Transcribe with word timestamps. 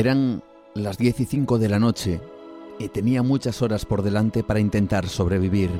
Eran 0.00 0.42
las 0.72 0.96
10 0.96 1.20
y 1.20 1.24
5 1.26 1.58
de 1.58 1.68
la 1.68 1.78
noche 1.78 2.22
y 2.78 2.88
tenía 2.88 3.22
muchas 3.22 3.60
horas 3.60 3.84
por 3.84 4.00
delante 4.00 4.42
para 4.42 4.58
intentar 4.58 5.06
sobrevivir. 5.06 5.70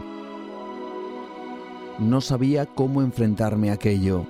No 1.99 2.21
sabía 2.21 2.67
cómo 2.67 3.01
enfrentarme 3.01 3.71
a 3.71 3.73
aquello. 3.73 4.27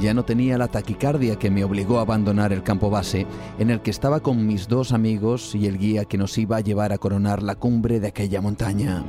Ya 0.00 0.14
no 0.14 0.24
tenía 0.24 0.58
la 0.58 0.68
taquicardia 0.68 1.40
que 1.40 1.50
me 1.50 1.64
obligó 1.64 1.98
a 1.98 2.02
abandonar 2.02 2.52
el 2.52 2.62
campo 2.62 2.88
base, 2.88 3.26
en 3.58 3.70
el 3.70 3.80
que 3.80 3.90
estaba 3.90 4.20
con 4.20 4.46
mis 4.46 4.68
dos 4.68 4.92
amigos 4.92 5.56
y 5.56 5.66
el 5.66 5.76
guía 5.76 6.04
que 6.04 6.18
nos 6.18 6.38
iba 6.38 6.58
a 6.58 6.60
llevar 6.60 6.92
a 6.92 6.98
coronar 6.98 7.42
la 7.42 7.56
cumbre 7.56 7.98
de 7.98 8.06
aquella 8.06 8.40
montaña. 8.40 9.04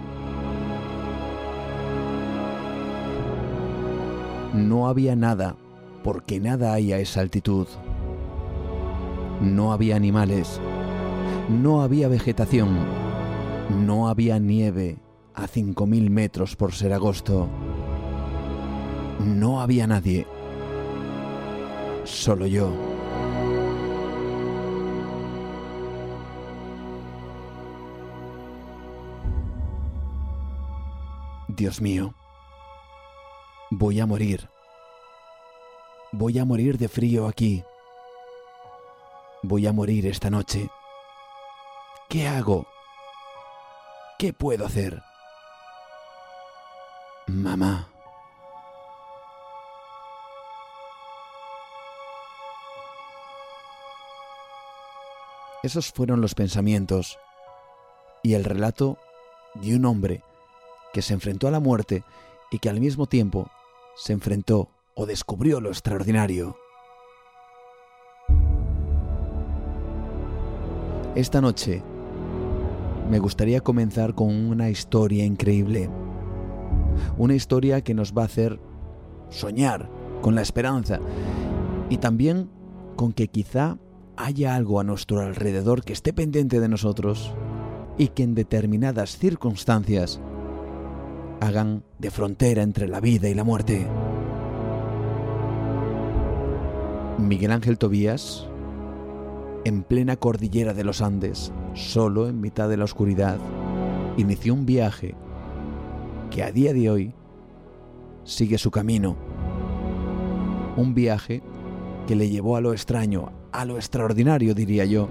No 4.52 4.88
había 4.88 5.16
nada 5.16 5.58
porque 6.04 6.40
nada 6.40 6.74
hay 6.74 6.94
a 6.94 7.00
esa 7.00 7.22
altitud. 7.22 7.68
No 9.42 9.74
había 9.74 9.96
animales, 9.96 10.60
no 11.50 11.82
había 11.82 12.08
vegetación, 12.08 12.78
no 13.86 14.08
había 14.08 14.40
nieve 14.40 15.00
a 15.34 15.48
5.000 15.48 16.10
metros 16.10 16.56
por 16.56 16.74
ser 16.74 16.94
agosto. 16.94 17.48
No 19.26 19.62
había 19.62 19.88
nadie, 19.88 20.28
solo 22.04 22.48
yo. 22.48 22.72
Dios 31.48 31.82
mío, 31.82 32.16
voy 33.70 34.00
a 34.00 34.06
morir. 34.06 34.50
Voy 36.14 36.38
a 36.40 36.46
morir 36.46 36.78
de 36.78 36.90
frío 36.90 37.26
aquí. 37.26 37.64
Voy 39.44 39.66
a 39.66 39.72
morir 39.72 40.06
esta 40.06 40.30
noche. 40.30 40.70
¿Qué 42.10 42.28
hago? 42.28 42.68
¿Qué 44.20 44.34
puedo 44.34 44.66
hacer? 44.66 45.02
Mamá. 47.28 47.90
Esos 55.64 55.94
fueron 55.94 56.20
los 56.20 56.36
pensamientos 56.36 57.18
y 58.22 58.34
el 58.34 58.44
relato 58.44 58.98
de 59.54 59.78
un 59.78 59.86
hombre 59.86 60.24
que 60.92 61.02
se 61.02 61.14
enfrentó 61.14 61.48
a 61.48 61.52
la 61.52 61.62
muerte 61.62 62.04
y 62.52 62.60
que 62.60 62.68
al 62.68 62.82
mismo 62.82 63.06
tiempo 63.06 63.50
se 63.96 64.12
enfrentó 64.12 64.70
o 64.96 65.06
descubrió 65.06 65.62
lo 65.62 65.70
extraordinario. 65.70 66.56
Esta 71.16 71.42
noche 71.42 71.84
me 73.10 73.20
gustaría 73.20 73.60
comenzar 73.60 74.16
con 74.16 74.30
una 74.30 74.70
historia 74.70 75.26
increíble. 75.26 75.90
Una 77.18 77.36
historia 77.36 77.82
que 77.82 77.94
nos 77.94 78.14
va 78.14 78.22
a 78.22 78.26
hacer 78.26 78.60
soñar 79.30 79.90
con 80.22 80.36
la 80.36 80.42
esperanza 80.42 81.00
y 81.90 81.98
también 81.98 82.50
con 82.96 83.12
que 83.12 83.28
quizá 83.28 83.78
haya 84.16 84.56
algo 84.56 84.80
a 84.80 84.84
nuestro 84.84 85.22
alrededor 85.22 85.84
que 85.84 85.94
esté 85.94 86.14
pendiente 86.14 86.60
de 86.60 86.70
nosotros 86.70 87.34
y 87.98 88.10
que 88.10 88.24
en 88.24 88.36
determinadas 88.36 89.18
circunstancias 89.18 90.22
hagan 91.42 91.84
de 92.00 92.12
frontera 92.12 92.62
entre 92.62 92.88
la 92.88 93.02
vida 93.02 93.28
y 93.28 93.34
la 93.34 93.44
muerte. 93.44 93.88
Miguel 97.28 97.52
Ángel 97.52 97.78
Tobías, 97.78 98.48
en 99.64 99.84
plena 99.84 100.16
cordillera 100.18 100.74
de 100.74 100.84
los 100.84 101.02
Andes, 101.02 101.54
solo 101.74 102.28
en 102.28 102.42
mitad 102.42 102.68
de 102.68 102.78
la 102.78 102.86
oscuridad, 102.86 103.38
inició 104.18 104.54
un 104.54 104.66
viaje 104.66 105.16
que 106.32 106.44
a 106.44 106.52
día 106.52 106.74
de 106.74 106.90
hoy 106.90 107.14
sigue 108.24 108.58
su 108.58 108.72
camino. 108.72 109.16
Un 110.76 110.94
viaje 110.96 111.44
que 112.08 112.16
le 112.16 112.30
llevó 112.30 112.58
a 112.58 112.62
lo 112.62 112.74
extraño, 112.74 113.32
a 113.52 113.66
lo 113.66 113.76
extraordinario 113.76 114.56
diría 114.56 114.86
yo, 114.86 115.08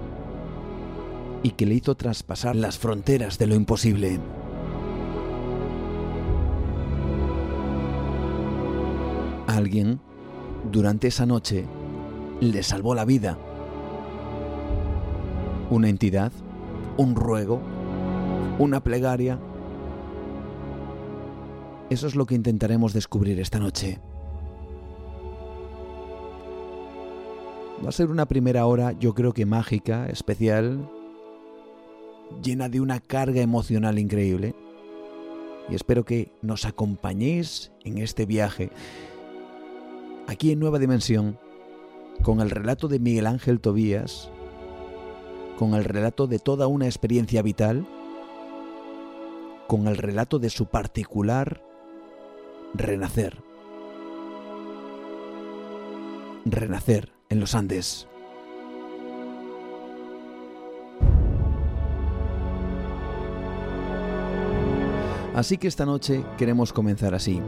y 1.43 1.51
que 1.51 1.65
le 1.65 1.75
hizo 1.75 1.95
traspasar 1.95 2.55
las 2.55 2.77
fronteras 2.77 3.37
de 3.39 3.47
lo 3.47 3.55
imposible. 3.55 4.19
Alguien, 9.47 9.99
durante 10.71 11.07
esa 11.07 11.25
noche, 11.25 11.65
le 12.41 12.63
salvó 12.63 12.95
la 12.95 13.05
vida. 13.05 13.37
Una 15.69 15.87
entidad, 15.87 16.31
un 16.97 17.15
ruego, 17.15 17.61
una 18.57 18.83
plegaria. 18.83 19.39
Eso 21.89 22.07
es 22.07 22.15
lo 22.15 22.25
que 22.25 22.35
intentaremos 22.35 22.93
descubrir 22.93 23.39
esta 23.39 23.59
noche. 23.59 23.99
Va 27.85 27.89
a 27.89 27.91
ser 27.91 28.09
una 28.09 28.25
primera 28.25 28.65
hora, 28.65 28.93
yo 28.93 29.13
creo 29.13 29.33
que 29.33 29.45
mágica, 29.45 30.07
especial, 30.07 30.89
llena 32.43 32.69
de 32.69 32.81
una 32.81 32.99
carga 32.99 33.41
emocional 33.41 33.99
increíble. 33.99 34.55
Y 35.69 35.75
espero 35.75 36.05
que 36.05 36.31
nos 36.41 36.65
acompañéis 36.65 37.71
en 37.83 37.99
este 37.99 38.25
viaje, 38.25 38.71
aquí 40.27 40.51
en 40.51 40.59
Nueva 40.59 40.79
Dimensión, 40.79 41.37
con 42.23 42.39
el 42.39 42.51
relato 42.51 42.87
de 42.87 42.99
Miguel 42.99 43.25
Ángel 43.25 43.59
Tobías, 43.59 44.29
con 45.57 45.73
el 45.73 45.83
relato 45.83 46.27
de 46.27 46.39
toda 46.39 46.67
una 46.67 46.85
experiencia 46.85 47.41
vital, 47.41 47.87
con 49.67 49.87
el 49.87 49.97
relato 49.97 50.37
de 50.37 50.49
su 50.49 50.67
particular 50.67 51.63
renacer. 52.73 53.41
Renacer 56.45 57.11
en 57.29 57.39
los 57.39 57.55
Andes. 57.55 58.07
Así 65.33 65.57
que 65.57 65.67
esta 65.67 65.85
noche 65.85 66.23
queremos 66.37 66.73
comenzar 66.73 67.15
así. 67.15 67.41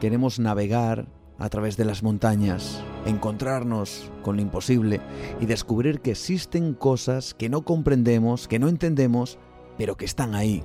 Queremos 0.00 0.38
navegar 0.38 1.19
a 1.40 1.48
través 1.48 1.76
de 1.76 1.86
las 1.86 2.02
montañas, 2.02 2.82
encontrarnos 3.06 4.12
con 4.22 4.36
lo 4.36 4.42
imposible 4.42 5.00
y 5.40 5.46
descubrir 5.46 6.00
que 6.00 6.12
existen 6.12 6.74
cosas 6.74 7.34
que 7.34 7.48
no 7.48 7.62
comprendemos, 7.62 8.46
que 8.46 8.58
no 8.58 8.68
entendemos, 8.68 9.38
pero 9.76 9.96
que 9.96 10.04
están 10.04 10.34
ahí. 10.34 10.62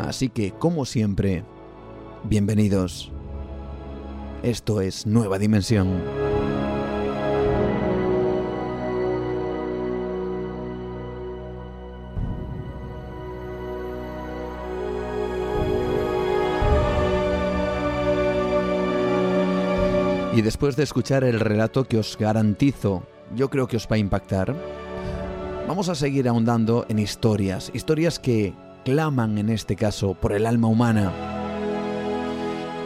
Así 0.00 0.28
que, 0.28 0.50
como 0.50 0.84
siempre, 0.84 1.44
bienvenidos. 2.24 3.10
Esto 4.42 4.80
es 4.80 5.06
Nueva 5.06 5.38
Dimensión. 5.38 6.21
Y 20.34 20.40
después 20.40 20.76
de 20.76 20.82
escuchar 20.82 21.24
el 21.24 21.40
relato 21.40 21.84
que 21.84 21.98
os 21.98 22.16
garantizo 22.16 23.02
yo 23.36 23.48
creo 23.50 23.66
que 23.66 23.76
os 23.76 23.86
va 23.90 23.96
a 23.96 23.98
impactar. 23.98 24.54
Vamos 25.66 25.88
a 25.88 25.94
seguir 25.94 26.28
ahondando 26.28 26.86
en 26.88 26.98
historias, 26.98 27.70
historias 27.74 28.18
que 28.18 28.52
claman 28.84 29.38
en 29.38 29.48
este 29.48 29.76
caso 29.76 30.14
por 30.14 30.32
el 30.32 30.46
alma 30.46 30.68
humana. 30.68 31.12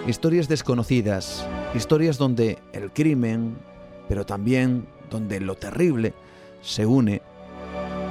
Historias 0.06 0.48
desconocidas, 0.48 1.46
historias 1.75 2.19
donde 2.19 2.58
el 2.72 2.93
crimen, 2.93 3.56
pero 4.08 4.25
también 4.25 4.87
donde 5.10 5.40
lo 5.40 5.56
terrible 5.56 6.14
se 6.62 6.87
une 6.87 7.22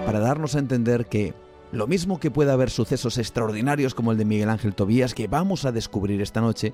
para 0.06 0.20
darnos 0.20 0.56
a 0.56 0.60
entender 0.60 1.06
que 1.06 1.34
lo 1.76 1.88
mismo 1.88 2.20
que 2.20 2.32
puede 2.32 2.52
haber 2.52 2.70
sucesos 2.70 3.18
extraordinarios 3.18 3.94
como 3.94 4.12
el 4.12 4.18
de 4.18 4.26
Miguel 4.26 4.50
Ángel 4.50 4.74
Tobías 4.74 5.14
que 5.14 5.28
vamos 5.28 5.66
a 5.66 5.72
descubrir 5.72 6.22
esta 6.22 6.42
noche, 6.42 6.74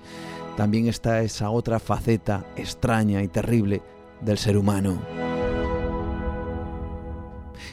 también 0.57 0.87
está 0.87 1.21
esa 1.21 1.49
otra 1.49 1.79
faceta 1.79 2.45
extraña 2.55 3.23
y 3.23 3.27
terrible 3.27 3.81
del 4.21 4.37
ser 4.37 4.57
humano. 4.57 5.01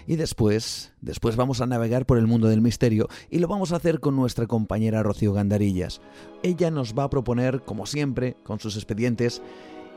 Y 0.07 0.17
después, 0.17 0.95
después 1.03 1.37
vamos 1.37 1.61
a 1.61 1.67
navegar 1.67 2.07
por 2.07 2.17
el 2.17 2.27
mundo 2.27 2.49
del 2.49 2.63
misterio 2.63 3.09
y 3.31 3.41
lo 3.41 3.49
vamos 3.49 3.73
a 3.73 3.77
hacer 3.77 4.01
con 4.01 4.17
nuestra 4.17 4.47
compañera 4.47 5.03
Rocío 5.03 5.35
Gandarillas. 5.35 6.01
Ella 6.43 6.71
nos 6.71 6.95
va 6.95 7.05
a 7.05 7.11
proponer, 7.11 7.61
como 7.63 7.85
siempre, 7.85 8.37
con 8.43 8.59
sus 8.59 8.77
expedientes, 8.77 9.43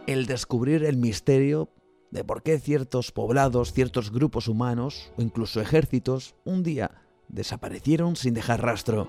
el 0.07 0.25
descubrir 0.25 0.83
el 0.83 0.97
misterio 0.97 1.69
de 2.11 2.25
por 2.25 2.43
qué 2.43 2.59
ciertos 2.59 3.13
poblados, 3.13 3.71
ciertos 3.71 4.11
grupos 4.11 4.49
humanos 4.49 5.13
o 5.17 5.21
incluso 5.21 5.61
ejércitos 5.61 6.35
un 6.43 6.61
día 6.63 7.00
desaparecieron 7.31 8.15
sin 8.15 8.33
dejar 8.33 8.61
rastro. 8.61 9.07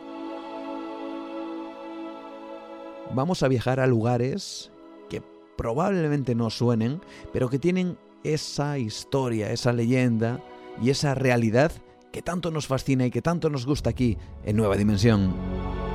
Vamos 3.15 3.43
a 3.43 3.49
viajar 3.49 3.81
a 3.81 3.87
lugares 3.87 4.71
que 5.11 5.23
probablemente 5.57 6.35
no 6.35 6.49
suenen, 6.51 7.01
pero 7.33 7.51
que 7.51 7.59
tienen 7.59 7.99
esa 8.25 8.79
historia, 8.79 9.53
esa 9.53 9.73
leyenda 9.73 10.41
y 10.81 10.91
esa 10.91 11.15
realidad 11.15 11.73
que 12.13 12.23
tanto 12.23 12.51
nos 12.51 12.67
fascina 12.67 13.07
y 13.07 13.11
que 13.11 13.23
tanto 13.23 13.51
nos 13.51 13.67
gusta 13.67 13.91
aquí 13.91 14.17
en 14.45 14.57
Nueva 14.57 14.77
Dimensión. 14.77 15.92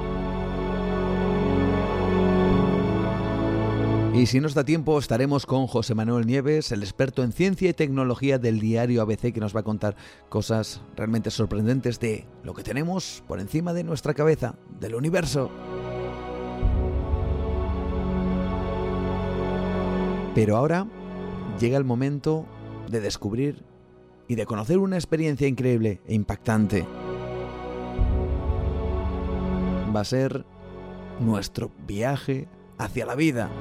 Y 4.17 4.25
si 4.25 4.39
nos 4.39 4.55
da 4.55 4.63
tiempo, 4.63 4.97
estaremos 4.97 5.45
con 5.45 5.67
José 5.67 5.93
Manuel 5.93 6.25
Nieves, 6.25 6.71
el 6.71 6.81
experto 6.81 7.21
en 7.21 7.31
ciencia 7.31 7.69
y 7.69 7.73
tecnología 7.73 8.39
del 8.39 8.59
diario 8.59 9.03
ABC, 9.03 9.31
que 9.31 9.39
nos 9.39 9.55
va 9.55 9.59
a 9.59 9.63
contar 9.63 9.95
cosas 10.27 10.81
realmente 10.95 11.29
sorprendentes 11.29 11.99
de 11.99 12.25
lo 12.43 12.55
que 12.55 12.63
tenemos 12.63 13.23
por 13.27 13.39
encima 13.39 13.73
de 13.73 13.83
nuestra 13.83 14.15
cabeza, 14.15 14.55
del 14.79 14.95
universo. 14.95 15.51
Pero 20.33 20.57
ahora 20.57 20.87
llega 21.59 21.77
el 21.77 21.85
momento 21.85 22.47
de 22.89 23.01
descubrir 23.01 23.65
y 24.27 24.33
de 24.33 24.47
conocer 24.47 24.79
una 24.79 24.95
experiencia 24.95 25.47
increíble 25.47 26.01
e 26.07 26.15
impactante. 26.15 26.87
Va 29.95 29.99
a 29.99 30.05
ser 30.05 30.43
nuestro 31.19 31.69
viaje 31.85 32.47
hacia 32.79 33.05
la 33.05 33.13
vida. 33.13 33.51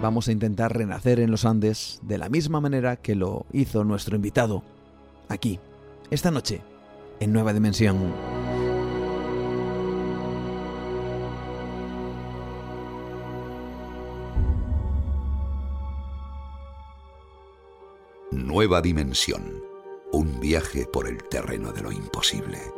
Vamos 0.00 0.28
a 0.28 0.32
intentar 0.32 0.76
renacer 0.76 1.18
en 1.18 1.32
los 1.32 1.44
Andes 1.44 1.98
de 2.02 2.18
la 2.18 2.28
misma 2.28 2.60
manera 2.60 2.96
que 2.96 3.16
lo 3.16 3.46
hizo 3.52 3.82
nuestro 3.82 4.14
invitado, 4.14 4.62
aquí, 5.28 5.58
esta 6.10 6.30
noche, 6.30 6.60
en 7.18 7.32
Nueva 7.32 7.52
Dimensión. 7.52 8.14
Nueva 18.30 18.80
Dimensión. 18.80 19.62
Un 20.12 20.38
viaje 20.38 20.86
por 20.86 21.08
el 21.08 21.24
terreno 21.24 21.72
de 21.72 21.82
lo 21.82 21.90
imposible. 21.90 22.77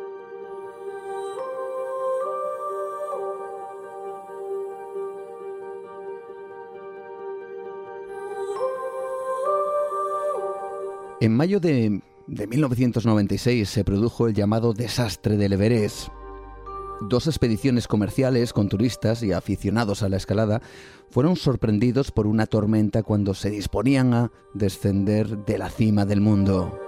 En 11.21 11.37
mayo 11.37 11.61
de, 11.61 12.01
1996 12.29 13.69
se 13.69 13.85
produjo 13.85 14.27
el 14.27 14.33
llamado 14.33 14.73
desastre 14.73 15.37
del 15.37 15.53
Everest. 15.53 16.09
Dos 17.03 17.27
expediciones 17.27 17.87
comerciales 17.87 18.55
con 18.55 18.71
turistas 18.71 19.23
y 19.23 19.33
aficionados 19.33 20.03
a 20.03 20.09
la 20.09 20.17
escalada 20.17 20.63
fueron 21.11 21.37
sorprendidos 21.37 22.11
por 22.11 22.27
una 22.27 22.47
tormenta 22.47 23.03
cuando 23.03 23.35
se 23.35 23.51
disponían 23.51 24.15
a 24.15 24.33
descender 24.55 25.45
de 25.45 25.59
la 25.59 25.69
cima 25.69 26.07
del 26.07 26.23
mundo. 26.23 26.79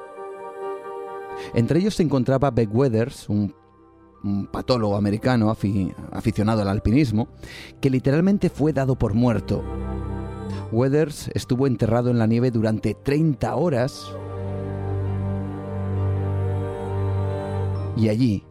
Entre 1.52 1.80
ellos 1.80 1.96
se 1.96 2.02
encontraba 2.02 2.50
Beck 2.50 2.74
Weathers, 2.74 3.28
un, 3.28 3.54
patólogo 4.50 4.96
americano 4.96 5.50
aficionado 5.50 6.62
al 6.62 6.68
alpinismo, 6.68 7.28
que 7.82 7.90
literalmente 7.90 8.48
fue 8.48 8.72
dado 8.72 8.96
por 8.96 9.12
muerto. 9.12 9.62
Weathers 10.70 11.30
estuvo 11.34 11.66
enterrado 11.66 12.10
en 12.10 12.18
la 12.18 12.26
nieve 12.26 12.50
durante 12.50 12.94
30 12.94 13.54
horas 13.54 14.14
Y 17.96 18.08
allí, 18.08 18.44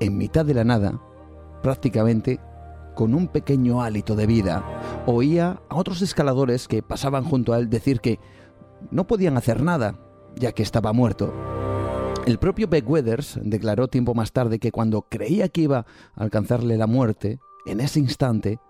en 0.00 0.16
mitad 0.16 0.46
de 0.46 0.54
la 0.54 0.64
nada, 0.64 1.00
prácticamente 1.62 2.40
con 2.94 3.14
un 3.14 3.28
pequeño 3.28 3.82
hálito 3.82 4.14
de 4.14 4.26
vida, 4.26 4.64
oía 5.06 5.60
a 5.68 5.76
otros 5.76 6.02
escaladores 6.02 6.68
que 6.68 6.82
pasaban 6.82 7.24
junto 7.24 7.52
a 7.52 7.58
él 7.58 7.68
decir 7.68 8.00
que 8.00 8.20
no 8.90 9.06
podían 9.06 9.36
hacer 9.36 9.62
nada, 9.62 9.98
ya 10.36 10.52
que 10.52 10.62
estaba 10.62 10.92
muerto. 10.92 11.32
El 12.26 12.38
propio 12.38 12.68
Beck 12.68 12.88
Weathers 12.88 13.40
declaró 13.42 13.88
tiempo 13.88 14.14
más 14.14 14.32
tarde 14.32 14.58
que 14.58 14.70
cuando 14.70 15.02
creía 15.02 15.48
que 15.48 15.62
iba 15.62 15.78
a 16.14 16.22
alcanzarle 16.22 16.76
la 16.76 16.86
muerte, 16.86 17.40
en 17.66 17.80
ese 17.80 17.98
instante 17.98 18.60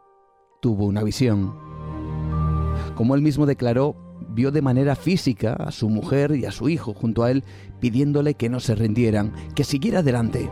tuvo 0.60 0.86
una 0.86 1.02
visión. 1.02 1.71
Como 2.94 3.14
él 3.14 3.22
mismo 3.22 3.46
declaró, 3.46 3.96
vio 4.28 4.50
de 4.50 4.62
manera 4.62 4.96
física 4.96 5.54
a 5.54 5.70
su 5.70 5.88
mujer 5.88 6.34
y 6.36 6.44
a 6.44 6.52
su 6.52 6.68
hijo 6.68 6.94
junto 6.94 7.22
a 7.22 7.30
él 7.30 7.44
pidiéndole 7.80 8.34
que 8.34 8.48
no 8.48 8.60
se 8.60 8.74
rindieran, 8.74 9.32
que 9.54 9.64
siguiera 9.64 10.00
adelante. 10.00 10.48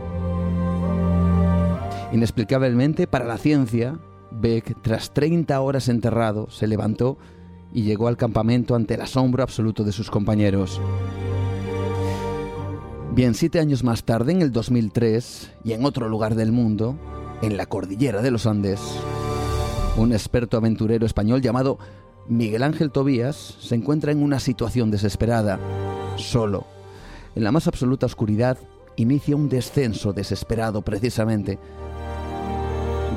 Inexplicablemente 2.11 3.07
para 3.07 3.25
la 3.25 3.37
ciencia, 3.37 3.99
Beck, 4.31 4.81
tras 4.81 5.13
30 5.13 5.59
horas 5.61 5.87
enterrado, 5.87 6.49
se 6.49 6.67
levantó 6.67 7.17
y 7.73 7.83
llegó 7.83 8.07
al 8.07 8.17
campamento 8.17 8.75
ante 8.75 8.95
el 8.95 9.01
asombro 9.01 9.43
absoluto 9.43 9.83
de 9.83 9.91
sus 9.91 10.09
compañeros. 10.09 10.81
Bien, 13.13 13.33
siete 13.33 13.59
años 13.59 13.83
más 13.83 14.03
tarde, 14.03 14.31
en 14.31 14.41
el 14.41 14.51
2003, 14.51 15.51
y 15.65 15.73
en 15.73 15.85
otro 15.85 16.07
lugar 16.07 16.35
del 16.35 16.51
mundo, 16.51 16.97
en 17.41 17.57
la 17.57 17.65
cordillera 17.65 18.21
de 18.21 18.31
los 18.31 18.45
Andes, 18.45 18.79
un 19.97 20.13
experto 20.13 20.57
aventurero 20.57 21.05
español 21.05 21.41
llamado 21.41 21.77
Miguel 22.31 22.63
Ángel 22.63 22.91
Tobías 22.91 23.57
se 23.59 23.75
encuentra 23.75 24.13
en 24.13 24.23
una 24.23 24.39
situación 24.39 24.89
desesperada, 24.89 25.59
solo. 26.15 26.65
En 27.35 27.43
la 27.43 27.51
más 27.51 27.67
absoluta 27.67 28.05
oscuridad 28.05 28.57
inicia 28.95 29.35
un 29.35 29.49
descenso 29.49 30.13
desesperado 30.13 30.81
precisamente, 30.81 31.59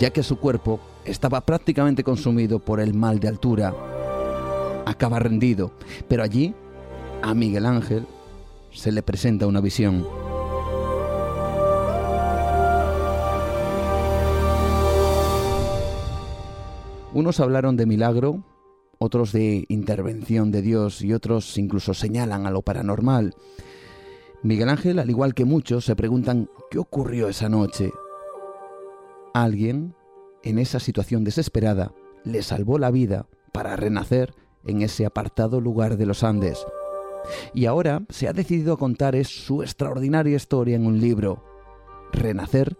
ya 0.00 0.10
que 0.10 0.24
su 0.24 0.38
cuerpo 0.40 0.80
estaba 1.04 1.42
prácticamente 1.42 2.02
consumido 2.02 2.58
por 2.58 2.80
el 2.80 2.92
mal 2.92 3.20
de 3.20 3.28
altura. 3.28 3.72
Acaba 4.84 5.20
rendido, 5.20 5.70
pero 6.08 6.24
allí 6.24 6.52
a 7.22 7.34
Miguel 7.34 7.66
Ángel 7.66 8.08
se 8.72 8.90
le 8.90 9.04
presenta 9.04 9.46
una 9.46 9.60
visión. 9.60 10.04
Unos 17.12 17.38
hablaron 17.38 17.76
de 17.76 17.86
milagro, 17.86 18.42
otros 18.98 19.32
de 19.32 19.64
intervención 19.68 20.50
de 20.50 20.62
Dios 20.62 21.02
y 21.02 21.12
otros 21.12 21.56
incluso 21.58 21.94
señalan 21.94 22.46
a 22.46 22.50
lo 22.50 22.62
paranormal. 22.62 23.34
Miguel 24.42 24.68
Ángel, 24.68 24.98
al 24.98 25.08
igual 25.08 25.34
que 25.34 25.44
muchos, 25.44 25.86
se 25.86 25.96
preguntan 25.96 26.50
qué 26.70 26.78
ocurrió 26.78 27.28
esa 27.28 27.48
noche. 27.48 27.90
Alguien, 29.32 29.94
en 30.42 30.58
esa 30.58 30.80
situación 30.80 31.24
desesperada, 31.24 31.92
le 32.24 32.42
salvó 32.42 32.78
la 32.78 32.90
vida 32.90 33.26
para 33.52 33.76
renacer 33.76 34.34
en 34.66 34.82
ese 34.82 35.06
apartado 35.06 35.60
lugar 35.60 35.96
de 35.96 36.06
los 36.06 36.24
Andes. 36.24 36.66
Y 37.54 37.66
ahora 37.66 38.02
se 38.10 38.28
ha 38.28 38.32
decidido 38.32 38.74
a 38.74 38.78
contar 38.78 39.16
su 39.24 39.62
extraordinaria 39.62 40.36
historia 40.36 40.76
en 40.76 40.86
un 40.86 41.00
libro, 41.00 41.42
Renacer 42.12 42.76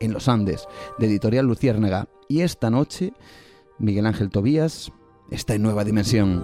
en 0.00 0.12
los 0.12 0.28
Andes, 0.28 0.66
de 0.98 1.06
editorial 1.06 1.46
Luciérnaga. 1.46 2.08
Y 2.28 2.42
esta 2.42 2.70
noche, 2.70 3.12
Miguel 3.78 4.06
Ángel 4.06 4.30
Tobías 4.30 4.92
está 5.30 5.54
en 5.54 5.62
nueva 5.62 5.84
dimensión. 5.84 6.42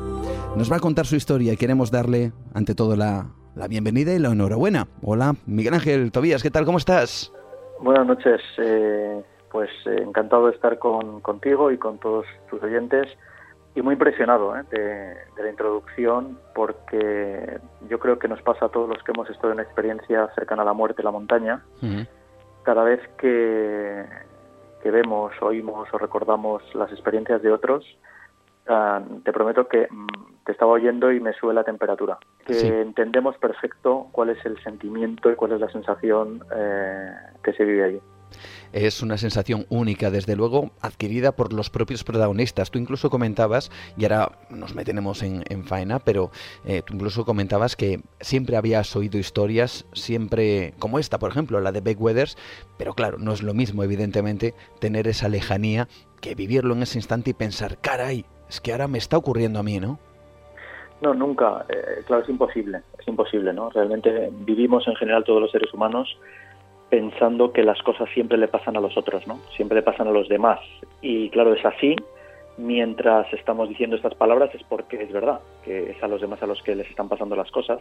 Nos 0.57 0.71
va 0.71 0.77
a 0.77 0.81
contar 0.81 1.07
su 1.07 1.17
historia 1.17 1.53
y 1.53 1.57
queremos 1.57 1.91
darle, 1.91 2.33
ante 2.55 2.75
todo, 2.75 2.97
la, 2.97 3.27
bienvenida 3.69 4.13
y 4.13 4.19
la 4.19 4.31
enhorabuena. 4.31 4.87
Hola, 5.03 5.35
Miguel 5.47 5.75
Ángel 5.75 6.13
Tobías, 6.13 6.43
¿qué 6.43 6.51
tal? 6.51 6.65
¿Cómo 6.65 6.79
estás? 6.79 7.33
Buenas 7.81 8.07
noches. 8.07 8.41
Eh, 8.59 9.23
pues 9.51 9.71
eh, 9.87 10.03
encantado 10.03 10.47
de 10.47 10.53
estar 10.53 10.79
con, 10.79 11.21
contigo 11.21 11.71
y 11.71 11.79
con 11.79 11.99
todos 11.99 12.27
tus 12.51 12.63
oyentes 12.63 13.09
y 13.75 13.83
muy 13.83 13.95
impresionado 13.95 14.57
¿eh? 14.57 14.63
de, 14.71 15.43
la 15.43 15.51
introducción 15.51 16.39
porque 16.55 17.59
yo 17.89 17.99
creo 17.99 18.19
que 18.19 18.29
nos 18.29 18.41
pasa 18.43 18.67
a 18.67 18.69
todos 18.69 18.89
los 18.89 19.03
que 19.03 19.13
hemos 19.13 19.29
estado 19.31 19.49
en 19.49 19.55
una 19.55 19.63
experiencia 19.63 20.29
cercana 20.35 20.63
a 20.63 20.65
la 20.65 20.73
muerte 20.73 21.03
en 21.03 21.07
la 21.07 21.11
montaña. 21.11 21.65
Cada 22.63 22.85
vez 22.85 23.01
que, 23.19 24.05
que, 24.83 24.91
vemos, 24.91 25.33
oímos 25.43 25.89
o 25.93 25.99
recordamos 25.99 26.63
las 26.75 26.91
experiencias 26.93 27.43
de 27.43 27.53
otros, 27.53 27.85
ah, 28.69 29.03
te 29.25 29.33
prometo 29.33 29.69
que 29.69 29.89
mm, 29.91 30.07
te 30.45 30.53
estaba 30.53 30.73
oyendo 30.73 31.11
y 31.13 31.21
me 31.21 31.33
sube 31.33 31.55
la 31.55 31.65
temperatura. 31.65 32.19
Que 32.47 32.83
entendemos 32.83 33.37
perfecto 33.39 34.09
cuál 34.13 34.31
es 34.31 34.45
el 34.45 34.63
sentimiento 34.63 35.31
y 35.31 35.37
cuál 35.37 35.53
es 35.53 35.61
la 35.61 35.71
sensación 35.71 36.45
eh, 36.55 37.13
que 37.43 37.53
se 37.55 37.65
vive 37.65 37.85
allí. 37.85 38.01
Es 38.73 39.03
una 39.03 39.17
sensación 39.17 39.67
única, 39.69 40.11
desde 40.11 40.35
luego, 40.35 40.73
adquirida 40.81 41.33
por 41.33 41.53
los 41.53 41.71
propios 41.71 42.03
protagonistas. 42.03 42.73
Tú 42.73 42.79
incluso 42.79 43.09
comentabas, 43.09 43.71
y 43.97 44.05
ahora 44.05 44.33
nos 44.51 44.75
meteremos 44.75 45.23
en, 45.23 45.65
faena, 45.65 46.01
pero 46.01 46.33
eh, 46.65 46.83
tú 46.85 46.95
incluso 46.95 47.25
comentabas 47.25 47.77
que 47.77 48.01
siempre 48.21 48.57
habías 48.57 48.95
oído 48.97 49.19
historias, 49.19 49.87
siempre 49.93 50.75
como 50.81 50.99
esta, 50.99 51.21
por 51.21 51.31
ejemplo, 51.31 51.61
la 51.61 51.71
de 51.71 51.81
Beck 51.81 52.01
Weathers, 52.01 52.37
pero 52.77 52.95
claro, 52.95 53.19
no 53.19 53.33
es 53.33 53.43
lo 53.43 53.55
mismo, 53.55 53.85
evidentemente, 53.85 54.55
tener 54.81 55.07
esa 55.07 55.29
lejanía 55.29 55.87
que 56.21 56.35
vivirlo 56.35 56.75
en 56.75 56.83
ese 56.83 56.99
instante 56.99 57.31
y 57.31 57.35
pensar, 57.35 57.79
caray, 57.81 58.27
que 58.61 58.73
ahora 58.73 58.89
me 58.89 58.99
está 58.99 59.17
ocurriendo 59.17 59.59
a 59.59 59.63
mí, 59.63 59.81
¿no? 59.81 59.99
No, 61.01 61.13
nunca. 61.15 61.65
Eh, 61.69 62.03
claro, 62.07 62.23
es 62.23 62.29
imposible. 62.29 62.83
Es 62.99 63.07
imposible, 63.07 63.53
¿no? 63.53 63.71
Realmente 63.71 64.31
vivimos 64.33 64.87
en 64.89 64.97
general 64.97 65.25
todos 65.25 65.41
los 65.41 65.51
seres 65.51 65.73
humanos 65.75 66.17
pensando 66.89 67.53
que 67.53 67.65
las 67.65 67.83
cosas 67.83 68.09
siempre 68.15 68.39
le 68.39 68.49
pasan 68.49 68.77
a 68.77 68.81
los 68.81 68.97
otros, 68.97 69.27
¿no? 69.27 69.41
Siempre 69.57 69.77
le 69.77 69.83
pasan 69.83 70.09
a 70.09 70.13
los 70.13 70.29
demás. 70.29 70.61
Y 71.03 71.29
claro, 71.31 71.53
es 71.53 71.65
así. 71.65 71.97
Mientras 72.57 73.33
estamos 73.33 73.69
diciendo 73.69 73.97
estas 73.97 74.15
palabras 74.15 74.55
es 74.55 74.63
porque 74.63 75.03
es 75.03 75.13
verdad, 75.13 75.41
que 75.65 75.91
es 75.91 76.03
a 76.03 76.07
los 76.07 76.21
demás 76.21 76.41
a 76.43 76.47
los 76.47 76.63
que 76.63 76.77
les 76.77 76.89
están 76.89 77.09
pasando 77.09 77.35
las 77.35 77.51
cosas. 77.51 77.81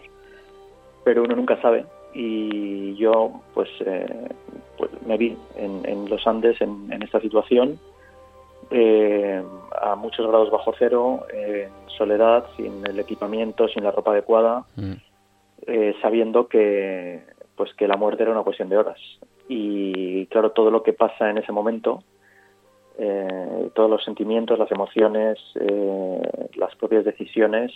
Pero 1.04 1.24
uno 1.24 1.36
nunca 1.36 1.62
sabe. 1.62 1.86
Y 2.14 2.96
yo, 2.96 3.42
pues, 3.54 3.70
eh, 3.86 4.30
pues 4.78 4.90
me 5.06 5.18
vi 5.18 5.38
en, 5.56 6.10
los 6.10 6.26
Andes 6.26 6.60
en, 6.62 6.92
esta 7.04 7.20
situación, 7.20 7.80
eh, 8.74 9.44
a 9.82 9.96
muchos 9.96 10.28
grados 10.28 10.52
bajo 10.52 10.74
cero, 10.78 11.26
en 11.32 11.70
soledad, 11.98 12.46
sin 12.58 12.86
el 12.86 13.00
equipamiento, 13.00 13.68
sin 13.68 13.84
la 13.84 13.92
ropa 13.92 14.12
adecuada, 14.12 14.66
mm. 14.76 14.94
eh, 15.68 15.96
sabiendo 16.02 16.48
que 16.48 17.24
pues 17.56 17.74
que 17.76 17.88
la 17.88 17.98
muerte 17.98 18.24
era 18.24 18.32
una 18.32 18.44
cuestión 18.44 18.70
de 18.70 18.78
horas. 18.78 19.00
Y 19.48 20.26
claro, 20.28 20.52
todo 20.52 20.72
lo 20.72 20.84
que 20.84 20.94
pasa 20.94 21.30
en 21.30 21.38
ese 21.38 21.52
momento, 21.52 22.04
eh, 22.98 23.70
todos 23.74 23.90
los 23.90 24.04
sentimientos, 24.04 24.60
las 24.60 24.72
emociones, 24.72 25.40
eh, 25.56 26.50
las 26.56 26.76
propias 26.76 27.06
decisiones, 27.06 27.72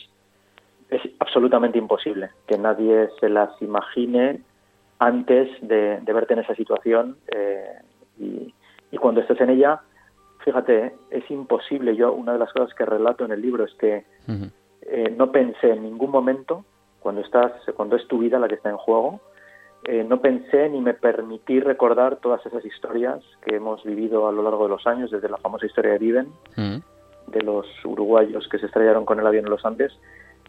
es 0.89 1.01
absolutamente 1.19 1.77
imposible 1.77 2.29
que 2.47 2.57
nadie 2.57 3.09
se 3.19 3.29
las 3.29 3.49
imagine 3.61 4.41
antes 4.99 5.49
de, 5.61 5.99
verte 6.05 6.33
en 6.33 6.39
esa 6.39 6.55
situación 6.55 7.17
eh, 7.27 7.73
y, 8.19 8.53
cuando 8.99 9.21
estés 9.21 9.39
en 9.41 9.51
ella, 9.51 9.81
fíjate, 10.47 10.95
es 11.11 11.29
imposible. 11.29 11.93
Yo, 11.97 12.13
una 12.13 12.31
de 12.31 12.39
las 12.39 12.53
cosas 12.53 12.73
que 12.73 12.85
relato 12.85 13.25
en 13.25 13.33
el 13.33 13.41
libro 13.41 13.65
es 13.65 13.73
que 13.73 14.05
no 15.17 15.29
pensé 15.29 15.71
en 15.71 15.83
ningún 15.83 16.09
momento, 16.09 16.63
cuando, 17.01 17.19
estás, 17.19 17.51
cuando 17.75 17.97
es 17.97 18.07
tu 18.07 18.19
vida 18.19 18.39
la 18.39 18.47
que 18.47 18.55
está 18.55 18.69
en 18.69 18.77
juego, 18.77 19.19
eh, 19.83 20.05
no 20.07 20.21
pensé 20.21 20.69
ni 20.69 20.79
me 20.79 20.93
permití 20.93 21.59
recordar 21.59 22.17
todas 22.17 22.45
esas 22.45 22.63
historias 22.63 23.21
que 23.45 23.57
hemos 23.57 23.83
vivido 23.83 24.29
a 24.29 24.31
lo 24.31 24.41
largo 24.41 24.63
de 24.63 24.69
los 24.69 24.87
años, 24.87 25.11
desde 25.11 25.27
la 25.27 25.37
famosa 25.37 25.65
historia 25.65 25.91
de 25.91 25.97
Viven, 25.97 26.31
de 26.55 27.41
los 27.41 27.67
uruguayos 27.83 28.47
que 28.47 28.57
se 28.57 28.67
estrellaron 28.67 29.03
con 29.03 29.19
el 29.19 29.27
avión 29.27 29.45
en 29.45 29.51
los 29.51 29.65
Andes. 29.65 29.91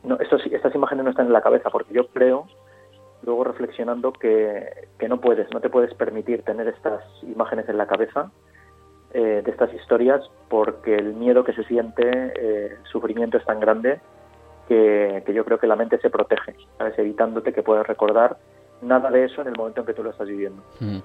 No, 0.04 0.16
estas 0.20 0.74
imágenes 0.76 1.04
no 1.04 1.10
están 1.10 1.26
en 1.26 1.32
la 1.32 1.42
cabeza 1.42 1.70
porque 1.70 1.92
yo 1.92 2.06
creo, 2.06 2.46
luego 3.24 3.42
reflexionando, 3.42 4.12
que, 4.12 4.86
no 5.08 5.20
puedes, 5.20 5.52
no 5.52 5.60
te 5.60 5.70
puedes 5.70 5.92
permitir 5.94 6.42
tener 6.42 6.68
estas 6.68 7.02
imágenes 7.24 7.68
en 7.68 7.78
la 7.78 7.88
cabeza 7.88 8.30
eh, 9.12 9.42
de 9.44 9.50
estas 9.50 9.72
historias 9.74 10.22
porque 10.48 10.94
el 10.94 11.14
miedo 11.14 11.44
que 11.44 11.52
se 11.52 11.64
siente, 11.64 12.02
eh, 12.04 12.76
el 12.78 12.90
sufrimiento 12.90 13.38
es 13.38 13.44
tan 13.44 13.60
grande 13.60 14.00
que, 14.68 15.22
que, 15.24 15.32
yo 15.32 15.44
creo 15.44 15.58
que 15.58 15.66
la 15.66 15.76
mente 15.76 15.98
se 15.98 16.10
protege, 16.10 16.54
¿sabes? 16.76 16.98
evitándote 16.98 17.52
que 17.52 17.62
puedas 17.62 17.86
recordar 17.86 18.36
nada 18.82 19.10
de 19.10 19.24
eso 19.24 19.40
en 19.40 19.48
el 19.48 19.56
momento 19.56 19.80
en 19.80 19.86
que 19.86 19.94
tú 19.94 20.02
lo 20.02 20.10
estás 20.10 20.28
viviendo. 20.28 20.62
Mm. 20.80 20.98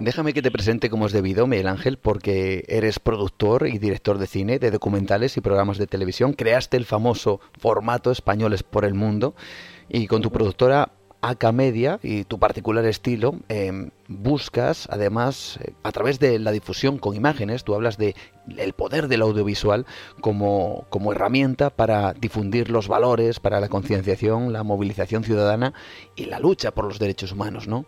Déjame 0.00 0.32
que 0.32 0.40
te 0.40 0.50
presente 0.50 0.88
como 0.88 1.04
es 1.04 1.12
debido, 1.12 1.46
Miguel 1.46 1.68
Ángel, 1.68 1.98
porque 1.98 2.64
eres 2.68 2.98
productor 2.98 3.66
y 3.66 3.78
director 3.78 4.16
de 4.16 4.26
cine, 4.26 4.58
de 4.58 4.70
documentales 4.70 5.36
y 5.36 5.42
programas 5.42 5.76
de 5.76 5.86
televisión. 5.86 6.32
Creaste 6.32 6.78
el 6.78 6.86
famoso 6.86 7.40
formato 7.58 8.10
Españoles 8.10 8.62
por 8.62 8.86
el 8.86 8.94
Mundo 8.94 9.34
y 9.90 10.06
con 10.06 10.22
tu 10.22 10.30
productora 10.30 10.92
Aca 11.22 11.52
Media 11.52 11.98
y 12.02 12.24
tu 12.24 12.38
particular 12.38 12.84
estilo, 12.86 13.34
em, 13.48 13.90
buscas, 14.08 14.88
además, 14.90 15.58
eh, 15.62 15.72
a 15.82 15.92
través 15.92 16.18
de 16.18 16.38
la 16.38 16.50
difusión 16.50 16.98
con 16.98 17.14
imágenes, 17.14 17.64
tú 17.64 17.74
hablas 17.74 17.98
de 17.98 18.14
el 18.56 18.72
poder 18.72 19.08
del 19.08 19.22
audiovisual 19.22 19.86
como, 20.20 20.84
como 20.88 21.12
herramienta 21.12 21.70
para 21.70 22.14
difundir 22.14 22.70
los 22.70 22.88
valores, 22.88 23.38
para 23.38 23.60
la 23.60 23.68
concienciación, 23.68 24.52
la 24.52 24.62
movilización 24.62 25.22
ciudadana 25.22 25.74
y 26.16 26.26
la 26.26 26.40
lucha 26.40 26.70
por 26.70 26.86
los 26.86 26.98
derechos 26.98 27.32
humanos, 27.32 27.68
¿no? 27.68 27.84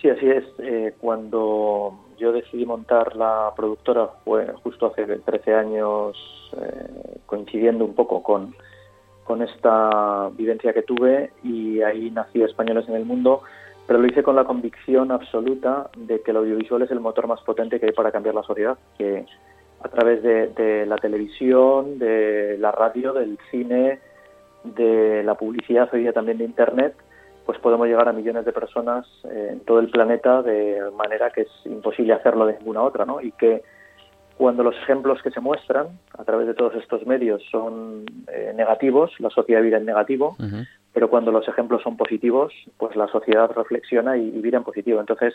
Sí, 0.00 0.08
así 0.08 0.28
es. 0.28 0.44
Eh, 0.58 0.94
cuando 1.00 1.98
yo 2.18 2.32
decidí 2.32 2.64
montar 2.64 3.16
la 3.16 3.52
productora 3.56 4.08
fue 4.24 4.46
justo 4.62 4.86
hace 4.86 5.06
13 5.06 5.54
años, 5.54 6.16
eh, 6.60 7.18
coincidiendo 7.26 7.84
un 7.84 7.94
poco 7.94 8.22
con 8.22 8.54
con 9.28 9.42
esta 9.42 10.30
vivencia 10.30 10.72
que 10.72 10.82
tuve 10.82 11.32
y 11.44 11.82
ahí 11.82 12.10
nací 12.10 12.42
Españoles 12.42 12.88
en 12.88 12.94
el 12.94 13.04
Mundo, 13.04 13.42
pero 13.86 13.98
lo 13.98 14.06
hice 14.06 14.22
con 14.22 14.34
la 14.34 14.44
convicción 14.44 15.12
absoluta 15.12 15.90
de 15.98 16.22
que 16.22 16.30
el 16.30 16.38
audiovisual 16.38 16.80
es 16.80 16.90
el 16.90 17.00
motor 17.00 17.26
más 17.26 17.42
potente 17.42 17.78
que 17.78 17.86
hay 17.86 17.92
para 17.92 18.10
cambiar 18.10 18.34
la 18.34 18.42
sociedad, 18.42 18.78
que 18.96 19.26
a 19.82 19.88
través 19.90 20.22
de, 20.22 20.86
la 20.86 20.96
televisión, 20.96 21.98
de 21.98 22.56
la 22.58 22.72
radio, 22.72 23.12
del 23.12 23.38
cine, 23.50 24.00
de 24.64 25.22
la 25.22 25.34
publicidad, 25.34 25.90
hoy 25.92 26.00
día 26.00 26.14
también 26.14 26.38
de 26.38 26.44
Internet, 26.44 26.94
pues 27.44 27.58
podemos 27.58 27.86
llegar 27.86 28.08
a 28.08 28.14
millones 28.14 28.46
de 28.46 28.52
personas 28.52 29.06
eh, 29.30 29.50
en 29.52 29.60
todo 29.60 29.80
el 29.80 29.90
planeta 29.90 30.40
de 30.40 30.90
manera 30.96 31.30
que 31.30 31.42
es 31.42 31.50
imposible 31.66 32.14
hacerlo 32.14 32.46
de 32.46 32.54
ninguna 32.54 32.82
otra, 32.82 33.04
¿no? 33.04 33.20
Y 33.20 33.32
que 33.32 33.62
cuando 34.38 34.62
los 34.62 34.76
ejemplos 34.76 35.20
que 35.20 35.32
se 35.32 35.40
muestran 35.40 35.88
a 36.16 36.22
través 36.22 36.46
de 36.46 36.54
todos 36.54 36.72
estos 36.76 37.04
medios 37.04 37.42
son 37.50 38.04
eh, 38.32 38.52
negativos, 38.54 39.10
la 39.18 39.30
sociedad 39.30 39.60
vive 39.60 39.76
en 39.76 39.84
negativo, 39.84 40.36
pero 40.92 41.10
cuando 41.10 41.32
los 41.32 41.46
ejemplos 41.48 41.82
son 41.82 41.96
positivos, 41.96 42.52
pues 42.76 42.94
la 42.94 43.08
sociedad 43.08 43.50
reflexiona 43.50 44.16
y, 44.16 44.30
vive 44.30 44.56
en 44.56 44.62
positivo. 44.62 45.00
Entonces, 45.00 45.34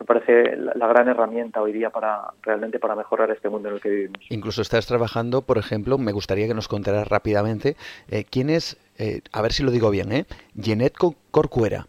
me 0.00 0.04
parece 0.04 0.56
la, 0.56 0.88
gran 0.88 1.06
herramienta 1.08 1.62
hoy 1.62 1.72
día 1.72 1.90
para 1.90 2.22
realmente 2.42 2.80
para 2.80 2.96
mejorar 2.96 3.30
este 3.30 3.48
mundo 3.48 3.68
en 3.68 3.76
el 3.76 3.80
que 3.80 3.88
vivimos. 3.88 4.20
Incluso 4.30 4.62
estás 4.62 4.84
trabajando, 4.84 5.42
por 5.42 5.56
ejemplo, 5.56 5.96
me 5.96 6.10
gustaría 6.10 6.48
que 6.48 6.54
nos 6.54 6.66
contaras 6.66 7.06
rápidamente 7.06 7.76
eh, 8.10 8.24
quién 8.28 8.50
es, 8.50 8.76
eh, 8.98 9.20
a 9.32 9.42
ver 9.42 9.52
si 9.52 9.62
lo 9.62 9.70
digo 9.70 9.90
bien, 9.90 10.10
¿eh? 10.10 10.24
Jeanette 10.54 10.96
Corcuera. 11.30 11.86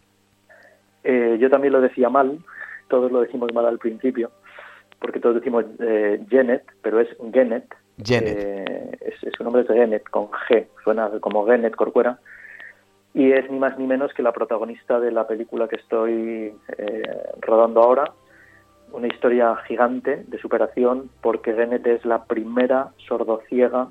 yo 1.04 1.50
también 1.50 1.72
lo 1.72 1.80
decía 1.80 2.08
mal, 2.08 2.38
todos 2.86 3.10
lo 3.10 3.20
decimos 3.20 3.52
mal 3.52 3.66
al 3.66 3.78
principio 3.78 4.30
porque 5.02 5.20
todos 5.20 5.34
decimos 5.34 5.64
eh, 5.80 6.24
Genet, 6.30 6.62
pero 6.80 7.00
es 7.00 7.08
Genet. 7.32 7.74
Genet. 8.02 8.38
Eh, 8.38 8.98
es, 9.00 9.32
su 9.36 9.44
nombre 9.44 9.62
es 9.62 9.68
Genet, 9.68 10.08
con 10.08 10.28
G, 10.30 10.66
suena 10.84 11.10
como 11.20 11.44
Genet 11.44 11.74
Corcuera. 11.74 12.18
Y 13.12 13.32
es 13.32 13.50
ni 13.50 13.58
más 13.58 13.76
ni 13.78 13.86
menos 13.86 14.14
que 14.14 14.22
la 14.22 14.32
protagonista 14.32 15.00
de 15.00 15.10
la 15.10 15.26
película 15.26 15.68
que 15.68 15.76
estoy 15.76 16.54
eh, 16.78 17.02
rodando 17.40 17.82
ahora, 17.82 18.12
una 18.92 19.08
historia 19.08 19.56
gigante 19.66 20.24
de 20.26 20.38
superación, 20.38 21.10
porque 21.20 21.52
Genet 21.52 21.86
es 21.86 22.04
la 22.06 22.24
primera 22.24 22.92
sordociega 23.08 23.88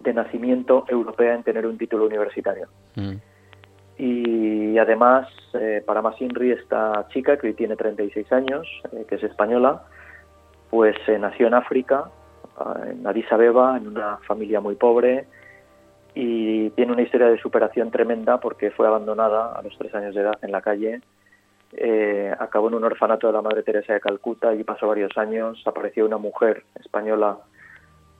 de 0.00 0.12
nacimiento 0.12 0.84
europea 0.88 1.34
en 1.34 1.44
tener 1.44 1.66
un 1.66 1.78
título 1.78 2.04
universitario. 2.04 2.66
Mm. 2.96 3.14
Y 3.98 4.76
además, 4.76 5.26
para 5.86 6.02
más 6.02 6.20
Inri, 6.20 6.50
esta 6.50 7.08
chica 7.08 7.38
que 7.38 7.46
hoy 7.46 7.54
tiene 7.54 7.76
36 7.76 8.30
años, 8.30 8.66
que 9.08 9.14
es 9.14 9.22
española, 9.22 9.84
pues 10.76 10.96
eh, 11.06 11.18
nació 11.18 11.46
en 11.46 11.54
África, 11.54 12.10
en 12.86 13.06
Addis 13.06 13.32
Abeba, 13.32 13.78
en 13.78 13.88
una 13.88 14.18
familia 14.26 14.60
muy 14.60 14.74
pobre 14.74 15.26
y 16.14 16.68
tiene 16.70 16.92
una 16.92 17.00
historia 17.00 17.28
de 17.28 17.38
superación 17.38 17.90
tremenda 17.90 18.40
porque 18.40 18.70
fue 18.70 18.86
abandonada 18.86 19.54
a 19.54 19.62
los 19.62 19.74
tres 19.78 19.94
años 19.94 20.14
de 20.14 20.20
edad 20.20 20.34
en 20.42 20.52
la 20.52 20.60
calle. 20.60 21.00
Eh, 21.72 22.30
acabó 22.38 22.68
en 22.68 22.74
un 22.74 22.84
orfanato 22.84 23.26
de 23.26 23.32
la 23.32 23.40
Madre 23.40 23.62
Teresa 23.62 23.94
de 23.94 24.00
Calcuta 24.00 24.54
y 24.54 24.64
pasó 24.64 24.86
varios 24.86 25.16
años. 25.16 25.62
Apareció 25.64 26.04
una 26.04 26.18
mujer 26.18 26.64
española 26.78 27.38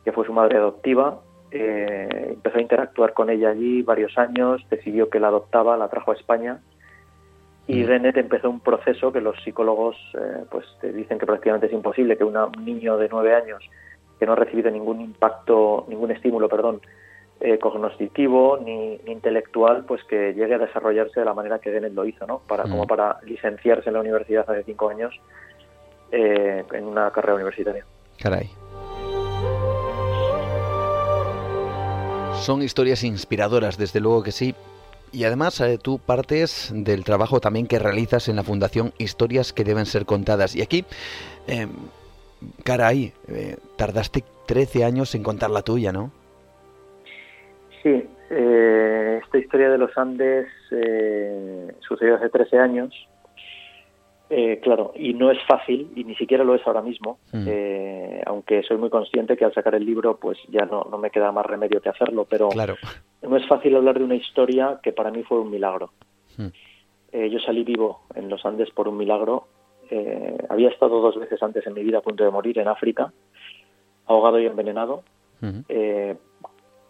que 0.02 0.12
fue 0.12 0.24
su 0.24 0.32
madre 0.32 0.56
adoptiva. 0.56 1.20
Eh, 1.50 2.28
empezó 2.30 2.56
a 2.56 2.62
interactuar 2.62 3.12
con 3.12 3.28
ella 3.28 3.50
allí 3.50 3.82
varios 3.82 4.16
años, 4.16 4.62
decidió 4.70 5.10
que 5.10 5.20
la 5.20 5.28
adoptaba, 5.28 5.76
la 5.76 5.88
trajo 5.88 6.12
a 6.12 6.14
España 6.14 6.60
y 7.68 7.84
Renet 7.84 8.16
empezó 8.16 8.48
un 8.48 8.60
proceso 8.60 9.12
que 9.12 9.20
los 9.20 9.36
psicólogos 9.42 9.96
eh, 10.14 10.44
pues 10.50 10.64
te 10.80 10.92
dicen 10.92 11.18
que 11.18 11.26
prácticamente 11.26 11.66
es 11.66 11.72
imposible 11.72 12.16
que 12.16 12.24
un 12.24 12.36
niño 12.64 12.96
de 12.96 13.08
nueve 13.08 13.34
años 13.34 13.62
que 14.18 14.26
no 14.26 14.32
ha 14.32 14.36
recibido 14.36 14.70
ningún 14.70 15.00
impacto, 15.00 15.84
ningún 15.88 16.10
estímulo, 16.10 16.48
perdón, 16.48 16.80
eh, 17.40 17.58
cognitivo 17.58 18.58
ni, 18.58 18.98
intelectual, 19.06 19.84
pues 19.84 20.02
que 20.04 20.32
llegue 20.32 20.54
a 20.54 20.58
desarrollarse 20.58 21.20
de 21.20 21.26
la 21.26 21.34
manera 21.34 21.58
que 21.58 21.70
Dennett 21.70 21.92
lo 21.92 22.06
hizo, 22.06 22.26
¿no? 22.26 22.38
Para, 22.46 22.62
Como 22.62 22.84
mm. 22.84 22.86
para 22.86 23.18
licenciarse 23.24 23.90
en 23.90 23.94
la 23.94 24.00
universidad 24.00 24.48
hace 24.48 24.62
cinco 24.62 24.88
años 24.88 25.14
eh, 26.12 26.64
en 26.72 26.84
una 26.84 27.10
carrera 27.10 27.34
universitaria. 27.34 27.84
Caray. 28.18 28.48
Son 32.36 32.62
historias 32.62 33.02
inspiradoras, 33.02 33.76
desde 33.76 34.00
luego 34.00 34.22
que 34.22 34.32
sí. 34.32 34.54
Y 35.12 35.24
además 35.24 35.62
tú 35.82 35.98
partes 35.98 36.70
del 36.74 37.04
trabajo 37.04 37.40
también 37.40 37.66
que 37.66 37.78
realizas 37.78 38.28
en 38.28 38.36
la 38.36 38.42
Fundación 38.42 38.92
Historias 38.98 39.52
que 39.52 39.64
deben 39.64 39.86
ser 39.86 40.04
contadas. 40.04 40.54
Y 40.54 40.62
aquí, 40.62 40.84
eh, 41.46 41.66
caray, 42.64 43.12
tardaste 43.76 44.24
13 44.46 44.84
años 44.84 45.14
en 45.14 45.22
contar 45.22 45.50
la 45.50 45.62
tuya, 45.62 45.92
¿no? 45.92 46.10
Sí, 47.82 48.04
eh, 48.30 49.20
esta 49.22 49.38
historia 49.38 49.70
de 49.70 49.78
los 49.78 49.96
Andes 49.96 50.48
eh, 50.72 51.72
sucedió 51.86 52.16
hace 52.16 52.28
13 52.28 52.58
años. 52.58 52.92
Eh, 54.28 54.58
claro, 54.60 54.92
y 54.96 55.14
no 55.14 55.30
es 55.30 55.38
fácil, 55.46 55.92
y 55.94 56.02
ni 56.02 56.16
siquiera 56.16 56.42
lo 56.42 56.56
es 56.56 56.66
ahora 56.66 56.82
mismo, 56.82 57.18
mm. 57.32 57.48
aunque 58.26 58.64
soy 58.64 58.76
muy 58.76 58.90
consciente 58.90 59.36
que 59.36 59.44
al 59.44 59.54
sacar 59.54 59.76
el 59.76 59.86
libro 59.86 60.16
pues 60.16 60.36
ya 60.48 60.64
no, 60.64 60.84
no 60.90 60.98
me 60.98 61.10
queda 61.10 61.30
más 61.30 61.46
remedio 61.46 61.80
que 61.80 61.90
hacerlo, 61.90 62.26
pero 62.28 62.48
claro. 62.48 62.74
no 63.22 63.36
es 63.36 63.46
fácil 63.46 63.76
hablar 63.76 63.98
de 63.98 64.04
una 64.04 64.16
historia 64.16 64.80
que 64.82 64.92
para 64.92 65.12
mí 65.12 65.22
fue 65.22 65.40
un 65.40 65.50
milagro. 65.50 65.92
Mm. 66.38 66.48
yo 67.30 67.38
salí 67.38 67.62
vivo 67.62 68.02
en 68.16 68.28
los 68.28 68.44
Andes 68.44 68.70
por 68.70 68.88
un 68.88 68.96
milagro. 68.96 69.46
había 70.48 70.70
estado 70.70 71.00
dos 71.00 71.16
veces 71.18 71.40
antes 71.40 71.64
en 71.64 71.74
mi 71.74 71.84
vida 71.84 71.98
a 71.98 72.02
punto 72.02 72.24
de 72.24 72.30
morir 72.30 72.58
en 72.58 72.66
África, 72.66 73.12
ahogado 74.06 74.40
y 74.40 74.46
envenenado. 74.46 75.04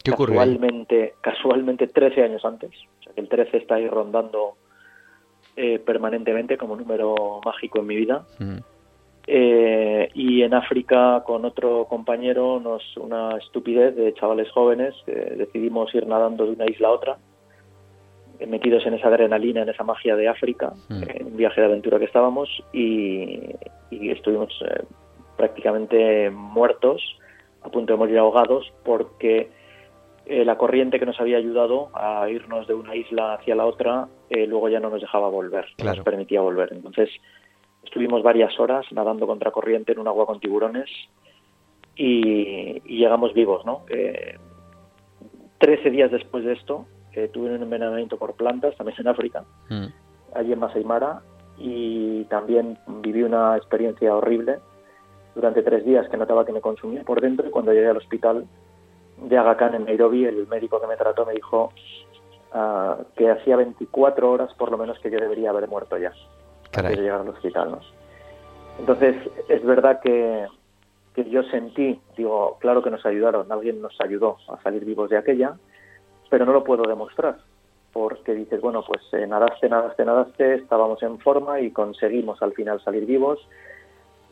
casualmente, 0.03 1.15
casualmente 1.21 1.87
13 1.87 2.23
años 2.23 2.45
antes. 2.47 2.71
O 3.01 3.03
sea 3.03 3.13
que 3.13 3.21
el 3.21 3.29
13 3.29 3.59
está 3.59 3.75
ahí 3.75 3.89
rondando 3.89 4.55
eh, 5.59 5.79
permanentemente 5.79 6.59
como 6.59 6.77
número 6.77 7.41
mágico 7.45 7.79
en 7.79 7.87
mi 7.87 7.97
vida. 7.97 8.27
Mm. 8.39 8.59
Eh, 9.27 10.09
y 10.15 10.43
en 10.43 10.53
África 10.53 11.23
con 11.25 11.45
otro 11.45 11.87
compañero 11.87 12.61
nos 12.61 12.97
una 12.97 13.37
estupidez 13.39 13.97
de 13.97 14.15
chavales 14.15 14.49
jóvenes 14.53 14.95
decidimos 15.05 15.93
ir 15.97 16.07
nadando 16.07 16.45
de 16.45 16.53
una 16.53 16.67
isla 16.67 16.89
a 16.89 16.93
otra 16.93 17.17
eh, 18.39 18.47
metidos 18.47 18.87
en 18.87 18.95
esa 18.95 19.09
adrenalina 19.09 19.63
en 19.63 19.69
esa 19.69 19.83
magia 19.83 20.15
de 20.15 20.29
África 20.29 20.75
mm. 20.89 21.03
en 21.09 21.27
un 21.27 21.37
viaje 21.37 21.61
de 21.61 21.67
aventura 21.67 21.99
que 21.99 22.05
estábamos 22.05 22.49
y, 22.73 23.41
y 23.91 24.11
estuvimos 24.11 24.53
prácticamente 25.37 26.31
muertos 26.31 27.03
a 27.63 27.69
punto 27.69 27.95
de 27.95 27.99
morir 27.99 28.19
ahogados 28.19 28.73
porque 28.85 29.51
eh, 30.29 30.45
la 30.45 30.59
corriente 30.59 30.99
que 30.99 31.07
nos 31.07 31.21
había 31.21 31.37
ayudado 31.37 31.91
a 31.95 32.29
irnos 32.29 32.67
de 32.67 32.75
una 32.75 32.97
isla 32.97 33.35
hacia 33.35 33.55
la 33.55 33.65
otra, 33.65 34.09
eh, 34.29 34.45
luego 34.49 34.69
ya 34.69 34.81
no 34.81 34.91
nos 34.91 35.01
dejaba 35.01 35.29
volver, 35.29 35.67
no 35.79 35.85
nos 35.85 36.01
permitía 36.01 36.41
volver. 36.41 36.73
Entonces 36.73 37.11
estuvimos 37.85 38.25
varias 38.25 38.59
horas 38.59 38.85
nadando 38.91 39.29
contra 39.29 39.53
corriente 39.53 39.93
en 39.93 40.01
un 40.01 40.09
agua 40.09 40.27
con 40.27 40.41
tiburones 40.41 40.91
y, 41.95 42.81
llegamos 42.81 43.35
vivos, 43.35 43.65
¿no? 43.65 43.85
Eh, 43.89 44.37
trece 45.59 45.91
días 45.91 46.11
después 46.11 46.45
de 46.45 46.55
esto 46.55 46.87
tuve 47.33 47.55
un 47.55 47.63
envenenamiento 47.63 48.19
por 48.19 48.35
plantas, 48.35 48.77
también 48.77 48.99
en 49.01 49.09
África, 49.09 49.45
mm. 49.71 49.87
allí 50.35 50.53
en 50.53 50.59
Masai 50.59 50.85
Mara, 50.85 51.23
y 51.57 52.25
también 52.25 52.77
viví 53.01 53.23
una 53.23 53.57
experiencia 53.57 54.15
horrible 54.15 54.59
durante 55.35 55.63
tres 55.63 55.85
días 55.87 56.07
que 56.11 56.17
notaba 56.19 56.45
que 56.45 56.53
me 56.53 56.61
consumía 56.61 57.05
por 57.05 57.23
dentro 57.23 57.47
y 57.47 57.51
cuando 57.51 57.73
llegué 57.73 57.87
al 57.87 57.97
hospital 57.97 58.47
de 59.19 59.39
Aga 59.39 59.57
Khan 59.57 59.75
en 59.75 59.85
Nairobi, 59.85 60.25
el 60.25 60.47
médico 60.47 60.81
que 60.81 60.87
me 60.87 60.97
trató 60.97 61.25
me 61.25 61.33
dijo 61.33 61.73
ah, 62.53 62.99
que 63.17 63.31
hacía 63.31 63.57
24 63.57 64.31
horas 64.31 64.53
por 64.55 64.71
lo 64.71 64.79
menos 64.79 64.99
que 65.01 65.11
yo 65.11 65.19
debería 65.19 65.51
haber 65.51 65.69
muerto 65.69 65.97
ya 65.99 66.13
antes 66.75 66.97
de 66.97 67.03
llegar 67.03 67.21
al 67.21 67.29
hospital. 67.29 67.71
¿no? 67.73 67.81
Entonces, 68.79 69.17
es 69.49 69.65
verdad 69.65 70.01
que, 70.01 70.47
que 71.15 71.29
yo 71.31 71.43
sentí, 71.45 72.01
digo, 72.17 72.59
claro 72.61 72.83
que 72.83 72.91
nos 72.91 73.05
ayudaron, 73.07 73.51
alguien 73.51 73.81
nos 73.81 73.99
ayudó 74.01 74.37
a 74.49 74.61
salir 74.63 74.85
vivos 74.85 75.11
de 75.11 75.17
aquella, 75.17 75.57
pero 76.29 76.45
no 76.45 76.53
lo 76.53 76.65
puedo 76.65 76.83
demostrar, 76.83 77.39
porque 77.93 78.35
dices, 78.35 78.61
bueno, 78.61 78.85
pues 78.87 79.03
eh, 79.13 79.27
nadaste, 79.27 79.69
nadaste, 79.69 80.05
nadaste, 80.05 80.55
estábamos 80.57 81.03
en 81.03 81.19
forma 81.19 81.61
y 81.61 81.71
conseguimos 81.71 82.43
al 82.43 82.53
final 82.53 82.83
salir 82.83 83.07
vivos 83.07 83.39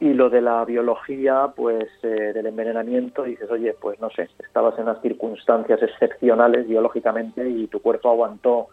y 0.05 0.12
lo 0.12 0.29
de 0.29 0.43
la 0.43 0.62
biología, 0.67 1.51
pues 1.57 1.88
eh, 2.03 2.33
del 2.35 2.45
envenenamiento, 2.45 3.23
dices, 3.23 3.51
oye, 3.51 3.75
pues 3.81 3.99
no 4.01 4.11
sé, 4.11 4.29
estabas 4.38 4.77
en 4.77 4.83
unas 4.85 5.01
circunstancias 5.01 5.83
excepcionales 5.83 6.69
biológicamente 6.69 7.49
y 7.49 7.69
tu 7.69 7.81
cuerpo 7.81 8.11
aguantó 8.11 8.69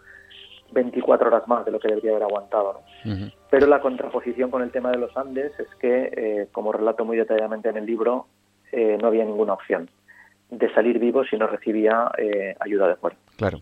24 0.74 1.30
horas 1.30 1.48
más 1.48 1.63
de 1.63 1.72
lo 1.72 1.80
que 1.80 1.88
debería 1.88 2.12
haber 2.12 2.24
aguantado. 2.24 2.82
Pero 3.50 3.67
la 3.67 3.80
contraposición 3.80 4.52
con 4.52 4.62
el 4.62 4.72
tema 4.72 4.91
de 4.91 4.98
los 4.98 5.15
Andes 5.15 5.58
es 5.58 5.74
que, 5.76 6.12
eh, 6.12 6.48
como 6.52 6.74
relato 6.74 7.06
muy 7.06 7.15
detalladamente 7.15 7.70
en 7.70 7.78
el 7.78 7.86
libro, 7.86 8.26
eh, 8.74 8.98
no 9.02 9.08
había 9.08 9.24
ninguna 9.24 9.54
opción 9.54 9.89
de 10.50 10.74
salir 10.74 11.00
vivo 11.00 11.24
si 11.24 11.38
no 11.38 11.48
recibía 11.48 12.12
ayuda 12.60 12.89
de 12.89 12.96
fuera. 12.98 13.15
Claro. 13.41 13.62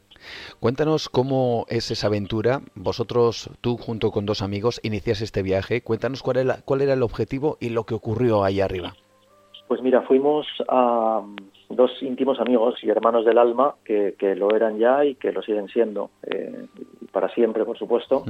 Cuéntanos 0.59 1.07
cómo 1.07 1.65
es 1.69 1.89
esa 1.89 2.07
aventura. 2.07 2.59
Vosotros, 2.75 3.49
tú 3.61 3.77
junto 3.77 4.11
con 4.11 4.25
dos 4.25 4.41
amigos, 4.41 4.81
inicias 4.83 5.21
este 5.21 5.41
viaje. 5.41 5.81
Cuéntanos 5.81 6.21
cuál 6.21 6.35
era, 6.35 6.57
cuál 6.65 6.81
era 6.81 6.95
el 6.95 7.01
objetivo 7.01 7.55
y 7.61 7.69
lo 7.69 7.85
que 7.85 7.93
ocurrió 7.93 8.43
ahí 8.43 8.59
arriba. 8.59 8.91
Pues 9.69 9.81
mira, 9.81 10.01
fuimos 10.01 10.45
a 10.67 11.21
dos 11.69 11.91
íntimos 12.01 12.41
amigos 12.41 12.83
y 12.83 12.89
hermanos 12.89 13.23
del 13.23 13.37
alma 13.37 13.75
que, 13.85 14.13
lo 14.35 14.53
eran 14.53 14.79
ya 14.79 15.05
y 15.05 15.15
que 15.15 15.31
lo 15.31 15.41
siguen 15.43 15.69
siendo 15.69 16.09
eh, 16.23 16.65
para 17.13 17.29
siempre, 17.29 17.63
por 17.63 17.77
supuesto. 17.77 18.25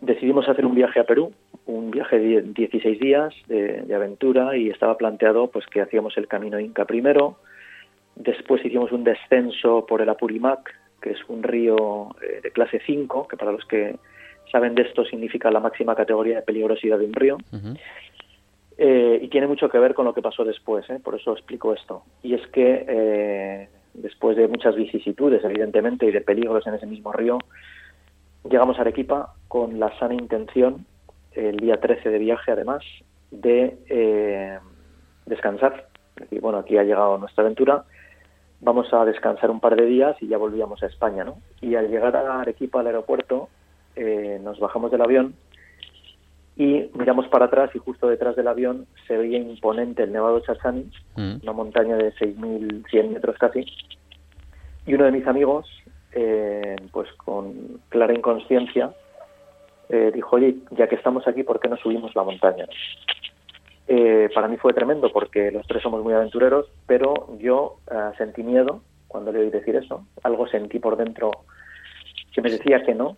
Decidimos 0.00 0.48
hacer 0.48 0.64
un 0.64 0.74
viaje 0.74 1.00
a 1.00 1.04
Perú, 1.04 1.34
un 1.66 1.90
viaje 1.90 2.18
de 2.18 2.40
16 2.40 2.98
días 2.98 3.34
de, 3.46 3.82
de 3.82 3.94
aventura 3.94 4.56
y 4.56 4.70
estaba 4.70 4.96
planteado 4.96 5.48
pues 5.48 5.66
que 5.66 5.82
hacíamos 5.82 6.16
el 6.16 6.28
camino 6.28 6.58
Inca 6.58 6.86
primero, 6.86 7.36
Después 8.16 8.64
hicimos 8.64 8.92
un 8.92 9.04
descenso 9.04 9.86
por 9.86 10.02
el 10.02 10.08
Apurimac, 10.08 10.72
que 11.00 11.10
es 11.10 11.18
un 11.28 11.42
río 11.42 12.14
eh, 12.22 12.40
de 12.42 12.50
clase 12.50 12.80
5, 12.84 13.28
que 13.28 13.36
para 13.36 13.52
los 13.52 13.64
que 13.66 13.96
saben 14.50 14.74
de 14.74 14.82
esto 14.82 15.04
significa 15.04 15.50
la 15.50 15.60
máxima 15.60 15.94
categoría 15.94 16.36
de 16.36 16.42
peligrosidad 16.42 16.98
de 16.98 17.06
un 17.06 17.12
río. 17.12 17.38
Eh, 18.78 19.18
y 19.22 19.28
tiene 19.28 19.46
mucho 19.46 19.68
que 19.68 19.78
ver 19.78 19.94
con 19.94 20.04
lo 20.04 20.14
que 20.14 20.22
pasó 20.22 20.44
después, 20.44 20.88
¿eh? 20.90 21.00
por 21.02 21.14
eso 21.14 21.32
explico 21.32 21.72
esto. 21.72 22.04
Y 22.22 22.34
es 22.34 22.46
que 22.48 23.68
después 23.94 24.36
de 24.36 24.48
muchas 24.48 24.74
vicisitudes, 24.76 25.44
evidentemente, 25.44 26.06
y 26.06 26.12
de 26.12 26.20
peligros 26.20 26.66
en 26.66 26.74
ese 26.74 26.86
mismo 26.86 27.12
río, 27.12 27.38
llegamos 28.48 28.78
a 28.78 28.82
Arequipa 28.82 29.34
con 29.48 29.78
la 29.78 29.96
sana 29.98 30.14
intención, 30.14 30.86
el 31.32 31.56
día 31.56 31.80
13 31.80 32.10
de 32.10 32.18
viaje 32.18 32.52
además, 32.52 32.84
de 33.30 34.60
descansar. 35.26 35.88
Y 36.30 36.38
bueno, 36.38 36.58
aquí 36.58 36.76
ha 36.76 36.84
llegado 36.84 37.18
nuestra 37.18 37.42
aventura 37.42 37.84
vamos 38.62 38.92
a 38.94 39.04
descansar 39.04 39.50
un 39.50 39.60
par 39.60 39.76
de 39.76 39.84
días 39.84 40.16
y 40.20 40.28
ya 40.28 40.38
volvíamos 40.38 40.82
a 40.82 40.86
España, 40.86 41.24
¿no? 41.24 41.36
Y 41.60 41.74
al 41.74 41.90
llegar 41.90 42.16
a 42.16 42.40
Arequipa, 42.40 42.80
al 42.80 42.86
aeropuerto, 42.86 43.48
eh, 43.96 44.40
nos 44.42 44.58
bajamos 44.60 44.90
del 44.90 45.02
avión 45.02 45.34
y 46.56 46.88
miramos 46.94 47.26
para 47.28 47.46
atrás 47.46 47.70
y 47.74 47.78
justo 47.78 48.08
detrás 48.08 48.36
del 48.36 48.46
avión 48.46 48.86
se 49.06 49.16
veía 49.16 49.38
imponente 49.38 50.04
el 50.04 50.12
Nevado 50.12 50.40
Chachani, 50.40 50.88
mm. 51.16 51.34
una 51.42 51.52
montaña 51.52 51.96
de 51.96 52.12
6.100 52.14 53.10
metros 53.10 53.36
casi, 53.36 53.66
y 54.86 54.94
uno 54.94 55.04
de 55.06 55.12
mis 55.12 55.26
amigos, 55.26 55.66
eh, 56.12 56.76
pues 56.92 57.12
con 57.14 57.80
clara 57.88 58.14
inconsciencia, 58.14 58.92
eh, 59.88 60.12
dijo, 60.14 60.36
oye, 60.36 60.56
ya 60.70 60.88
que 60.88 60.94
estamos 60.94 61.26
aquí, 61.26 61.42
¿por 61.42 61.58
qué 61.58 61.68
no 61.68 61.76
subimos 61.76 62.14
la 62.14 62.22
montaña? 62.22 62.66
Eh, 63.88 64.28
para 64.34 64.48
mí 64.48 64.56
fue 64.56 64.72
tremendo 64.72 65.10
porque 65.12 65.50
los 65.50 65.66
tres 65.66 65.82
somos 65.82 66.02
muy 66.02 66.14
aventureros, 66.14 66.66
pero 66.86 67.36
yo 67.38 67.78
eh, 67.90 68.10
sentí 68.16 68.42
miedo 68.42 68.82
cuando 69.08 69.32
le 69.32 69.40
oí 69.40 69.50
decir 69.50 69.76
eso. 69.76 70.06
Algo 70.22 70.46
sentí 70.46 70.78
por 70.78 70.96
dentro 70.96 71.30
que 72.32 72.40
me 72.40 72.50
decía 72.50 72.82
que 72.82 72.94
no. 72.94 73.16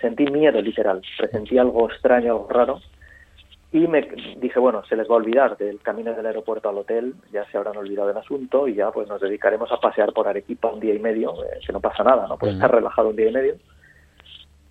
sentí 0.00 0.26
miedo 0.26 0.60
literal, 0.60 1.02
presentí 1.16 1.56
algo 1.58 1.88
extraño, 1.88 2.32
algo 2.32 2.48
raro. 2.48 2.80
Y 3.70 3.88
me 3.88 4.02
dije, 4.36 4.60
bueno, 4.60 4.84
se 4.84 4.96
les 4.96 5.08
va 5.08 5.14
a 5.14 5.18
olvidar 5.18 5.56
del 5.56 5.80
camino 5.80 6.14
del 6.14 6.26
aeropuerto 6.26 6.68
al 6.68 6.78
hotel, 6.78 7.14
ya 7.32 7.44
se 7.50 7.56
habrán 7.56 7.76
olvidado 7.76 8.08
del 8.08 8.16
asunto 8.16 8.68
y 8.68 8.74
ya 8.74 8.90
pues 8.92 9.08
nos 9.08 9.20
dedicaremos 9.20 9.70
a 9.72 9.80
pasear 9.80 10.12
por 10.12 10.28
Arequipa 10.28 10.68
un 10.68 10.78
día 10.78 10.94
y 10.94 11.00
medio, 11.00 11.34
eh, 11.44 11.58
que 11.64 11.72
no 11.72 11.80
pasa 11.80 12.04
nada, 12.04 12.28
¿no? 12.28 12.38
Por 12.38 12.50
estar 12.50 12.72
relajado 12.72 13.08
un 13.08 13.16
día 13.16 13.28
y 13.28 13.32
medio 13.32 13.56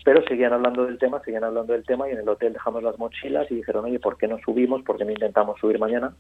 pero 0.04 0.24
seguían 0.24 0.54
hablando 0.54 0.86
del 0.86 0.98
tema, 0.98 1.22
seguían 1.24 1.44
hablando 1.44 1.74
del 1.74 1.86
tema 1.86 2.10
y 2.10 2.12
en 2.12 2.20
el 2.20 2.30
hotel 2.30 2.54
dejamos 2.54 2.84
las 2.84 3.00
mochilas 3.00 3.50
y 3.50 3.56
dijeron, 3.56 3.86
oye, 3.86 4.00
¿por 4.00 4.18
qué 4.18 4.28
no 4.28 4.38
subimos? 4.40 4.84
¿Por 4.84 4.98
qué 4.98 5.06
no 5.06 5.12
intentamos 5.12 5.60
subir 5.60 5.80
mañana? 5.80 6.14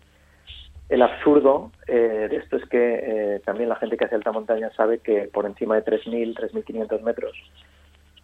El 0.89 1.01
absurdo 1.01 1.71
eh, 1.87 2.27
de 2.29 2.35
esto 2.37 2.57
es 2.57 2.65
que 2.65 2.99
eh, 3.35 3.41
también 3.45 3.69
la 3.69 3.75
gente 3.77 3.97
que 3.97 4.05
hace 4.05 4.15
alta 4.15 4.31
montaña 4.31 4.69
sabe 4.75 4.99
que 4.99 5.29
por 5.33 5.45
encima 5.45 5.75
de 5.75 5.83
3.000, 5.83 6.35
3.500 6.35 7.01
metros, 7.01 7.33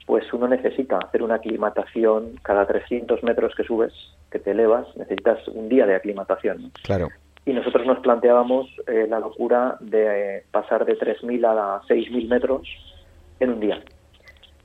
pues 0.05 0.31
uno 0.33 0.47
necesita 0.47 0.97
hacer 0.97 1.23
una 1.23 1.35
aclimatación 1.35 2.39
cada 2.41 2.65
300 2.65 3.23
metros 3.23 3.53
que 3.55 3.63
subes, 3.63 3.93
que 4.31 4.39
te 4.39 4.51
elevas, 4.51 4.85
necesitas 4.97 5.47
un 5.49 5.69
día 5.69 5.85
de 5.85 5.95
aclimatación. 5.95 6.71
Claro. 6.83 7.09
y 7.45 7.53
nosotros 7.53 7.85
nos 7.87 7.99
planteábamos 7.99 8.67
eh, 8.87 9.07
la 9.09 9.19
locura 9.19 9.77
de 9.79 10.43
pasar 10.51 10.85
de 10.85 10.97
3.000 10.97 11.45
a 11.45 11.81
6.000 11.87 12.27
metros 12.27 12.67
en 13.39 13.51
un 13.51 13.59
día, 13.59 13.81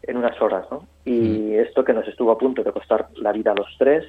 en 0.06 0.16
unas 0.16 0.40
horas, 0.40 0.66
¿no? 0.70 0.86
Y 1.04 1.20
mm. 1.20 1.60
esto 1.60 1.84
que 1.84 1.92
nos 1.92 2.06
estuvo 2.08 2.32
a 2.32 2.38
punto 2.38 2.62
de 2.62 2.72
costar 2.72 3.08
la 3.16 3.32
vida 3.32 3.52
a 3.52 3.54
los 3.54 3.68
tres, 3.78 4.04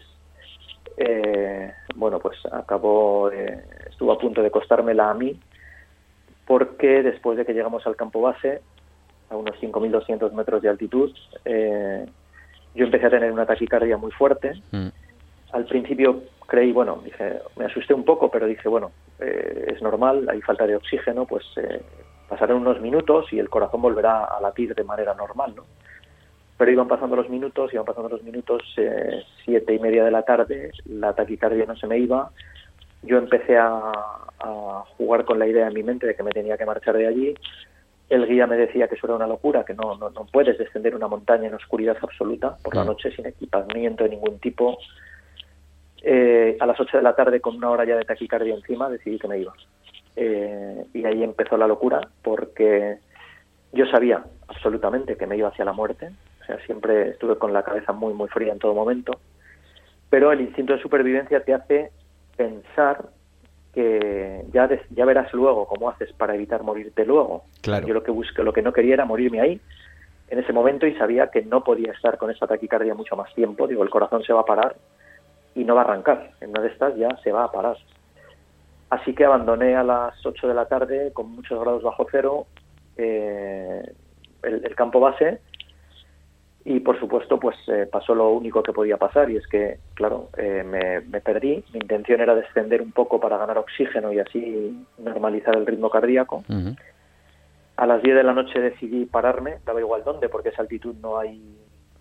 eh, 0.98 1.72
bueno, 1.96 2.20
pues 2.20 2.38
acabó, 2.52 3.32
eh, 3.32 3.64
estuvo 3.90 4.12
a 4.12 4.18
punto 4.18 4.42
de 4.42 4.52
costármela 4.52 5.10
a 5.10 5.14
mí, 5.14 5.40
porque 6.46 7.04
después 7.04 7.38
de 7.38 7.46
que 7.46 7.54
llegamos 7.54 7.86
al 7.88 7.96
campo 7.96 8.22
base, 8.22 8.62
a 9.30 9.36
unos 9.36 9.56
5.200 9.60 10.32
metros 10.34 10.62
de 10.62 10.70
altitud, 10.70 11.12
eh, 11.46 12.06
yo 12.76 12.86
empecé 12.86 13.08
a 13.08 13.10
tener 13.10 13.32
una 13.32 13.46
taquicardia 13.46 13.98
muy 13.98 14.12
fuerte. 14.12 14.54
Mm. 14.72 14.88
Al 15.54 15.66
principio 15.66 16.24
creí, 16.48 16.72
bueno, 16.72 17.02
dije, 17.04 17.40
me 17.56 17.66
asusté 17.66 17.94
un 17.94 18.04
poco, 18.04 18.30
pero 18.30 18.46
dije, 18.46 18.68
bueno, 18.68 18.92
eh, 19.20 19.74
es 19.74 19.82
normal, 19.82 20.28
hay 20.30 20.42
falta 20.42 20.68
de 20.68 20.76
oxígeno, 20.76 21.26
pues 21.26 21.46
eh, 21.58 21.82
pasarán 22.28 22.58
unos 22.58 22.82
minutos 22.82 23.32
y 23.32 23.40
el 23.40 23.50
corazón 23.50 23.82
volverá 23.82 24.26
a 24.26 24.42
latir 24.42 24.76
de 24.76 24.84
manera 24.84 25.14
normal, 25.14 25.54
¿no? 25.56 25.64
Pero 26.58 26.72
iban 26.72 26.88
pasando 26.88 27.16
los 27.16 27.30
minutos, 27.30 27.74
iban 27.74 27.86
pasando 27.86 28.10
los 28.10 28.24
minutos, 28.24 28.62
eh, 28.78 29.24
siete 29.44 29.74
y 29.74 29.80
media 29.80 30.06
de 30.06 30.12
la 30.12 30.24
tarde, 30.24 30.72
la 30.86 31.14
taquicardia 31.14 31.66
no 31.66 31.76
se 31.76 31.88
me 31.88 31.98
iba, 31.98 32.32
yo 33.04 33.18
empecé 33.18 33.58
a, 33.58 33.92
jugar 34.98 35.26
con 35.26 35.40
la 35.40 35.48
idea 35.48 35.68
en 35.68 35.74
mi 35.74 35.82
mente 35.82 36.06
de 36.06 36.16
que 36.16 36.22
me 36.22 36.30
tenía 36.30 36.58
que 36.58 36.66
marchar 36.66 36.96
de 36.96 37.08
allí, 37.08 37.34
el 38.10 38.28
guía 38.28 38.46
me 38.46 38.58
decía 38.58 38.88
que 38.88 38.94
eso 38.94 39.08
era 39.08 39.16
una 39.16 39.26
locura, 39.26 39.66
que 39.66 39.74
no, 39.74 39.98
no, 39.98 40.12
no 40.12 40.28
puedes 40.32 40.58
descender 40.60 40.96
una 40.96 41.08
montaña 41.08 41.48
en 41.48 41.56
oscuridad 41.56 41.98
absoluta 42.00 42.56
por 42.64 42.76
la 42.76 42.86
noche 42.86 43.12
sin 43.12 43.26
equipamiento 43.26 44.04
de 44.04 44.12
ningún 44.12 44.38
tipo. 44.40 44.78
Eh, 46.04 46.56
a 46.60 46.68
las 46.68 46.80
8 46.80 46.98
de 46.98 47.04
la 47.04 47.16
tarde, 47.16 47.42
con 47.42 47.56
una 47.56 47.72
hora 47.72 47.84
ya 47.84 47.96
de 47.96 48.06
taquicardia 48.06 48.54
encima, 48.54 48.90
decidí 48.90 49.18
que 49.18 49.28
me 49.28 49.40
iba. 49.40 49.54
Eh, 50.16 50.86
y 50.94 51.04
ahí 51.04 51.24
empezó 51.24 51.58
la 51.58 51.66
locura, 51.66 52.02
porque 52.22 53.00
yo 53.74 53.88
sabía 53.88 54.24
absolutamente 54.48 55.18
que 55.18 55.26
me 55.26 55.38
iba 55.38 55.50
hacia 55.50 55.66
la 55.66 55.74
muerte. 55.74 56.12
O 56.46 56.48
sea, 56.48 56.60
siempre 56.66 57.10
estuve 57.10 57.38
con 57.38 57.54
la 57.54 57.64
cabeza 57.64 57.92
muy, 57.92 58.14
muy 58.14 58.30
fría 58.30 58.54
en 58.54 58.60
todo 58.60 58.76
momento. 58.76 59.20
Pero 60.12 60.32
el 60.32 60.42
instinto 60.42 60.74
de 60.74 60.82
supervivencia 60.82 61.44
te 61.44 61.56
hace 61.56 61.92
pensar 62.38 63.10
que 63.74 64.46
ya, 64.54 64.70
ya 64.92 65.06
verás 65.06 65.34
luego 65.34 65.66
cómo 65.66 65.90
haces 65.90 66.14
para 66.14 66.36
evitar 66.36 66.62
morirte 66.62 67.04
luego. 67.04 67.46
Yo 67.64 67.94
lo 67.94 68.04
que 68.04 68.12
busqué, 68.12 68.44
lo 68.44 68.54
que 68.54 68.62
no 68.62 68.72
quería 68.72 68.94
era 68.94 69.06
morirme 69.06 69.42
ahí 69.42 69.60
en 70.28 70.40
ese 70.40 70.54
momento 70.54 70.86
y 70.86 70.96
sabía 70.96 71.28
que 71.32 71.42
no 71.42 71.64
podía 71.64 71.92
estar 71.92 72.18
con 72.18 72.30
esa 72.30 72.46
taquicardia 72.46 72.94
mucho 72.94 73.16
más 73.16 73.34
tiempo. 73.34 73.68
Digo, 73.68 73.84
el 73.84 73.90
corazón 73.90 74.24
se 74.24 74.34
va 74.34 74.42
a 74.42 74.46
parar 74.46 74.76
y 75.56 75.64
no 75.64 75.74
va 75.74 75.82
a 75.82 75.86
arrancar. 75.86 76.32
En 76.42 76.52
una 76.52 76.62
de 76.62 76.68
estas 76.70 76.96
ya 76.96 77.10
se 77.24 77.32
va 77.32 77.46
a 77.46 77.52
parar. 77.52 77.78
Así 78.92 79.16
que 79.16 79.26
abandoné 79.26 79.76
a 79.76 79.84
las 79.84 80.24
8 80.24 80.48
de 80.48 80.54
la 80.54 80.68
tarde 80.68 81.12
con 81.12 81.32
muchos 81.32 81.60
grados 81.60 81.82
bajo 81.82 82.06
cero 82.12 82.46
eh, 82.98 83.84
el, 84.44 84.76
campo 84.76 85.00
base 85.00 85.40
y 86.68 86.80
por 86.80 87.00
supuesto 87.00 87.40
pues 87.40 87.56
eh, 87.68 87.88
pasó 87.90 88.16
lo 88.16 88.32
único 88.32 88.64
que 88.64 88.74
podía 88.74 88.98
pasar 88.98 89.30
y 89.30 89.38
es 89.38 89.48
que 89.48 89.78
claro 89.94 90.30
eh, 90.36 90.64
me, 90.64 91.22
perdí. 91.22 91.64
Mi 91.72 91.80
intención 91.80 92.20
era 92.20 92.34
descender 92.34 92.82
un 92.82 92.92
poco 92.92 93.20
para 93.20 93.38
ganar 93.38 93.60
oxígeno 93.60 94.12
y 94.12 94.20
así 94.20 94.76
normalizar 94.98 95.56
el 95.56 95.68
ritmo 95.68 95.92
cardíaco. 95.92 96.44
A 97.78 97.86
las 97.86 98.02
10 98.02 98.16
de 98.16 98.24
la 98.24 98.34
noche 98.34 98.60
decidí 98.60 99.06
pararme 99.06 99.60
daba 99.64 99.80
igual 99.80 100.04
dónde 100.04 100.28
porque 100.28 100.50
a 100.50 100.52
esa 100.54 100.64
altitud 100.64 100.96
no 101.02 101.20
hay 101.20 101.40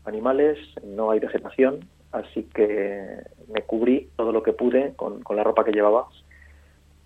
animales 0.07 0.59
no 0.83 1.11
hay 1.11 1.21
vegetación 1.21 1.81
así 2.13 2.45
que 2.55 3.19
me 3.53 3.63
cubrí 3.63 4.09
todo 4.17 4.33
lo 4.33 4.43
que 4.43 4.53
pude 4.53 4.95
con, 4.95 5.21
la 5.31 5.45
ropa 5.45 5.65
que 5.65 5.73
llevaba 5.73 6.07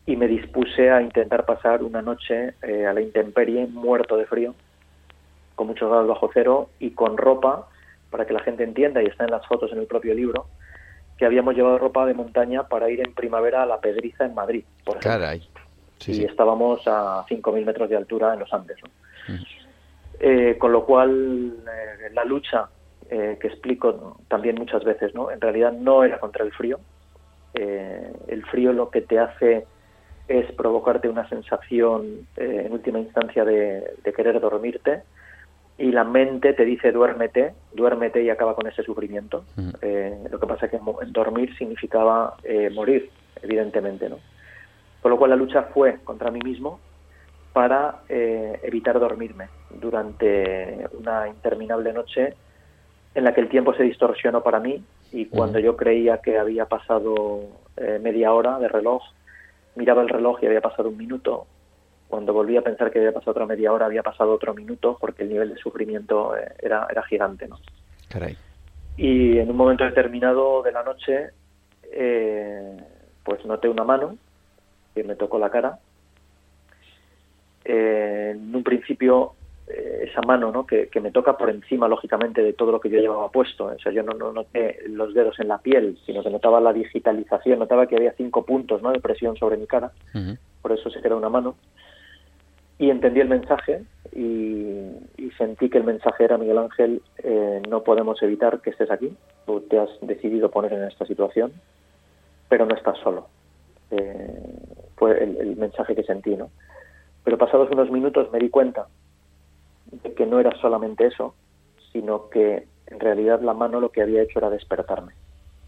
y 0.06 0.16
me 0.16 0.28
dispuse 0.28 0.90
a 0.90 1.02
intentar 1.02 1.44
pasar 1.44 1.82
una 1.82 2.02
noche 2.02 2.54
eh, 2.62 2.86
a 2.86 2.92
la 2.92 3.00
intemperie 3.00 3.66
muerto 3.66 4.16
de 4.16 4.26
frío 4.26 4.54
con 5.58 5.66
muchos 5.66 5.90
grados 5.90 6.06
bajo 6.06 6.30
cero 6.32 6.70
y 6.78 6.92
con 6.92 7.18
ropa, 7.18 7.68
para 8.10 8.24
que 8.24 8.32
la 8.32 8.38
gente 8.40 8.62
entienda, 8.62 9.02
y 9.02 9.06
está 9.06 9.24
en 9.24 9.32
las 9.32 9.44
fotos 9.44 9.72
en 9.72 9.78
el 9.78 9.86
propio 9.86 10.14
libro, 10.14 10.46
que 11.18 11.26
habíamos 11.26 11.56
llevado 11.56 11.78
ropa 11.78 12.06
de 12.06 12.14
montaña 12.14 12.68
para 12.68 12.88
ir 12.88 13.00
en 13.00 13.12
primavera 13.12 13.64
a 13.64 13.66
la 13.66 13.80
Pedriza 13.80 14.24
en 14.24 14.34
Madrid, 14.34 14.64
por 14.84 15.00
Caray. 15.00 15.42
y 16.06 16.24
estábamos 16.24 16.86
a 16.86 17.26
5.000 17.28 17.66
metros 17.66 17.90
de 17.90 17.96
altura 17.96 18.34
en 18.34 18.38
los 18.38 18.52
Andes. 18.54 18.78
Eh, 20.20 20.56
con 20.58 20.70
lo 20.70 20.86
cual, 20.86 21.56
eh, 21.66 22.10
la 22.14 22.24
lucha 22.24 22.68
eh, 23.10 23.36
que 23.40 23.48
explico 23.48 24.18
también 24.28 24.54
muchas 24.54 24.84
veces, 24.84 25.12
¿no? 25.12 25.32
en 25.32 25.40
realidad 25.40 25.72
no 25.72 26.04
era 26.04 26.20
contra 26.20 26.44
el 26.44 26.52
frío. 26.52 26.78
el 27.54 28.44
frío 28.52 28.72
lo 28.72 28.90
que 28.90 29.00
te 29.00 29.18
hace 29.18 29.66
es 30.28 30.52
provocarte 30.52 31.08
una 31.08 31.28
sensación, 31.28 32.28
en 32.36 32.70
última 32.70 33.00
instancia, 33.00 33.44
de, 33.44 33.94
de 34.04 34.12
querer 34.12 34.38
dormirte 34.40 35.02
y 35.78 35.92
la 35.92 36.02
mente 36.02 36.54
te 36.54 36.64
dice 36.64 36.90
duérmete, 36.90 37.54
duérmete 37.72 38.22
y 38.22 38.30
acaba 38.30 38.56
con 38.56 38.66
ese 38.66 38.82
sufrimiento. 38.82 39.44
Eh, 39.80 40.26
lo 40.28 40.40
que 40.40 40.46
pasa 40.46 40.66
es 40.66 40.72
que 40.72 40.80
dormir 41.06 41.56
significaba 41.56 42.36
eh, 42.42 42.68
morir, 42.70 43.08
evidentemente, 43.40 44.08
¿no? 44.08 44.18
Con 45.00 45.12
lo 45.12 45.16
cual 45.16 45.30
la 45.30 45.36
lucha 45.36 45.62
fue 45.74 45.98
contra 46.02 46.32
mí 46.32 46.40
mismo 46.40 46.80
para 47.52 48.00
eh, 48.08 48.58
evitar 48.64 48.98
dormirme 48.98 49.48
durante 49.70 50.88
una 50.98 51.28
interminable 51.28 51.92
noche 51.92 52.34
en 53.14 53.24
la 53.24 53.32
que 53.32 53.40
el 53.40 53.48
tiempo 53.48 53.72
se 53.74 53.84
distorsionó 53.84 54.42
para 54.42 54.58
mí 54.58 54.82
y 55.12 55.26
cuando 55.26 55.60
yo 55.60 55.76
creía 55.76 56.18
que 56.18 56.38
había 56.38 56.66
pasado 56.66 57.40
media 58.00 58.32
hora 58.32 58.58
de 58.58 58.68
reloj, 58.68 59.02
miraba 59.76 60.02
el 60.02 60.08
reloj 60.08 60.42
y 60.42 60.46
había 60.46 60.60
pasado 60.60 60.88
un 60.88 60.96
minuto, 60.96 61.46
cuando 62.08 62.32
volví 62.32 62.56
a 62.56 62.62
pensar 62.62 62.90
que 62.90 62.98
había 62.98 63.12
pasado 63.12 63.32
otra 63.32 63.46
media 63.46 63.72
hora, 63.72 63.86
había 63.86 64.02
pasado 64.02 64.32
otro 64.32 64.54
minuto, 64.54 64.96
porque 64.98 65.22
el 65.22 65.28
nivel 65.28 65.50
de 65.50 65.56
sufrimiento 65.56 66.36
eh, 66.36 66.52
era, 66.60 66.86
era 66.90 67.02
gigante, 67.02 67.46
¿no? 67.46 67.58
Caray. 68.08 68.36
Y 68.96 69.38
en 69.38 69.50
un 69.50 69.56
momento 69.56 69.84
determinado 69.84 70.62
de 70.62 70.72
la 70.72 70.82
noche, 70.82 71.30
eh, 71.92 72.76
pues 73.22 73.44
noté 73.44 73.68
una 73.68 73.84
mano 73.84 74.16
que 74.94 75.04
me 75.04 75.16
tocó 75.16 75.38
la 75.38 75.50
cara. 75.50 75.78
Eh, 77.64 78.32
en 78.34 78.54
un 78.54 78.64
principio, 78.64 79.34
esa 79.68 80.22
mano 80.22 80.50
¿no? 80.50 80.66
Que, 80.66 80.88
me 81.02 81.12
toca 81.12 81.36
por 81.36 81.50
encima, 81.50 81.86
lógicamente, 81.88 82.42
de 82.42 82.54
todo 82.54 82.72
lo 82.72 82.80
que 82.80 82.88
yo 82.88 83.00
llevaba 83.00 83.30
puesto. 83.30 83.66
O 83.66 83.78
sea, 83.78 83.92
yo 83.92 84.02
no, 84.02 84.14
no, 84.14 84.32
noté 84.32 84.78
los 84.88 85.12
dedos 85.12 85.38
en 85.40 85.48
la 85.48 85.58
piel, 85.58 85.98
sino 86.06 86.22
que 86.22 86.30
notaba 86.30 86.58
la 86.58 86.72
digitalización, 86.72 87.58
notaba 87.58 87.86
que 87.86 87.96
había 87.96 88.14
cinco 88.14 88.46
puntos 88.46 88.80
¿no? 88.80 88.92
de 88.92 89.00
presión 89.00 89.36
sobre 89.36 89.58
mi 89.58 89.66
cara. 89.66 89.92
Por 90.62 90.72
eso 90.72 90.88
se 90.88 91.02
quedó 91.02 91.18
una 91.18 91.28
mano 91.28 91.54
y 92.78 92.90
entendí 92.90 93.20
el 93.20 93.28
mensaje 93.28 93.82
y, 94.12 95.30
sentí 95.36 95.68
que 95.68 95.78
el 95.78 95.84
mensaje 95.84 96.24
era 96.24 96.36
Miguel 96.36 96.58
Ángel, 96.58 97.02
eh, 97.18 97.62
no 97.68 97.84
podemos 97.84 98.20
evitar 98.22 98.60
que 98.60 98.70
estés 98.70 98.90
aquí, 98.90 99.16
tú 99.46 99.60
te 99.60 99.78
has 99.78 99.88
decidido 100.00 100.50
poner 100.50 100.72
en 100.72 100.82
esta 100.82 101.06
situación, 101.06 101.52
pero 102.48 102.66
no 102.66 102.74
estás 102.74 102.98
solo. 102.98 103.28
Eh, 103.92 104.54
fue 104.96 105.22
el, 105.22 105.54
mensaje 105.56 105.94
que 105.94 106.02
sentí, 106.02 106.34
¿no? 106.34 106.50
Pero 107.22 107.38
pasados 107.38 107.70
unos 107.70 107.90
minutos 107.90 108.32
me 108.32 108.40
di 108.40 108.50
cuenta 108.50 108.88
de 109.92 110.12
que 110.14 110.26
no 110.26 110.40
era 110.40 110.50
solamente 110.60 111.06
eso, 111.06 111.34
sino 111.92 112.28
que 112.30 112.66
en 112.88 112.98
realidad 112.98 113.40
la 113.40 113.54
mano 113.54 113.80
lo 113.80 113.90
que 113.90 114.02
había 114.02 114.22
hecho 114.22 114.40
era 114.40 114.50
despertarme, 114.50 115.12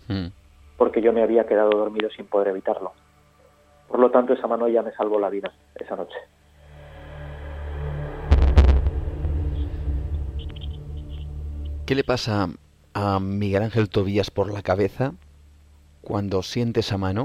hmm. 0.08 0.28
porque 0.76 1.00
yo 1.00 1.12
me 1.12 1.22
había 1.22 1.46
quedado 1.46 1.70
dormido 1.70 2.10
sin 2.10 2.26
poder 2.26 2.48
evitarlo. 2.48 2.92
Por 3.86 4.00
lo 4.00 4.10
tanto, 4.10 4.32
esa 4.32 4.48
mano 4.48 4.66
ya 4.66 4.82
me 4.82 4.92
salvó 4.92 5.20
la 5.20 5.30
vida 5.30 5.52
esa 5.76 5.94
noche. 5.94 6.16
¿Qué 11.90 11.96
le 11.96 12.05
pasa 12.05 12.48
a 12.94 13.18
Miguel 13.18 13.64
Ángel 13.64 13.88
Tobías 13.88 14.31
por 14.31 14.55
la 14.55 14.62
cabeza 14.62 15.12
cuando 16.03 16.40
siente 16.44 16.79
esa 16.79 16.98
mano? 16.98 17.24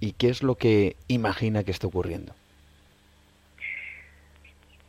¿Y 0.00 0.12
qué 0.12 0.28
es 0.28 0.42
lo 0.42 0.56
que 0.56 0.96
imagina 1.08 1.64
que 1.64 1.70
está 1.70 1.86
ocurriendo? 1.86 2.34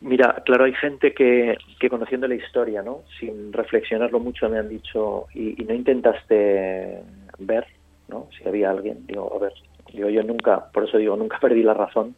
Mira, 0.02 0.44
claro, 0.46 0.65
hay 0.65 0.74
gente 0.74 1.13
que, 1.13 1.58
que 1.80 1.89
conociendo 1.89 2.28
la 2.28 2.36
historia, 2.36 2.82
¿no? 2.82 3.04
Sin 3.18 3.54
reflexionarlo 3.54 4.20
mucho, 4.20 4.50
me 4.50 4.58
han 4.58 4.68
dicho, 4.68 5.28
¿y, 5.34 5.63
no 5.63 5.74
intentaste 5.74 7.02
ver, 7.38 7.65
¿no? 8.10 8.28
Si 8.38 8.46
había 8.46 8.72
alguien, 8.72 9.08
digo, 9.08 9.34
a 9.34 9.39
ver, 9.39 9.54
digo, 9.94 10.10
yo 10.10 10.22
nunca, 10.24 10.70
por 10.74 10.84
eso 10.84 10.98
digo, 10.98 11.15
nunca 11.15 11.39
perdí 11.42 11.63
la 11.63 11.76
razón 11.76 12.13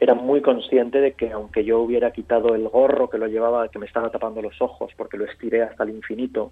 era 0.00 0.14
muy 0.14 0.40
consciente 0.40 1.00
de 1.00 1.12
que 1.12 1.30
aunque 1.30 1.64
yo 1.64 1.80
hubiera 1.80 2.10
quitado 2.10 2.54
el 2.54 2.68
gorro 2.68 3.10
que 3.10 3.18
lo 3.18 3.26
llevaba, 3.26 3.68
que 3.68 3.78
me 3.78 3.86
estaba 3.86 4.10
tapando 4.10 4.40
los 4.40 4.60
ojos 4.60 4.90
porque 4.96 5.18
lo 5.18 5.26
estiré 5.26 5.62
hasta 5.62 5.84
el 5.84 5.90
infinito, 5.90 6.50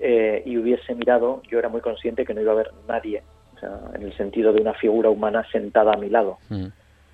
eh, 0.00 0.42
y 0.46 0.56
hubiese 0.56 0.94
mirado, 0.94 1.42
yo 1.50 1.58
era 1.58 1.68
muy 1.68 1.80
consciente 1.80 2.24
que 2.24 2.32
no 2.32 2.40
iba 2.40 2.52
a 2.52 2.54
haber 2.54 2.70
nadie, 2.88 3.22
o 3.56 3.58
sea, 3.58 3.80
en 3.94 4.02
el 4.02 4.16
sentido 4.16 4.52
de 4.52 4.62
una 4.62 4.74
figura 4.74 5.10
humana 5.10 5.44
sentada 5.52 5.92
a 5.92 5.96
mi 5.96 6.08
lado. 6.08 6.38
Mm. 6.48 6.66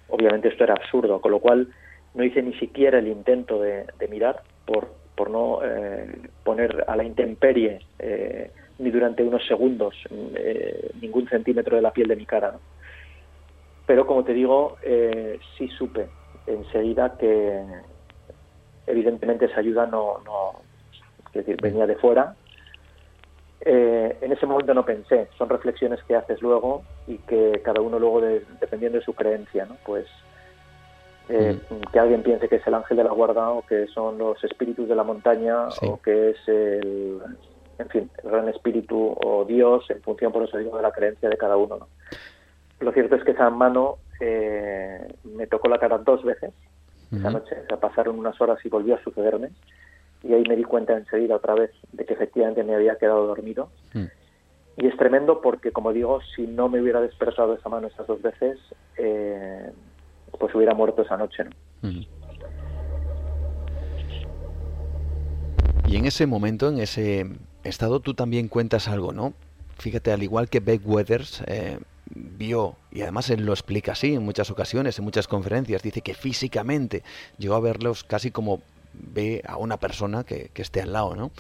Obviamente 0.09 0.49
esto 0.49 0.65
era 0.65 0.75
absurdo, 0.75 1.21
con 1.21 1.33
lo 1.33 1.41
cual 1.41 1.69
no 2.15 2.25
hice 2.25 2.43
ni 2.43 2.55
siquiera 2.55 2.99
el 2.99 3.09
intento 3.09 3.61
de, 3.61 3.87
mirar 4.09 4.43
por, 4.67 4.89
por 5.17 5.31
no 5.31 5.61
eh, 5.65 6.07
poner 6.45 6.85
a 6.87 6.95
la 6.95 7.05
intemperie 7.05 7.81
eh, 7.99 8.51
ni 8.79 8.91
durante 8.91 9.23
unos 9.23 9.45
segundos 9.47 9.95
eh, 10.37 10.91
ningún 11.01 11.29
centímetro 11.29 11.77
de 11.77 11.83
la 11.83 11.93
piel 11.93 12.09
de 12.09 12.17
mi 12.17 12.27
cara. 12.27 12.55
Pero 13.87 14.07
como 14.07 14.25
te 14.25 14.33
digo, 14.33 14.77
eh, 14.83 15.39
sí 15.57 15.69
supe 15.69 16.09
enseguida 16.47 17.17
que 17.19 17.63
evidentemente 18.87 19.47
esa 19.47 19.61
ayuda 19.61 19.87
no, 19.87 20.19
no 20.25 20.63
es 21.29 21.47
decir, 21.47 21.61
venía 21.61 21.87
de 21.87 21.97
fuera. 21.97 22.35
Eh, 23.61 24.19
en 24.21 24.33
ese 24.33 24.47
momento 24.47 24.75
no 24.75 24.85
pensé, 24.85 25.29
son 25.39 25.49
reflexiones 25.49 26.03
que 26.05 26.15
haces 26.15 26.43
luego 26.43 26.83
y 27.07 27.17
que 27.19 27.63
cada 27.65 27.81
uno 27.81 27.99
luego, 27.99 28.21
dependiendo 28.21 28.99
de 28.99 29.05
su 29.05 29.15
creencia, 29.15 29.65
¿no? 29.65 29.77
pues 29.87 30.07
eh, 31.31 31.59
que 31.91 31.99
alguien 31.99 32.23
piense 32.23 32.49
que 32.49 32.57
es 32.57 32.67
el 32.67 32.75
ángel 32.75 32.99
de 32.99 33.05
la 33.05 33.13
guarda 33.13 33.49
o 33.51 33.63
que 33.63 33.87
son 33.87 34.19
los 34.19 34.43
espíritus 34.45 34.87
de 34.87 34.95
la 34.95 35.03
montaña 35.03 35.69
o 35.81 36.01
que 36.03 36.31
es 36.31 36.37
el, 36.47 37.23
en 37.79 37.89
fin, 37.89 38.11
el 38.23 38.31
gran 38.31 38.49
espíritu 38.51 39.17
o 39.25 39.47
Dios 39.47 39.89
en 39.89 40.03
función, 40.03 40.31
por 40.31 40.45
eso 40.45 40.59
digo, 40.59 40.77
de 40.77 40.83
la 40.83 40.93
creencia 40.93 41.31
de 41.31 41.39
cada 41.39 41.57
uno. 41.57 41.79
¿no? 41.79 41.89
Lo 42.81 42.93
cierto 42.93 43.17
es 43.17 43.25
que 43.25 43.33
esa 43.33 43.51
mano 43.51 43.99
eh, 44.21 45.15
me 45.25 45.47
tocó 45.47 45.69
la 45.69 45.79
cara 45.79 45.99
dos 45.99 46.23
veces 46.25 46.53
esa 47.13 47.31
noche, 47.31 47.57
o 47.63 47.67
sea, 47.67 47.77
pasaron 47.79 48.19
unas 48.19 48.41
horas 48.41 48.59
y 48.65 48.69
volvió 48.69 48.97
a 48.97 49.03
sucederme 49.03 49.51
y 50.25 50.33
ahí 50.33 50.43
me 50.49 50.57
di 50.57 50.65
cuenta 50.65 50.97
enseguida 50.97 51.37
otra 51.37 51.55
vez 51.55 51.71
de 51.93 52.05
que 52.05 52.15
efectivamente 52.15 52.65
me 52.65 52.75
había 52.75 52.97
quedado 52.97 53.27
dormido. 53.27 53.69
Y 54.77 54.87
es 54.87 54.97
tremendo 54.97 55.41
porque, 55.41 55.71
como 55.71 55.93
digo, 55.93 56.21
si 56.35 56.47
no 56.47 56.69
me 56.69 56.81
hubiera 56.81 57.01
despertado 57.01 57.55
esa 57.55 57.69
mano 57.69 57.87
esas 57.87 58.07
dos 58.07 58.21
veces, 58.23 58.59
eh, 58.97 59.71
pues 60.39 60.53
hubiera 60.55 60.75
muerto 60.75 61.03
esa 61.03 61.17
noche. 61.17 61.45
¿no? 61.45 61.51
Y 65.87 65.97
en 65.97 66.07
ese 66.07 66.27
momento, 66.27 66.69
en 66.69 66.79
ese 66.79 67.27
estado, 67.63 68.01
tú 68.01 68.15
también 68.15 68.49
cuentas 68.49 68.89
algo, 68.89 69.13
¿no? 69.13 69.35
Fíjate, 69.79 70.11
al 70.11 70.23
igual 70.23 70.49
que 70.49 70.61
Beck 70.61 70.81
Weathers 70.85 71.45
eh, 71.47 71.79
vio, 72.15 72.77
y 72.91 73.03
además 73.03 73.31
él 73.31 73.45
lo 73.45 73.53
explica 73.53 73.93
así 73.93 74.15
en 74.15 74.23
muchas 74.23 74.51
ocasiones, 74.51 74.99
en 74.99 75.05
muchas 75.05 75.29
conferencias, 75.29 75.83
dice 75.83 76.01
que 76.01 76.15
físicamente 76.15 77.03
llegó 77.39 77.55
a 77.55 77.61
verlos 77.61 78.05
casi 78.05 78.31
como 78.31 78.63
ve 78.93 79.43
a 79.47 79.57
una 79.57 79.79
persona 79.79 80.25
que, 80.25 80.51
que 80.55 80.63
esté 80.63 80.81
al 80.81 80.93
lado, 80.93 81.17
¿no? 81.17 81.33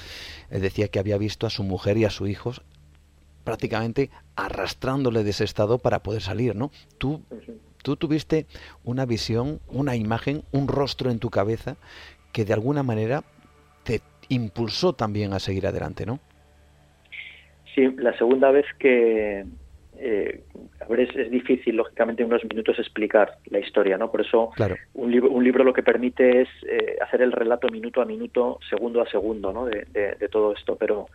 Decía 0.50 0.88
que 0.88 0.98
había 0.98 1.18
visto 1.18 1.46
a 1.46 1.50
su 1.50 1.62
mujer 1.62 1.96
y 1.96 2.04
a 2.04 2.10
sus 2.10 2.28
hijos 2.28 2.62
prácticamente 3.44 4.10
arrastrándole 4.36 5.22
de 5.22 5.30
ese 5.30 5.44
estado 5.44 5.78
para 5.78 6.02
poder 6.02 6.22
salir, 6.22 6.56
¿no? 6.56 6.70
Tú, 6.98 7.22
tú 7.82 7.96
tuviste 7.96 8.46
una 8.82 9.04
visión, 9.06 9.60
una 9.68 9.94
imagen, 9.94 10.42
un 10.50 10.66
rostro 10.66 11.10
en 11.10 11.18
tu 11.18 11.30
cabeza 11.30 11.76
que 12.32 12.44
de 12.44 12.54
alguna 12.54 12.82
manera 12.82 13.22
te 13.84 14.00
impulsó 14.28 14.94
también 14.94 15.34
a 15.34 15.38
seguir 15.38 15.66
adelante, 15.66 16.06
¿no? 16.06 16.18
Sí, 17.74 17.86
la 17.98 18.16
segunda 18.16 18.50
vez 18.50 18.66
que, 18.78 19.44
eh, 19.98 20.42
a 20.80 20.86
ver, 20.86 21.00
es, 21.00 21.30
difícil, 21.30 21.76
lógicamente, 21.76 22.22
en 22.22 22.28
unos 22.28 22.44
minutos 22.44 22.78
explicar 22.78 23.38
la 23.46 23.58
historia, 23.58 23.96
¿no? 23.96 24.10
Por 24.10 24.20
eso 24.20 24.50
un, 24.94 25.10
libro, 25.10 25.30
un 25.30 25.44
libro 25.44 25.64
lo 25.64 25.72
que 25.72 25.82
permite 25.82 26.42
es 26.42 26.48
eh, 26.68 26.96
hacer 27.00 27.22
el 27.22 27.32
relato 27.32 27.68
minuto 27.68 28.02
a 28.02 28.04
minuto, 28.04 28.58
segundo 28.68 29.00
a 29.00 29.08
segundo, 29.08 29.52
¿no? 29.52 29.66
De, 29.66 29.84
todo 30.30 30.52
esto. 30.52 30.76
Pero 30.76 31.06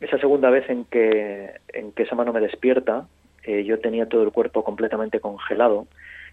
esa 0.00 0.18
segunda 0.18 0.50
vez 0.50 0.68
en 0.70 0.84
que, 0.86 1.52
en 1.72 1.92
que 1.92 2.04
esa 2.04 2.14
mano 2.14 2.32
me 2.32 2.40
despierta, 2.40 3.06
eh, 3.44 3.64
yo 3.64 3.78
tenía 3.80 4.08
todo 4.08 4.22
el 4.22 4.32
cuerpo 4.32 4.64
completamente 4.64 5.20
congelado. 5.20 5.86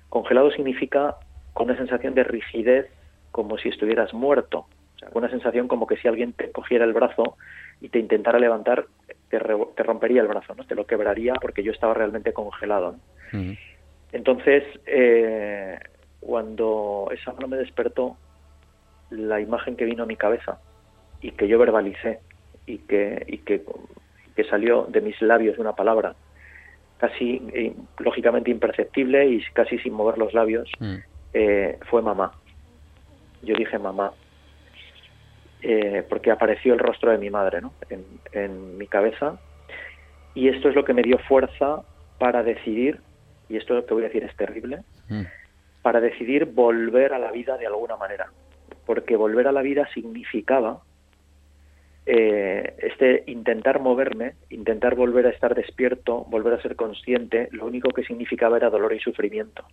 Congelado 0.09 0.51
significa 0.51 1.17
con 1.53 1.69
una 1.69 1.77
sensación 1.77 2.13
de 2.15 2.23
rigidez, 2.23 2.87
como 3.31 3.57
si 3.57 3.69
estuvieras 3.69 4.13
muerto. 4.13 4.65
O 4.95 4.99
sea, 4.99 5.09
una 5.13 5.29
sensación 5.29 5.67
como 5.67 5.85
que 5.85 5.97
si 5.97 6.07
alguien 6.07 6.33
te 6.33 6.51
cogiera 6.51 6.85
el 6.85 6.93
brazo 6.93 7.35
y 7.81 7.89
te 7.89 7.99
intentara 7.99 8.39
levantar, 8.39 8.85
te, 9.39 9.83
rompería 9.83 10.21
el 10.21 10.27
brazo, 10.27 10.53
¿no? 10.55 10.65
Te 10.65 10.75
lo 10.75 10.85
quebraría 10.85 11.33
porque 11.41 11.63
yo 11.63 11.71
estaba 11.71 11.93
realmente 11.93 12.33
congelado. 12.33 12.95
Entonces, 14.11 14.63
eh, 14.85 15.79
cuando 16.19 17.09
esa 17.11 17.33
mano 17.33 17.47
me 17.47 17.57
despertó, 17.57 18.17
la 19.09 19.39
imagen 19.39 19.75
que 19.75 19.85
vino 19.85 20.03
a 20.03 20.07
mi 20.07 20.15
cabeza 20.15 20.59
y 21.21 21.31
que 21.31 21.47
yo 21.47 21.59
verbalicé 21.59 22.19
y 22.65 22.79
que, 22.79 23.23
y 23.27 23.39
que, 23.39 23.63
que 24.35 24.43
salió 24.45 24.85
de 24.89 25.01
mis 25.01 25.21
labios 25.21 25.57
una 25.57 25.73
palabra 25.73 26.15
casi 26.97 27.41
eh, 27.53 27.73
lógicamente 27.99 28.49
imperceptible 28.49 29.27
y 29.27 29.43
casi 29.53 29.77
sin 29.79 29.93
mover 29.93 30.17
los 30.17 30.33
labios, 30.33 30.69
mm. 30.79 30.95
eh, 31.33 31.77
fue 31.89 32.01
mamá. 32.01 32.31
Yo 33.41 33.55
dije 33.55 33.77
mamá. 33.77 34.13
Eh, 35.65 36.03
porque 36.09 36.29
apareció 36.29 36.73
el 36.73 36.79
rostro 36.79 37.09
de 37.11 37.17
mi 37.17 37.29
madre 37.29 37.61
¿no? 37.61 37.73
en, 38.33 38.77
mi 38.77 38.85
cabeza 38.85 39.39
y 40.35 40.49
esto 40.49 40.67
es 40.67 40.75
lo 40.75 40.83
que 40.83 40.93
me 40.93 41.03
dio 41.03 41.17
fuerza 41.19 41.83
para 42.17 42.43
decidir, 42.43 42.99
y 43.47 43.55
esto 43.55 43.73
lo 43.73 43.85
que 43.85 43.93
voy 43.93 44.03
a 44.03 44.07
decir 44.07 44.25
es 44.25 44.35
terrible, 44.35 44.81
mm. 45.07 45.21
para 45.81 46.01
decidir 46.01 46.47
volver 46.47 47.13
a 47.13 47.19
la 47.19 47.31
vida 47.31 47.57
de 47.57 47.67
alguna 47.67 47.95
manera, 47.95 48.29
porque 48.85 49.15
volver 49.15 49.47
a 49.47 49.53
la 49.53 49.61
vida 49.61 49.87
significaba 49.93 50.81
eh, 52.05 52.75
este 52.79 53.23
intentar 53.27 53.79
moverme, 53.79 54.33
intentar 54.49 54.95
volver 54.95 55.27
a 55.27 55.29
estar 55.29 55.55
despierto, 55.55 56.25
volver 56.25 56.55
a 56.55 56.61
ser 56.61 56.75
consciente, 56.75 57.47
lo 57.51 57.65
único 57.65 57.89
que 57.91 58.03
significaba 58.03 58.57
era 58.57 58.69
dolor 58.69 58.93
y 58.93 58.99
sufrimiento. 58.99 59.63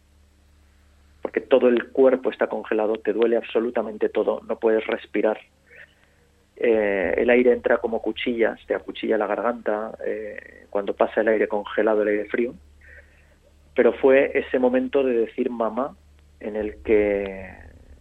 Porque 1.21 1.41
todo 1.41 1.67
el 1.67 1.89
cuerpo 1.89 2.31
está 2.31 2.47
congelado, 2.47 2.95
te 2.95 3.13
duele 3.13 3.37
absolutamente 3.37 4.09
todo, 4.09 4.41
no 4.47 4.61
puedes 4.61 4.87
respirar, 4.87 5.41
eh, 6.63 7.15
el 7.17 7.31
aire 7.31 7.55
entra 7.55 7.79
como 7.79 8.03
cuchillas, 8.03 8.61
te 8.67 8.75
acuchilla 8.75 9.17
la 9.17 9.27
garganta 9.27 9.93
eh, 10.05 10.67
cuando 10.69 10.93
pasa 10.93 11.23
el 11.23 11.29
aire 11.29 11.49
congelado, 11.49 12.03
el 12.03 12.09
aire 12.09 12.25
frío. 12.27 12.53
Pero 13.75 13.95
fue 13.95 14.31
ese 14.35 14.59
momento 14.59 15.03
de 15.03 15.15
decir 15.15 15.49
mamá 15.49 15.97
en 16.39 16.57
el 16.57 16.83
que, 16.83 17.51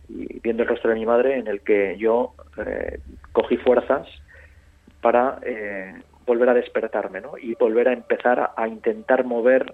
viendo 0.10 0.64
el 0.64 0.70
rostro 0.70 0.90
de 0.90 0.98
mi 0.98 1.06
madre, 1.06 1.38
en 1.38 1.48
el 1.48 1.62
que 1.62 1.96
yo 1.98 2.34
eh, 2.58 3.00
cogí 3.32 3.56
fuerzas 3.56 4.10
para 5.00 5.40
volver 6.26 6.50
a 6.50 6.54
despertarme 6.54 7.22
¿no? 7.22 7.38
y 7.38 7.56
volver 7.56 7.88
a 7.88 7.94
empezar 7.94 8.52
a, 8.58 8.68
intentar 8.68 9.24
mover 9.24 9.74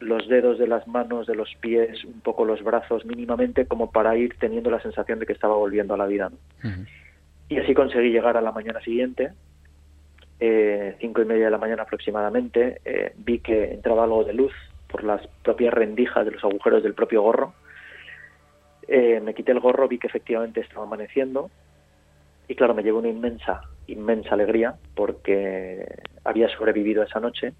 los 0.00 0.26
dedos 0.26 0.58
de 0.58 0.66
las 0.66 0.88
manos, 0.88 1.28
de 1.28 1.36
los 1.36 1.54
pies, 1.60 2.04
un 2.04 2.20
poco 2.22 2.44
los 2.44 2.64
brazos 2.64 3.04
mínimamente 3.04 3.66
como 3.66 3.92
para 3.92 4.16
ir 4.16 4.34
teniendo 4.40 4.68
la 4.68 4.82
sensación 4.82 5.20
de 5.20 5.26
que 5.26 5.32
estaba 5.32 5.54
volviendo 5.54 5.94
a 5.94 5.96
la 5.96 6.06
vida. 6.06 6.32
Y 7.48 7.58
así 7.58 7.74
conseguí 7.74 8.10
llegar 8.10 8.36
a 8.36 8.40
la 8.40 8.52
mañana 8.52 8.80
siguiente, 8.80 9.32
eh, 10.40 10.96
cinco 11.00 11.22
y 11.22 11.24
media 11.24 11.46
de 11.46 11.50
la 11.50 11.58
mañana 11.58 11.84
aproximadamente, 11.84 12.80
eh, 12.84 13.12
vi 13.16 13.38
que 13.38 13.72
entraba 13.72 14.04
algo 14.04 14.24
de 14.24 14.34
luz 14.34 14.52
por 14.88 15.04
las 15.04 15.26
propias 15.42 15.72
rendijas 15.72 16.24
de 16.24 16.32
los 16.32 16.44
agujeros 16.44 16.82
del 16.82 16.94
propio 16.94 17.22
gorro. 17.22 17.54
Eh, 18.88 19.20
me 19.20 19.34
quité 19.34 19.52
el 19.52 19.60
gorro, 19.60 19.88
vi 19.88 19.98
que 19.98 20.06
efectivamente 20.06 20.60
estaba 20.60 20.86
amaneciendo 20.86 21.50
y 22.48 22.54
claro, 22.54 22.74
me 22.74 22.82
llevó 22.82 22.98
una 22.98 23.08
inmensa, 23.08 23.62
inmensa 23.86 24.34
alegría 24.34 24.76
porque 24.94 25.84
había 26.24 26.48
sobrevivido 26.48 27.02
esa 27.02 27.20
noche. 27.20 27.52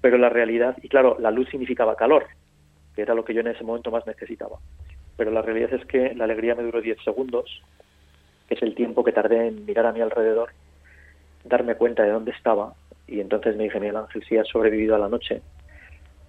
Pero 0.00 0.16
la 0.16 0.30
realidad, 0.30 0.76
y 0.82 0.88
claro, 0.88 1.16
la 1.20 1.30
luz 1.30 1.48
significaba 1.50 1.94
calor, 1.94 2.26
que 2.94 3.02
era 3.02 3.14
lo 3.14 3.24
que 3.24 3.34
yo 3.34 3.40
en 3.40 3.48
ese 3.48 3.64
momento 3.64 3.90
más 3.90 4.06
necesitaba. 4.06 4.58
Pero 5.16 5.30
la 5.30 5.42
realidad 5.42 5.74
es 5.74 5.84
que 5.86 6.14
la 6.14 6.24
alegría 6.24 6.54
me 6.54 6.62
duró 6.62 6.80
10 6.80 6.98
segundos 7.04 7.62
es 8.50 8.62
el 8.62 8.74
tiempo 8.74 9.04
que 9.04 9.12
tardé 9.12 9.46
en 9.48 9.64
mirar 9.64 9.86
a 9.86 9.92
mi 9.92 10.00
alrededor, 10.00 10.50
darme 11.44 11.76
cuenta 11.76 12.02
de 12.02 12.10
dónde 12.10 12.32
estaba 12.32 12.74
y 13.10 13.20
entonces 13.20 13.56
me 13.56 13.64
dije, 13.64 13.80
Miguel 13.80 13.96
Ángel, 13.96 14.22
sí 14.28 14.36
has 14.36 14.46
sobrevivido 14.46 14.94
a 14.94 14.98
la 14.98 15.08
noche, 15.08 15.42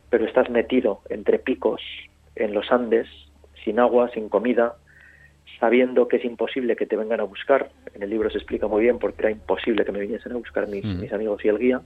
pero 0.09 0.25
estás 0.25 0.49
metido 0.49 1.01
entre 1.09 1.37
picos 1.37 1.81
en 2.35 2.53
los 2.53 2.71
Andes, 2.71 3.07
sin 3.63 3.79
agua, 3.79 4.09
sin 4.13 4.29
comida, 4.29 4.75
sabiendo 5.59 6.07
que 6.07 6.17
es 6.17 6.25
imposible 6.25 6.75
que 6.75 6.87
te 6.87 6.97
vengan 6.97 7.19
a 7.19 7.23
buscar. 7.23 7.69
En 7.93 8.01
el 8.01 8.09
libro 8.09 8.31
se 8.31 8.39
explica 8.39 8.67
muy 8.67 8.81
bien 8.81 8.97
porque 8.97 9.21
era 9.21 9.31
imposible 9.31 9.85
que 9.85 9.91
me 9.91 9.99
viniesen 9.99 10.31
a 10.31 10.37
buscar 10.37 10.67
mis, 10.67 10.83
mis 10.83 11.13
amigos 11.13 11.45
y 11.45 11.49
el 11.49 11.59
guía. 11.59 11.81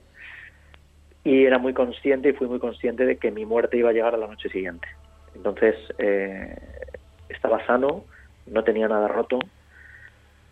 Y 1.25 1.43
era 1.43 1.57
muy 1.57 1.73
consciente 1.73 2.29
y 2.29 2.33
fui 2.33 2.47
muy 2.47 2.59
consciente 2.59 3.05
de 3.05 3.17
que 3.17 3.31
mi 3.31 3.45
muerte 3.45 3.77
iba 3.77 3.89
a 3.89 3.93
llegar 3.93 4.13
a 4.13 4.17
la 4.17 4.27
noche 4.27 4.47
siguiente. 4.47 4.87
Entonces 5.35 5.75
eh, 5.97 6.55
estaba 7.27 7.65
sano, 7.65 8.05
no 8.45 8.63
tenía 8.63 8.87
nada 8.87 9.09
roto, 9.09 9.39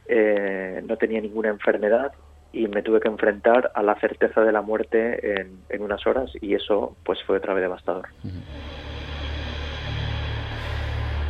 eh, 0.07 0.81
no 0.85 0.97
tenía 0.97 1.21
ninguna 1.21 1.49
enfermedad 1.49 2.11
y 2.51 2.67
me 2.67 2.83
tuve 2.83 2.99
que 2.99 3.07
enfrentar 3.07 3.71
a 3.73 3.81
la 3.81 3.95
certeza 3.95 4.41
de 4.41 4.51
la 4.51 4.61
muerte 4.61 5.41
en, 5.69 5.81
unas 5.81 6.05
horas 6.05 6.31
y 6.39 6.53
eso 6.53 6.95
pues 7.03 7.19
fue 7.23 7.37
otra 7.37 7.53
vez 7.53 7.63
devastador. 7.63 8.07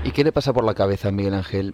¿Y 0.03 0.11
qué 0.11 0.23
le 0.23 0.33
pasa 0.33 0.51
por 0.51 0.65
la 0.65 0.73
cabeza 0.73 1.07
a 1.07 1.11
Miguel 1.11 1.33
Ángel 1.33 1.73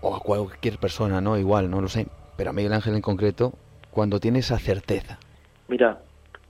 o 0.00 0.14
a 0.14 0.20
cualquier 0.20 0.78
persona, 0.78 1.20
no? 1.20 1.36
Igual, 1.36 1.68
no 1.68 1.80
lo 1.80 1.88
sé, 1.88 2.06
pero 2.36 2.50
a 2.50 2.52
Miguel 2.52 2.72
Ángel 2.72 2.94
en 2.94 3.02
concreto 3.02 3.52
cuando 3.90 4.20
tiene 4.20 4.38
esa 4.38 4.58
certeza. 4.58 5.18
Mira, 5.66 5.98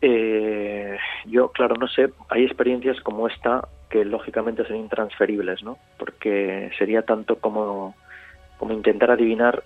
eh, 0.02 0.98
yo 1.26 1.48
claro 1.52 1.76
no 1.76 1.88
sé, 1.88 2.10
hay 2.28 2.44
experiencias 2.44 3.00
como 3.00 3.28
esta 3.28 3.66
que 3.88 4.04
lógicamente 4.04 4.66
son 4.66 4.76
intransferibles, 4.76 5.62
¿no? 5.62 5.78
Porque 5.98 6.70
sería 6.78 7.02
tanto 7.02 7.36
como 7.36 7.94
como 8.62 8.74
intentar 8.74 9.10
adivinar 9.10 9.64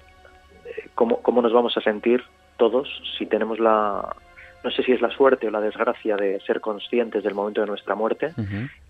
eh, 0.64 0.88
cómo, 0.94 1.20
cómo 1.20 1.42
nos 1.42 1.52
vamos 1.52 1.76
a 1.76 1.82
sentir 1.82 2.24
todos, 2.56 2.88
si 3.18 3.26
tenemos 3.26 3.58
la, 3.58 4.16
no 4.64 4.70
sé 4.70 4.82
si 4.84 4.92
es 4.92 5.02
la 5.02 5.10
suerte 5.10 5.46
o 5.46 5.50
la 5.50 5.60
desgracia 5.60 6.16
de 6.16 6.40
ser 6.40 6.62
conscientes 6.62 7.22
del 7.22 7.34
momento 7.34 7.60
de 7.60 7.66
nuestra 7.66 7.94
muerte, 7.94 8.32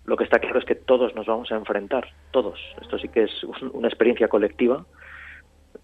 lo 0.05 0.15
que 0.15 0.23
está 0.23 0.39
claro 0.39 0.59
es 0.59 0.65
que 0.65 0.75
todos 0.75 1.13
nos 1.13 1.25
vamos 1.25 1.51
a 1.51 1.55
enfrentar, 1.55 2.07
todos. 2.31 2.57
Esto 2.81 2.97
sí 2.97 3.09
que 3.09 3.23
es 3.23 3.43
una 3.73 3.89
experiencia 3.89 4.29
colectiva 4.29 4.85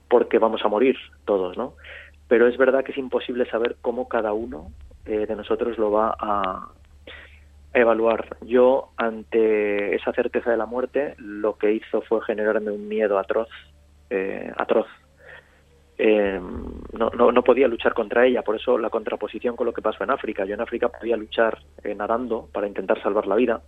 porque 0.07 0.39
vamos 0.39 0.63
a 0.63 0.69
morir 0.69 0.95
todos, 1.25 1.57
¿no? 1.57 1.73
Pero 2.29 2.47
es 2.47 2.55
verdad 2.55 2.85
que 2.85 2.93
es 2.93 2.97
imposible 2.97 3.45
saber 3.49 3.75
cómo 3.81 4.07
cada 4.07 4.31
uno 4.31 4.71
eh, 5.05 5.25
de 5.27 5.35
nosotros 5.35 5.77
lo 5.77 5.91
va 5.91 6.15
a, 6.17 6.69
evaluar. 7.73 8.37
Yo, 8.41 8.91
ante 8.95 9.95
esa 9.95 10.13
certeza 10.13 10.51
de 10.51 10.57
la 10.57 10.65
muerte, 10.65 11.15
lo 11.17 11.57
que 11.57 11.73
hizo 11.73 12.01
fue 12.03 12.21
generarme 12.21 12.71
un 12.71 12.87
miedo 12.87 13.17
atroz, 13.19 13.49
eh, 14.13 14.51
atroz. 14.55 14.87
Eh, 15.97 16.39
no, 16.93 17.09
no, 17.11 17.31
no, 17.31 17.43
podía 17.43 17.67
luchar 17.67 17.93
contra 17.93 18.25
ella, 18.25 18.41
por 18.41 18.55
eso 18.55 18.77
la 18.77 18.89
contraposición 18.89 19.55
con 19.55 19.65
lo 19.65 19.73
que 19.73 19.81
pasó 19.81 20.03
en 20.03 20.11
África. 20.11 20.45
Yo 20.45 20.53
en 20.55 20.61
África 20.61 20.89
podía 20.89 21.17
luchar 21.17 21.59
eh, 21.83 21.95
nadando 21.95 22.49
para 22.51 22.67
intentar 22.67 23.01
salvar 23.01 23.27
la 23.27 23.35
vida. 23.35 23.61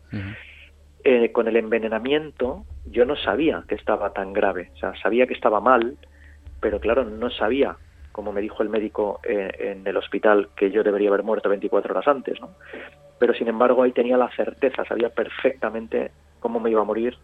con 1.33 1.47
el 1.47 1.55
envenenamiento 1.55 2.65
yo 2.85 3.05
no 3.05 3.15
sabía 3.15 3.63
que 3.67 3.75
estaba 3.75 4.11
tan 4.11 4.33
grave, 4.33 4.71
o 4.73 4.77
sea, 4.77 4.93
sabía 5.01 5.27
que 5.27 5.35
estaba 5.35 5.59
mal, 5.59 5.97
pero 6.59 6.79
claro, 6.79 7.03
no 7.03 7.29
sabía, 7.29 7.77
como 8.11 8.31
me 8.31 8.41
dijo 8.41 8.63
el 8.63 8.69
médico 8.69 9.19
en 9.23 9.85
el 9.85 9.97
hospital, 9.97 10.49
que 10.55 10.71
yo 10.71 10.83
debería 10.83 11.09
haber 11.09 11.21
muerto 11.21 11.47
24 11.49 11.93
horas 11.93 12.07
antes, 12.07 12.41
¿no? 12.41 12.49
pero 13.19 13.33
sin 13.33 13.47
embargo 13.47 13.83
ahí 13.83 13.91
tenía 13.91 14.17
la 14.17 14.29
certeza, 14.35 14.83
sabía 14.85 15.09
perfectamente 15.09 16.11
cómo 16.39 16.59
me 16.59 16.71
iba 16.71 16.81
a 16.81 16.85
morir, 16.85 17.17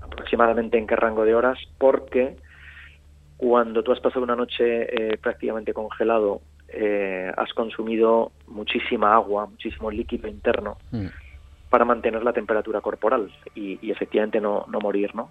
aproximadamente 0.00 0.78
en 0.78 0.86
qué 0.86 0.96
rango 0.96 1.24
de 1.24 1.34
horas, 1.34 1.58
porque 1.78 2.36
cuando 3.40 3.82
tú 3.82 3.90
has 3.90 4.00
pasado 4.00 4.22
una 4.22 4.36
noche 4.36 4.64
eh, 5.14 5.16
prácticamente 5.16 5.72
congelado, 5.72 6.42
eh, 6.68 7.32
has 7.34 7.50
consumido 7.54 8.32
muchísima 8.48 9.14
agua, 9.14 9.46
muchísimo 9.46 9.90
líquido 9.90 10.28
interno 10.28 10.76
mm. 10.90 11.06
para 11.70 11.86
mantener 11.86 12.22
la 12.22 12.34
temperatura 12.34 12.82
corporal 12.82 13.32
y, 13.54 13.90
efectivamente 13.90 14.42
no, 14.42 14.66
no 14.68 14.78
morir, 14.80 15.14
¿no? 15.14 15.30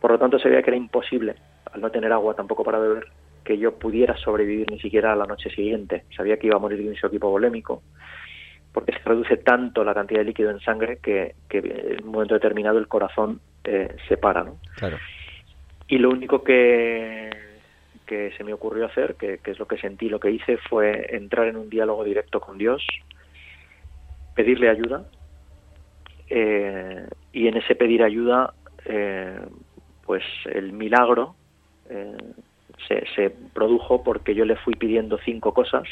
Por 0.00 0.12
lo 0.12 0.18
tanto, 0.18 0.38
se 0.38 0.48
veía 0.48 0.62
que 0.62 0.70
era 0.70 0.78
imposible, 0.78 1.34
al 1.70 1.82
no 1.82 1.90
tener 1.90 2.10
agua 2.10 2.32
tampoco 2.32 2.64
para 2.64 2.78
beber, 2.78 3.08
que 3.44 3.58
yo 3.58 3.78
pudiera 3.78 4.16
sobrevivir 4.16 4.70
ni 4.70 4.80
siquiera 4.80 5.12
a 5.12 5.16
la 5.16 5.26
noche 5.26 5.50
siguiente. 5.50 6.04
Sabía 6.16 6.38
que 6.38 6.46
iba 6.46 6.56
a 6.56 6.58
morir 6.58 6.78
de 6.78 6.88
un 6.88 6.96
equipo 6.96 7.28
volémico, 7.28 7.82
porque 8.72 8.92
se 8.92 9.00
reduce 9.00 9.36
tanto 9.36 9.84
la 9.84 9.92
cantidad 9.92 10.20
de 10.20 10.24
líquido 10.24 10.48
en 10.48 10.60
sangre 10.60 11.00
que, 11.02 11.34
en 11.50 12.02
un 12.02 12.12
momento 12.12 12.32
determinado 12.32 12.78
el 12.78 12.88
corazón 12.88 13.42
eh, 13.62 13.94
se 14.08 14.16
para. 14.16 14.42
¿no? 14.42 14.56
Claro. 14.76 14.96
Y 15.92 15.98
lo 15.98 16.08
único 16.08 16.42
que, 16.42 17.28
se 18.08 18.44
me 18.44 18.54
ocurrió 18.54 18.86
hacer, 18.86 19.14
que, 19.16 19.38
es 19.44 19.58
lo 19.58 19.66
que 19.66 19.76
sentí, 19.76 20.08
lo 20.08 20.20
que 20.20 20.30
hice, 20.30 20.56
fue 20.56 21.14
entrar 21.14 21.48
en 21.48 21.58
un 21.58 21.68
diálogo 21.68 22.02
directo 22.02 22.40
con 22.40 22.56
Dios, 22.56 22.82
pedirle 24.34 24.70
ayuda, 24.70 25.04
eh, 26.30 27.06
y 27.34 27.46
en 27.46 27.58
ese 27.58 27.74
pedir 27.74 28.02
ayuda, 28.02 28.54
eh, 28.86 29.38
pues 30.06 30.24
el 30.46 30.72
milagro 30.72 31.36
se, 32.88 33.04
se 33.14 33.28
produjo 33.52 34.02
porque 34.02 34.34
yo 34.34 34.46
le 34.46 34.56
fui 34.56 34.72
pidiendo 34.74 35.18
cinco 35.18 35.52
cosas 35.52 35.86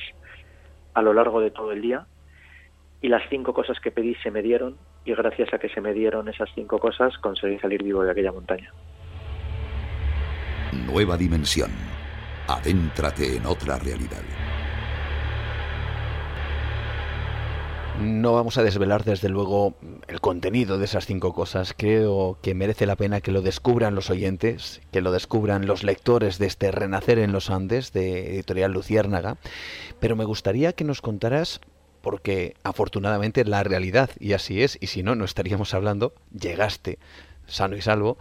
a 0.95 1.03
lo 1.03 1.13
largo 1.13 1.43
de 1.43 1.51
todo 1.51 1.73
el 1.73 1.83
día 1.83 2.07
y 3.03 3.09
las 3.09 3.29
cinco 3.29 3.53
cosas 3.53 3.79
que 3.81 3.91
pedí 3.91 4.15
se 4.23 4.31
me 4.31 4.41
dieron 4.41 4.79
y 5.05 5.13
gracias 5.13 5.53
a 5.53 5.59
que 5.59 5.69
se 5.69 5.83
me 5.83 5.93
dieron 5.93 6.27
esas 6.31 6.49
cinco 6.55 6.79
cosas 6.79 7.19
conseguí 7.19 7.59
salir 7.59 7.83
vivo 7.83 8.03
de 8.03 8.13
aquella 8.13 8.33
montaña. 8.33 8.73
Nueva 10.73 11.17
dimensión. 11.17 11.71
Adéntrate 12.47 13.37
en 13.37 13.47
otra 13.47 13.79
realidad. 13.79 14.23
No 18.01 18.33
vamos 18.33 18.57
a 18.57 18.63
desvelar 18.63 19.05
desde 19.05 19.29
luego 19.29 19.75
el 20.09 20.21
contenido 20.21 20.79
de 20.79 20.87
esas 20.87 21.07
cinco 21.07 21.35
cosas. 21.35 21.75
Creo 21.77 22.39
que 22.41 22.55
merece 22.55 22.87
la 22.87 22.97
pena 22.97 23.21
que 23.21 23.31
lo 23.31 23.43
descubran 23.43 23.95
los 23.95 24.11
oyentes, 24.11 24.81
que 24.91 25.03
lo 25.03 25.13
descubran 25.13 25.67
los 25.67 25.83
lectores 25.83 26.39
de 26.39 26.47
este 26.47 26.71
Renacer 26.71 27.19
en 27.19 27.33
los 27.33 27.51
Andes 27.51 27.93
de 27.93 28.35
Editorial 28.35 28.73
Luciérnaga. 28.73 29.37
Pero 29.99 30.17
me 30.17 30.25
gustaría 30.25 30.73
que 30.73 30.85
nos 30.85 31.03
contaras 31.03 31.61
porque 32.01 32.55
afortunadamente 32.63 33.45
la 33.45 33.63
realidad, 33.65 34.11
y 34.19 34.33
así 34.33 34.63
es, 34.63 34.79
y 34.81 34.87
si 34.87 35.03
no, 35.03 35.15
no 35.15 35.25
estaríamos 35.25 35.75
hablando, 35.75 36.15
llegaste 36.33 36.99
sano 37.47 37.77
y 37.77 37.83
salvo. 37.83 38.17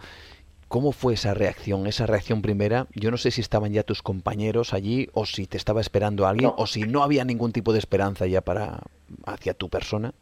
¿Cómo 0.70 0.92
fue 0.92 1.14
esa 1.14 1.34
reacción? 1.34 1.88
Esa 1.88 2.06
reacción 2.06 2.42
primera, 2.42 2.86
yo 2.94 3.10
no 3.10 3.16
sé 3.16 3.32
si 3.32 3.40
estaban 3.40 3.72
ya 3.72 3.82
tus 3.82 4.02
compañeros 4.02 4.72
allí 4.72 5.08
o 5.14 5.26
si 5.26 5.48
te 5.48 5.56
estaba 5.56 5.80
esperando 5.80 6.28
alguien 6.28 6.52
o 6.56 6.64
si 6.68 6.82
no 6.82 7.02
había 7.02 7.24
ningún 7.24 7.50
tipo 7.50 7.72
de 7.72 7.80
esperanza 7.80 8.28
ya 8.28 8.40
para 8.40 8.78
hacia 9.26 9.52
tu 9.52 9.68
persona. 9.68 10.12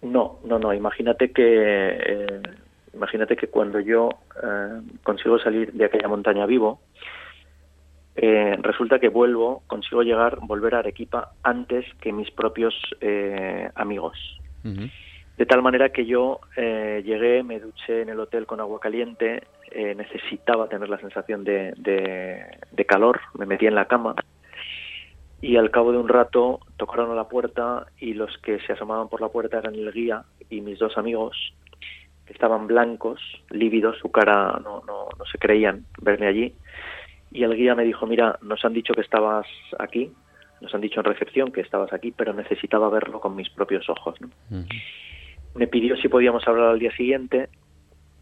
No, 0.00 0.38
no, 0.42 0.58
no. 0.58 0.72
Imagínate 0.72 1.32
que 1.32 1.44
eh, 1.44 2.42
imagínate 2.94 3.36
que 3.36 3.48
cuando 3.48 3.78
yo 3.78 4.08
eh, 4.42 4.80
consigo 5.02 5.38
salir 5.38 5.70
de 5.74 5.84
aquella 5.84 6.08
montaña 6.08 6.46
vivo, 6.46 6.80
eh, 8.16 8.56
resulta 8.62 9.00
que 9.00 9.10
vuelvo, 9.10 9.62
consigo 9.66 10.02
llegar, 10.02 10.38
volver 10.40 10.76
a 10.76 10.78
Arequipa 10.78 11.32
antes 11.42 11.84
que 12.00 12.10
mis 12.10 12.30
propios 12.30 12.74
eh, 13.02 13.70
amigos. 13.74 14.16
De 15.40 15.46
tal 15.46 15.62
manera 15.62 15.88
que 15.88 16.04
yo 16.04 16.40
eh, 16.54 17.02
llegué, 17.02 17.42
me 17.42 17.60
duché 17.60 18.02
en 18.02 18.10
el 18.10 18.20
hotel 18.20 18.44
con 18.44 18.60
agua 18.60 18.78
caliente, 18.78 19.44
necesitaba 19.74 20.68
tener 20.68 20.88
la 20.88 20.98
sensación 20.98 21.44
de, 21.44 21.72
de, 21.76 22.84
calor, 22.84 23.20
me 23.38 23.46
metí 23.46 23.66
en 23.66 23.74
la 23.74 23.86
cama 23.86 24.14
y 25.40 25.56
al 25.56 25.70
cabo 25.70 25.92
de 25.92 25.98
un 25.98 26.08
rato 26.08 26.60
tocaron 26.76 27.12
a 27.12 27.14
la 27.14 27.28
puerta 27.28 27.86
y 27.98 28.14
los 28.14 28.36
que 28.38 28.58
se 28.60 28.72
asomaban 28.72 29.08
por 29.08 29.20
la 29.20 29.28
puerta 29.28 29.58
eran 29.58 29.74
el 29.74 29.92
guía 29.92 30.24
y 30.48 30.60
mis 30.60 30.78
dos 30.78 30.98
amigos 30.98 31.54
que 32.26 32.32
estaban 32.32 32.66
blancos, 32.66 33.20
lívidos, 33.50 33.98
su 33.98 34.10
cara 34.10 34.60
no, 34.62 34.82
no, 34.86 35.08
no 35.18 35.24
se 35.30 35.38
creían 35.38 35.86
verme 36.02 36.26
allí 36.26 36.54
y 37.32 37.44
el 37.44 37.54
guía 37.54 37.74
me 37.74 37.84
dijo, 37.84 38.06
mira, 38.06 38.38
nos 38.42 38.64
han 38.64 38.72
dicho 38.72 38.92
que 38.92 39.02
estabas 39.02 39.46
aquí, 39.78 40.12
nos 40.60 40.74
han 40.74 40.80
dicho 40.80 41.00
en 41.00 41.04
recepción 41.04 41.52
que 41.52 41.60
estabas 41.60 41.92
aquí, 41.92 42.12
pero 42.12 42.32
necesitaba 42.32 42.90
verlo 42.90 43.20
con 43.20 43.36
mis 43.36 43.48
propios 43.50 43.88
ojos. 43.88 44.18
Me 45.54 45.66
pidió 45.66 45.96
si 45.96 46.08
podíamos 46.08 46.46
hablar 46.46 46.68
al 46.70 46.78
día 46.78 46.94
siguiente, 46.96 47.48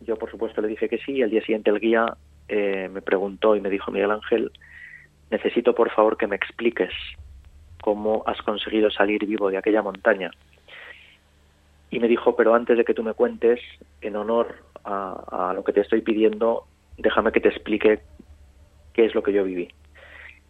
yo 0.01 0.17
por 0.17 0.31
supuesto 0.31 0.61
le 0.61 0.69
dije 0.69 0.89
que 0.89 0.99
sí, 0.99 1.13
y 1.13 1.23
al 1.23 1.31
día 1.31 1.41
siguiente 1.41 1.71
el 1.71 1.81
guía 1.81 2.17
eh, 2.49 2.89
me 2.93 3.03
preguntó 3.03 3.57
y 3.57 3.61
me 3.61 3.71
dijo, 3.71 3.91
Miguel 3.91 4.11
Ángel, 4.11 4.51
necesito 5.31 5.75
por 5.75 5.91
favor 5.91 6.17
que 6.17 6.27
me 6.27 6.37
expliques 6.37 6.93
cómo 7.81 8.23
has 8.27 8.41
conseguido 8.43 8.91
salir 8.91 9.25
vivo 9.27 9.51
de 9.51 9.59
aquella 9.59 9.83
montaña. 9.83 10.31
Y 11.91 12.01
me 12.01 12.09
dijo, 12.09 12.37
pero 12.37 12.55
antes 12.55 12.77
de 12.77 12.85
que 12.85 12.95
tú 12.95 13.03
me 13.03 13.15
cuentes, 13.15 13.61
en 14.01 14.17
honor 14.17 14.57
a, 14.85 15.53
lo 15.55 15.65
que 15.65 15.73
te 15.73 15.81
estoy 15.81 16.03
pidiendo, 16.03 16.67
déjame 16.97 17.33
que 17.33 17.41
te 17.41 17.49
explique 17.49 18.01
qué 18.93 19.07
es 19.07 19.15
lo 19.15 19.23
que 19.23 19.33
yo 19.33 19.45
viví. 19.45 19.69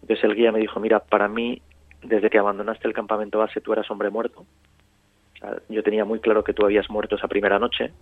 Entonces 0.02 0.24
el 0.24 0.34
guía 0.34 0.52
me 0.52 0.60
dijo, 0.60 0.80
mira, 0.80 1.00
para 1.00 1.28
mí, 1.28 1.60
desde 2.02 2.30
que 2.30 2.38
abandonaste 2.38 2.88
el 2.88 2.94
campamento 2.94 3.38
base, 3.38 3.60
tú 3.60 3.72
eras 3.72 3.90
hombre 3.90 4.10
muerto. 4.10 4.44
yo 5.68 5.82
tenía 5.82 6.04
muy 6.04 6.20
claro 6.20 6.44
que 6.44 6.54
tú 6.54 6.64
habías 6.64 6.88
muerto 6.90 7.16
esa 7.16 7.28
primera 7.28 7.58
noche. 7.58 7.92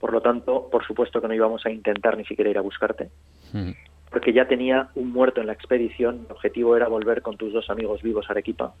Por 0.00 0.12
lo 0.12 0.20
tanto, 0.20 0.68
por 0.70 0.84
supuesto 0.86 1.20
que 1.20 1.28
no 1.28 1.34
íbamos 1.34 1.64
a 1.66 1.70
intentar 1.70 2.16
ni 2.16 2.24
siquiera 2.24 2.50
ir 2.50 2.58
a 2.58 2.62
buscarte. 2.62 3.10
Porque 4.10 4.32
ya 4.32 4.48
tenía 4.48 4.88
un 4.94 5.12
muerto 5.12 5.40
en 5.40 5.46
la 5.46 5.52
expedición. 5.52 6.26
El 6.26 6.32
objetivo 6.32 6.76
era 6.76 6.88
volver 6.88 7.22
con 7.22 7.36
tus 7.36 7.52
dos 7.52 7.68
amigos 7.70 8.02
vivos 8.02 8.26
a 8.28 8.32
Arequipa. 8.32 8.74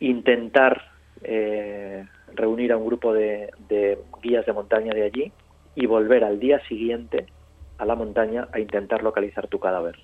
Intentar 0.00 0.90
eh, 1.22 2.04
reunir 2.34 2.72
a 2.72 2.76
un 2.76 2.86
grupo 2.86 3.12
de 3.12 3.50
guías 4.22 4.46
de 4.46 4.52
montaña 4.52 4.92
de 4.92 5.02
allí 5.04 5.32
y 5.74 5.86
volver 5.86 6.24
al 6.24 6.40
día 6.40 6.60
siguiente 6.66 7.26
a 7.78 7.84
la 7.84 7.94
montaña 7.94 8.48
a 8.52 8.60
intentar 8.60 9.02
localizar 9.02 9.48
tu 9.48 9.58
cadáver. 9.58 9.96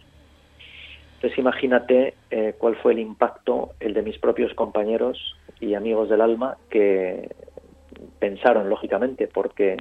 Entonces 1.18 1.36
imagínate 1.38 2.14
eh, 2.30 2.54
cuál 2.58 2.76
fue 2.76 2.92
el 2.92 3.00
impacto, 3.00 3.70
el 3.80 3.92
de 3.92 4.02
mis 4.02 4.18
propios 4.18 4.54
compañeros 4.54 5.36
y 5.58 5.74
amigos 5.74 6.08
del 6.08 6.20
alma 6.20 6.56
que 6.70 7.34
pensaron, 8.18 8.68
lógicamente, 8.68 9.28
porque 9.28 9.76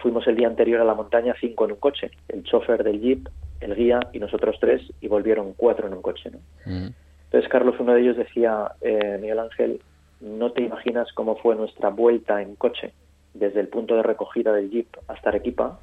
fuimos 0.00 0.26
el 0.26 0.36
día 0.36 0.48
anterior 0.48 0.80
a 0.80 0.84
la 0.84 0.94
montaña 0.94 1.34
cinco 1.40 1.64
en 1.64 1.72
un 1.72 1.78
coche, 1.78 2.10
el 2.28 2.42
chofer 2.44 2.82
del 2.84 3.00
jeep, 3.00 3.28
el 3.60 3.74
guía 3.74 4.00
y 4.12 4.18
nosotros 4.18 4.56
tres, 4.60 4.82
y 5.00 5.08
volvieron 5.08 5.52
cuatro 5.54 5.86
en 5.86 5.94
un 5.94 6.02
coche. 6.02 6.30
Mm. 6.64 6.88
Entonces 7.24 7.50
Carlos, 7.50 7.76
uno 7.78 7.94
de 7.94 8.00
ellos, 8.00 8.16
decía, 8.16 8.72
eh, 8.80 9.18
Miguel 9.20 9.40
Ángel, 9.40 9.80
no 10.20 10.52
te 10.52 10.62
imaginas 10.62 11.12
cómo 11.12 11.36
fue 11.36 11.54
nuestra 11.56 11.90
vuelta 11.90 12.40
en 12.40 12.56
coche, 12.56 12.92
desde 13.34 13.60
el 13.60 13.68
punto 13.68 13.96
de 13.96 14.02
recogida 14.02 14.52
del 14.52 14.70
jeep 14.70 14.88
hasta 15.08 15.28
Arequipa, 15.28 15.80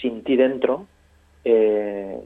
sin 0.00 0.24
ti 0.24 0.36
dentro, 0.36 0.86
eh, 1.44 2.24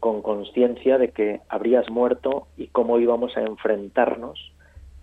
con 0.00 0.20
conciencia 0.20 0.98
de 0.98 1.10
que 1.10 1.40
habrías 1.48 1.88
muerto 1.88 2.48
y 2.56 2.66
cómo 2.66 2.98
íbamos 2.98 3.36
a 3.36 3.42
enfrentarnos 3.42 4.51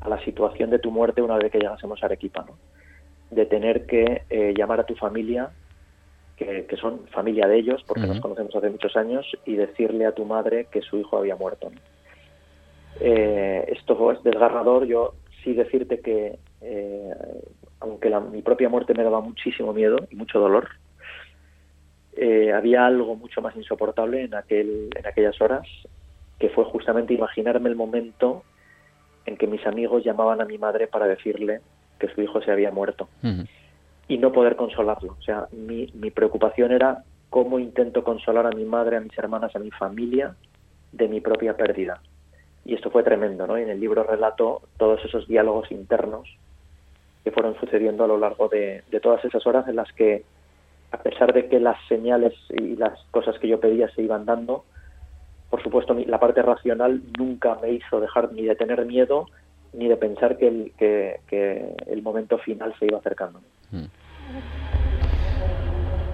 a 0.01 0.09
la 0.09 0.23
situación 0.23 0.69
de 0.69 0.79
tu 0.79 0.91
muerte 0.91 1.21
una 1.21 1.37
vez 1.37 1.51
que 1.51 1.59
llegásemos 1.59 2.01
a 2.01 2.05
Arequipa, 2.05 2.45
¿no? 2.47 2.57
de 3.31 3.45
tener 3.45 3.85
que 3.85 4.23
eh, 4.29 4.53
llamar 4.57 4.79
a 4.79 4.85
tu 4.85 4.95
familia, 4.95 5.51
que, 6.35 6.65
son 6.79 7.05
familia 7.09 7.47
de 7.47 7.57
ellos, 7.57 7.83
porque 7.85 8.07
nos 8.07 8.21
conocemos 8.21 8.55
hace 8.55 8.69
muchos 8.69 8.95
años, 8.95 9.25
y 9.45 9.55
decirle 9.55 10.05
a 10.05 10.13
tu 10.13 10.23
madre 10.23 10.67
que 10.71 10.81
su 10.81 10.97
hijo 10.97 11.17
había 11.17 11.35
muerto. 11.35 11.69
Eh, 13.01 13.65
esto 13.67 14.11
es 14.11 14.23
desgarrador. 14.23 14.85
Yo 14.85 15.15
sí 15.43 15.53
decirte 15.53 15.99
que, 15.99 16.39
eh, 16.61 17.13
aunque 17.81 18.09
mi 18.31 18.41
propia 18.41 18.69
muerte 18.69 18.93
me 18.93 19.03
daba 19.03 19.21
muchísimo 19.21 19.73
miedo 19.73 19.97
y 20.09 20.15
mucho 20.15 20.39
dolor, 20.39 20.69
eh, 22.15 22.51
había 22.51 22.85
algo 22.85 23.15
mucho 23.15 23.41
más 23.41 23.55
insoportable 23.55 24.23
en, 24.23 24.35
aquel, 24.35 24.89
en 24.95 25.07
aquellas 25.07 25.39
horas, 25.41 25.67
que 26.39 26.49
fue 26.49 26.65
justamente 26.65 27.13
imaginarme 27.13 27.69
el 27.69 27.75
momento 27.75 28.43
en 29.25 29.37
que 29.37 29.47
mis 29.47 29.65
amigos 29.65 30.03
llamaban 30.03 30.41
a 30.41 30.45
mi 30.45 30.57
madre 30.57 30.87
para 30.87 31.07
decirle 31.07 31.61
que 31.99 32.07
su 32.09 32.21
hijo 32.21 32.41
se 32.41 32.51
había 32.51 32.71
muerto 32.71 33.07
y 34.07 34.17
no 34.17 34.31
poder 34.31 34.55
consolarlo. 34.55 35.15
O 35.19 35.21
sea, 35.21 35.47
mi, 35.51 35.87
mi 35.93 36.11
preocupación 36.11 36.71
era 36.71 37.03
cómo 37.29 37.59
intento 37.59 38.03
consolar 38.03 38.47
a 38.47 38.51
mi 38.51 38.65
madre, 38.65 38.97
a 38.97 39.01
mis 39.01 39.17
hermanas, 39.17 39.55
a 39.55 39.59
mi 39.59 39.71
familia 39.71 40.35
de 40.91 41.07
mi 41.07 41.21
propia 41.21 41.55
pérdida. 41.55 42.01
Y 42.65 42.73
esto 42.73 42.89
fue 42.89 43.03
tremendo, 43.03 43.45
¿no? 43.47 43.57
Y 43.57 43.61
en 43.61 43.69
el 43.69 43.79
libro 43.79 44.03
relato 44.03 44.63
todos 44.77 45.03
esos 45.05 45.27
diálogos 45.27 45.71
internos 45.71 46.27
que 47.23 47.31
fueron 47.31 47.59
sucediendo 47.59 48.03
a 48.03 48.07
lo 48.07 48.17
largo 48.17 48.47
de, 48.47 48.83
de 48.89 48.99
todas 48.99 49.23
esas 49.25 49.45
horas 49.45 49.67
en 49.67 49.75
las 49.75 49.91
que, 49.93 50.23
a 50.91 50.97
pesar 50.97 51.33
de 51.33 51.47
que 51.47 51.59
las 51.59 51.77
señales 51.87 52.33
y 52.49 52.75
las 52.75 52.99
cosas 53.11 53.37
que 53.39 53.47
yo 53.47 53.59
pedía 53.59 53.89
se 53.89 54.01
iban 54.01 54.25
dando, 54.25 54.65
por 55.49 55.63
supuesto 55.63 55.93
la 55.93 56.19
parte 56.19 56.41
racional 56.41 57.01
nunca 57.17 57.57
me 57.61 57.71
hizo 57.73 57.99
dejar 57.99 58.31
ni 58.33 58.43
de 58.43 58.55
tener 58.55 58.85
miedo 58.85 59.27
ni 59.73 59.87
de 59.87 59.97
pensar 59.97 60.37
que 60.37 60.47
el, 60.47 60.71
que, 60.77 61.75
el 61.87 62.01
momento 62.01 62.37
final 62.39 62.73
se 62.79 62.85
iba 62.85 62.97
acercando. 62.97 63.39
Mm. 63.71 63.85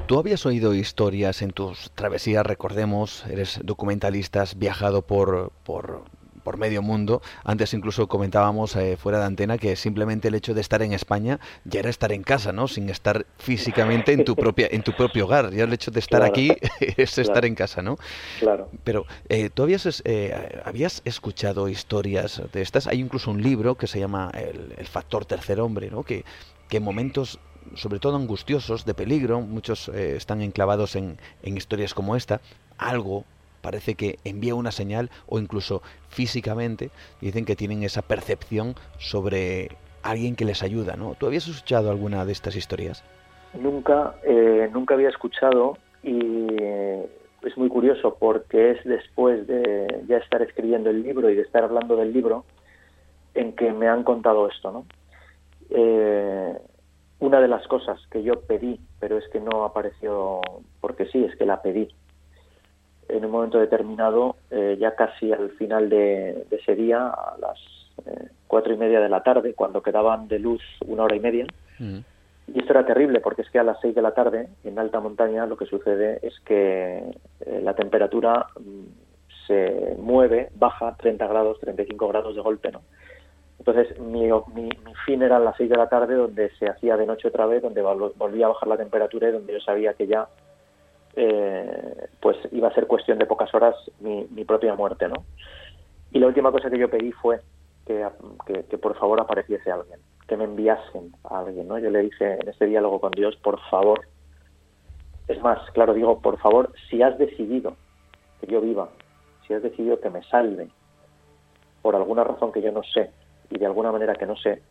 Tú 0.07 0.19
habías 0.19 0.45
oído 0.45 0.75
historias 0.75 1.41
en 1.41 1.51
tus 1.51 1.89
travesías, 1.91 2.45
recordemos, 2.45 3.25
eres 3.25 3.59
documentalista, 3.63 4.43
has 4.43 4.59
viajado 4.59 5.01
por, 5.01 5.51
por, 5.63 6.03
por 6.46 6.58
medio 6.58 6.82
mundo. 6.82 7.22
Antes 7.43 7.74
incluso 7.74 8.08
comentábamos 8.08 8.76
eh, 8.76 8.96
fuera 8.98 9.20
de 9.20 9.26
antena 9.26 9.58
que 9.58 9.76
simplemente 9.76 10.30
el 10.30 10.36
hecho 10.36 10.54
de 10.54 10.62
estar 10.62 10.82
en 10.84 10.93
España 10.93 11.39
ya 11.66 11.80
era 11.80 11.89
estar 11.89 12.12
en 12.12 12.24
casa, 12.24 12.54
¿no? 12.54 12.70
Sin 12.70 12.89
estar 12.89 13.26
físicamente 13.38 14.14
en 14.14 14.24
tu 14.24 14.36
propia 14.43 14.70
en 14.72 14.84
tu 14.84 14.93
propio 14.93 15.26
hogar. 15.26 15.52
Ya 15.52 15.64
el 15.64 15.74
hecho 15.74 15.91
de 15.91 16.00
estar 16.00 16.24
aquí 16.24 16.56
es 16.80 17.18
estar 17.18 17.43
en 17.43 17.56
casa, 17.56 17.82
¿no? 17.82 17.98
Claro. 18.39 18.70
Pero 18.84 19.06
eh, 19.28 19.50
tú 19.50 19.64
habías, 19.64 20.02
eh, 20.06 20.62
habías 20.64 21.02
escuchado 21.04 21.68
historias 21.68 22.41
de 22.54 22.62
estas. 22.62 22.86
Hay 22.88 23.00
incluso 23.00 23.32
un 23.32 23.41
libro 23.41 23.76
que 23.76 23.88
se 23.88 24.00
llama 24.00 24.32
El, 24.34 24.86
factor 24.86 25.26
tercer 25.26 25.60
hombre, 25.60 25.89
¿no? 25.89 26.04
Que, 26.04 26.24
que 26.70 26.78
en 26.78 26.84
momentos 26.84 27.39
sobre 27.74 28.00
todo 28.00 28.16
angustiosos, 28.16 28.86
de 28.86 28.93
peligro, 28.93 29.41
muchos 29.41 29.89
eh, 29.89 30.16
están 30.16 30.43
enclavados 30.43 30.96
en, 30.96 31.18
en 31.41 31.58
historias 31.58 31.96
como 31.96 32.16
esta, 32.16 32.39
algo 32.78 33.26
parece 33.66 33.95
que 33.95 34.20
envía 34.24 34.53
una 34.53 34.72
señal 34.72 35.09
o 35.26 35.39
incluso 35.39 35.82
físicamente 36.09 36.91
dicen 37.20 37.45
que 37.45 37.55
tienen 37.55 37.82
esa 37.82 38.03
percepción 38.03 38.76
sobre 38.99 39.70
alguien 40.03 40.36
que 40.36 40.45
les 40.45 40.61
ayuda, 40.61 40.95
¿no? 40.95 41.16
¿Tú 41.16 41.26
habías 41.26 41.47
escuchado 41.47 41.89
alguna 41.89 42.26
de 42.26 42.32
estas 42.32 42.55
historias? 42.55 43.03
Nunca, 43.59 44.13
eh, 44.24 44.70
nunca 44.72 44.93
había 44.93 45.09
escuchado 45.09 45.80
y 46.03 46.45
es 47.41 47.57
muy 47.57 47.70
curioso 47.70 48.18
porque 48.20 48.72
es 48.72 48.84
después 48.84 49.47
de 49.47 50.03
ya 50.07 50.18
estar 50.18 50.43
escribiendo 50.43 50.91
el 50.91 51.01
libro 51.01 51.28
y 51.32 51.36
de 51.36 51.41
estar 51.41 51.63
hablando 51.63 51.95
del 51.95 52.13
libro 52.13 52.45
en 53.34 53.53
que 53.53 53.72
me 53.72 53.88
han 53.88 54.03
contado 54.03 54.47
esto, 54.47 54.72
¿no? 54.72 54.86
Eh, 55.72 56.53
una 57.20 57.41
de 57.41 57.47
las 57.47 57.66
cosas 57.68 57.99
que 58.11 58.22
yo 58.22 58.41
pedí, 58.41 58.80
pero 58.99 59.18
es 59.18 59.28
que 59.30 59.39
no 59.39 59.66
apareció 59.66 60.41
porque 60.82 61.07
sí, 61.07 61.24
es 61.24 61.36
que 61.36 61.47
la 61.47 61.63
pedí. 61.63 61.88
En 63.08 63.24
un 63.24 63.32
momento 63.32 63.60
determinado, 63.60 64.36
eh, 64.49 64.78
ya 64.80 64.95
casi 64.95 65.32
al 65.32 65.51
final 65.51 65.89
de, 65.89 66.45
ese 66.51 66.76
día, 66.76 67.08
a 67.08 67.38
las 67.39 67.58
eh, 68.06 68.30
cuatro 68.47 68.74
y 68.74 68.78
media 68.78 68.99
de 68.99 69.10
la 69.10 69.22
tarde, 69.22 69.53
cuando 69.53 69.84
quedaban 69.84 70.28
de 70.28 70.39
luz 70.39 70.62
una 70.86 71.03
hora 71.03 71.16
y 71.16 71.20
media, 71.20 71.45
mm. 71.80 71.99
y 72.53 72.60
esto 72.60 72.74
era 72.74 72.86
terrible 72.86 73.20
porque 73.20 73.43
es 73.43 73.49
que 73.49 73.60
a 73.60 73.64
las 73.64 73.80
seis 73.80 73.93
de 73.93 74.01
la 74.01 74.14
tarde, 74.14 74.49
en 74.64 74.80
alta 74.80 74.99
montaña, 74.99 75.45
lo 75.45 75.58
que 75.58 75.66
sucede 75.66 76.20
es 76.24 76.39
que 76.41 76.97
eh, 77.45 77.62
la 77.62 77.76
temperatura 77.76 78.47
mm, 78.60 78.86
se 79.47 79.95
mueve, 79.99 80.49
baja 80.56 80.95
30 80.97 81.28
grados, 81.28 81.60
35 81.60 82.08
grados 82.08 82.36
de 82.36 82.41
golpe, 82.41 82.72
¿no? 82.72 82.82
Entonces, 83.60 83.99
mi, 83.99 84.30
mi, 84.53 84.70
fin 85.06 85.22
era 85.22 85.38
a 85.38 85.39
las 85.39 85.56
6 85.58 85.70
de 85.70 85.78
la 85.78 85.89
tarde, 85.89 86.16
donde 86.16 86.49
se 86.58 86.68
hacía 86.68 86.97
de 86.97 87.06
noche 87.06 87.30
otra 87.30 87.45
vez, 87.45 87.62
donde 87.62 87.82
volvía 87.82 88.45
a 88.45 88.49
bajar 88.49 88.68
la 88.68 88.78
temperatura 88.78 89.30
y 89.30 89.32
donde 89.32 89.53
yo 89.53 89.60
sabía 89.60 89.93
que 89.93 90.08
ya 90.08 90.28
eh, 91.16 92.07
pues 92.20 92.38
iba 92.51 92.68
a 92.68 92.74
ser 92.74 92.88
cuestión 92.88 93.18
de 93.18 93.26
pocas 93.26 93.53
horas 93.53 93.76
mi, 93.99 94.26
propia 94.45 94.76
muerte, 94.76 95.07
¿no? 95.07 95.26
Y 96.11 96.20
la 96.20 96.28
última 96.28 96.51
cosa 96.51 96.70
que 96.70 96.78
yo 96.78 96.89
pedí 96.89 97.11
fue 97.11 97.41
que, 97.86 98.05
que, 98.70 98.78
por 98.78 98.97
favor 98.97 99.20
apareciese 99.20 99.72
alguien, 99.72 99.99
que 100.28 100.38
me 100.38 100.45
enviasen 100.45 101.13
a 101.24 101.39
alguien, 101.39 101.68
¿no? 101.68 101.78
Yo 101.80 101.89
le 101.89 102.01
dije 102.01 102.38
en 102.41 102.47
este 102.47 102.66
diálogo 102.66 102.99
con 102.99 103.11
Dios, 103.11 103.36
por 103.38 103.59
favor, 103.70 104.01
es 105.28 105.41
más, 105.41 105.59
claro, 105.72 105.93
digo, 105.93 106.20
por 106.20 106.38
favor, 106.39 106.72
si 106.89 107.01
has 107.01 107.18
decidido 107.18 107.76
que 108.39 108.47
yo 108.47 108.61
viva, 108.61 108.89
si 109.47 109.53
has 109.53 109.63
decidido 109.63 109.99
que 109.99 110.09
me 110.09 110.24
salve, 110.24 110.70
por 111.82 111.95
alguna 111.95 112.24
razón 112.24 112.51
que 112.51 112.61
yo 112.61 112.72
no 112.72 112.82
sé, 112.84 113.11
y 113.49 113.57
de 113.57 113.66
alguna 113.66 113.91
manera 113.91 114.16
que 114.16 114.26
no 114.26 114.36
sé. 114.36 114.61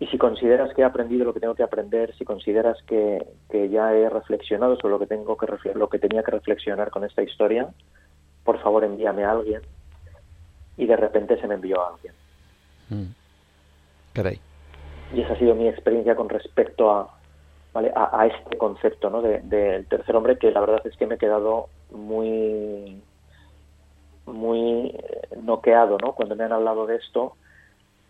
Y 0.00 0.06
si 0.06 0.18
consideras 0.18 0.72
que 0.74 0.82
he 0.82 0.84
aprendido 0.84 1.24
lo 1.24 1.34
que 1.34 1.40
tengo 1.40 1.54
que 1.54 1.64
aprender, 1.64 2.14
si 2.16 2.24
consideras 2.24 2.80
que, 2.84 3.26
que 3.50 3.68
ya 3.68 3.92
he 3.94 4.08
reflexionado 4.08 4.76
sobre 4.76 4.92
lo 4.92 4.98
que 5.00 5.06
tengo 5.06 5.36
que 5.36 5.74
lo 5.74 5.88
que 5.88 5.98
tenía 5.98 6.22
que 6.22 6.30
reflexionar 6.30 6.90
con 6.90 7.04
esta 7.04 7.22
historia, 7.22 7.68
por 8.44 8.60
favor 8.60 8.84
envíame 8.84 9.24
a 9.24 9.32
alguien. 9.32 9.62
Y 10.76 10.86
de 10.86 10.96
repente 10.96 11.40
se 11.40 11.48
me 11.48 11.54
envió 11.54 11.82
a 11.82 11.88
alguien. 11.88 12.14
Mm. 12.90 13.18
Y 15.14 15.20
esa 15.20 15.32
ha 15.32 15.38
sido 15.38 15.54
mi 15.54 15.68
experiencia 15.68 16.16
con 16.16 16.28
respecto 16.28 16.90
a, 16.90 17.14
¿vale? 17.72 17.92
a, 17.94 18.26
este 18.26 18.58
concepto 18.58 19.10
¿no? 19.10 19.22
del 19.22 19.48
de, 19.48 19.84
tercer 19.88 20.16
hombre, 20.16 20.38
que 20.38 20.50
la 20.50 20.60
verdad 20.60 20.80
es 20.84 20.96
que 20.96 21.06
me 21.06 21.14
he 21.14 21.18
quedado 21.18 21.68
muy 21.90 23.02
muy 24.26 24.94
noqueado 25.42 25.96
¿no? 26.02 26.12
cuando 26.12 26.36
me 26.36 26.44
han 26.44 26.52
hablado 26.52 26.86
de 26.86 26.96
esto 26.96 27.34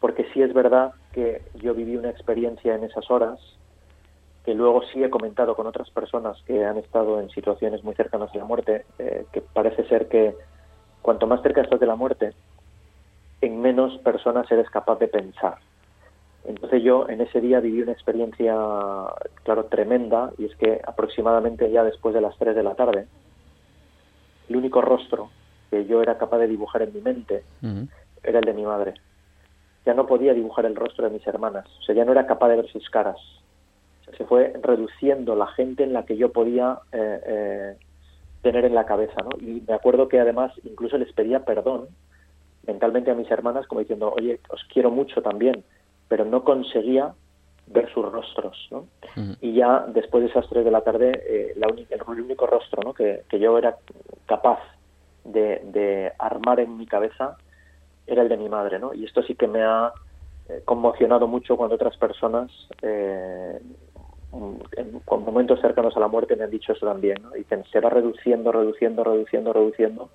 porque 0.01 0.27
sí 0.33 0.43
es 0.43 0.53
verdad 0.53 0.93
que 1.13 1.43
yo 1.55 1.75
viví 1.75 1.97
una 1.97 2.11
experiencia 2.11 2.75
en 2.75 2.85
esas 2.85 3.11
horas 3.11 3.39
que 4.45 4.55
luego 4.55 4.83
sí 4.93 5.03
he 5.03 5.11
comentado 5.11 5.55
con 5.55 5.67
otras 5.67 5.91
personas 5.91 6.41
que 6.47 6.65
han 6.65 6.79
estado 6.79 7.21
en 7.21 7.29
situaciones 7.31 7.85
muy 7.85 7.95
cercanas 7.95 8.31
a 8.35 8.39
la 8.39 8.45
muerte, 8.45 8.87
eh, 8.99 9.27
que 9.31 9.43
parece 9.43 9.87
ser 9.89 10.09
que 10.09 10.35
cuanto 11.03 11.27
más 11.27 11.43
cerca 11.43 11.61
estás 11.61 11.81
de 11.81 11.87
la 11.87 11.97
muerte, 11.97 12.33
en 13.43 13.61
menos 13.61 13.99
personas 13.99 14.51
eres 14.51 14.71
capaz 14.71 14.99
de 15.01 15.09
pensar. 15.09 15.57
Entonces 16.47 16.83
yo 16.83 17.09
en 17.11 17.21
ese 17.21 17.43
día 17.43 17.61
viví 17.61 17.83
una 17.83 17.93
experiencia, 17.93 18.55
claro, 19.43 19.65
tremenda, 19.67 20.31
y 20.39 20.47
es 20.47 20.57
que 20.57 20.81
aproximadamente 20.87 21.71
ya 21.71 21.85
después 21.85 22.15
de 22.15 22.23
las 22.23 22.35
3 22.39 22.57
de 22.57 22.63
la 22.63 22.75
tarde, 22.75 23.07
el 24.49 24.57
único 24.57 24.81
rostro 24.81 25.29
que 25.71 25.85
yo 25.85 26.01
era 26.01 26.17
capaz 26.17 26.39
de 26.39 26.49
dibujar 26.49 26.81
en 26.81 26.95
mi 26.95 27.03
mente 27.03 27.43
era 28.23 28.39
el 28.39 28.45
de 28.47 28.55
mi 28.55 28.65
madre 28.65 28.95
ya 29.89 29.95
no 29.95 30.07
podía 30.07 30.35
dibujar 30.35 30.67
el 30.67 30.77
rostro 30.77 31.09
de 31.09 31.15
mis 31.15 31.27
hermanas, 31.27 31.65
o 31.81 31.83
sea, 31.83 31.95
ya 31.95 32.05
no 32.05 32.13
era 32.13 32.27
capaz 32.27 32.51
de 32.51 32.57
ver 32.57 32.69
sus 32.71 32.91
caras. 32.91 33.17
se 34.19 34.27
fue 34.27 34.53
reduciendo 34.63 35.35
la 35.35 35.47
gente 35.47 35.83
en 35.83 35.95
la 35.95 36.05
que 36.05 36.19
yo 36.19 36.31
podía 36.31 36.81
eh, 36.93 37.21
eh, 37.27 37.77
tener 38.43 38.67
en 38.67 38.75
la 38.75 38.85
cabeza, 38.85 39.17
¿no? 39.23 39.31
Y 39.41 39.63
me 39.67 39.73
acuerdo 39.73 40.07
que 40.09 40.21
además 40.21 40.53
incluso 40.65 40.99
les 40.99 41.11
pedía 41.15 41.47
perdón 41.47 41.89
mentalmente 42.67 43.11
a 43.11 43.15
mis 43.15 43.31
hermanas, 43.31 43.67
como 43.67 43.81
diciendo, 43.81 44.13
oye, 44.15 44.41
os 44.51 44.63
quiero 44.71 44.91
mucho 44.91 45.23
también, 45.23 45.65
pero 46.07 46.27
no 46.27 46.45
conseguía 46.45 47.15
ver 47.67 47.91
sus 47.95 48.05
rostros, 48.13 48.69
¿no? 48.71 48.85
Y 49.41 49.55
ya 49.55 49.87
después 49.89 50.23
de 50.23 50.29
esas 50.29 50.47
tres 50.51 50.67
de 50.67 50.71
la 50.71 50.83
tarde, 50.83 51.13
eh, 51.27 51.55
la 51.57 51.69
el 51.69 52.21
único 52.21 52.47
rostro 52.47 52.83
¿no? 52.83 52.93
que, 52.93 53.23
que 53.31 53.39
yo 53.39 53.57
era 53.57 53.79
capaz 54.27 54.61
de, 55.25 55.63
de 55.73 56.13
armar 56.19 56.61
en 56.61 56.77
mi 56.77 56.87
cabeza 56.87 57.39
era 58.09 58.23
el 58.23 58.29
de 58.29 58.37
mi 58.37 58.49
madre, 58.49 58.79
¿no? 58.79 58.95
Y 58.95 59.05
esto 59.05 59.23
sí 59.23 59.35
que 59.35 59.47
me 59.47 59.63
ha 59.63 59.93
eh, 60.49 60.63
conmocionado 60.65 61.29
mucho 61.29 61.57
cuando 61.57 61.77
otras 61.77 61.97
personas, 61.97 62.51
eh, 62.83 63.61
en, 64.77 65.01
con 65.05 65.25
momentos 65.25 65.61
cercanos 65.61 65.97
a 65.97 66.01
la 66.01 66.09
muerte, 66.09 66.35
me 66.35 66.45
han 66.45 66.51
dicho 66.51 66.73
eso 66.73 66.87
también, 66.87 67.23
¿no? 67.23 67.31
Dicen, 67.31 67.65
se 67.71 67.81
va 67.81 67.91
reduciendo, 67.91 68.51
reduciendo, 68.51 69.05
reduciendo, 69.05 69.53
reduciendo 69.53 70.11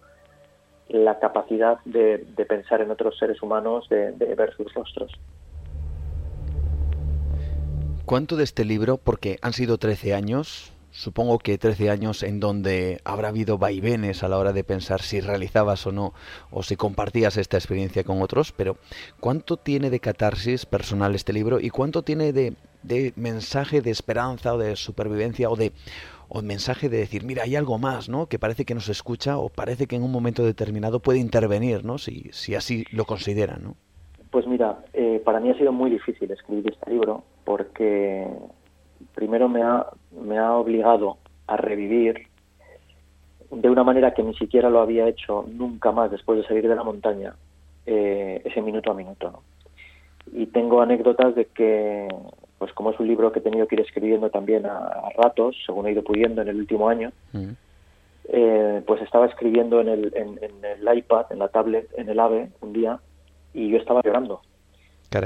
la 0.90 1.20
capacidad 1.20 1.80
de, 1.86 2.26
pensar 2.48 2.82
en 2.82 2.92
otros 2.92 3.18
seres 3.18 3.42
humanos, 3.42 3.88
de, 3.90 4.12
de 4.12 4.36
ver 4.36 4.54
sus 4.56 4.74
rostros. 4.74 5.12
¿Cuánto 8.06 8.36
de 8.36 8.44
este 8.44 8.66
libro, 8.66 8.98
porque 8.98 9.38
han 9.42 9.54
sido 9.54 9.78
13 9.78 10.14
años, 10.14 10.73
supongo 10.94 11.40
que 11.40 11.58
13 11.58 11.90
años 11.90 12.22
en 12.24 12.40
donde 12.40 13.02
habrá 13.04 13.30
habido 13.30 13.58
vaivenes 13.58 14.24
a 14.24 14.30
la 14.30 14.38
hora 14.38 14.54
de 14.54 14.64
pensar 14.64 15.02
si 15.02 15.20
realizabas 15.20 15.86
o 15.88 15.92
no, 15.92 16.14
o 16.52 16.62
si 16.62 16.76
compartías 16.76 17.36
esta 17.38 17.58
experiencia 17.58 18.04
con 18.04 18.22
otros, 18.22 18.52
pero 18.52 18.78
¿cuánto 19.20 19.58
tiene 19.58 19.90
de 19.90 20.00
catarsis 20.00 20.66
personal 20.66 21.16
este 21.16 21.34
libro 21.34 21.60
y 21.60 21.72
cuánto 21.72 22.04
tiene 22.04 22.32
de, 22.32 22.54
mensaje 23.16 23.82
de 23.82 23.90
esperanza 23.90 24.54
o 24.54 24.58
de 24.60 24.76
supervivencia 24.76 25.50
o 25.50 25.56
de, 25.56 25.72
o 26.30 26.42
mensaje 26.44 26.90
de 26.90 26.98
decir, 26.98 27.24
mira, 27.24 27.44
hay 27.44 27.56
algo 27.56 27.80
más, 27.80 28.08
¿no? 28.08 28.28
Que 28.28 28.38
parece 28.38 28.64
que 28.64 28.76
nos 28.76 28.88
escucha 28.88 29.40
o 29.40 29.50
parece 29.50 29.88
que 29.88 29.96
en 29.96 30.04
un 30.04 30.12
momento 30.12 30.46
determinado 30.46 31.00
puede 31.00 31.18
intervenir, 31.18 31.84
¿no? 31.84 31.98
Si, 31.98 32.30
si 32.32 32.54
así 32.54 32.86
lo 32.92 33.06
consideran, 33.06 33.64
¿no? 33.64 33.76
Pues 34.30 34.46
mira, 34.48 34.84
eh, 34.94 35.22
para 35.24 35.40
mí 35.40 35.50
ha 35.50 35.58
sido 35.58 35.72
muy 35.72 35.90
difícil 35.90 36.30
escribir 36.32 36.72
este 36.72 36.92
libro 36.92 37.24
porque 37.46 38.28
primero 39.14 39.50
me 39.50 39.62
ha, 39.62 39.86
me 40.12 40.38
ha 40.38 40.54
obligado 40.54 41.18
a 41.48 41.58
revivir 41.58 42.28
de 43.52 43.70
una 43.70 43.84
manera 43.84 44.14
que 44.14 44.24
ni 44.24 44.34
siquiera 44.36 44.70
lo 44.70 44.82
había 44.82 45.08
hecho 45.08 45.46
nunca 45.48 45.92
más 45.92 46.10
después 46.10 46.40
de 46.40 46.48
salir 46.48 46.68
de 46.68 46.76
la 46.76 46.84
montaña, 46.84 47.36
eh, 47.86 48.42
ese 48.46 48.62
minuto 48.62 48.92
a 48.92 48.96
minuto. 48.96 49.32
¿no? 49.32 49.44
Y 50.34 50.48
tengo 50.48 50.82
anécdotas 50.82 51.36
de 51.36 51.46
que, 51.46 52.08
pues 52.58 52.74
como 52.74 52.92
es 52.92 53.00
un 53.00 53.08
libro 53.08 53.32
que 53.32 53.40
he 53.40 53.44
tenido 53.44 53.68
que 53.68 53.76
ir 53.76 53.82
escribiendo 53.82 54.30
también 54.30 54.66
a, 54.66 55.10
ratos, 55.16 55.56
según 55.66 55.88
he 55.88 55.92
ido 55.92 56.04
pudiendo 56.04 56.42
en 56.42 56.48
el 56.48 56.56
último 56.56 56.90
año, 56.90 57.12
mm. 57.34 57.50
eh, 58.30 58.82
pues 58.88 59.02
estaba 59.02 59.28
escribiendo 59.28 59.82
en 59.82 59.90
el, 59.90 60.14
en, 60.16 60.40
el 60.42 60.98
iPad, 60.98 61.28
en 61.30 61.40
la 61.40 61.50
tablet, 61.50 61.88
en 61.98 62.10
el 62.10 62.20
AVE, 62.20 62.50
un 62.62 62.74
día, 62.74 63.00
y 63.54 63.70
yo 63.70 63.78
estaba 63.78 64.02
llorando 64.04 64.42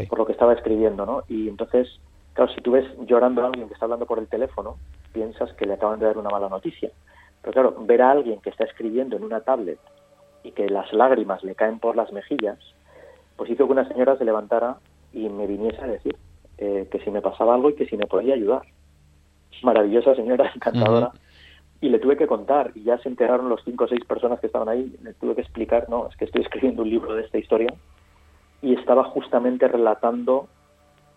por 0.09 0.19
lo 0.19 0.25
que 0.25 0.33
estaba 0.33 0.53
escribiendo, 0.53 1.05
¿no? 1.05 1.23
Y 1.27 1.47
entonces, 1.47 1.99
claro, 2.37 2.53
si 2.53 2.61
tú 2.61 2.71
ves 2.71 2.85
llorando 3.07 3.41
a 3.41 3.47
alguien 3.47 3.67
que 3.67 3.73
está 3.73 3.85
hablando 3.85 4.05
por 4.05 4.19
el 4.19 4.27
teléfono, 4.27 4.77
piensas 5.11 5.51
que 5.53 5.65
le 5.65 5.73
acaban 5.73 5.99
de 5.99 6.05
dar 6.05 6.19
una 6.19 6.29
mala 6.29 6.47
noticia. 6.47 6.91
Pero 7.41 7.51
claro, 7.51 7.75
ver 7.79 8.03
a 8.03 8.11
alguien 8.11 8.39
que 8.41 8.51
está 8.51 8.63
escribiendo 8.63 9.17
en 9.17 9.23
una 9.23 9.41
tablet 9.41 9.79
y 10.43 10.51
que 10.51 10.69
las 10.69 10.93
lágrimas 10.93 11.43
le 11.43 11.55
caen 11.55 11.79
por 11.79 11.95
las 11.95 12.13
mejillas, 12.13 12.59
pues 13.35 13.49
hizo 13.49 13.65
que 13.65 13.71
una 13.71 13.87
señora 13.87 14.17
se 14.17 14.25
levantara 14.25 14.77
y 15.13 15.29
me 15.29 15.47
viniese 15.47 15.81
a 15.81 15.87
decir 15.87 16.15
eh, 16.59 16.87
que 16.91 16.99
si 16.99 17.09
me 17.09 17.23
pasaba 17.23 17.55
algo 17.55 17.71
y 17.71 17.73
que 17.73 17.87
si 17.87 17.97
me 17.97 18.05
podía 18.05 18.35
ayudar. 18.35 18.61
Maravillosa 19.63 20.13
señora, 20.13 20.51
encantadora. 20.55 21.11
Y 21.81 21.89
le 21.89 21.97
tuve 21.97 22.17
que 22.17 22.27
contar, 22.27 22.71
y 22.75 22.83
ya 22.83 22.99
se 22.99 23.09
enteraron 23.09 23.49
los 23.49 23.63
cinco 23.63 23.85
o 23.85 23.87
seis 23.87 24.05
personas 24.05 24.39
que 24.39 24.45
estaban 24.45 24.69
ahí, 24.69 24.95
le 25.01 25.15
tuve 25.15 25.33
que 25.33 25.41
explicar, 25.41 25.89
no, 25.89 26.07
es 26.07 26.15
que 26.17 26.25
estoy 26.25 26.43
escribiendo 26.43 26.83
un 26.83 26.89
libro 26.89 27.15
de 27.15 27.23
esta 27.23 27.39
historia, 27.39 27.73
y 28.61 28.75
estaba 28.75 29.05
justamente 29.05 29.67
relatando 29.67 30.47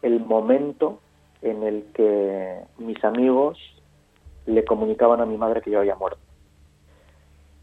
el 0.01 0.21
momento 0.21 0.99
en 1.43 1.63
el 1.63 1.85
que 1.95 2.61
mis 2.79 3.03
amigos 3.05 3.59
le 4.47 4.65
comunicaban 4.65 5.21
a 5.21 5.27
mi 5.27 5.37
madre 5.37 5.63
que 5.63 5.71
yo 5.71 5.81
había 5.81 5.97
muerto. 5.97 6.21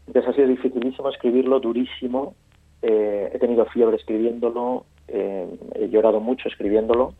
Entonces 0.06 0.30
ha 0.30 0.34
sido 0.34 0.48
dificilísimo 0.48 1.08
escribirlo, 1.10 1.60
durísimo. 1.60 2.34
Eh, 2.80 3.30
he 3.34 3.38
tenido 3.38 3.66
fiebre 3.66 3.96
escribiéndolo, 3.96 4.86
eh, 5.08 5.46
he 5.74 5.88
llorado 5.88 6.20
mucho 6.20 6.48
escribiéndolo. 6.48 7.14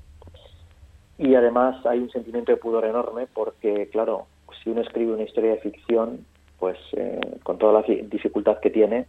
Y 1.19 1.35
además 1.35 1.85
hay 1.85 1.99
un 1.99 2.11
sentimiento 2.11 2.53
de 2.53 2.59
pudor 2.59 2.85
enorme 2.85 3.27
porque, 3.33 3.89
claro, 3.91 4.27
si 4.63 4.71
uno 4.71 4.81
escribe 4.81 5.13
una 5.13 5.25
historia 5.25 5.53
de 5.53 5.59
ficción, 5.59 6.25
pues 6.59 6.79
eh, 6.93 7.21
con 7.43 7.59
toda 7.59 7.73
la 7.73 7.83
dificultad 7.83 8.59
que 8.61 8.71
tiene, 8.71 9.07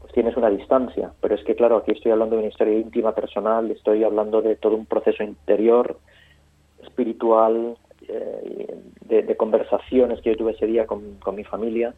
pues 0.00 0.12
tienes 0.12 0.36
una 0.36 0.50
distancia. 0.50 1.12
Pero 1.20 1.34
es 1.34 1.44
que, 1.44 1.54
claro, 1.54 1.76
aquí 1.78 1.92
estoy 1.92 2.12
hablando 2.12 2.36
de 2.36 2.42
una 2.42 2.50
historia 2.50 2.78
íntima, 2.78 3.14
personal, 3.14 3.70
estoy 3.70 4.04
hablando 4.04 4.42
de 4.42 4.56
todo 4.56 4.76
un 4.76 4.86
proceso 4.86 5.22
interior, 5.22 5.98
espiritual, 6.82 7.76
eh, 8.08 8.78
de, 9.02 9.36
conversaciones 9.36 10.20
que 10.20 10.30
yo 10.30 10.36
tuve 10.36 10.52
ese 10.52 10.66
día 10.66 10.86
con, 10.86 11.18
mi 11.34 11.44
familia 11.44 11.94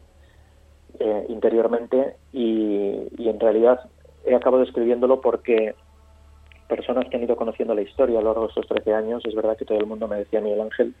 eh, 0.99 1.25
interiormente 1.29 2.15
y, 2.31 3.07
en 3.17 3.39
realidad 3.39 3.79
he 4.25 4.35
acabado 4.35 4.63
escribiéndolo 4.63 5.21
porque 5.21 5.75
personas 6.67 7.07
que 7.09 7.17
han 7.17 7.23
ido 7.23 7.35
conociendo 7.35 7.73
la 7.73 7.81
historia 7.81 8.19
a 8.19 8.21
lo 8.21 8.29
largo 8.29 8.43
de 8.43 8.47
estos 8.49 8.67
13 8.67 8.93
años, 8.93 9.23
es 9.25 9.35
verdad 9.35 9.57
que 9.57 9.65
todo 9.65 9.77
el 9.77 9.85
mundo 9.85 10.07
me 10.07 10.17
decía, 10.17 10.41
Miguel 10.41 10.61
Ángel, 10.61 10.95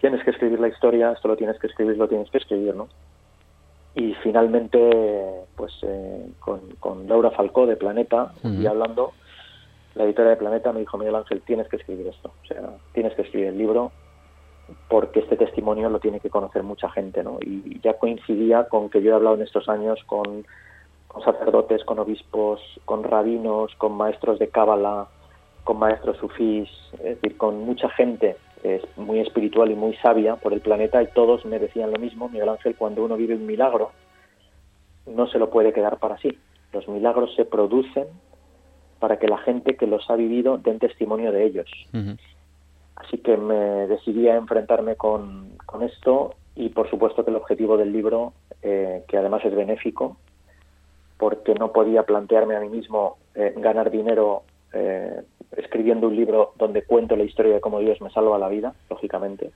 tienes 0.00 0.22
que 0.24 0.30
escribir 0.30 0.60
la 0.60 0.68
historia, 0.68 1.12
esto 1.12 1.28
lo 1.28 1.36
tienes 1.36 1.58
que 1.58 1.66
escribir, 1.66 1.96
lo 1.96 2.08
tienes 2.08 2.30
que 2.30 2.38
escribir, 2.38 2.74
¿no? 2.74 2.88
Y 3.94 4.14
finalmente, 4.22 5.44
pues 5.56 5.72
eh, 5.82 6.26
con, 6.40 7.06
Laura 7.06 7.30
Falcó 7.30 7.66
de 7.66 7.76
Planeta, 7.76 8.32
y 8.42 8.66
hablando, 8.66 9.12
la 9.94 10.04
editora 10.04 10.30
de 10.30 10.36
Planeta 10.36 10.72
me 10.72 10.80
dijo, 10.80 10.98
Miguel 10.98 11.14
Ángel, 11.14 11.42
tienes 11.42 11.68
que 11.68 11.76
escribir 11.76 12.08
esto, 12.08 12.32
o 12.42 12.46
sea, 12.46 12.70
tienes 12.92 13.14
que 13.14 13.22
escribir 13.22 13.48
el 13.48 13.58
libro 13.58 13.92
porque 14.88 15.20
este 15.20 15.36
testimonio 15.36 15.90
lo 15.90 16.00
tiene 16.00 16.20
que 16.20 16.30
conocer 16.30 16.62
mucha 16.62 16.88
gente, 16.90 17.22
¿no? 17.22 17.38
Y 17.40 17.80
ya 17.80 17.94
coincidía 17.94 18.64
con 18.68 18.88
que 18.88 19.02
yo 19.02 19.10
he 19.10 19.14
hablado 19.14 19.36
en 19.36 19.42
estos 19.42 19.68
años 19.68 20.02
con, 20.06 20.46
sacerdotes, 21.22 21.84
con 21.84 21.98
obispos, 21.98 22.60
con 22.84 23.04
rabinos, 23.04 23.74
con 23.76 23.92
maestros 23.92 24.38
de 24.38 24.48
cábala, 24.48 25.06
con 25.64 25.78
maestros 25.78 26.16
sufís, 26.16 26.68
es 26.94 27.20
decir, 27.20 27.36
con 27.36 27.60
mucha 27.60 27.88
gente 27.90 28.36
muy 28.96 29.20
espiritual 29.20 29.70
y 29.70 29.74
muy 29.74 29.94
sabia 29.96 30.36
por 30.36 30.54
el 30.54 30.60
planeta 30.60 31.02
y 31.02 31.08
todos 31.08 31.44
me 31.44 31.58
decían 31.58 31.92
lo 31.92 31.98
mismo, 31.98 32.28
Miguel 32.28 32.48
Ángel, 32.48 32.74
cuando 32.76 33.04
uno 33.04 33.16
vive 33.16 33.34
un 33.34 33.44
milagro, 33.44 33.90
no 35.06 35.26
se 35.26 35.38
lo 35.38 35.50
puede 35.50 35.72
quedar 35.72 35.98
para 35.98 36.16
sí. 36.18 36.38
Los 36.72 36.88
milagros 36.88 37.34
se 37.36 37.44
producen 37.44 38.06
para 38.98 39.18
que 39.18 39.28
la 39.28 39.38
gente 39.38 39.76
que 39.76 39.86
los 39.86 40.08
ha 40.10 40.16
vivido 40.16 40.58
den 40.58 40.78
testimonio 40.78 41.32
de 41.32 41.44
ellos. 41.44 41.70
Así 42.96 43.18
que 43.18 43.36
me 43.36 43.86
decidí 43.86 44.28
a 44.28 44.36
enfrentarme 44.36 44.96
con, 44.96 45.52
esto 45.82 46.34
y 46.54 46.68
por 46.68 46.88
supuesto 46.88 47.24
que 47.24 47.30
el 47.30 47.36
objetivo 47.36 47.76
del 47.76 47.92
libro, 47.92 48.32
eh, 48.62 49.02
que 49.08 49.18
además 49.18 49.44
es 49.44 49.54
benéfico, 49.54 50.16
porque 51.18 51.54
no 51.54 51.72
podía 51.72 52.04
plantearme 52.04 52.56
a 52.56 52.60
mí 52.60 52.68
mismo 52.68 53.18
eh, 53.34 53.52
ganar 53.56 53.90
dinero 53.90 54.42
eh, 54.72 55.22
escribiendo 55.56 56.08
un 56.08 56.16
libro 56.16 56.52
donde 56.56 56.84
cuento 56.84 57.16
la 57.16 57.24
historia 57.24 57.54
de 57.54 57.60
cómo 57.60 57.80
Dios 57.80 58.00
me 58.00 58.10
salva 58.10 58.38
la 58.38 58.48
vida, 58.48 58.74
lógicamente. 58.88 59.50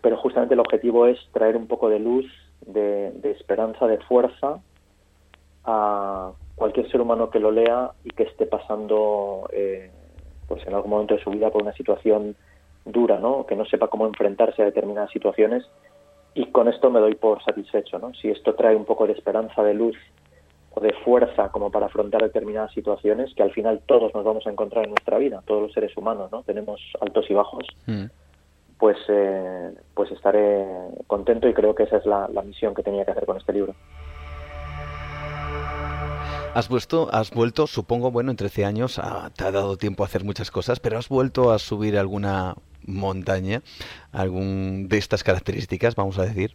Pero 0.00 0.16
justamente 0.16 0.54
el 0.54 0.60
objetivo 0.60 1.06
es 1.06 1.18
traer 1.32 1.56
un 1.56 1.66
poco 1.66 1.88
de 1.88 1.98
luz, 1.98 2.26
de, 2.66 3.12
de 3.12 3.30
esperanza, 3.32 3.86
de 3.86 3.98
fuerza 3.98 4.60
a 5.64 6.32
cualquier 6.58 6.90
ser 6.90 7.00
humano 7.00 7.30
que 7.30 7.38
lo 7.38 7.50
lea 7.50 7.92
y 8.04 8.10
que 8.10 8.24
esté 8.24 8.44
pasando 8.46 9.48
eh, 9.52 9.90
pues 10.46 10.66
en 10.66 10.74
algún 10.74 10.90
momento 10.90 11.14
de 11.14 11.22
su 11.22 11.30
vida 11.30 11.50
por 11.50 11.62
una 11.62 11.72
situación 11.72 12.36
dura, 12.84 13.18
¿no? 13.18 13.46
que 13.46 13.54
no 13.54 13.64
sepa 13.64 13.88
cómo 13.88 14.06
enfrentarse 14.06 14.62
a 14.62 14.66
determinadas 14.66 15.10
situaciones 15.10 15.64
y 16.34 16.46
con 16.46 16.68
esto 16.68 16.90
me 16.90 17.00
doy 17.00 17.14
por 17.14 17.42
satisfecho. 17.44 17.98
¿no? 17.98 18.12
Si 18.14 18.28
esto 18.28 18.54
trae 18.54 18.74
un 18.74 18.84
poco 18.84 19.06
de 19.06 19.12
esperanza, 19.12 19.62
de 19.62 19.74
luz 19.74 19.96
o 20.74 20.80
de 20.80 20.92
fuerza 21.04 21.50
como 21.50 21.70
para 21.70 21.86
afrontar 21.86 22.22
determinadas 22.22 22.72
situaciones 22.72 23.34
que 23.34 23.42
al 23.42 23.52
final 23.52 23.80
todos 23.86 24.12
nos 24.14 24.24
vamos 24.24 24.46
a 24.46 24.50
encontrar 24.50 24.84
en 24.84 24.90
nuestra 24.90 25.18
vida, 25.18 25.42
todos 25.46 25.62
los 25.62 25.72
seres 25.72 25.96
humanos, 25.96 26.30
¿no? 26.32 26.42
tenemos 26.42 26.80
altos 27.00 27.30
y 27.30 27.34
bajos. 27.34 27.66
Mm. 27.86 28.06
Pues, 28.78 28.96
eh, 29.08 29.72
pues 29.94 30.10
estaré 30.12 30.64
contento 31.06 31.48
y 31.48 31.54
creo 31.54 31.74
que 31.74 31.82
esa 31.82 31.96
es 31.96 32.06
la 32.06 32.42
misión 32.44 32.74
que 32.74 32.84
tenía 32.84 33.04
que 33.04 33.10
hacer 33.10 33.26
con 33.26 33.36
este 33.36 33.52
libro. 33.52 33.74
Has 36.54 36.68
vuelto, 36.68 37.08
has 37.12 37.30
vuelto, 37.30 37.66
supongo, 37.66 38.10
bueno, 38.10 38.30
en 38.30 38.36
13 38.36 38.64
años 38.64 38.98
ah, 38.98 39.30
te 39.36 39.44
ha 39.44 39.52
dado 39.52 39.76
tiempo 39.76 40.02
a 40.02 40.06
hacer 40.06 40.24
muchas 40.24 40.50
cosas, 40.50 40.80
pero 40.80 40.98
has 40.98 41.08
vuelto 41.08 41.52
a 41.52 41.58
subir 41.58 41.96
alguna 41.96 42.54
montaña, 42.86 43.62
algún 44.12 44.88
de 44.88 44.98
estas 44.98 45.22
características, 45.22 45.94
vamos 45.94 46.18
a 46.18 46.24
decir. 46.24 46.52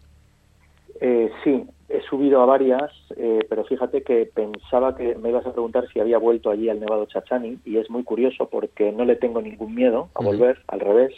Eh, 1.00 1.32
sí, 1.44 1.64
he 1.90 2.02
subido 2.02 2.42
a 2.42 2.46
varias, 2.46 2.92
eh, 3.16 3.46
pero 3.48 3.64
fíjate 3.66 4.02
que 4.02 4.26
pensaba 4.26 4.96
que 4.98 5.16
me 5.16 5.30
ibas 5.30 5.46
a 5.46 5.54
preguntar 5.54 5.88
si 5.94 6.00
había 6.00 6.18
vuelto 6.18 6.50
allí 6.50 6.70
al 6.70 6.80
Nevado 6.80 7.06
Chachani 7.06 7.60
y 7.64 7.78
es 7.78 7.90
muy 7.90 8.04
curioso 8.04 8.50
porque 8.50 8.92
no 8.92 9.06
le 9.06 9.16
tengo 9.16 9.42
ningún 9.42 9.76
miedo 9.76 10.10
a 10.16 10.24
volver, 10.24 10.60
al 10.68 10.80
revés. 10.80 11.14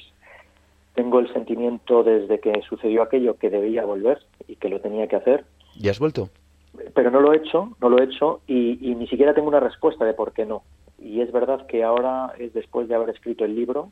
Tengo 0.93 1.19
el 1.19 1.31
sentimiento 1.33 2.03
desde 2.03 2.39
que 2.39 2.61
sucedió 2.67 3.03
aquello 3.03 3.37
que 3.37 3.49
debía 3.49 3.85
volver 3.85 4.19
y 4.47 4.55
que 4.57 4.69
lo 4.69 4.79
tenía 4.79 5.07
que 5.07 5.15
hacer. 5.15 5.45
¿Y 5.75 5.89
has 5.89 5.99
vuelto? 5.99 6.29
Pero 6.93 7.11
no 7.11 7.21
lo 7.21 7.33
he 7.33 7.37
hecho, 7.37 7.75
no 7.81 7.89
lo 7.89 7.99
he 7.99 8.05
hecho 8.05 8.41
y, 8.47 8.95
ni 8.97 9.07
siquiera 9.07 9.33
tengo 9.33 9.47
una 9.47 9.59
respuesta 9.59 10.05
de 10.05 10.13
por 10.13 10.33
qué 10.33 10.45
no. 10.45 10.63
Y 10.99 11.21
es 11.21 11.31
verdad 11.31 11.65
que 11.67 11.83
ahora 11.83 12.33
es 12.39 12.53
después 12.53 12.87
de 12.87 12.95
haber 12.95 13.09
escrito 13.09 13.45
el 13.45 13.55
libro 13.55 13.91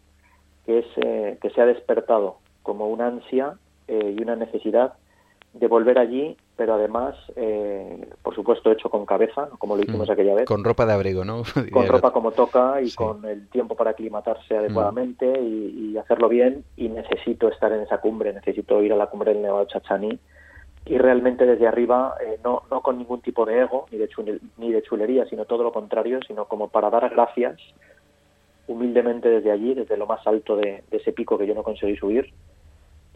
que 0.65 0.79
es 0.79 0.85
eh, 0.97 1.37
que 1.41 1.49
se 1.49 1.61
ha 1.61 1.65
despertado 1.65 2.37
como 2.61 2.87
una 2.87 3.07
ansia 3.07 3.55
eh, 3.87 4.15
y 4.17 4.21
una 4.21 4.35
necesidad 4.35 4.93
de 5.53 5.67
volver 5.67 5.99
allí, 5.99 6.35
pero 6.55 6.73
además, 6.73 7.15
eh, 7.35 8.09
por 8.23 8.33
supuesto, 8.33 8.71
hecho 8.71 8.89
con 8.89 9.05
cabeza, 9.05 9.49
como 9.59 9.75
lo 9.75 9.83
hicimos 9.83 10.07
mm. 10.07 10.11
aquella 10.11 10.35
vez. 10.35 10.45
Con 10.45 10.63
ropa 10.63 10.85
de 10.85 10.93
abrigo, 10.93 11.25
¿no? 11.25 11.43
con 11.71 11.87
ropa 11.87 12.11
como 12.11 12.31
toca 12.31 12.81
y 12.81 12.91
con 12.91 13.23
el 13.25 13.47
tiempo 13.49 13.75
para 13.75 13.91
aclimatarse 13.91 14.57
adecuadamente 14.57 15.25
y, 15.41 15.91
y, 15.91 15.97
hacerlo 15.97 16.29
bien. 16.29 16.63
Y 16.75 16.89
necesito 16.89 17.49
estar 17.49 17.71
en 17.71 17.81
esa 17.81 17.99
cumbre, 17.99 18.33
necesito 18.33 18.81
ir 18.81 18.93
a 18.93 18.95
la 18.95 19.07
cumbre 19.07 19.33
del 19.33 19.43
Nevado 19.43 19.65
Chachani 19.65 20.17
y 20.85 20.97
realmente 20.97 21.45
desde 21.45 21.67
arriba, 21.67 22.15
eh, 22.21 22.39
no, 22.43 22.63
no 22.69 22.81
con 22.81 22.97
ningún 22.97 23.21
tipo 23.21 23.45
de 23.45 23.61
ego 23.61 23.85
ni 23.91 23.97
de, 23.97 24.09
ni 24.57 24.71
de 24.71 24.81
chulería, 24.81 25.25
sino 25.25 25.45
todo 25.45 25.63
lo 25.63 25.71
contrario, 25.71 26.19
sino 26.27 26.45
como 26.45 26.67
para 26.67 26.89
dar 26.89 27.09
gracias 27.09 27.59
humildemente 28.67 29.29
desde 29.29 29.51
allí, 29.51 29.73
desde 29.73 29.97
lo 29.97 30.07
más 30.07 30.25
alto 30.27 30.55
de, 30.55 30.83
ese 30.91 31.13
pico 31.13 31.37
que 31.37 31.47
yo 31.47 31.53
no 31.53 31.63
conseguí 31.63 31.95
subir, 31.95 32.33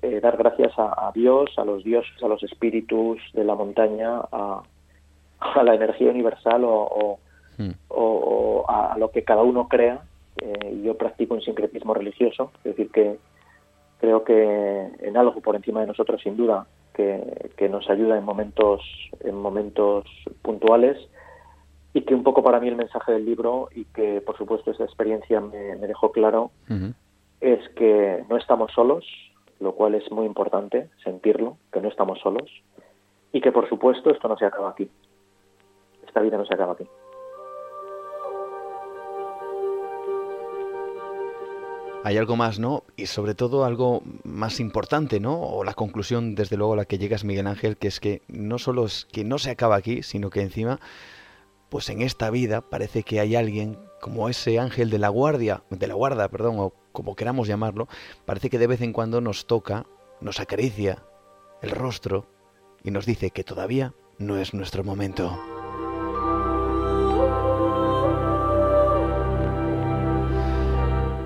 eh, 0.01 0.19
dar 0.21 0.37
gracias 0.37 0.73
a, 0.77 1.11
Dios, 1.13 1.49
a 1.57 1.65
los 1.65 1.83
dioses, 1.83 2.21
a 2.23 2.27
los 2.27 2.43
espíritus 2.43 3.19
de 3.33 3.43
la 3.43 3.55
montaña, 3.55 4.21
a, 4.31 4.61
a 5.39 5.63
la 5.63 5.75
energía 5.75 6.09
universal 6.09 6.63
o, 6.65 7.19
hmm. 7.57 7.71
a, 8.67 8.95
lo 8.97 9.11
que 9.11 9.23
cada 9.23 9.43
uno 9.43 9.67
crea. 9.67 10.01
Eh, 10.39 10.81
yo 10.83 10.95
practico 10.95 11.33
un 11.33 11.41
sincretismo 11.41 11.95
religioso, 11.95 12.51
es 12.57 12.75
decir, 12.75 12.91
que 12.91 13.17
creo 13.99 14.23
que 14.23 14.89
en 14.99 15.17
algo 15.17 15.41
por 15.41 15.55
encima 15.55 15.81
de 15.81 15.87
nosotros 15.87 16.21
sin 16.21 16.37
duda 16.37 16.67
que, 16.97 17.51
que 17.55 17.69
nos 17.69 17.89
ayuda 17.89 18.17
en 18.17 18.25
momentos 18.25 18.81
en 19.21 19.35
momentos 19.35 20.03
puntuales 20.41 20.97
y 21.93 22.01
que 22.01 22.15
un 22.15 22.23
poco 22.23 22.43
para 22.43 22.59
mí 22.59 22.67
el 22.67 22.75
mensaje 22.75 23.11
del 23.11 23.25
libro 23.25 23.69
y 23.73 23.85
que 23.85 24.19
por 24.21 24.37
supuesto 24.37 24.71
esta 24.71 24.83
experiencia 24.83 25.39
me, 25.39 25.75
dejó 25.87 26.11
claro 26.11 26.51
es 27.39 27.69
que 27.75 28.25
no 28.29 28.37
estamos 28.37 28.71
solos, 28.73 29.05
lo 29.59 29.73
cual 29.73 29.93
es 29.93 30.11
muy 30.11 30.25
importante 30.25 30.89
sentirlo, 31.03 31.57
que 31.71 31.81
no 31.81 31.87
estamos 31.87 32.19
solos 32.19 32.49
y 33.31 33.41
que 33.41 33.51
por 33.51 33.69
supuesto 33.69 34.09
esto 34.09 34.27
no 34.27 34.37
se 34.37 34.45
acaba 34.45 34.71
aquí. 34.71 34.89
Esta 36.05 36.21
vida 36.21 36.37
no 36.37 36.45
se 36.45 36.55
acaba 36.55 36.73
aquí. 36.73 36.87
Hay 42.07 42.15
algo 42.15 42.37
más, 42.37 42.57
¿no? 42.57 42.85
Y 42.95 43.07
sobre 43.07 43.35
todo 43.35 43.65
algo 43.65 44.01
más 44.23 44.61
importante, 44.61 45.19
¿no? 45.19 45.41
O 45.41 45.65
la 45.65 45.73
conclusión, 45.73 46.35
desde 46.35 46.55
luego, 46.55 46.71
a 46.71 46.77
la 46.77 46.85
que 46.85 46.97
llegas, 46.97 47.25
Miguel 47.25 47.47
Ángel, 47.47 47.75
que 47.75 47.89
es 47.89 47.99
que 47.99 48.21
no 48.29 48.59
solo 48.59 48.85
es 48.85 49.09
que 49.11 49.25
no 49.25 49.37
se 49.39 49.49
acaba 49.49 49.75
aquí, 49.75 50.03
sino 50.03 50.29
que 50.29 50.39
encima 50.39 50.79
pues 51.67 51.89
en 51.89 52.01
esta 52.01 52.29
vida 52.29 52.61
parece 52.61 53.03
que 53.03 53.19
hay 53.19 53.35
alguien 53.35 53.77
como 53.99 54.29
ese 54.29 54.57
ángel 54.57 54.89
de 54.89 54.99
la 54.99 55.09
guardia, 55.09 55.63
de 55.69 55.85
la 55.85 55.95
guarda, 55.95 56.29
perdón, 56.29 56.55
o 56.59 56.73
como 56.93 57.13
queramos 57.13 57.49
llamarlo, 57.49 57.89
parece 58.25 58.49
que 58.49 58.57
de 58.57 58.67
vez 58.67 58.79
en 58.79 58.93
cuando 58.93 59.19
nos 59.19 59.45
toca, 59.45 59.85
nos 60.21 60.39
acaricia 60.39 61.03
el 61.61 61.71
rostro 61.71 62.25
y 62.85 62.91
nos 62.91 63.05
dice 63.05 63.31
que 63.31 63.43
todavía 63.43 63.93
no 64.17 64.37
es 64.37 64.53
nuestro 64.53 64.85
momento. 64.85 65.56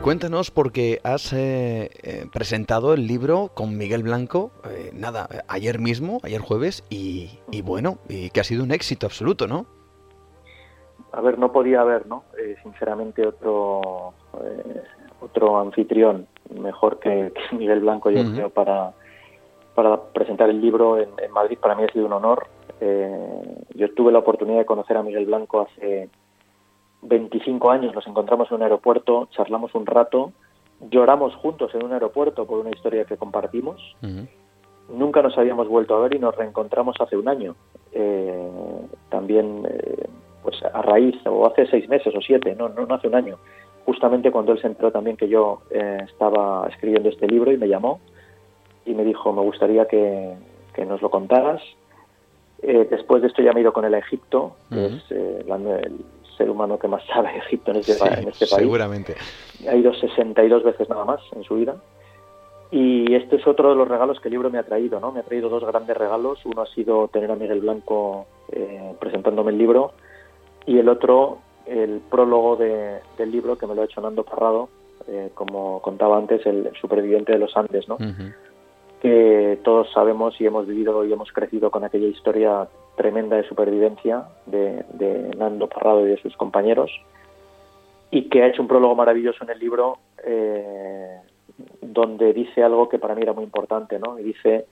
Cuéntanos 0.04 0.52
porque 0.52 1.00
has 1.04 1.32
eh, 1.32 1.90
eh, 2.04 2.26
presentado 2.34 2.94
el 2.94 3.08
libro 3.08 3.52
con 3.54 3.78
Miguel 3.78 4.04
Blanco, 4.04 4.52
eh, 4.70 4.92
nada, 4.94 5.28
ayer 5.48 5.80
mismo, 5.80 6.20
ayer 6.24 6.42
jueves, 6.42 6.84
y, 6.90 7.40
y, 7.52 7.62
bueno, 7.62 8.00
y 8.10 8.32
que 8.32 8.40
ha 8.40 8.44
sido 8.44 8.64
un 8.64 8.72
éxito 8.72 9.06
absoluto, 9.06 9.48
¿no? 9.48 9.68
a 11.12 11.22
ver, 11.22 11.38
no 11.38 11.52
podía 11.52 11.82
haber, 11.82 12.08
¿no? 12.08 12.24
Eh, 12.38 12.56
sinceramente, 12.64 13.28
otro 13.28 14.14
eh, 14.44 14.82
otro 15.20 15.60
anfitrión 15.60 16.28
mejor 16.56 17.00
que, 17.00 17.34
Miguel 17.52 17.82
Blanco, 17.82 18.10
yo 18.10 18.24
creo, 18.32 18.50
para, 18.50 18.94
para 19.76 20.02
presentar 20.02 20.50
el 20.50 20.62
libro 20.62 20.98
en, 20.98 21.10
Madrid. 21.32 21.58
Para 21.60 21.76
mí 21.76 21.84
ha 21.84 21.92
sido 21.92 22.06
un 22.06 22.14
honor. 22.14 22.48
Eh, 22.80 23.64
yo 23.76 23.94
tuve 23.94 24.12
la 24.12 24.20
oportunidad 24.20 24.60
de 24.60 24.66
conocer 24.66 24.98
a 24.98 25.04
Miguel 25.04 25.26
Blanco 25.26 25.62
hace 25.62 26.10
25 27.02 27.72
años. 27.72 27.94
Nos 27.94 28.08
encontramos 28.08 28.50
en 28.50 28.58
un 28.58 28.64
aeropuerto, 28.64 29.28
charlamos 29.32 29.74
un 29.76 29.86
rato, 29.86 30.32
lloramos 30.90 31.36
juntos 31.36 31.74
en 31.76 31.84
un 31.84 31.94
aeropuerto 31.94 32.46
por 32.46 32.60
una 32.60 32.70
historia 32.70 33.06
que 33.06 33.18
compartimos. 33.18 33.96
Nunca 34.90 35.22
nos 35.22 35.38
habíamos 35.38 35.68
vuelto 35.68 35.96
a 35.96 36.02
ver 36.02 36.16
y 36.16 36.20
nos 36.20 36.36
reencontramos 36.36 36.96
hace 37.00 37.18
un 37.18 37.28
año. 37.28 37.56
también 39.10 39.68
pues 40.44 40.64
a 40.64 40.82
raíz, 40.82 41.16
o 41.26 41.46
hace 41.46 41.68
seis 41.68 41.88
meses 41.88 42.14
o 42.16 42.22
siete, 42.22 42.56
no, 42.56 42.70
no, 42.70 42.94
hace 42.94 43.08
un 43.08 43.16
año, 43.16 43.38
justamente 43.86 44.32
cuando 44.32 44.54
él 44.54 44.62
se 44.62 44.68
enteró 44.68 44.92
también 44.92 45.18
que 45.18 45.28
yo 45.28 45.62
eh, 45.70 46.00
estaba 46.06 46.68
escribiendo 46.70 47.10
este 47.10 47.28
libro 47.28 47.52
y 47.52 47.58
me 47.58 47.68
llamó 47.68 48.00
y 48.86 48.94
me 48.94 49.04
dijo, 49.04 49.32
me 49.34 49.42
gustaría 49.42 49.86
que, 49.86 50.36
nos 50.88 51.02
lo 51.02 51.12
contaras. 51.12 51.62
Eh, 52.64 52.88
después 52.90 53.22
de 53.22 53.28
esto 53.28 53.44
ya 53.44 53.54
me 53.54 53.60
he 53.60 53.64
ido 53.64 53.74
con 53.74 53.86
él 53.86 53.94
a 53.94 54.00
Egipto, 54.00 54.56
que 54.70 54.86
es 54.86 55.12
eh, 55.12 55.44
el 55.46 55.52
ser 56.42 56.50
humano 56.50 56.80
que 56.80 56.88
más 56.88 57.04
sabe 57.06 57.32
de 57.32 57.38
Egipto 57.38 57.72
en 57.72 57.78
este, 57.78 57.94
en 57.94 58.30
este 58.30 58.48
país. 58.48 58.64
Seguramente. 58.64 59.16
Ha 59.70 59.76
ido 59.76 59.94
62 59.94 60.64
veces 60.64 60.90
nada 60.90 61.06
más 61.06 61.22
en 61.36 61.44
su 61.44 61.56
vida. 61.56 61.76
Y 62.72 63.14
este 63.14 63.36
es 63.36 63.46
otro 63.46 63.70
de 63.70 63.76
los 63.76 63.88
regalos 63.88 64.20
que 64.22 64.30
el 64.30 64.34
libro 64.34 64.50
me 64.50 64.58
ha 64.58 64.64
traído, 64.64 65.00
¿no? 65.00 65.12
Me 65.12 65.20
ha 65.20 65.24
traído 65.24 65.50
dos 65.50 65.66
grandes 65.66 65.96
regalos. 65.96 66.40
Uno 66.46 66.62
ha 66.62 66.68
sido 66.68 67.10
tener 67.10 67.30
a 67.30 67.36
Miguel 67.36 67.60
Blanco 67.60 68.26
presentándome 69.00 69.52
el 69.52 69.58
libro 69.58 69.94
y 70.66 70.78
el 70.78 70.90
otro, 70.90 71.40
el 71.66 72.02
prólogo 72.10 72.56
de, 72.56 73.00
del 73.18 73.32
libro, 73.32 73.58
que 73.58 73.68
me 73.68 73.76
lo 73.76 73.82
ha 73.82 73.86
hecho 73.86 74.02
Nando 74.02 74.24
Parrado, 74.24 74.70
eh, 75.08 75.32
como 75.34 75.82
contaba 75.82 76.18
antes, 76.18 76.46
el, 76.46 76.72
superviviente 76.80 77.32
de 77.32 77.40
los 77.40 77.56
Andes, 77.58 77.88
¿no? 77.88 77.98
que 79.02 79.60
todos 79.64 79.92
sabemos 79.92 80.40
y 80.40 80.46
hemos 80.46 80.68
vivido 80.68 81.04
y 81.04 81.12
hemos 81.12 81.32
crecido 81.32 81.72
con 81.72 81.84
aquella 81.84 82.06
historia 82.06 82.68
tremenda 83.02 83.36
de 83.36 83.48
supervivencia 83.48 84.26
de, 84.46 84.86
de 84.94 85.36
Nando 85.36 85.68
Parrado 85.68 86.06
y 86.06 86.12
de 86.12 86.22
sus 86.22 86.38
compañeros, 86.38 86.92
y 88.12 88.30
que 88.30 88.44
ha 88.44 88.48
hecho 88.48 88.62
un 88.62 88.68
prólogo 88.68 88.94
maravilloso 88.96 89.44
en 89.44 89.50
el 89.50 89.60
libro 89.60 89.98
eh, 90.24 91.18
donde 91.82 92.34
dice 92.34 92.64
algo 92.64 92.90
que 92.90 93.00
para 93.00 93.16
mí 93.16 93.24
era 93.24 93.34
muy 93.34 93.44
importante, 93.44 93.98
¿no? 93.98 94.20
Y 94.20 94.24
dice, 94.24 94.66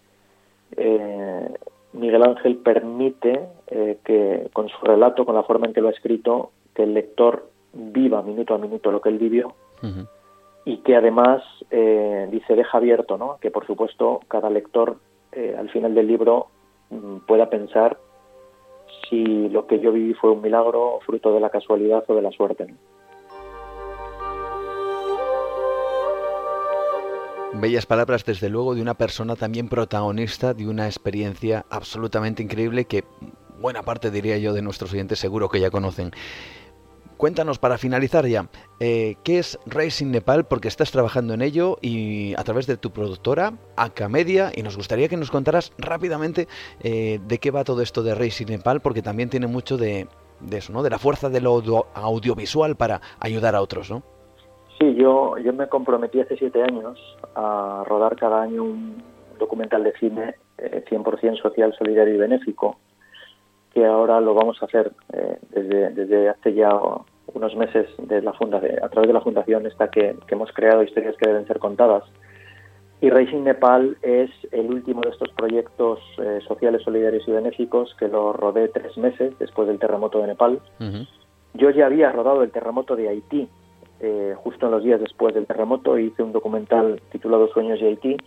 eh, 0.78 1.54
Miguel 1.94 2.24
Ángel 2.24 2.58
permite 2.58 3.48
eh, 3.68 3.98
que 4.04 4.50
con 4.54 4.70
su 4.70 4.86
relato, 4.86 5.26
con 5.26 5.36
la 5.36 5.44
forma 5.44 5.66
en 5.66 5.74
que 5.74 5.82
lo 5.82 5.88
ha 5.88 5.92
escrito, 5.92 6.52
que 6.76 6.84
el 6.84 6.94
lector 6.94 7.50
viva 7.74 8.22
minuto 8.22 8.54
a 8.54 8.60
minuto 8.60 8.92
lo 8.92 9.02
que 9.02 9.10
él 9.10 9.18
vivió 9.18 9.56
y 10.66 10.78
que 10.78 10.96
además 10.96 11.42
eh, 11.72 12.28
dice 12.32 12.56
deja 12.56 12.78
abierto, 12.78 13.18
¿no? 13.18 13.38
Que 13.42 13.50
por 13.50 13.66
supuesto 13.66 14.20
cada 14.28 14.50
lector 14.50 14.98
eh, 15.32 15.56
al 15.58 15.70
final 15.70 15.96
del 15.96 16.08
libro 16.08 16.48
mm, 16.90 17.18
pueda 17.28 17.50
pensar 17.50 17.98
si 19.10 19.50
lo 19.50 19.68
que 19.68 19.80
yo 19.80 19.92
viví 19.92 20.14
fue 20.14 20.32
un 20.32 20.42
milagro, 20.42 21.00
fruto 21.06 21.34
de 21.34 21.40
la 21.40 21.50
casualidad 21.50 22.04
o 22.08 22.16
de 22.16 22.22
la 22.22 22.32
suerte. 22.32 22.68
Bellas 27.54 27.86
palabras, 27.86 28.24
desde 28.26 28.50
luego, 28.50 28.76
de 28.76 28.82
una 28.82 28.94
persona 28.94 29.36
también 29.36 29.70
protagonista 29.70 30.54
de 30.54 30.68
una 30.68 30.86
experiencia 30.86 31.66
absolutamente 31.70 32.44
increíble 32.44 32.86
que 32.86 33.04
buena 33.60 33.84
parte, 33.84 34.12
diría 34.12 34.38
yo, 34.38 34.54
de 34.54 34.62
nuestros 34.62 34.94
oyentes 34.94 35.20
seguro 35.20 35.50
que 35.50 35.60
ya 35.60 35.72
conocen. 35.72 36.12
Cuéntanos 37.20 37.60
para 37.60 37.78
finalizar 37.78 38.26
ya, 38.28 38.46
eh, 38.80 39.16
¿qué 39.26 39.40
es 39.40 39.60
Racing 39.66 40.10
Nepal? 40.10 40.46
Porque 40.46 40.70
estás 40.70 40.90
trabajando 40.90 41.34
en 41.34 41.42
ello 41.42 41.76
y 41.82 42.34
a 42.38 42.46
través 42.46 42.66
de 42.66 42.78
tu 42.78 42.92
productora, 42.92 43.56
Acamedia, 43.76 44.52
y 44.56 44.64
nos 44.64 44.78
gustaría 44.78 45.10
que 45.10 45.18
nos 45.18 45.30
contaras 45.30 45.74
rápidamente 45.78 46.48
eh, 46.82 47.20
de 47.28 47.38
qué 47.40 47.52
va 47.52 47.66
todo 47.66 47.82
esto 47.82 48.04
de 48.04 48.16
Racing 48.16 48.46
Nepal, 48.46 48.80
porque 48.80 49.02
también 49.02 49.30
tiene 49.30 49.48
mucho 49.48 49.76
de, 49.76 50.08
eso, 50.50 50.72
¿no? 50.72 50.82
De 50.82 50.90
la 50.90 50.98
fuerza 50.98 51.28
de 51.28 51.42
lo 51.42 51.62
audiovisual 51.94 52.78
para 52.78 53.02
ayudar 53.20 53.54
a 53.54 53.62
otros, 53.62 53.92
¿no? 53.92 54.02
Sí, 54.80 54.96
yo, 54.96 55.38
yo 55.40 55.52
me 55.52 55.68
comprometí 55.68 56.22
hace 56.22 56.38
siete 56.38 56.64
años 56.64 56.98
a 57.36 57.84
rodar 57.86 58.16
cada 58.16 58.44
año 58.44 58.64
un 58.64 59.04
documental 59.38 59.84
de 59.84 59.92
cine 60.00 60.36
100% 60.58 61.34
eh, 61.34 61.42
social, 61.42 61.76
solidario 61.78 62.16
y 62.16 62.18
benéfico, 62.18 62.78
que 63.74 63.86
ahora 63.86 64.20
lo 64.22 64.34
vamos 64.34 64.62
a 64.62 64.66
hacer 64.66 64.92
eh, 65.14 65.38
desde, 65.50 65.90
desde 65.92 66.30
hace 66.30 66.54
ya 66.54 66.72
unos 67.34 67.56
meses 67.56 67.88
de 67.98 68.22
la 68.22 68.34
funda, 68.34 68.58
a 68.58 68.90
través 68.90 69.08
de 69.08 69.14
la 69.14 69.22
fundación 69.22 69.66
esta 69.66 69.90
que, 69.90 70.16
hemos 70.30 70.52
creado 70.52 70.84
historias 70.84 71.16
que 71.18 71.30
deben 71.30 71.48
ser 71.48 71.60
contadas. 71.60 72.04
Y 73.02 73.10
Racing 73.10 73.44
Nepal 73.44 73.98
es 74.02 74.30
el 74.52 74.68
último 74.74 75.02
de 75.02 75.12
estos 75.12 75.30
proyectos 75.30 76.00
eh, 76.18 76.40
sociales, 76.48 76.82
solidarios 76.84 77.26
y 77.28 77.32
benéficos 77.32 77.96
que 77.98 78.10
lo 78.10 78.34
rodé 78.34 78.68
tres 78.70 78.98
meses 78.98 79.38
después 79.40 79.68
del 79.68 79.80
terremoto 79.80 80.20
de 80.20 80.28
Nepal. 80.28 80.60
Yo 81.54 81.70
ya 81.70 81.86
había 81.86 82.12
rodado 82.12 82.44
el 82.44 82.52
terremoto 82.52 82.96
de 82.96 83.08
Haití 83.08 83.48
eh, 84.02 84.34
justo 84.38 84.66
en 84.66 84.72
los 84.72 84.84
días 84.84 85.00
después 85.00 85.36
del 85.36 85.46
terremoto, 85.46 85.98
hice 85.98 86.24
un 86.24 86.32
documental 86.32 87.02
titulado 87.12 87.50
Sueños 87.50 87.80
de 87.80 87.88
Haití. 87.88 88.18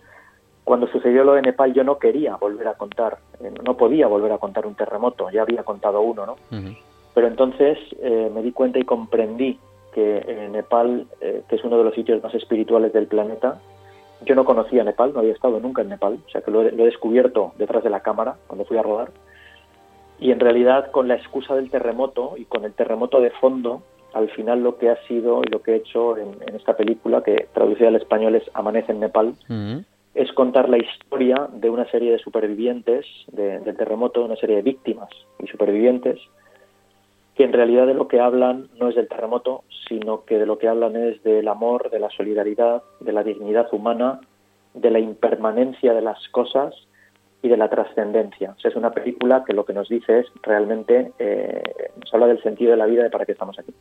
Cuando 0.63 0.87
sucedió 0.87 1.23
lo 1.23 1.33
de 1.33 1.41
Nepal 1.41 1.73
yo 1.73 1.83
no 1.83 1.97
quería 1.97 2.35
volver 2.37 2.67
a 2.67 2.75
contar, 2.75 3.17
eh, 3.41 3.51
no 3.65 3.75
podía 3.75 4.07
volver 4.07 4.31
a 4.31 4.37
contar 4.37 4.65
un 4.65 4.75
terremoto, 4.75 5.29
ya 5.29 5.41
había 5.41 5.63
contado 5.63 6.01
uno, 6.01 6.25
¿no? 6.25 6.35
Pero 7.13 7.27
entonces 7.27 7.77
eh, 8.01 8.31
me 8.33 8.41
di 8.41 8.51
cuenta 8.51 8.79
y 8.79 8.85
comprendí 8.85 9.59
que 9.93 10.49
Nepal, 10.51 11.05
que 11.19 11.55
es 11.55 11.63
uno 11.63 11.77
de 11.77 11.83
los 11.83 11.93
sitios 11.93 12.23
más 12.23 12.33
espirituales 12.33 12.91
del 12.93 13.05
planeta, 13.05 13.59
yo 14.25 14.35
no 14.35 14.45
conocía 14.45 14.83
Nepal, 14.83 15.13
no 15.13 15.19
había 15.19 15.33
estado 15.33 15.59
nunca 15.59 15.81
en 15.81 15.89
Nepal, 15.89 16.19
o 16.25 16.29
sea 16.29 16.41
que 16.41 16.51
lo 16.51 16.61
he 16.63 16.71
descubierto 16.71 17.53
detrás 17.57 17.83
de 17.83 17.89
la 17.89 18.01
cámara 18.01 18.37
cuando 18.47 18.65
fui 18.65 18.77
a 18.77 18.83
rodar. 18.83 19.11
Y 20.19 20.31
en 20.31 20.39
realidad 20.39 20.91
con 20.91 21.07
la 21.07 21.15
excusa 21.15 21.55
del 21.55 21.69
terremoto 21.69 22.35
y 22.37 22.45
con 22.45 22.65
el 22.65 22.73
terremoto 22.73 23.19
de 23.19 23.31
fondo, 23.31 23.83
al 24.13 24.29
final 24.29 24.63
lo 24.63 24.77
que 24.77 24.89
ha 24.89 24.95
sido 25.07 25.41
y 25.43 25.49
lo 25.49 25.61
que 25.61 25.73
he 25.73 25.75
hecho 25.77 26.17
en, 26.17 26.35
esta 26.55 26.77
película, 26.77 27.23
que 27.23 27.47
traducida 27.53 27.87
al 27.87 27.95
español 27.95 28.35
es 28.35 28.43
Amanece 28.53 28.91
en 28.91 28.99
Nepal, 28.99 29.33
es 30.13 30.31
contar 30.33 30.69
la 30.69 30.77
historia 30.77 31.49
de 31.51 31.69
una 31.69 31.89
serie 31.89 32.11
de 32.11 32.19
supervivientes 32.19 33.05
del 33.27 33.75
terremoto, 33.75 34.23
una 34.23 34.35
serie 34.35 34.57
de 34.57 34.61
víctimas 34.61 35.09
y 35.39 35.47
supervivientes, 35.47 36.19
que 37.35 37.43
en 37.43 37.53
realidad 37.53 37.87
de 37.87 37.95
lo 37.95 38.07
que 38.07 38.19
hablan 38.19 38.69
no 38.79 38.89
es 38.89 38.95
del 38.95 39.07
terremoto, 39.07 39.63
sino 39.87 40.23
que 40.23 40.37
de 40.37 40.45
lo 40.45 40.59
que 40.59 40.67
hablan 40.67 40.95
es 40.95 41.23
del 41.23 41.47
amor, 41.47 41.89
de 41.89 41.99
la 41.99 42.11
solidaridad, 42.11 42.83
de 42.99 43.11
la 43.11 43.23
dignidad 43.23 43.67
humana, 43.73 44.21
de 44.75 44.91
la 44.91 44.99
impermanencia 44.99 45.93
de 45.93 46.01
las 46.01 46.27
cosas 46.29 46.75
y 47.41 47.49
de 47.49 47.57
la 47.57 47.69
trascendencia. 47.69 48.55
es 48.63 48.75
una 48.75 48.91
película 48.91 49.43
que 49.45 49.53
lo 49.53 49.65
que 49.65 49.73
nos 49.73 49.89
dice 49.89 50.19
es 50.19 50.27
realmente, 50.43 51.11
eh, 51.19 51.63
nos 51.99 52.13
habla 52.13 52.27
del 52.27 52.41
sentido 52.41 52.71
de 52.71 52.77
la 52.77 52.85
vida, 52.85 53.03
de 53.03 53.09
para 53.09 53.25
qué 53.25 53.33
estamos 53.33 53.57
aquí. 53.59 53.73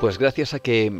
Pues 0.00 0.18
gracias 0.18 0.52
a 0.52 0.58
que 0.58 0.90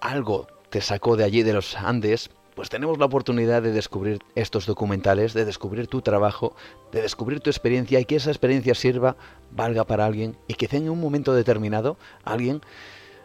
algo 0.00 0.46
te 0.74 0.80
sacó 0.80 1.16
de 1.16 1.22
allí 1.22 1.44
de 1.44 1.52
los 1.52 1.76
Andes, 1.76 2.30
pues 2.56 2.68
tenemos 2.68 2.98
la 2.98 3.04
oportunidad 3.04 3.62
de 3.62 3.70
descubrir 3.70 4.18
estos 4.34 4.66
documentales, 4.66 5.32
de 5.32 5.44
descubrir 5.44 5.86
tu 5.86 6.02
trabajo, 6.02 6.56
de 6.90 7.00
descubrir 7.00 7.38
tu 7.38 7.48
experiencia 7.48 8.00
y 8.00 8.04
que 8.06 8.16
esa 8.16 8.30
experiencia 8.30 8.74
sirva, 8.74 9.14
valga 9.52 9.84
para 9.84 10.04
alguien 10.04 10.36
y 10.48 10.54
que 10.54 10.66
en 10.76 10.90
un 10.90 11.00
momento 11.00 11.32
determinado 11.32 11.96
alguien, 12.24 12.60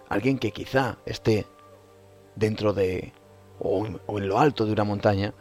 alguien 0.10 0.38
que 0.38 0.52
quizá 0.52 1.00
esté 1.08 1.48
dentro 2.36 2.72
de 2.74 3.14
o, 3.58 3.88
en 3.88 4.28
lo 4.28 4.38
alto 4.38 4.68
de 4.68 4.74
una 4.74 4.84
montaña, 4.84 5.34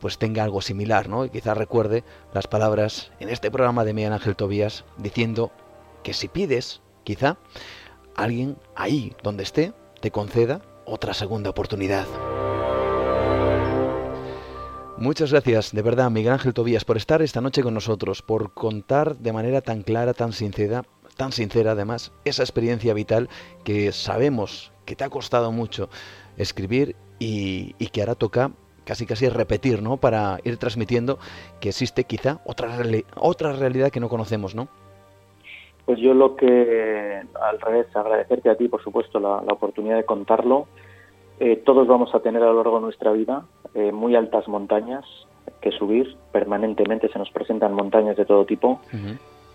pues 0.00 0.16
tenga 0.16 0.42
algo 0.42 0.62
similar, 0.62 1.10
¿no? 1.10 1.26
Y 1.26 1.28
quizá 1.28 1.52
recuerde 1.52 2.02
las 2.32 2.46
palabras 2.46 3.12
en 3.20 3.28
este 3.28 3.50
programa 3.50 3.84
de 3.84 3.92
Miguel 3.92 4.14
Ángel 4.14 4.36
Tobías 4.36 4.86
diciendo 4.96 5.52
que 6.02 6.14
si 6.14 6.28
pides, 6.28 6.80
quizá 7.04 7.36
alguien 8.14 8.56
ahí 8.74 9.14
donde 9.22 9.42
esté 9.42 9.74
te 10.00 10.10
conceda 10.10 10.62
otra 10.86 11.14
segunda 11.14 11.50
oportunidad. 11.50 12.06
Muchas 14.98 15.30
gracias, 15.30 15.72
de 15.72 15.82
verdad, 15.82 16.10
Miguel 16.10 16.32
Ángel 16.32 16.54
Tobías, 16.54 16.86
por 16.86 16.96
estar 16.96 17.20
esta 17.20 17.42
noche 17.42 17.62
con 17.62 17.74
nosotros, 17.74 18.22
por 18.22 18.54
contar 18.54 19.18
de 19.18 19.32
manera 19.32 19.60
tan 19.60 19.82
clara, 19.82 20.14
tan 20.14 20.32
sincera, 20.32 20.84
tan 21.16 21.32
sincera 21.32 21.72
además, 21.72 22.12
esa 22.24 22.42
experiencia 22.42 22.94
vital 22.94 23.28
que 23.62 23.92
sabemos 23.92 24.72
que 24.86 24.96
te 24.96 25.04
ha 25.04 25.10
costado 25.10 25.52
mucho 25.52 25.90
escribir 26.38 26.96
y, 27.18 27.74
que 27.92 28.00
ahora 28.00 28.14
toca 28.14 28.52
casi 28.84 29.04
casi 29.04 29.28
repetir, 29.28 29.82
¿no? 29.82 29.98
Para 29.98 30.38
ir 30.44 30.56
transmitiendo 30.56 31.18
que 31.60 31.70
existe 31.70 32.04
quizá 32.04 32.40
otra, 32.46 32.78
otra 33.16 33.52
realidad 33.52 33.90
que 33.90 34.00
no 34.00 34.08
conocemos, 34.08 34.54
¿no? 34.54 34.68
Pues 35.86 35.98
yo 36.00 36.12
lo 36.12 36.36
que, 36.36 37.22
al 37.40 37.60
revés, 37.60 37.86
agradecerte 37.94 38.50
a 38.50 38.56
ti, 38.56 38.68
por 38.68 38.82
supuesto, 38.82 39.18
la, 39.18 39.40
la 39.46 39.54
oportunidad 39.54 39.96
de 39.96 40.04
contarlo 40.04 40.66
eh, 41.38 41.56
todos 41.64 41.86
vamos 41.86 42.14
a 42.14 42.20
tener 42.20 42.42
a 42.42 42.46
lo 42.46 42.54
largo 42.54 42.76
de 42.76 42.84
nuestra 42.84 43.12
vida 43.12 43.44
eh, 43.74 43.92
muy 43.92 44.16
altas 44.16 44.48
montañas 44.48 45.04
que 45.60 45.70
subir 45.70 46.16
permanentemente, 46.32 47.08
se 47.08 47.18
nos 47.18 47.30
presentan 47.30 47.74
montañas 47.74 48.16
de 48.16 48.24
todo 48.24 48.44
tipo. 48.46 48.80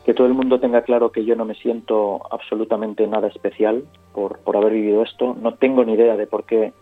Que 0.05 0.13
todo 0.13 0.25
el 0.25 0.33
mundo 0.33 0.59
tenga 0.59 0.81
claro 0.81 1.11
que 1.11 1.25
yo 1.25 1.35
no 1.35 1.45
me 1.45 1.53
siento 1.53 2.21
absolutamente 2.31 3.05
nada 3.07 3.27
especial 3.27 3.83
por, 4.13 4.39
por 4.39 4.57
haber 4.57 4.73
vivido 4.73 5.03
esto. 5.03 5.35
No 5.39 5.55
tengo 5.55 5.83
ni 5.83 5.93
idea 5.93 6.17
de 6.17 6.25
por 6.27 6.45
qué 6.45 6.73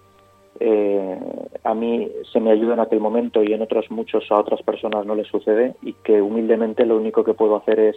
eh, 0.59 1.19
a 1.63 1.73
mí 1.73 2.09
se 2.31 2.39
me 2.39 2.51
ayuda 2.51 2.75
en 2.75 2.79
aquel 2.79 2.99
momento 2.99 3.43
y 3.43 3.53
en 3.53 3.61
otros 3.61 3.89
muchos 3.89 4.29
a 4.31 4.37
otras 4.37 4.61
personas 4.61 5.05
no 5.05 5.15
les 5.15 5.27
sucede 5.27 5.75
y 5.81 5.93
que 5.93 6.21
humildemente 6.21 6.85
lo 6.85 6.97
único 6.97 7.23
que 7.23 7.33
puedo 7.33 7.57
hacer 7.57 7.79
es 7.79 7.95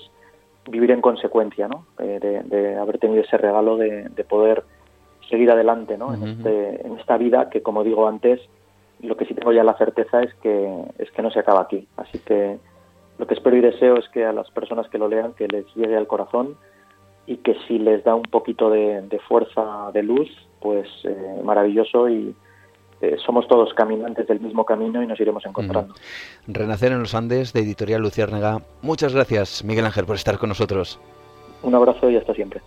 vivir 0.69 0.91
en 0.91 1.01
consecuencia, 1.01 1.69
¿no? 1.69 1.87
de, 1.99 2.77
haber 2.81 2.99
tenido 2.99 3.23
ese 3.23 3.37
regalo 3.37 3.77
de, 3.77 4.09
de 4.09 4.25
poder 4.25 4.65
seguir 5.29 5.51
adelante 5.51 5.97
¿no? 5.97 6.15
en, 6.15 6.23
este, 6.25 6.87
en 6.87 6.99
esta 6.99 7.17
vida 7.17 7.49
que, 7.51 7.63
como 7.63 7.85
digo 7.85 8.07
antes, 8.07 8.41
lo 9.01 9.17
que 9.17 9.25
sí 9.25 9.35
tengo 9.35 9.53
ya 9.53 9.65
la 9.65 9.77
certeza 9.77 10.23
es 10.23 10.33
que, 10.35 10.85
es 10.99 11.11
que 11.11 11.23
no 11.23 11.31
se 11.31 11.41
acaba 11.41 11.63
aquí. 11.63 11.89
Así 11.97 12.19
que 12.19 12.59
lo 13.19 13.27
que 13.27 13.35
espero 13.35 13.57
y 13.57 13.61
deseo 13.61 13.97
es 13.97 14.09
que 14.11 14.25
a 14.25 14.33
las 14.33 14.51
personas 14.51 14.89
que 14.89 14.99
lo 14.99 15.09
lean, 15.09 15.33
que 15.33 15.49
les 15.49 15.67
llegue 15.75 15.97
al 15.97 16.07
corazón 16.07 16.57
y 17.27 17.39
que 17.39 17.57
si 17.67 17.79
les 17.79 18.05
da 18.05 18.15
un 18.15 18.23
poquito 18.23 18.71
de, 18.71 19.21
fuerza, 19.27 19.91
de 19.93 20.03
luz, 20.03 20.29
pues 20.61 20.89
eh, 21.05 21.41
maravilloso 21.43 22.09
y 22.09 22.35
eh, 23.03 23.17
somos 23.27 23.49
todos 23.49 23.75
caminantes 23.75 24.29
del 24.29 24.39
mismo 24.39 24.65
camino 24.65 25.03
y 25.03 25.09
nos 25.09 25.19
iremos 25.19 25.45
encontrando. 25.45 25.93
Renacer 26.47 26.93
en 26.93 27.01
los 27.01 27.17
Andes, 27.17 27.53
de 27.53 27.61
Editorial 27.61 28.01
Luciérnaga. 28.01 28.63
Muchas 28.81 29.13
gracias, 29.13 29.65
Miguel 29.65 29.87
Ángel, 29.87 30.07
por 30.07 30.15
estar 30.15 30.39
con 30.39 30.49
nosotros. 30.49 31.01
Un 31.63 31.75
abrazo 31.75 32.09
y 32.09 32.17
hasta 32.17 32.33
siempre. 32.33 32.61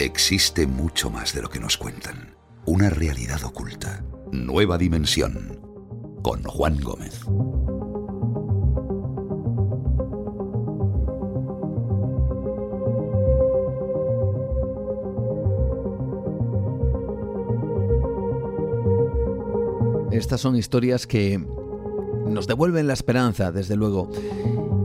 Existe 0.00 0.66
mucho 0.66 1.10
más 1.10 1.34
de 1.34 1.42
lo 1.42 1.50
que 1.50 1.60
nos 1.60 1.76
cuentan. 1.76 2.34
Una 2.64 2.88
realidad 2.88 3.44
oculta. 3.44 4.02
Nueva 4.32 4.78
dimensión. 4.78 5.60
Con 6.22 6.42
Juan 6.42 6.80
Gómez. 6.80 7.20
Estas 20.12 20.42
son 20.42 20.56
historias 20.56 21.06
que 21.06 21.42
nos 22.26 22.46
devuelven 22.46 22.86
la 22.86 22.92
esperanza, 22.92 23.50
desde 23.50 23.76
luego, 23.76 24.10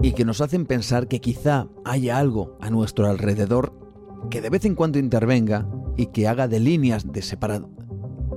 y 0.02 0.14
que 0.14 0.24
nos 0.24 0.40
hacen 0.40 0.66
pensar 0.66 1.08
que 1.08 1.20
quizá 1.20 1.68
haya 1.84 2.18
algo 2.18 2.58
a 2.62 2.70
nuestro 2.70 3.08
alrededor 3.08 3.74
que 4.30 4.42
de 4.42 4.50
vez 4.50 4.64
en 4.66 4.76
cuando 4.76 5.00
intervenga 5.00 5.68
y 5.98 6.08
que 6.08 6.28
haga 6.28 6.48
de 6.48 6.60
líneas 6.60 7.12
de 7.12 7.24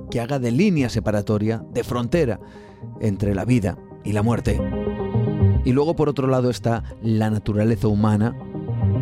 que 0.09 0.19
haga 0.19 0.39
de 0.39 0.51
línea 0.51 0.89
separatoria, 0.89 1.63
de 1.73 1.83
frontera 1.85 2.39
entre 2.99 3.33
la 3.35 3.45
vida 3.45 3.77
y 4.03 4.11
la 4.11 4.21
muerte. 4.21 4.59
Y 5.63 5.71
luego 5.71 5.95
por 5.95 6.09
otro 6.09 6.27
lado 6.27 6.49
está 6.49 6.83
la 7.01 7.29
naturaleza 7.29 7.87
humana, 7.87 8.35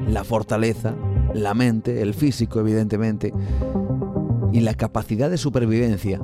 la 0.07 0.23
fortaleza, 0.23 0.95
la 1.33 1.55
mente, 1.55 2.01
el 2.03 2.13
físico 2.13 2.59
evidentemente, 2.59 3.33
y 4.51 4.59
la 4.59 4.75
capacidad 4.75 5.29
de 5.29 5.37
supervivencia. 5.37 6.21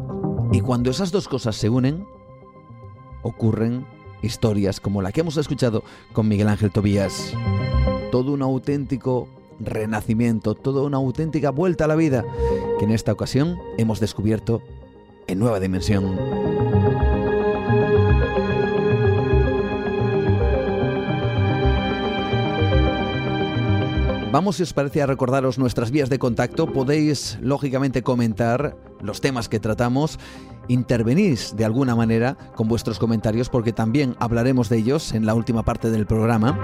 Y 0.51 0.61
cuando 0.61 0.89
esas 0.89 1.11
dos 1.11 1.27
cosas 1.27 1.55
se 1.55 1.69
unen, 1.69 2.05
ocurren 3.23 3.85
historias 4.21 4.79
como 4.79 5.01
la 5.01 5.11
que 5.11 5.21
hemos 5.21 5.37
escuchado 5.37 5.83
con 6.13 6.27
Miguel 6.27 6.47
Ángel 6.47 6.71
Tobías. 6.71 7.33
Todo 8.11 8.31
un 8.31 8.41
auténtico 8.41 9.27
renacimiento, 9.59 10.55
toda 10.55 10.83
una 10.83 10.97
auténtica 10.97 11.49
vuelta 11.49 11.85
a 11.85 11.87
la 11.87 11.95
vida 11.95 12.25
que 12.79 12.85
en 12.85 12.91
esta 12.91 13.11
ocasión 13.11 13.57
hemos 13.77 13.99
descubierto 13.99 14.61
en 15.27 15.39
nueva 15.39 15.59
dimensión. 15.59 16.17
Vamos, 24.31 24.57
si 24.57 24.63
os 24.63 24.73
parece, 24.73 25.01
a 25.01 25.05
recordaros 25.05 25.57
nuestras 25.57 25.91
vías 25.91 26.09
de 26.09 26.19
contacto. 26.19 26.67
Podéis, 26.73 27.37
lógicamente, 27.41 28.01
comentar 28.03 28.77
los 29.05 29.21
temas 29.21 29.49
que 29.49 29.59
tratamos. 29.59 30.19
Intervenís 30.67 31.55
de 31.55 31.65
alguna 31.65 31.95
manera 31.95 32.37
con 32.55 32.67
vuestros 32.67 32.99
comentarios 32.99 33.49
porque 33.49 33.73
también 33.73 34.15
hablaremos 34.19 34.69
de 34.69 34.77
ellos 34.77 35.13
en 35.13 35.25
la 35.25 35.35
última 35.35 35.63
parte 35.63 35.91
del 35.91 36.05
programa. 36.05 36.59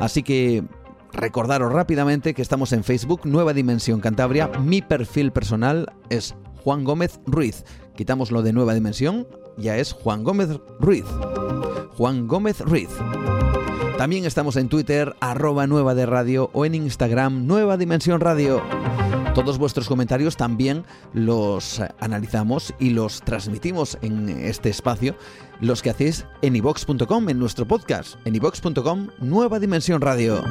Así 0.00 0.22
que 0.22 0.64
Recordaros 1.12 1.72
rápidamente 1.72 2.32
que 2.32 2.40
estamos 2.40 2.72
en 2.72 2.84
Facebook, 2.84 3.20
Nueva 3.24 3.52
Dimensión 3.52 4.00
Cantabria. 4.00 4.48
Mi 4.48 4.80
perfil 4.80 5.30
personal 5.30 5.92
es 6.08 6.34
Juan 6.64 6.84
Gómez 6.84 7.20
Ruiz. 7.26 7.64
Quitamos 7.96 8.30
lo 8.30 8.42
de 8.42 8.54
Nueva 8.54 8.72
Dimensión, 8.72 9.26
ya 9.58 9.76
es 9.76 9.92
Juan 9.92 10.24
Gómez 10.24 10.48
Ruiz. 10.80 11.04
Juan 11.96 12.26
Gómez 12.26 12.60
Ruiz. 12.60 12.88
También 13.98 14.24
estamos 14.24 14.56
en 14.56 14.68
Twitter, 14.68 15.14
arroba 15.20 15.66
Nueva 15.66 15.94
de 15.94 16.06
Radio 16.06 16.50
o 16.54 16.64
en 16.64 16.74
Instagram, 16.74 17.46
Nueva 17.46 17.76
Dimensión 17.76 18.20
Radio. 18.20 18.62
Todos 19.34 19.56
vuestros 19.56 19.88
comentarios 19.88 20.36
también 20.36 20.84
los 21.14 21.80
analizamos 22.00 22.74
y 22.78 22.90
los 22.90 23.22
transmitimos 23.22 23.96
en 24.02 24.28
este 24.28 24.68
espacio, 24.68 25.16
los 25.58 25.80
que 25.80 25.88
hacéis 25.88 26.26
en 26.42 26.54
ivox.com, 26.54 27.30
en 27.30 27.38
nuestro 27.38 27.66
podcast, 27.66 28.16
en 28.26 28.34
ivox.com, 28.34 29.08
Nueva 29.20 29.58
Dimensión 29.58 30.02
Radio. 30.02 30.44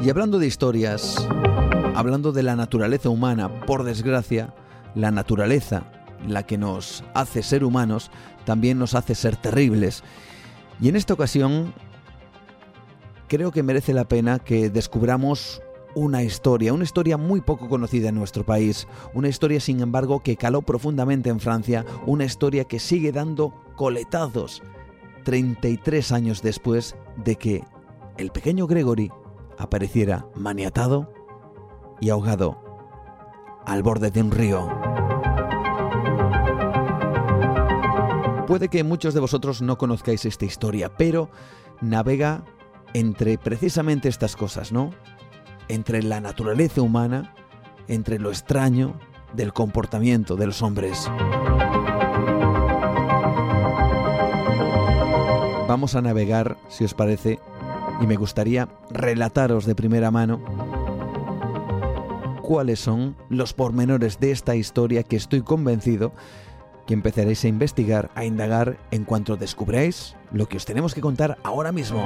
Y 0.00 0.08
hablando 0.08 0.38
de 0.38 0.46
historias, 0.46 1.28
hablando 1.94 2.32
de 2.32 2.42
la 2.42 2.56
naturaleza 2.56 3.10
humana, 3.10 3.50
por 3.66 3.84
desgracia, 3.84 4.54
la 4.94 5.10
naturaleza, 5.10 5.84
la 6.26 6.46
que 6.46 6.56
nos 6.56 7.04
hace 7.12 7.42
ser 7.42 7.64
humanos, 7.64 8.10
también 8.46 8.78
nos 8.78 8.94
hace 8.94 9.14
ser 9.14 9.36
terribles. 9.36 10.02
Y 10.80 10.88
en 10.88 10.96
esta 10.96 11.12
ocasión, 11.12 11.74
creo 13.32 13.50
que 13.50 13.62
merece 13.62 13.94
la 13.94 14.04
pena 14.04 14.40
que 14.40 14.68
descubramos 14.68 15.62
una 15.94 16.22
historia, 16.22 16.74
una 16.74 16.84
historia 16.84 17.16
muy 17.16 17.40
poco 17.40 17.66
conocida 17.66 18.10
en 18.10 18.14
nuestro 18.14 18.44
país, 18.44 18.86
una 19.14 19.28
historia 19.28 19.58
sin 19.58 19.80
embargo 19.80 20.20
que 20.20 20.36
caló 20.36 20.60
profundamente 20.60 21.30
en 21.30 21.40
Francia, 21.40 21.86
una 22.04 22.26
historia 22.26 22.64
que 22.64 22.78
sigue 22.78 23.10
dando 23.10 23.54
coletazos 23.74 24.62
33 25.24 26.12
años 26.12 26.42
después 26.42 26.94
de 27.24 27.36
que 27.36 27.64
el 28.18 28.32
pequeño 28.32 28.66
Gregory 28.66 29.10
apareciera 29.56 30.26
maniatado 30.34 31.10
y 32.02 32.10
ahogado 32.10 32.62
al 33.64 33.82
borde 33.82 34.10
de 34.10 34.20
un 34.20 34.30
río. 34.30 34.68
Puede 38.46 38.68
que 38.68 38.84
muchos 38.84 39.14
de 39.14 39.20
vosotros 39.20 39.62
no 39.62 39.78
conozcáis 39.78 40.26
esta 40.26 40.44
historia, 40.44 40.94
pero 40.98 41.30
navega 41.80 42.44
entre 42.94 43.38
precisamente 43.38 44.08
estas 44.08 44.36
cosas, 44.36 44.72
¿no? 44.72 44.90
Entre 45.68 46.02
la 46.02 46.20
naturaleza 46.20 46.82
humana, 46.82 47.34
entre 47.88 48.18
lo 48.18 48.30
extraño 48.30 48.98
del 49.32 49.52
comportamiento 49.52 50.36
de 50.36 50.46
los 50.46 50.62
hombres. 50.62 51.10
Vamos 55.68 55.94
a 55.94 56.02
navegar, 56.02 56.58
si 56.68 56.84
os 56.84 56.92
parece, 56.92 57.38
y 58.00 58.06
me 58.06 58.16
gustaría 58.16 58.68
relataros 58.90 59.64
de 59.64 59.74
primera 59.74 60.10
mano 60.10 60.42
cuáles 62.42 62.80
son 62.80 63.16
los 63.30 63.54
pormenores 63.54 64.20
de 64.20 64.32
esta 64.32 64.54
historia 64.56 65.04
que 65.04 65.16
estoy 65.16 65.40
convencido 65.40 66.12
que 66.86 66.94
empezaréis 66.94 67.44
a 67.44 67.48
investigar, 67.48 68.10
a 68.14 68.24
indagar 68.24 68.76
en 68.90 69.04
cuanto 69.04 69.36
descubráis 69.36 70.16
lo 70.32 70.46
que 70.48 70.56
os 70.56 70.64
tenemos 70.64 70.94
que 70.94 71.00
contar 71.00 71.38
ahora 71.44 71.72
mismo. 71.72 72.04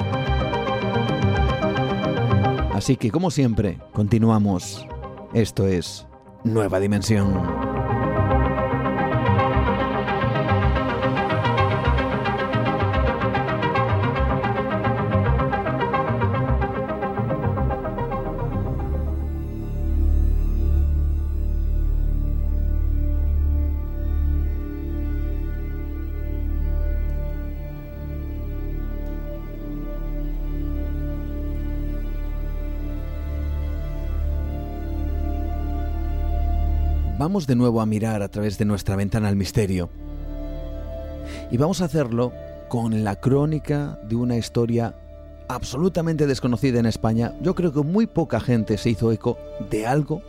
Así 2.76 2.96
que, 2.98 3.10
como 3.10 3.30
siempre, 3.30 3.78
continuamos. 3.94 4.86
Esto 5.32 5.66
es 5.66 6.06
Nueva 6.44 6.78
Dimensión. 6.78 7.75
De 37.44 37.56
nuevo 37.56 37.82
a 37.82 37.86
mirar 37.86 38.22
a 38.22 38.28
través 38.28 38.56
de 38.56 38.64
nuestra 38.64 38.96
ventana 38.96 39.28
al 39.28 39.36
misterio. 39.36 39.90
Y 41.50 41.58
vamos 41.58 41.82
a 41.82 41.84
hacerlo 41.84 42.32
con 42.68 43.04
la 43.04 43.16
crónica 43.16 43.98
de 44.08 44.16
una 44.16 44.36
historia 44.36 44.94
absolutamente 45.48 46.26
desconocida 46.26 46.80
en 46.80 46.86
España. 46.86 47.34
Yo 47.42 47.54
creo 47.54 47.72
que 47.72 47.82
muy 47.82 48.06
poca 48.06 48.40
gente 48.40 48.78
se 48.78 48.90
hizo 48.90 49.12
eco 49.12 49.36
de 49.70 49.86
algo 49.86 50.22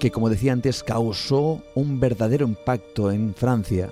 que, 0.00 0.10
como 0.10 0.30
decía 0.30 0.52
antes, 0.52 0.82
causó 0.82 1.62
un 1.74 2.00
verdadero 2.00 2.46
impacto 2.46 3.10
en 3.10 3.34
Francia 3.34 3.90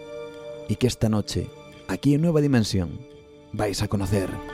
y 0.68 0.76
que 0.76 0.86
esta 0.86 1.11
noche, 1.11 1.49
aquí 1.88 2.14
en 2.14 2.22
Nueva 2.22 2.40
Dimensión, 2.40 2.99
vais 3.53 3.82
a 3.82 3.88
conocer. 3.88 4.53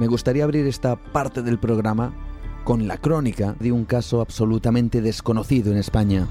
Me 0.00 0.06
gustaría 0.06 0.44
abrir 0.44 0.66
esta 0.66 0.96
parte 0.96 1.42
del 1.42 1.58
programa 1.58 2.14
con 2.64 2.88
la 2.88 2.96
crónica 2.96 3.54
de 3.60 3.70
un 3.70 3.84
caso 3.84 4.22
absolutamente 4.22 5.02
desconocido 5.02 5.72
en 5.72 5.76
España. 5.76 6.26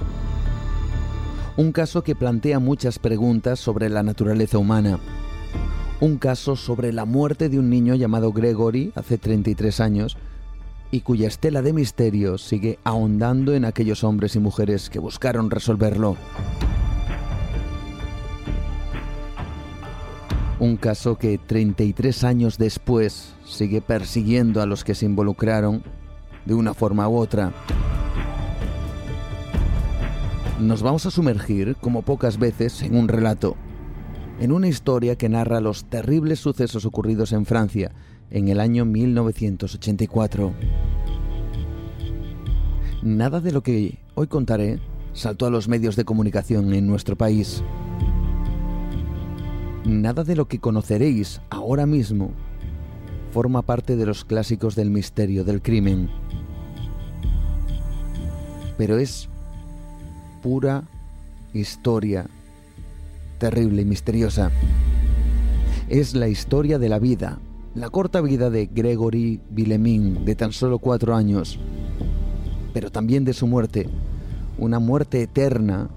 Un 1.55 1.71
caso 1.71 2.03
que 2.03 2.15
plantea 2.15 2.57
muchas 2.57 2.97
preguntas 2.97 3.59
sobre 3.59 3.89
la 3.89 4.01
naturaleza 4.01 4.57
humana. 4.57 4.97
Un 6.01 6.17
caso 6.17 6.55
sobre 6.55 6.91
la 6.91 7.05
muerte 7.05 7.47
de 7.47 7.59
un 7.59 7.69
niño 7.69 7.93
llamado 7.93 8.33
Gregory 8.33 8.91
hace 8.95 9.19
33 9.19 9.79
años 9.81 10.17
y 10.89 11.01
cuya 11.01 11.27
estela 11.27 11.61
de 11.61 11.71
misterio 11.71 12.39
sigue 12.39 12.79
ahondando 12.83 13.53
en 13.53 13.65
aquellos 13.65 14.03
hombres 14.03 14.35
y 14.35 14.39
mujeres 14.39 14.89
que 14.89 14.97
buscaron 14.97 15.51
resolverlo. 15.51 16.17
Un 20.59 20.75
caso 20.75 21.19
que 21.19 21.37
33 21.37 22.23
años 22.23 22.57
después 22.57 23.35
sigue 23.49 23.81
persiguiendo 23.81 24.61
a 24.61 24.65
los 24.65 24.83
que 24.83 24.95
se 24.95 25.05
involucraron 25.05 25.83
de 26.45 26.53
una 26.53 26.73
forma 26.73 27.07
u 27.09 27.17
otra. 27.17 27.51
Nos 30.59 30.83
vamos 30.83 31.05
a 31.05 31.11
sumergir, 31.11 31.75
como 31.81 32.01
pocas 32.01 32.37
veces, 32.37 32.81
en 32.81 32.95
un 32.95 33.07
relato, 33.07 33.55
en 34.39 34.51
una 34.51 34.67
historia 34.67 35.15
que 35.15 35.29
narra 35.29 35.61
los 35.61 35.85
terribles 35.85 36.39
sucesos 36.39 36.85
ocurridos 36.85 37.31
en 37.31 37.45
Francia 37.45 37.91
en 38.29 38.47
el 38.49 38.59
año 38.59 38.85
1984. 38.85 40.53
Nada 43.01 43.39
de 43.39 43.51
lo 43.51 43.63
que 43.63 43.97
hoy 44.15 44.27
contaré 44.27 44.79
saltó 45.13 45.45
a 45.45 45.49
los 45.49 45.67
medios 45.67 45.95
de 45.95 46.05
comunicación 46.05 46.73
en 46.73 46.85
nuestro 46.87 47.15
país. 47.15 47.63
Nada 49.85 50.23
de 50.23 50.35
lo 50.35 50.47
que 50.47 50.59
conoceréis 50.59 51.41
ahora 51.49 51.85
mismo 51.85 52.31
forma 53.31 53.61
parte 53.61 53.95
de 53.95 54.05
los 54.05 54.25
clásicos 54.25 54.75
del 54.75 54.89
misterio 54.89 55.43
del 55.43 55.61
crimen. 55.61 56.09
Pero 58.77 58.97
es 58.97 59.29
pura 60.41 60.83
historia 61.53 62.27
terrible 63.39 63.81
y 63.81 63.85
misteriosa. 63.85 64.51
Es 65.87 66.13
la 66.13 66.27
historia 66.27 66.77
de 66.77 66.89
la 66.89 66.99
vida, 66.99 67.39
la 67.73 67.89
corta 67.89 68.21
vida 68.21 68.49
de 68.49 68.67
Gregory 68.67 69.41
Villemin, 69.49 70.25
de 70.25 70.35
tan 70.35 70.51
solo 70.51 70.79
cuatro 70.79 71.15
años, 71.15 71.59
pero 72.73 72.91
también 72.91 73.25
de 73.25 73.33
su 73.33 73.47
muerte, 73.47 73.89
una 74.57 74.79
muerte 74.79 75.23
eterna 75.23 75.89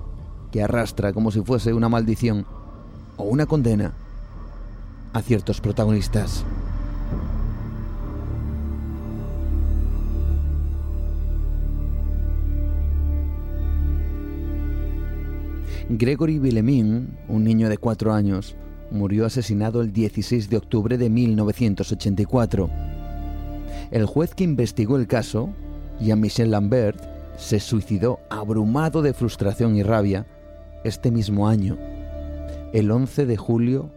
que 0.50 0.62
arrastra 0.62 1.12
como 1.12 1.30
si 1.30 1.40
fuese 1.42 1.72
una 1.72 1.88
maldición 1.88 2.46
o 3.16 3.24
una 3.24 3.46
condena 3.46 3.92
a 5.12 5.20
ciertos 5.20 5.60
protagonistas. 5.60 6.44
Gregory 15.88 16.38
Villemin, 16.38 17.16
un 17.28 17.44
niño 17.44 17.68
de 17.68 17.78
cuatro 17.78 18.12
años, 18.12 18.56
murió 18.90 19.26
asesinado 19.26 19.80
el 19.80 19.92
16 19.92 20.48
de 20.48 20.56
octubre 20.56 20.98
de 20.98 21.10
1984. 21.10 22.70
El 23.90 24.06
juez 24.06 24.34
que 24.34 24.44
investigó 24.44 24.96
el 24.96 25.06
caso, 25.06 25.50
Jean-Michel 26.00 26.50
Lambert, 26.50 27.00
se 27.36 27.60
suicidó 27.60 28.20
abrumado 28.30 29.02
de 29.02 29.14
frustración 29.14 29.76
y 29.76 29.82
rabia 29.82 30.26
este 30.84 31.10
mismo 31.10 31.48
año 31.48 31.78
el 32.72 32.90
11 32.90 33.26
de 33.26 33.36
julio 33.36 33.90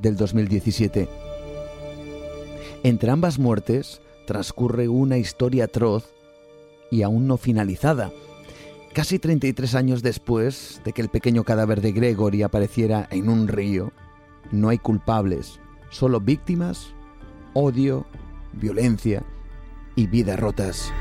del 0.00 0.16
2017. 0.16 1.08
Entre 2.82 3.10
ambas 3.10 3.38
muertes 3.38 4.00
transcurre 4.26 4.88
una 4.88 5.16
historia 5.16 5.64
atroz 5.64 6.12
y 6.90 7.02
aún 7.02 7.26
no 7.26 7.38
finalizada. 7.38 8.10
Casi 8.98 9.20
33 9.20 9.76
años 9.76 10.02
después 10.02 10.80
de 10.84 10.92
que 10.92 11.00
el 11.00 11.08
pequeño 11.08 11.44
cadáver 11.44 11.80
de 11.82 11.92
Gregory 11.92 12.42
apareciera 12.42 13.06
en 13.12 13.28
un 13.28 13.46
río, 13.46 13.92
no 14.50 14.70
hay 14.70 14.78
culpables, 14.78 15.60
solo 15.88 16.20
víctimas, 16.20 16.94
odio, 17.54 18.06
violencia 18.54 19.22
y 19.94 20.08
vidas 20.08 20.40
rotas. 20.40 20.92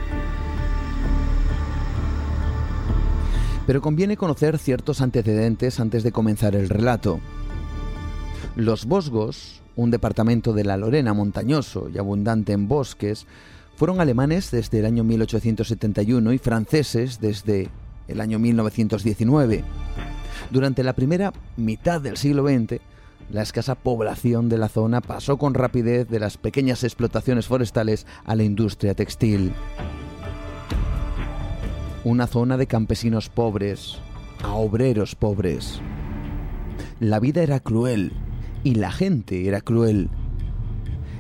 pero 3.66 3.82
conviene 3.82 4.16
conocer 4.16 4.60
ciertos 4.60 5.02
antecedentes 5.02 5.80
antes 5.80 6.04
de 6.04 6.12
comenzar 6.12 6.56
el 6.56 6.70
relato. 6.70 7.20
Los 8.56 8.86
Bosgos, 8.86 9.64
un 9.76 9.90
departamento 9.90 10.54
de 10.54 10.66
la 10.66 10.78
Lorena 10.78 11.16
montañoso 11.16 11.90
y 11.92 11.98
abundante 11.98 12.54
en 12.54 12.68
bosques, 12.68 13.26
fueron 13.76 14.00
alemanes 14.00 14.52
desde 14.52 14.80
el 14.80 14.86
año 14.86 15.04
1871 15.04 16.32
y 16.32 16.38
franceses 16.38 17.20
desde 17.20 17.70
el 18.08 18.22
año 18.22 18.40
1919. 18.40 19.64
Durante 20.52 20.84
la 20.84 20.94
primera 20.94 21.34
mitad 21.56 22.02
del 22.02 22.18
siglo 22.18 22.48
XX, 22.48 22.80
la 23.32 23.42
escasa 23.42 23.76
población 23.76 24.48
de 24.50 24.58
la 24.58 24.70
zona 24.70 25.02
pasó 25.02 25.38
con 25.38 25.54
rapidez 25.54 26.08
de 26.08 26.20
las 26.20 26.38
pequeñas 26.38 26.84
explotaciones 26.84 27.48
forestales 27.48 28.06
a 28.26 28.36
la 28.36 28.44
industria 28.44 28.94
textil 28.94 29.54
una 32.08 32.26
zona 32.26 32.56
de 32.56 32.68
campesinos 32.68 33.28
pobres 33.28 33.98
a 34.42 34.54
obreros 34.54 35.16
pobres. 35.16 35.82
La 37.02 37.20
vida 37.20 37.44
era 37.44 37.60
cruel 37.60 38.14
y 38.64 38.76
la 38.76 38.92
gente 38.94 39.46
era 39.46 39.60
cruel. 39.60 40.10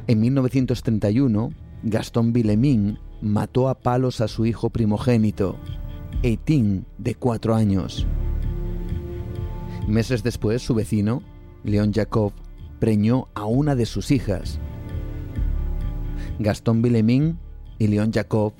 En 0.07 0.21
1931, 0.21 1.51
Gastón 1.83 2.31
Villemín 2.31 2.99
mató 3.21 3.67
a 3.67 3.79
palos 3.79 4.21
a 4.21 4.29
su 4.29 4.45
hijo 4.45 4.69
primogénito, 4.69 5.57
Eitín, 6.23 6.85
de 6.97 7.15
cuatro 7.15 7.55
años. 7.55 8.05
Meses 9.87 10.23
después, 10.23 10.61
su 10.61 10.73
vecino, 10.73 11.21
León 11.63 11.93
Jacob, 11.93 12.33
preñó 12.79 13.27
a 13.33 13.45
una 13.45 13.75
de 13.75 13.85
sus 13.85 14.11
hijas. 14.11 14.59
Gastón 16.39 16.81
Villemín 16.81 17.39
y 17.79 17.87
León 17.87 18.11
Jacob 18.13 18.53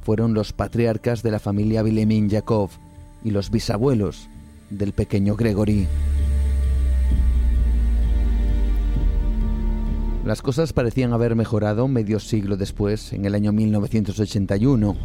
fueron 0.00 0.34
los 0.34 0.52
patriarcas 0.52 1.22
de 1.22 1.30
la 1.30 1.38
familia 1.38 1.82
Vilemin 1.82 2.28
Yakov 2.28 2.70
y 3.24 3.30
los 3.30 3.50
bisabuelos 3.50 4.28
del 4.70 4.92
pequeño 4.92 5.34
Gregory. 5.34 5.86
Las 10.24 10.40
cosas 10.40 10.72
parecían 10.72 11.12
haber 11.12 11.36
mejorado 11.36 11.86
medio 11.88 12.18
siglo 12.18 12.56
después, 12.56 13.12
en 13.12 13.26
el 13.26 13.34
año 13.34 13.52
1981. 13.52 14.96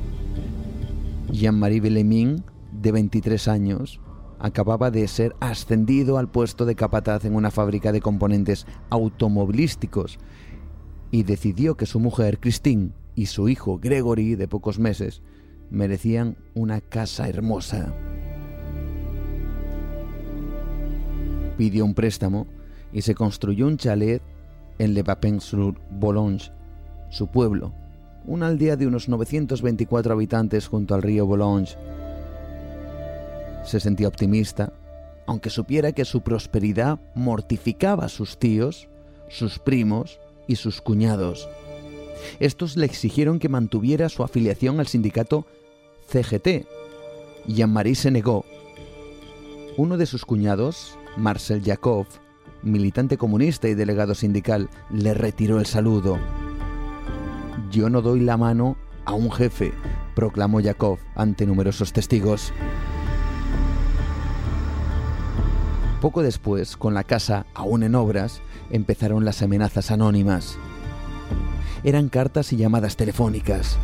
Jean-Marie 1.31 1.79
Villemin, 1.79 2.43
de 2.71 2.91
23 2.91 3.47
años, 3.47 3.99
acababa 4.39 4.89
de 4.89 5.07
ser 5.07 5.35
ascendido 5.39 6.17
al 6.17 6.29
puesto 6.29 6.65
de 6.65 6.75
capataz 6.75 7.25
en 7.25 7.35
una 7.35 7.51
fábrica 7.51 7.91
de 7.91 8.01
componentes 8.01 8.65
automovilísticos 8.89 10.17
y 11.11 11.23
decidió 11.23 11.75
que 11.75 11.85
su 11.85 11.99
mujer, 11.99 12.39
Christine, 12.39 12.91
y 13.15 13.25
su 13.25 13.49
hijo, 13.49 13.79
Gregory, 13.79 14.35
de 14.35 14.47
pocos 14.47 14.79
meses, 14.79 15.21
merecían 15.69 16.37
una 16.53 16.79
casa 16.79 17.27
hermosa. 17.27 17.93
Pidió 21.57 21.83
un 21.83 21.93
préstamo 21.93 22.47
y 22.93 23.01
se 23.01 23.15
construyó 23.15 23.67
un 23.67 23.77
chalet 23.77 24.21
en 24.77 24.93
Le 24.93 25.03
Papin-sur-Boulogne, 25.03 26.39
su 27.09 27.27
pueblo, 27.27 27.73
una 28.29 28.45
aldea 28.45 28.75
de 28.75 28.85
unos 28.85 29.09
924 29.09 30.13
habitantes 30.13 30.67
junto 30.67 30.93
al 30.93 31.01
río 31.01 31.25
Boulogne. 31.25 31.67
Se 33.65 33.79
sentía 33.79 34.07
optimista, 34.07 34.71
aunque 35.25 35.49
supiera 35.49 35.91
que 35.93 36.05
su 36.05 36.21
prosperidad 36.21 36.99
mortificaba 37.15 38.05
a 38.05 38.09
sus 38.09 38.37
tíos, 38.37 38.87
sus 39.29 39.57
primos 39.57 40.19
y 40.47 40.57
sus 40.57 40.79
cuñados. 40.79 41.49
Estos 42.39 42.77
le 42.77 42.85
exigieron 42.85 43.39
que 43.39 43.49
mantuviera 43.49 44.09
su 44.09 44.23
afiliación 44.23 44.79
al 44.79 44.87
sindicato 44.87 45.47
CGT. 46.07 46.67
Jean-Marie 47.47 47.95
se 47.95 48.11
negó. 48.11 48.45
Uno 49.75 49.97
de 49.97 50.05
sus 50.05 50.23
cuñados, 50.23 50.99
Marcel 51.17 51.63
Jacob, 51.63 52.05
militante 52.61 53.17
comunista 53.17 53.67
y 53.69 53.73
delegado 53.73 54.13
sindical, 54.13 54.69
le 54.91 55.15
retiró 55.15 55.59
el 55.59 55.65
saludo. 55.65 56.19
Yo 57.71 57.89
no 57.89 58.01
doy 58.01 58.21
la 58.21 58.37
mano 58.37 58.77
a 59.05 59.13
un 59.13 59.31
jefe, 59.31 59.73
proclamó 60.15 60.61
Jacob 60.61 60.97
ante 61.15 61.45
numerosos 61.45 61.93
testigos. 61.93 62.51
Poco 66.01 66.23
después, 66.23 66.77
con 66.77 66.93
la 66.93 67.03
casa 67.03 67.45
aún 67.53 67.83
en 67.83 67.93
obras, 67.95 68.41
empezaron 68.71 69.25
las 69.25 69.41
amenazas 69.41 69.91
anónimas. 69.91 70.57
Eran 71.83 72.09
cartas 72.09 72.53
y 72.53 72.57
llamadas 72.57 72.95
telefónicas. 72.95 73.77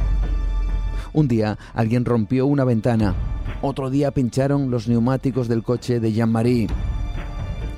Un 1.14 1.28
día 1.28 1.58
alguien 1.74 2.06
rompió 2.06 2.46
una 2.46 2.64
ventana, 2.64 3.16
otro 3.62 3.90
día 3.90 4.12
pincharon 4.12 4.72
los 4.72 4.88
neumáticos 4.88 5.48
del 5.48 5.64
coche 5.64 6.00
de 6.00 6.12
Jean-Marie. 6.12 6.68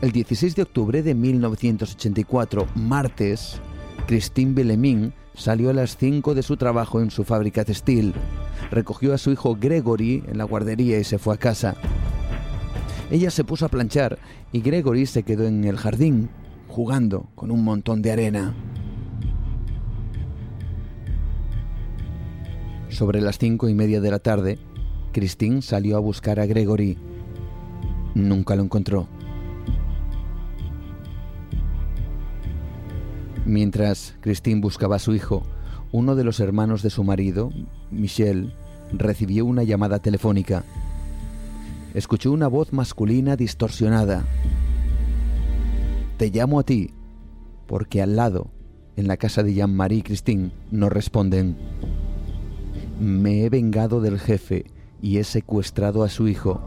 El 0.02 0.12
16 0.12 0.56
de 0.56 0.62
octubre 0.62 1.04
de 1.04 1.16
1984, 1.16 2.68
martes, 2.76 3.60
Christine 4.06 4.54
Bellemin 4.54 5.14
salió 5.38 5.70
a 5.70 5.74
las 5.74 5.96
5 5.96 6.34
de 6.34 6.44
su 6.44 6.58
trabajo 6.58 7.00
en 7.00 7.12
su 7.12 7.24
fábrica 7.24 7.64
textil. 7.64 8.14
Recogió 8.72 9.14
a 9.14 9.18
su 9.18 9.32
hijo 9.32 9.56
Gregory 9.56 10.24
en 10.28 10.38
la 10.38 10.44
guardería 10.44 11.00
y 11.00 11.04
se 11.04 11.20
fue 11.20 11.36
a 11.36 11.38
casa. 11.38 11.76
Ella 13.10 13.32
se 13.32 13.46
puso 13.46 13.66
a 13.66 13.70
planchar 13.70 14.18
y 14.52 14.62
Gregory 14.62 15.06
se 15.06 15.24
quedó 15.24 15.46
en 15.46 15.64
el 15.64 15.78
jardín, 15.78 16.30
jugando 16.68 17.30
con 17.36 17.52
un 17.52 17.64
montón 17.64 18.02
de 18.02 18.12
arena. 18.12 18.54
Sobre 22.90 23.22
las 23.22 23.38
cinco 23.38 23.70
y 23.70 23.74
media 23.74 24.02
de 24.02 24.12
la 24.12 24.20
tarde, 24.20 24.58
Christine 25.14 25.62
salió 25.62 25.98
a 25.98 26.00
buscar 26.00 26.40
a 26.40 26.46
Gregory. 26.48 26.98
Nunca 28.16 28.56
lo 28.56 28.64
encontró. 28.64 29.08
Mientras 33.48 34.14
Christine 34.20 34.60
buscaba 34.60 34.98
a 34.98 35.00
su 35.00 35.16
hijo, 35.16 35.42
uno 35.94 36.16
de 36.16 36.26
los 36.26 36.42
hermanos 36.42 36.84
de 36.84 36.90
su 36.90 37.06
marido, 37.06 37.50
Michel, 37.92 38.54
recibió 38.92 39.46
una 39.46 39.64
llamada 39.64 40.00
telefónica. 40.00 40.66
Escuchó 41.94 42.34
una 42.34 42.50
voz 42.50 42.74
masculina 42.74 43.38
distorsionada. 43.38 44.26
Te 46.18 46.30
llamo 46.30 46.60
a 46.60 46.64
ti, 46.64 46.92
porque 47.68 48.02
al 48.02 48.18
lado, 48.18 48.52
en 48.98 49.08
la 49.08 49.16
casa 49.16 49.44
de 49.44 49.54
Jean-Marie 49.54 50.00
y 50.00 50.04
Christine, 50.04 50.52
no 50.70 50.90
responden. 50.90 51.56
Me 53.00 53.46
he 53.46 53.50
vengado 53.50 54.02
del 54.02 54.20
jefe 54.20 54.66
y 55.02 55.20
he 55.20 55.24
secuestrado 55.24 56.04
a 56.04 56.10
su 56.10 56.28
hijo. 56.28 56.60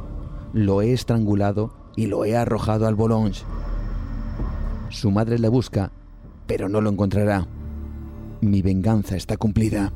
Lo 0.55 0.81
he 0.81 0.95
estrangulado 0.95 1.75
y 1.95 2.07
lo 2.07 2.25
he 2.25 2.39
arrojado 2.39 2.87
al 2.87 2.95
Boulogne. 2.95 3.37
Su 4.89 5.11
madre 5.11 5.39
le 5.39 5.49
busca 5.49 5.93
pero 6.51 6.69
no 6.69 6.81
lo 6.81 6.91
encontrará. 6.91 7.47
Mi 8.41 8.61
venganza 8.61 9.15
está 9.15 9.37
cumplida. 9.37 9.93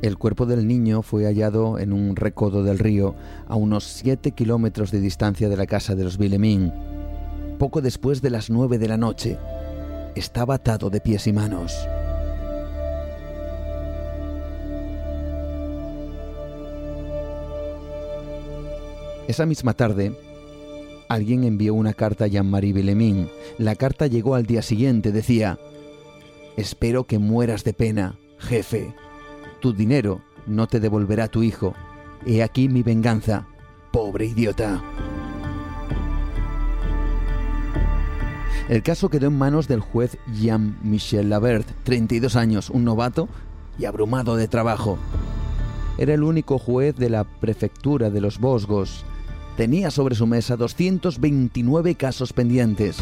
El 0.00 0.16
cuerpo 0.16 0.46
del 0.46 0.66
niño 0.66 1.02
fue 1.02 1.26
hallado 1.26 1.78
en 1.78 1.92
un 1.92 2.16
recodo 2.16 2.64
del 2.64 2.78
río 2.78 3.14
a 3.46 3.56
unos 3.56 3.84
7 3.84 4.30
kilómetros 4.30 4.90
de 4.90 5.00
distancia 5.00 5.50
de 5.50 5.58
la 5.58 5.66
casa 5.66 5.94
de 5.94 6.04
los 6.04 6.16
Villemín, 6.16 6.72
poco 7.58 7.82
después 7.82 8.22
de 8.22 8.30
las 8.30 8.48
9 8.48 8.78
de 8.78 8.88
la 8.88 8.96
noche. 8.96 9.36
Estaba 10.14 10.54
atado 10.54 10.88
de 10.88 11.02
pies 11.02 11.26
y 11.26 11.34
manos. 11.34 11.76
Esa 19.30 19.46
misma 19.46 19.74
tarde, 19.74 20.12
alguien 21.08 21.44
envió 21.44 21.74
una 21.74 21.94
carta 21.94 22.24
a 22.24 22.26
Jean-Marie 22.26 22.72
Bellemín. 22.72 23.28
La 23.58 23.76
carta 23.76 24.08
llegó 24.08 24.34
al 24.34 24.44
día 24.44 24.60
siguiente. 24.60 25.12
Decía, 25.12 25.56
Espero 26.56 27.04
que 27.04 27.20
mueras 27.20 27.62
de 27.62 27.72
pena, 27.72 28.18
jefe. 28.38 28.92
Tu 29.60 29.72
dinero 29.72 30.20
no 30.48 30.66
te 30.66 30.80
devolverá 30.80 31.28
tu 31.28 31.44
hijo. 31.44 31.74
He 32.26 32.42
aquí 32.42 32.68
mi 32.68 32.82
venganza, 32.82 33.46
pobre 33.92 34.26
idiota. 34.26 34.82
El 38.68 38.82
caso 38.82 39.10
quedó 39.10 39.28
en 39.28 39.38
manos 39.38 39.68
del 39.68 39.78
juez 39.78 40.18
Jean-Michel 40.34 41.30
Labert, 41.30 41.68
32 41.84 42.34
años, 42.34 42.68
un 42.68 42.82
novato 42.82 43.28
y 43.78 43.84
abrumado 43.84 44.34
de 44.34 44.48
trabajo. 44.48 44.98
Era 45.98 46.14
el 46.14 46.24
único 46.24 46.58
juez 46.58 46.96
de 46.96 47.10
la 47.10 47.22
prefectura 47.22 48.10
de 48.10 48.20
los 48.20 48.40
Bosgos 48.40 49.04
tenía 49.60 49.90
sobre 49.90 50.14
su 50.14 50.26
mesa 50.26 50.56
229 50.56 51.94
casos 51.94 52.32
pendientes. 52.32 52.96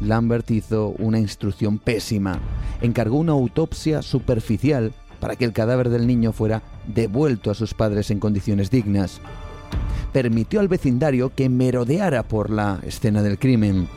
Lambert 0.00 0.48
hizo 0.52 0.90
una 1.00 1.18
instrucción 1.18 1.78
pésima. 1.78 2.38
Encargó 2.80 3.18
una 3.18 3.32
autopsia 3.32 4.02
superficial 4.02 4.92
para 5.18 5.34
que 5.34 5.44
el 5.44 5.52
cadáver 5.52 5.88
del 5.88 6.06
niño 6.06 6.30
fuera 6.30 6.62
devuelto 6.86 7.50
a 7.50 7.56
sus 7.56 7.74
padres 7.74 8.12
en 8.12 8.20
condiciones 8.20 8.70
dignas. 8.70 9.20
Permitió 10.12 10.60
al 10.60 10.68
vecindario 10.68 11.34
que 11.34 11.48
merodeara 11.48 12.22
por 12.22 12.48
la 12.48 12.78
escena 12.84 13.20
del 13.20 13.36
crimen. 13.36 13.88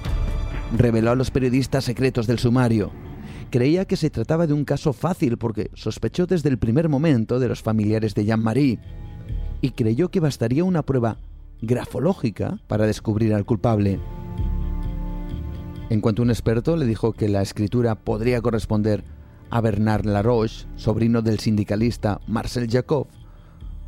Reveló 0.76 1.12
a 1.12 1.16
los 1.16 1.30
periodistas 1.30 1.86
secretos 1.86 2.26
del 2.26 2.40
sumario. 2.40 2.90
Creía 3.52 3.86
que 3.86 3.98
se 3.98 4.10
trataba 4.10 4.48
de 4.48 4.54
un 4.54 4.66
caso 4.66 4.94
fácil 4.94 5.38
porque 5.38 5.70
sospechó 5.76 6.26
desde 6.26 6.50
el 6.50 6.58
primer 6.58 6.90
momento 6.90 7.38
de 7.38 7.50
los 7.50 7.62
familiares 7.62 8.16
de 8.16 8.26
Jean-Marie 8.26 8.80
y 9.62 9.72
creyó 9.72 10.10
que 10.10 10.20
bastaría 10.20 10.64
una 10.64 10.84
prueba 10.84 11.18
grafológica 11.62 12.60
para 12.68 12.86
descubrir 12.86 13.34
al 13.34 13.46
culpable. 13.46 14.00
En 15.90 16.02
cuanto 16.02 16.22
un 16.22 16.30
experto 16.30 16.78
le 16.78 16.86
dijo 16.86 17.14
que 17.14 17.28
la 17.28 17.42
escritura 17.42 17.96
podría 17.96 18.42
corresponder 18.42 19.04
a 19.50 19.62
Bernard 19.62 20.06
Laroche, 20.06 20.68
sobrino 20.76 21.22
del 21.22 21.40
sindicalista 21.40 22.22
Marcel 22.28 22.70
Jacob, 22.70 23.08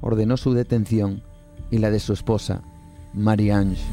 ordenó 0.02 0.36
su 0.38 0.54
detención 0.54 1.22
y 1.70 1.78
la 1.78 1.92
de 1.92 2.00
su 2.00 2.14
esposa, 2.14 2.64
Marie-Ange. 3.14 3.84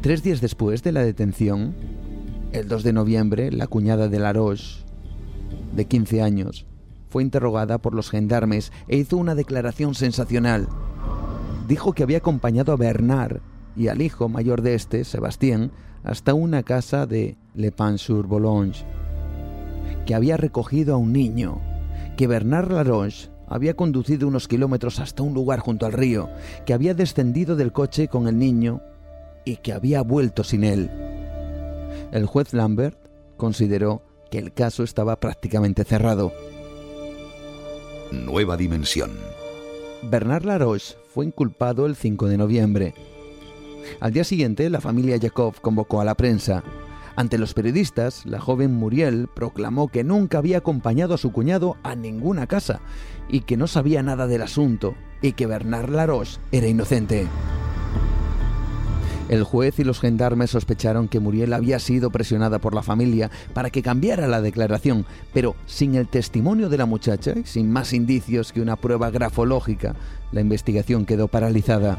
Tres 0.00 0.22
días 0.22 0.40
después 0.40 0.82
de 0.82 0.92
la 0.92 1.02
detención, 1.02 1.74
el 2.52 2.68
2 2.68 2.82
de 2.82 2.92
noviembre, 2.92 3.52
la 3.52 3.66
cuñada 3.66 4.08
de 4.08 4.18
Laroche, 4.18 4.84
de 5.74 5.84
15 5.86 6.22
años, 6.22 6.66
fue 7.08 7.22
interrogada 7.22 7.78
por 7.78 7.94
los 7.94 8.10
gendarmes 8.10 8.72
e 8.88 8.96
hizo 8.96 9.16
una 9.16 9.34
declaración 9.34 9.94
sensacional. 9.94 10.68
Dijo 11.66 11.92
que 11.92 12.02
había 12.02 12.18
acompañado 12.18 12.72
a 12.72 12.76
Bernard 12.76 13.40
y 13.76 13.88
al 13.88 14.00
hijo 14.00 14.28
mayor 14.28 14.62
de 14.62 14.74
este, 14.74 15.04
Sebastián, 15.04 15.72
hasta 16.04 16.34
una 16.34 16.62
casa 16.62 17.06
de 17.06 17.36
Le 17.54 17.72
Pan-sur-Boulogne, 17.72 18.74
que 20.06 20.14
había 20.14 20.36
recogido 20.36 20.94
a 20.94 20.98
un 20.98 21.12
niño, 21.12 21.60
que 22.16 22.26
Bernard 22.26 22.72
Laroche 22.72 23.30
había 23.48 23.74
conducido 23.74 24.28
unos 24.28 24.46
kilómetros 24.46 25.00
hasta 25.00 25.22
un 25.22 25.34
lugar 25.34 25.58
junto 25.58 25.84
al 25.84 25.92
río, 25.92 26.28
que 26.64 26.72
había 26.72 26.94
descendido 26.94 27.56
del 27.56 27.72
coche 27.72 28.08
con 28.08 28.28
el 28.28 28.38
niño 28.38 28.80
y 29.44 29.56
que 29.56 29.72
había 29.72 30.02
vuelto 30.02 30.44
sin 30.44 30.62
él. 30.62 30.90
El 32.12 32.26
juez 32.26 32.52
Lambert 32.52 32.98
consideró 33.36 34.02
que 34.30 34.38
el 34.38 34.52
caso 34.52 34.82
estaba 34.82 35.18
prácticamente 35.18 35.84
cerrado. 35.84 36.32
Nueva 38.12 38.56
dimensión. 38.56 39.12
Bernard 40.02 40.44
Laroche 40.44 40.96
fue 41.12 41.26
inculpado 41.26 41.86
el 41.86 41.96
5 41.96 42.28
de 42.28 42.38
noviembre. 42.38 42.94
Al 44.00 44.12
día 44.12 44.24
siguiente, 44.24 44.70
la 44.70 44.80
familia 44.80 45.16
Yakov 45.16 45.60
convocó 45.60 46.00
a 46.00 46.04
la 46.04 46.14
prensa. 46.14 46.62
Ante 47.16 47.38
los 47.38 47.54
periodistas, 47.54 48.24
la 48.24 48.40
joven 48.40 48.72
Muriel 48.74 49.28
proclamó 49.34 49.88
que 49.88 50.04
nunca 50.04 50.38
había 50.38 50.58
acompañado 50.58 51.14
a 51.14 51.18
su 51.18 51.32
cuñado 51.32 51.76
a 51.82 51.94
ninguna 51.94 52.46
casa 52.46 52.80
y 53.28 53.40
que 53.40 53.56
no 53.56 53.66
sabía 53.66 54.02
nada 54.02 54.26
del 54.26 54.42
asunto 54.42 54.94
y 55.20 55.32
que 55.32 55.46
Bernard 55.46 55.90
Laroche 55.90 56.38
era 56.50 56.66
inocente. 56.68 57.26
El 59.30 59.44
juez 59.44 59.78
y 59.78 59.84
los 59.84 60.00
gendarmes 60.00 60.50
sospecharon 60.50 61.06
que 61.06 61.20
Muriel 61.20 61.52
había 61.52 61.78
sido 61.78 62.10
presionada 62.10 62.58
por 62.58 62.74
la 62.74 62.82
familia 62.82 63.30
para 63.54 63.70
que 63.70 63.80
cambiara 63.80 64.26
la 64.26 64.42
declaración, 64.42 65.06
pero 65.32 65.54
sin 65.66 65.94
el 65.94 66.08
testimonio 66.08 66.68
de 66.68 66.76
la 66.76 66.84
muchacha 66.84 67.34
y 67.38 67.46
sin 67.46 67.70
más 67.70 67.92
indicios 67.92 68.52
que 68.52 68.60
una 68.60 68.74
prueba 68.74 69.08
grafológica, 69.10 69.94
la 70.32 70.40
investigación 70.40 71.06
quedó 71.06 71.28
paralizada. 71.28 71.96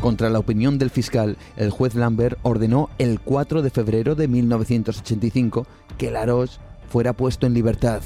Contra 0.00 0.30
la 0.30 0.38
opinión 0.38 0.78
del 0.78 0.90
fiscal, 0.90 1.36
el 1.56 1.70
juez 1.70 1.96
Lambert 1.96 2.38
ordenó 2.42 2.88
el 2.98 3.18
4 3.18 3.62
de 3.62 3.70
febrero 3.70 4.14
de 4.14 4.28
1985 4.28 5.66
que 5.98 6.12
Laroche 6.12 6.60
fuera 6.88 7.14
puesto 7.14 7.48
en 7.48 7.54
libertad. 7.54 8.00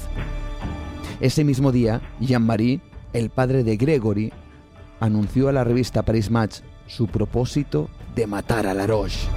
Ese 1.19 1.43
mismo 1.43 1.71
día, 1.71 2.01
Jean-Marie, 2.19 2.81
el 3.13 3.29
padre 3.29 3.63
de 3.63 3.77
Gregory, 3.77 4.33
anunció 4.99 5.49
a 5.49 5.51
la 5.51 5.63
revista 5.63 6.01
Paris 6.01 6.31
Match 6.31 6.61
su 6.87 7.07
propósito 7.07 7.89
de 8.15 8.27
matar 8.27 8.67
a 8.67 8.73
Laroche. 8.73 9.27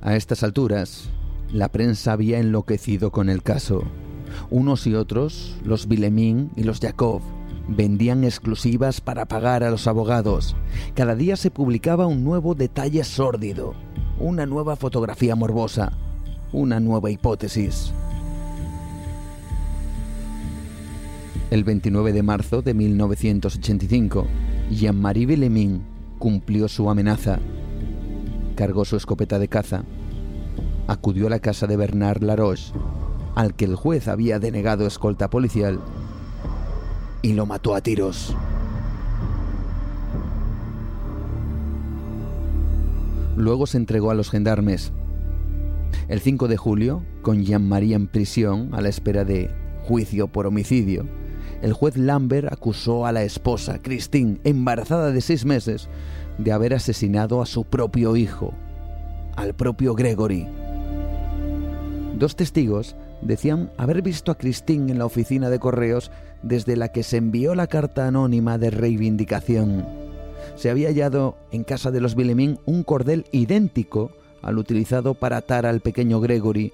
A 0.00 0.16
estas 0.16 0.42
alturas, 0.42 1.10
la 1.52 1.68
prensa 1.68 2.12
había 2.12 2.38
enloquecido 2.38 3.10
con 3.10 3.28
el 3.28 3.42
caso. 3.42 3.82
Unos 4.48 4.86
y 4.86 4.94
otros, 4.94 5.56
los 5.64 5.88
Vilemin 5.88 6.50
y 6.56 6.62
los 6.62 6.80
Yakov, 6.80 7.20
vendían 7.68 8.24
exclusivas 8.24 9.00
para 9.00 9.26
pagar 9.26 9.62
a 9.64 9.70
los 9.70 9.86
abogados. 9.86 10.56
Cada 10.94 11.14
día 11.14 11.36
se 11.36 11.50
publicaba 11.50 12.06
un 12.06 12.24
nuevo 12.24 12.54
detalle 12.54 13.04
sórdido, 13.04 13.74
una 14.18 14.46
nueva 14.46 14.76
fotografía 14.76 15.34
morbosa, 15.34 15.92
una 16.52 16.80
nueva 16.80 17.10
hipótesis. 17.10 17.92
El 21.50 21.64
29 21.64 22.12
de 22.12 22.22
marzo 22.22 22.62
de 22.62 22.74
1985, 22.74 24.26
Jean-Marie 24.70 25.26
Bellemin 25.26 25.82
cumplió 26.18 26.68
su 26.68 26.90
amenaza. 26.90 27.38
Cargó 28.54 28.84
su 28.84 28.96
escopeta 28.96 29.38
de 29.38 29.48
caza. 29.48 29.84
Acudió 30.86 31.26
a 31.26 31.30
la 31.30 31.38
casa 31.38 31.66
de 31.66 31.76
Bernard 31.76 32.22
Laroche, 32.22 32.72
al 33.34 33.54
que 33.54 33.64
el 33.64 33.76
juez 33.76 34.08
había 34.08 34.38
denegado 34.38 34.86
escolta 34.86 35.30
policial, 35.30 35.80
y 37.22 37.32
lo 37.32 37.46
mató 37.46 37.74
a 37.74 37.80
tiros. 37.80 38.34
Luego 43.36 43.66
se 43.66 43.76
entregó 43.76 44.10
a 44.10 44.14
los 44.14 44.30
gendarmes, 44.30 44.92
el 46.08 46.20
5 46.20 46.48
de 46.48 46.56
julio, 46.56 47.04
con 47.22 47.44
Jean-Marie 47.44 47.94
en 47.94 48.06
prisión 48.06 48.70
a 48.72 48.80
la 48.80 48.88
espera 48.88 49.24
de 49.24 49.50
juicio 49.82 50.28
por 50.28 50.46
homicidio, 50.46 51.06
el 51.62 51.72
juez 51.72 51.96
Lambert 51.96 52.52
acusó 52.52 53.06
a 53.06 53.12
la 53.12 53.24
esposa, 53.24 53.80
Christine, 53.82 54.38
embarazada 54.44 55.10
de 55.10 55.20
seis 55.20 55.44
meses, 55.44 55.88
de 56.38 56.52
haber 56.52 56.72
asesinado 56.74 57.42
a 57.42 57.46
su 57.46 57.64
propio 57.64 58.14
hijo, 58.16 58.54
al 59.34 59.54
propio 59.54 59.94
Gregory. 59.94 60.46
Dos 62.16 62.36
testigos 62.36 62.96
decían 63.22 63.72
haber 63.76 64.02
visto 64.02 64.30
a 64.30 64.38
Christine 64.38 64.92
en 64.92 64.98
la 64.98 65.06
oficina 65.06 65.50
de 65.50 65.58
correos 65.58 66.10
desde 66.42 66.76
la 66.76 66.88
que 66.88 67.02
se 67.02 67.16
envió 67.16 67.54
la 67.54 67.66
carta 67.66 68.06
anónima 68.06 68.58
de 68.58 68.70
reivindicación. 68.70 69.86
Se 70.54 70.70
había 70.70 70.88
hallado 70.88 71.36
en 71.50 71.64
casa 71.64 71.90
de 71.90 72.00
los 72.00 72.14
Villemín 72.14 72.58
un 72.66 72.84
cordel 72.84 73.24
idéntico 73.32 74.12
al 74.42 74.58
utilizado 74.58 75.14
para 75.14 75.38
atar 75.38 75.66
al 75.66 75.80
pequeño 75.80 76.20
Gregory 76.20 76.72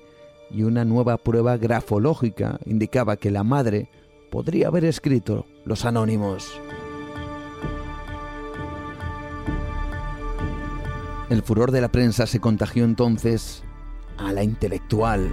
y 0.51 0.63
una 0.63 0.85
nueva 0.85 1.17
prueba 1.17 1.57
grafológica 1.57 2.59
indicaba 2.65 3.17
que 3.17 3.31
la 3.31 3.45
madre 3.45 3.89
podría 4.31 4.69
haber 4.69 4.85
escrito 4.85 5.47
los 5.65 5.85
anónimos. 5.85 6.61
El 11.31 11.43
furor 11.43 11.71
de 11.73 11.81
la 11.81 11.91
prensa 11.91 12.27
se 12.27 12.39
contagió 12.39 12.85
entonces 12.85 13.63
a 14.19 14.33
la 14.33 14.45
intelectual. 14.45 15.31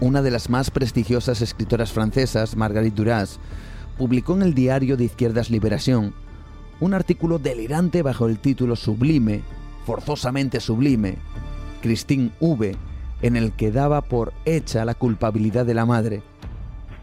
Una 0.00 0.20
de 0.20 0.30
las 0.32 0.50
más 0.50 0.70
prestigiosas 0.70 1.40
escritoras 1.40 1.92
francesas, 1.92 2.56
Marguerite 2.56 2.96
Duras, 2.96 3.38
publicó 3.96 4.34
en 4.34 4.42
el 4.42 4.54
diario 4.54 4.96
de 4.96 5.04
izquierdas 5.04 5.50
Liberación 5.50 6.12
un 6.80 6.94
artículo 6.94 7.38
delirante 7.38 8.02
bajo 8.02 8.26
el 8.26 8.40
título 8.40 8.74
sublime 8.74 9.42
forzosamente 9.84 10.60
sublime, 10.60 11.16
Christine 11.82 12.30
V, 12.40 12.76
en 13.22 13.36
el 13.36 13.52
que 13.52 13.70
daba 13.70 14.02
por 14.02 14.32
hecha 14.44 14.84
la 14.84 14.94
culpabilidad 14.94 15.66
de 15.66 15.74
la 15.74 15.86
madre 15.86 16.22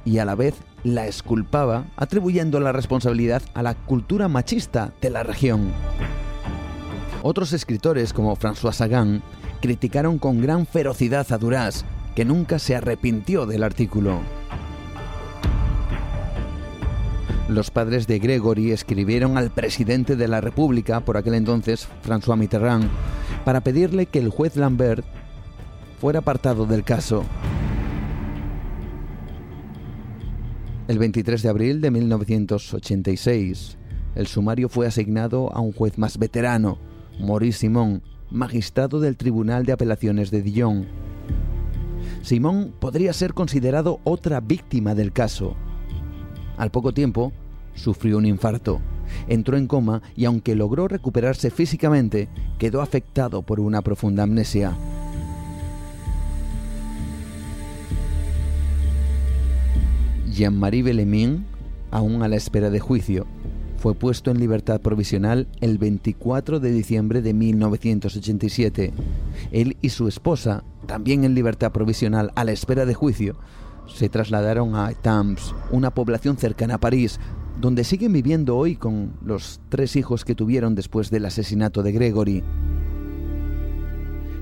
y 0.05 0.19
a 0.19 0.25
la 0.25 0.35
vez 0.35 0.55
la 0.83 1.07
esculpaba, 1.07 1.85
atribuyendo 1.97 2.59
la 2.59 2.71
responsabilidad 2.71 3.41
a 3.53 3.63
la 3.63 3.75
cultura 3.75 4.27
machista 4.27 4.93
de 5.01 5.09
la 5.09 5.23
región. 5.23 5.71
Otros 7.21 7.51
escritores 7.51 8.13
como 8.13 8.35
François 8.37 8.73
Sagan 8.73 9.21
criticaron 9.61 10.19
con 10.19 10.41
gran 10.41 10.65
ferocidad 10.65 11.31
a 11.31 11.37
Duras, 11.37 11.85
que 12.15 12.23
nunca 12.23 12.59
se 12.59 12.75
arrepintió 12.75 13.45
del 13.45 13.63
artículo. 13.63 14.19
Los 17.49 17.71
padres 17.71 18.05
de 18.05 18.19
Gregory 18.19 18.71
escribieron 18.71 19.35
al 19.35 19.49
presidente 19.49 20.15
de 20.15 20.27
la 20.27 20.39
República, 20.39 20.99
por 20.99 21.17
aquel 21.17 21.33
entonces 21.33 21.87
François 22.03 22.37
Mitterrand, 22.37 22.87
para 23.43 23.61
pedirle 23.61 24.05
que 24.05 24.19
el 24.19 24.29
juez 24.29 24.55
Lambert 24.55 25.03
fuera 25.99 26.19
apartado 26.19 26.67
del 26.67 26.83
caso. 26.83 27.23
El 30.87 30.99
23 30.99 31.41
de 31.41 31.49
abril 31.49 31.81
de 31.81 31.89
1986, 31.89 33.79
el 34.13 34.27
sumario 34.27 34.69
fue 34.69 34.85
asignado 34.85 35.51
a 35.51 35.59
un 35.59 35.71
juez 35.71 35.97
más 35.97 36.19
veterano, 36.19 36.77
Maurice 37.19 37.61
Simon, 37.61 38.03
magistrado 38.29 38.99
del 38.99 39.17
Tribunal 39.17 39.65
de 39.65 39.71
Apelaciones 39.71 40.29
de 40.29 40.43
Dijon. 40.43 40.85
Simon 42.21 42.75
podría 42.79 43.11
ser 43.11 43.33
considerado 43.33 44.01
otra 44.03 44.39
víctima 44.39 44.93
del 44.93 45.11
caso, 45.13 45.55
al 46.59 46.69
poco 46.69 46.93
tiempo, 46.93 47.31
sufrió 47.73 48.17
un 48.17 48.25
infarto. 48.25 48.79
Entró 49.27 49.57
en 49.57 49.65
coma 49.65 50.03
y 50.15 50.25
aunque 50.25 50.55
logró 50.55 50.87
recuperarse 50.87 51.49
físicamente, 51.49 52.27
quedó 52.59 52.81
afectado 52.81 53.41
por 53.41 53.59
una 53.59 53.81
profunda 53.81 54.23
amnesia. 54.23 54.77
Jean-Marie 60.31 60.83
Bellemin, 60.83 61.45
aún 61.91 62.21
a 62.21 62.27
la 62.27 62.35
espera 62.35 62.69
de 62.69 62.79
juicio, 62.79 63.25
fue 63.77 63.95
puesto 63.95 64.29
en 64.29 64.39
libertad 64.39 64.81
provisional 64.81 65.47
el 65.61 65.77
24 65.77 66.59
de 66.59 66.71
diciembre 66.71 67.21
de 67.21 67.33
1987. 67.33 68.91
Él 69.51 69.77
y 69.81 69.89
su 69.89 70.09
esposa, 70.09 70.63
también 70.85 71.23
en 71.23 71.35
libertad 71.35 71.71
provisional 71.71 72.31
a 72.35 72.43
la 72.43 72.51
espera 72.51 72.85
de 72.85 72.93
juicio, 72.93 73.37
se 73.93 74.09
trasladaron 74.09 74.75
a 74.75 74.91
Étampes, 74.91 75.53
una 75.71 75.91
población 75.91 76.37
cercana 76.37 76.75
a 76.75 76.79
París, 76.79 77.19
donde 77.59 77.83
siguen 77.83 78.13
viviendo 78.13 78.55
hoy 78.55 78.75
con 78.75 79.13
los 79.23 79.59
tres 79.69 79.95
hijos 79.95 80.23
que 80.23 80.35
tuvieron 80.35 80.75
después 80.75 81.09
del 81.09 81.25
asesinato 81.25 81.83
de 81.83 81.91
Gregory. 81.91 82.43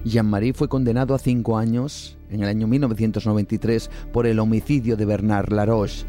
Jean-Marie 0.06 0.54
fue 0.54 0.70
condenado 0.70 1.16
a 1.16 1.20
cinco 1.20 1.58
años 1.58 2.18
en 2.30 2.44
el 2.44 2.50
año 2.50 2.68
1993 2.68 3.90
por 4.14 4.28
el 4.28 4.40
homicidio 4.40 4.96
de 4.96 5.06
Bernard 5.06 5.52
Laroche, 5.52 6.06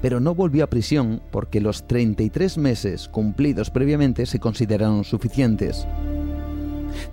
pero 0.00 0.20
no 0.20 0.34
volvió 0.34 0.64
a 0.64 0.70
prisión 0.70 1.20
porque 1.30 1.60
los 1.60 1.86
33 1.86 2.58
meses 2.58 3.08
cumplidos 3.08 3.70
previamente 3.70 4.24
se 4.26 4.38
consideraron 4.38 5.04
suficientes. 5.04 5.86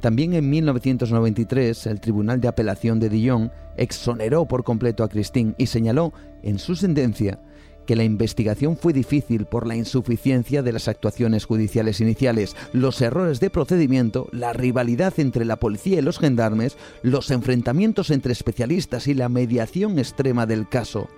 También 0.01 0.33
en 0.33 0.49
1993 0.49 1.87
el 1.87 1.99
Tribunal 1.99 2.41
de 2.41 2.47
Apelación 2.47 2.99
de 2.99 3.09
Dijon 3.09 3.51
exoneró 3.77 4.45
por 4.45 4.63
completo 4.63 5.03
a 5.03 5.09
Christine 5.09 5.55
y 5.57 5.67
señaló 5.67 6.13
en 6.41 6.59
su 6.59 6.75
sentencia 6.75 7.39
que 7.85 7.95
la 7.95 8.03
investigación 8.03 8.77
fue 8.77 8.93
difícil 8.93 9.45
por 9.45 9.67
la 9.67 9.75
insuficiencia 9.75 10.63
de 10.63 10.71
las 10.71 10.87
actuaciones 10.87 11.45
judiciales 11.45 12.01
iniciales, 12.01 12.55
los 12.71 13.01
errores 13.01 13.39
de 13.39 13.49
procedimiento, 13.49 14.29
la 14.31 14.53
rivalidad 14.53 15.13
entre 15.17 15.45
la 15.45 15.57
policía 15.57 15.99
y 15.99 16.01
los 16.01 16.19
gendarmes, 16.19 16.77
los 17.01 17.31
enfrentamientos 17.31 18.09
entre 18.09 18.33
especialistas 18.33 19.07
y 19.07 19.13
la 19.13 19.29
mediación 19.29 19.99
extrema 19.99 20.45
del 20.45 20.67
caso. 20.67 21.09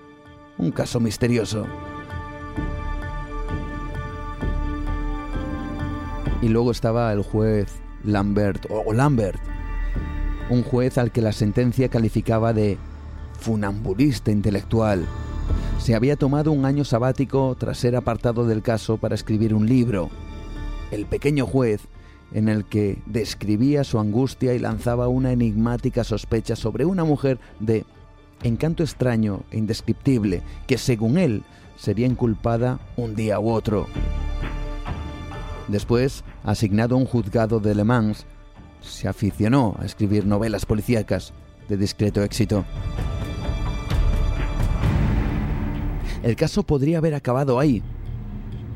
Un 0.58 0.72
caso 0.72 1.00
misterioso. 1.00 1.66
Y 6.42 6.48
luego 6.48 6.70
estaba 6.70 7.12
el 7.12 7.22
juez 7.22 7.85
Lambert 8.06 8.66
o 8.70 8.92
Lambert, 8.92 9.40
un 10.48 10.62
juez 10.62 10.96
al 10.98 11.10
que 11.10 11.22
la 11.22 11.32
sentencia 11.32 11.88
calificaba 11.88 12.52
de 12.52 12.78
funambulista 13.38 14.30
intelectual. 14.30 15.06
Se 15.78 15.94
había 15.94 16.16
tomado 16.16 16.52
un 16.52 16.64
año 16.64 16.84
sabático 16.84 17.54
tras 17.58 17.78
ser 17.78 17.96
apartado 17.96 18.46
del 18.46 18.62
caso 18.62 18.96
para 18.96 19.14
escribir 19.14 19.54
un 19.54 19.66
libro, 19.66 20.10
El 20.90 21.06
pequeño 21.06 21.46
juez, 21.46 21.82
en 22.32 22.48
el 22.48 22.64
que 22.64 22.98
describía 23.06 23.84
su 23.84 23.98
angustia 23.98 24.54
y 24.54 24.58
lanzaba 24.58 25.08
una 25.08 25.32
enigmática 25.32 26.04
sospecha 26.04 26.56
sobre 26.56 26.84
una 26.84 27.04
mujer 27.04 27.38
de 27.60 27.84
encanto 28.42 28.82
extraño 28.82 29.42
e 29.50 29.58
indescriptible 29.58 30.42
que, 30.66 30.78
según 30.78 31.18
él, 31.18 31.42
sería 31.76 32.06
inculpada 32.06 32.80
un 32.96 33.14
día 33.14 33.38
u 33.38 33.50
otro. 33.50 33.86
Después, 35.68 36.24
asignado 36.44 36.94
a 36.94 36.98
un 36.98 37.06
juzgado 37.06 37.60
de 37.60 37.74
Le 37.74 37.84
Mans, 37.84 38.26
se 38.80 39.08
aficionó 39.08 39.76
a 39.78 39.84
escribir 39.84 40.26
novelas 40.26 40.64
policíacas 40.64 41.32
de 41.68 41.76
discreto 41.76 42.22
éxito. 42.22 42.64
El 46.22 46.36
caso 46.36 46.62
podría 46.62 46.98
haber 46.98 47.14
acabado 47.14 47.58
ahí, 47.58 47.82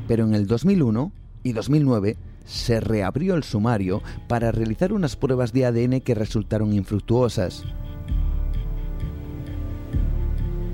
pero 0.07 0.25
en 0.25 0.33
el 0.33 0.47
2001 0.47 1.11
y 1.43 1.53
2009 1.53 2.17
se 2.45 2.79
reabrió 2.79 3.35
el 3.35 3.43
sumario 3.43 4.01
para 4.27 4.51
realizar 4.51 4.93
unas 4.93 5.15
pruebas 5.15 5.53
de 5.53 5.65
ADN 5.65 6.01
que 6.01 6.15
resultaron 6.15 6.73
infructuosas. 6.73 7.63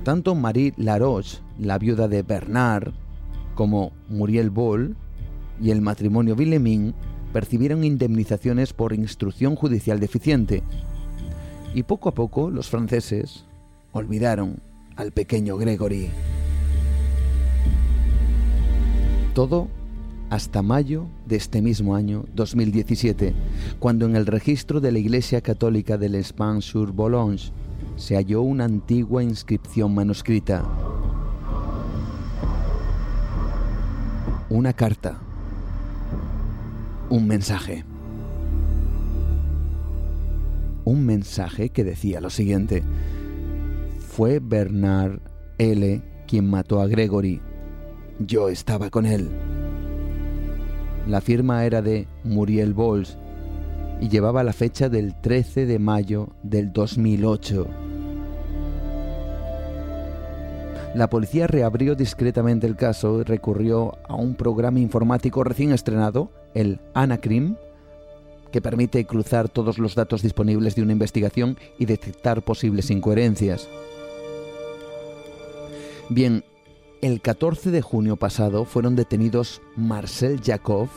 Tanto 0.03 0.35
Marie 0.35 0.73
Laroche, 0.77 1.39
la 1.59 1.77
viuda 1.77 2.07
de 2.07 2.23
Bernard, 2.23 2.93
como 3.55 3.91
Muriel 4.07 4.49
Boll 4.49 4.95
y 5.61 5.71
el 5.71 5.81
matrimonio 5.81 6.35
Villemin 6.35 6.93
percibieron 7.33 7.83
indemnizaciones 7.83 8.73
por 8.73 8.93
instrucción 8.93 9.55
judicial 9.55 9.99
deficiente. 9.99 10.63
Y 11.73 11.83
poco 11.83 12.09
a 12.09 12.13
poco 12.13 12.49
los 12.49 12.69
franceses 12.69 13.45
olvidaron 13.91 14.59
al 14.95 15.11
pequeño 15.11 15.57
Gregory. 15.57 16.09
Todo 19.33 19.67
hasta 20.29 20.61
mayo 20.61 21.05
de 21.25 21.35
este 21.37 21.61
mismo 21.61 21.95
año 21.95 22.25
2017, 22.33 23.33
cuando 23.79 24.05
en 24.05 24.15
el 24.15 24.25
registro 24.25 24.81
de 24.81 24.91
la 24.91 24.99
Iglesia 24.99 25.41
Católica 25.41 25.97
del 25.97 26.15
Span-sur-Boulogne 26.15 27.51
se 27.95 28.15
halló 28.15 28.41
una 28.41 28.65
antigua 28.65 29.23
inscripción 29.23 29.93
manuscrita. 29.93 30.63
Una 34.49 34.73
carta. 34.73 35.26
Un 37.09 37.25
mensaje. 37.25 37.85
Un 40.83 41.05
mensaje 41.05 41.69
que 41.69 41.85
decía 41.85 42.19
lo 42.19 42.29
siguiente. 42.29 42.83
Fue 44.09 44.39
Bernard 44.39 45.19
L. 45.57 46.01
quien 46.27 46.49
mató 46.49 46.81
a 46.81 46.87
Gregory. 46.87 47.39
Yo 48.19 48.49
estaba 48.49 48.89
con 48.89 49.05
él. 49.05 49.29
La 51.07 51.21
firma 51.21 51.63
era 51.63 51.81
de 51.81 52.07
Muriel 52.25 52.73
Bols 52.73 53.17
y 54.01 54.09
llevaba 54.09 54.43
la 54.43 54.51
fecha 54.51 54.89
del 54.89 55.15
13 55.21 55.65
de 55.65 55.79
mayo 55.79 56.35
del 56.43 56.73
2008. 56.73 57.86
La 60.95 61.09
policía 61.09 61.47
reabrió 61.47 61.95
discretamente 61.95 62.65
el 62.67 62.75
caso 62.75 63.21
y 63.21 63.23
recurrió 63.23 63.97
a 64.07 64.15
un 64.15 64.35
programa 64.35 64.79
informático 64.79 65.43
recién 65.43 65.71
estrenado, 65.71 66.31
el 66.53 66.79
Anacrim, 66.93 67.55
que 68.51 68.61
permite 68.61 69.05
cruzar 69.05 69.49
todos 69.49 69.77
los 69.77 69.95
datos 69.95 70.21
disponibles 70.21 70.75
de 70.75 70.81
una 70.81 70.93
investigación 70.93 71.57
y 71.77 71.85
detectar 71.85 72.41
posibles 72.43 72.89
incoherencias. 72.89 73.67
Bien, 76.09 76.43
el 77.01 77.21
14 77.21 77.69
de 77.69 77.81
junio 77.81 78.15
pasado 78.15 78.65
fueron 78.65 78.95
detenidos 78.95 79.61
Marcel 79.75 80.41
Jacob, 80.43 80.87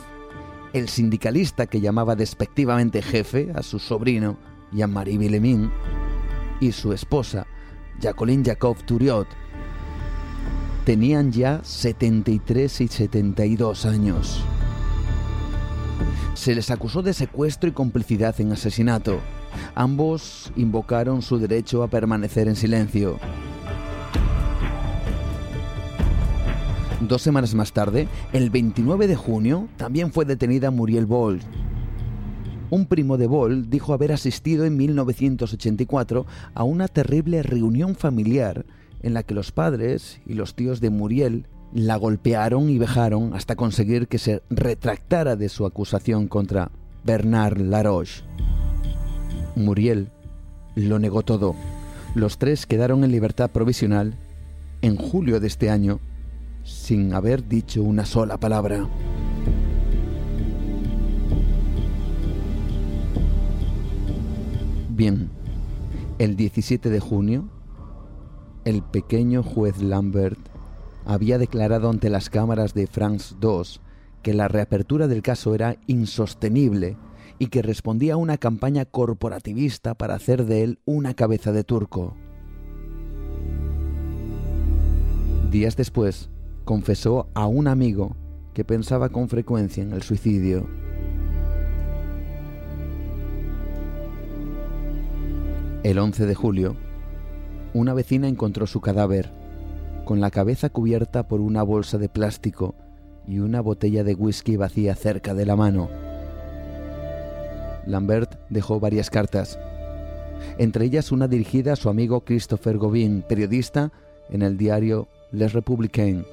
el 0.73 0.87
sindicalista 0.87 1.67
que 1.67 1.81
llamaba 1.81 2.15
despectivamente 2.15 3.01
jefe 3.01 3.51
a 3.53 3.61
su 3.61 3.77
sobrino 3.77 4.37
Jean-Marie 4.71 5.17
Villemin, 5.17 5.69
y 6.61 6.71
su 6.71 6.93
esposa, 6.93 7.45
Jacqueline 7.99 8.45
Jacob 8.45 8.77
Turiot. 8.85 9.27
Tenían 10.91 11.31
ya 11.31 11.61
73 11.63 12.81
y 12.81 12.87
72 12.89 13.85
años. 13.85 14.43
Se 16.33 16.53
les 16.53 16.69
acusó 16.69 17.01
de 17.01 17.13
secuestro 17.13 17.69
y 17.69 17.71
complicidad 17.71 18.35
en 18.41 18.51
asesinato. 18.51 19.21
Ambos 19.73 20.51
invocaron 20.57 21.21
su 21.21 21.39
derecho 21.39 21.81
a 21.81 21.87
permanecer 21.87 22.49
en 22.49 22.57
silencio. 22.57 23.19
Dos 26.99 27.21
semanas 27.21 27.55
más 27.55 27.71
tarde, 27.71 28.09
el 28.33 28.49
29 28.49 29.07
de 29.07 29.15
junio, 29.15 29.69
también 29.77 30.11
fue 30.11 30.25
detenida 30.25 30.71
Muriel 30.71 31.05
Boll. 31.05 31.39
Un 32.69 32.85
primo 32.85 33.15
de 33.15 33.27
Boll 33.27 33.69
dijo 33.69 33.93
haber 33.93 34.11
asistido 34.11 34.65
en 34.65 34.75
1984 34.75 36.25
a 36.53 36.63
una 36.65 36.89
terrible 36.89 37.43
reunión 37.43 37.95
familiar 37.95 38.65
en 39.01 39.13
la 39.13 39.23
que 39.23 39.33
los 39.33 39.51
padres 39.51 40.21
y 40.25 40.33
los 40.33 40.55
tíos 40.55 40.81
de 40.81 40.89
Muriel 40.89 41.47
la 41.73 41.95
golpearon 41.95 42.69
y 42.69 42.77
vejaron 42.77 43.33
hasta 43.33 43.55
conseguir 43.55 44.07
que 44.07 44.17
se 44.17 44.41
retractara 44.49 45.35
de 45.35 45.49
su 45.49 45.65
acusación 45.65 46.27
contra 46.27 46.71
Bernard 47.03 47.59
Laroche. 47.59 48.23
Muriel 49.55 50.09
lo 50.75 50.99
negó 50.99 51.23
todo. 51.23 51.55
Los 52.15 52.37
tres 52.37 52.65
quedaron 52.65 53.03
en 53.03 53.11
libertad 53.11 53.49
provisional 53.51 54.17
en 54.81 54.95
julio 54.95 55.39
de 55.39 55.47
este 55.47 55.69
año 55.69 55.99
sin 56.63 57.13
haber 57.13 57.47
dicho 57.47 57.81
una 57.81 58.05
sola 58.05 58.37
palabra. 58.37 58.87
Bien, 64.89 65.29
el 66.19 66.35
17 66.35 66.89
de 66.89 66.99
junio, 66.99 67.49
el 68.65 68.83
pequeño 68.83 69.43
juez 69.43 69.81
Lambert 69.81 70.39
había 71.05 71.37
declarado 71.37 71.89
ante 71.89 72.09
las 72.09 72.29
cámaras 72.29 72.73
de 72.73 72.87
France 72.87 73.35
2 73.39 73.81
que 74.21 74.33
la 74.33 74.47
reapertura 74.47 75.07
del 75.07 75.23
caso 75.23 75.55
era 75.55 75.77
insostenible 75.87 76.95
y 77.39 77.47
que 77.47 77.63
respondía 77.63 78.13
a 78.13 78.17
una 78.17 78.37
campaña 78.37 78.85
corporativista 78.85 79.95
para 79.95 80.13
hacer 80.13 80.45
de 80.45 80.63
él 80.63 80.79
una 80.85 81.15
cabeza 81.15 81.51
de 81.51 81.63
turco. 81.63 82.13
Días 85.49 85.75
después, 85.75 86.29
confesó 86.65 87.27
a 87.33 87.47
un 87.47 87.67
amigo 87.67 88.15
que 88.53 88.63
pensaba 88.63 89.09
con 89.09 89.27
frecuencia 89.27 89.81
en 89.81 89.91
el 89.91 90.03
suicidio. 90.03 90.67
El 95.83 95.97
11 95.97 96.27
de 96.27 96.35
julio, 96.35 96.75
una 97.73 97.93
vecina 97.93 98.27
encontró 98.27 98.67
su 98.67 98.81
cadáver, 98.81 99.29
con 100.05 100.19
la 100.19 100.31
cabeza 100.31 100.69
cubierta 100.69 101.27
por 101.27 101.41
una 101.41 101.63
bolsa 101.63 101.97
de 101.97 102.09
plástico 102.09 102.75
y 103.27 103.39
una 103.39 103.61
botella 103.61 104.03
de 104.03 104.13
whisky 104.13 104.57
vacía 104.57 104.95
cerca 104.95 105.33
de 105.33 105.45
la 105.45 105.55
mano. 105.55 105.89
Lambert 107.85 108.35
dejó 108.49 108.79
varias 108.79 109.09
cartas, 109.09 109.59
entre 110.57 110.85
ellas 110.85 111.11
una 111.11 111.27
dirigida 111.27 111.73
a 111.73 111.77
su 111.77 111.89
amigo 111.89 112.21
Christopher 112.21 112.77
Gobin, 112.77 113.23
periodista 113.27 113.91
en 114.29 114.41
el 114.41 114.57
diario 114.57 115.07
Les 115.31 115.53
Républicains 115.53 116.25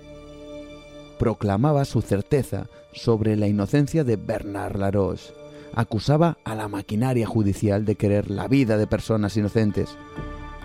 proclamaba 1.19 1.85
su 1.85 2.01
certeza 2.01 2.69
sobre 2.93 3.37
la 3.37 3.49
inocencia 3.49 4.05
de 4.05 4.17
Bernard 4.17 4.77
Laroche. 4.77 5.35
Acusaba 5.75 6.39
a 6.45 6.55
la 6.55 6.69
maquinaria 6.69 7.27
judicial 7.27 7.85
de 7.85 7.97
querer 7.97 8.31
la 8.31 8.49
vida 8.49 8.79
de 8.79 8.87
personas 8.87 9.37
inocentes 9.37 9.97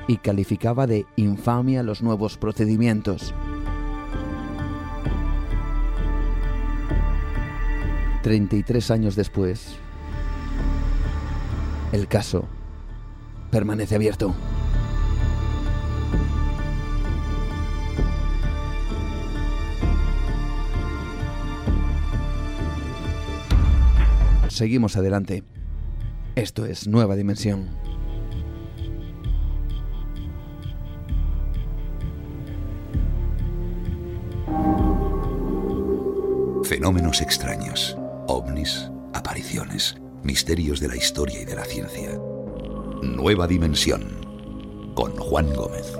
y 0.07 0.17
calificaba 0.17 0.87
de 0.87 1.05
infamia 1.15 1.83
los 1.83 2.01
nuevos 2.01 2.37
procedimientos. 2.37 3.33
33 8.23 8.91
años 8.91 9.15
después, 9.15 9.75
el 11.91 12.07
caso 12.07 12.47
permanece 13.51 13.95
abierto. 13.95 14.33
seguimos 24.53 24.95
adelante. 24.95 25.43
Esto 26.35 26.65
es 26.65 26.87
Nueva 26.87 27.15
Dimensión. 27.15 27.69
Fenómenos 36.73 37.21
extraños, 37.21 37.95
ovnis, 38.25 38.89
apariciones, 39.13 39.95
misterios 40.23 40.79
de 40.79 40.87
la 40.87 40.95
historia 40.95 41.39
y 41.39 41.45
de 41.45 41.53
la 41.53 41.65
ciencia. 41.65 42.19
Nueva 43.03 43.45
Dimensión 43.45 44.01
con 44.95 45.15
Juan 45.15 45.53
Gómez. 45.53 45.93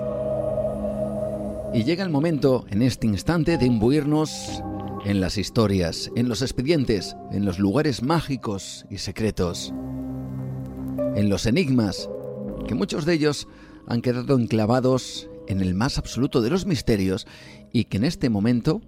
Y 1.72 1.84
llega 1.84 2.02
el 2.02 2.10
momento, 2.10 2.66
en 2.70 2.82
este 2.82 3.06
instante, 3.06 3.56
de 3.56 3.66
imbuirnos 3.66 4.64
en 5.04 5.20
las 5.20 5.38
historias, 5.38 6.10
en 6.16 6.28
los 6.28 6.42
expedientes, 6.42 7.14
en 7.30 7.44
los 7.44 7.60
lugares 7.60 8.02
mágicos 8.02 8.84
y 8.90 8.98
secretos, 8.98 9.72
en 11.14 11.28
los 11.28 11.46
enigmas, 11.46 12.10
que 12.66 12.74
muchos 12.74 13.04
de 13.04 13.12
ellos 13.12 13.46
han 13.86 14.02
quedado 14.02 14.36
enclavados 14.36 15.28
en 15.46 15.60
el 15.60 15.72
más 15.74 15.98
absoluto 15.98 16.40
de 16.40 16.50
los 16.50 16.66
misterios 16.66 17.28
y 17.72 17.84
que 17.84 17.98
en 17.98 18.04
este 18.04 18.28
momento, 18.28 18.80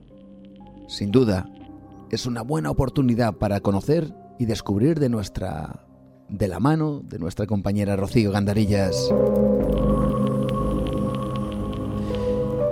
sin 0.89 1.13
duda, 1.13 1.49
es 2.11 2.27
una 2.27 2.43
buena 2.43 2.71
oportunidad 2.71 3.35
para 3.35 3.61
conocer 3.61 4.15
y 4.39 4.47
descubrir 4.47 5.01
de 5.01 5.09
nuestra 5.09 5.87
de 6.29 6.49
la 6.49 6.59
mano 6.59 7.03
de 7.05 7.19
nuestra 7.19 7.47
compañera 7.47 7.97
Rocío 7.97 8.33
Gandarillas. 8.33 9.13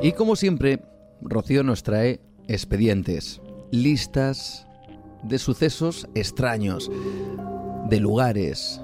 Y 0.03 0.13
como 0.13 0.37
siempre, 0.37 0.83
Rocío 1.23 1.63
nos 1.63 1.83
trae 1.83 2.21
expedientes, 2.49 3.41
listas 3.71 4.67
de 5.23 5.39
sucesos 5.39 6.09
extraños, 6.15 6.91
de 7.89 8.01
lugares, 8.01 8.81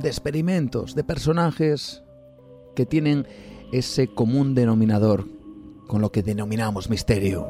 de 0.00 0.08
experimentos, 0.08 0.94
de 0.94 1.02
personajes 1.02 2.02
que 2.76 2.86
tienen 2.86 3.26
ese 3.72 4.06
común 4.06 4.54
denominador 4.54 5.26
con 5.88 6.00
lo 6.00 6.12
que 6.12 6.22
denominamos 6.22 6.88
misterio. 6.88 7.48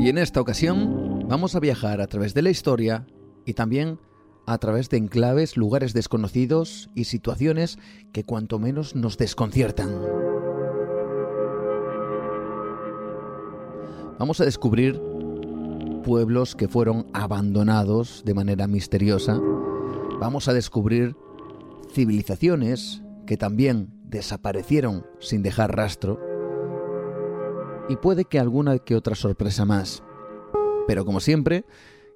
Y 0.00 0.08
en 0.08 0.16
esta 0.16 0.40
ocasión 0.40 1.28
vamos 1.28 1.54
a 1.54 1.60
viajar 1.60 2.00
a 2.00 2.06
través 2.06 2.32
de 2.32 2.40
la 2.40 2.48
historia 2.48 3.06
y 3.44 3.52
también 3.52 3.98
a 4.46 4.56
través 4.56 4.88
de 4.88 4.96
enclaves, 4.96 5.58
lugares 5.58 5.92
desconocidos 5.92 6.88
y 6.94 7.04
situaciones 7.04 7.78
que 8.10 8.24
cuanto 8.24 8.58
menos 8.58 8.96
nos 8.96 9.18
desconciertan. 9.18 9.90
Vamos 14.18 14.40
a 14.40 14.46
descubrir 14.46 14.98
pueblos 16.02 16.56
que 16.56 16.66
fueron 16.66 17.06
abandonados 17.12 18.22
de 18.24 18.32
manera 18.32 18.66
misteriosa. 18.66 19.38
Vamos 20.18 20.48
a 20.48 20.54
descubrir 20.54 21.14
civilizaciones 21.92 23.02
que 23.26 23.36
también 23.36 23.92
desaparecieron 24.04 25.04
sin 25.20 25.42
dejar 25.42 25.76
rastro 25.76 26.29
y 27.90 27.96
puede 27.96 28.24
que 28.24 28.38
alguna 28.38 28.78
que 28.78 28.94
otra 28.94 29.16
sorpresa 29.16 29.64
más. 29.64 30.04
Pero 30.86 31.04
como 31.04 31.18
siempre, 31.18 31.64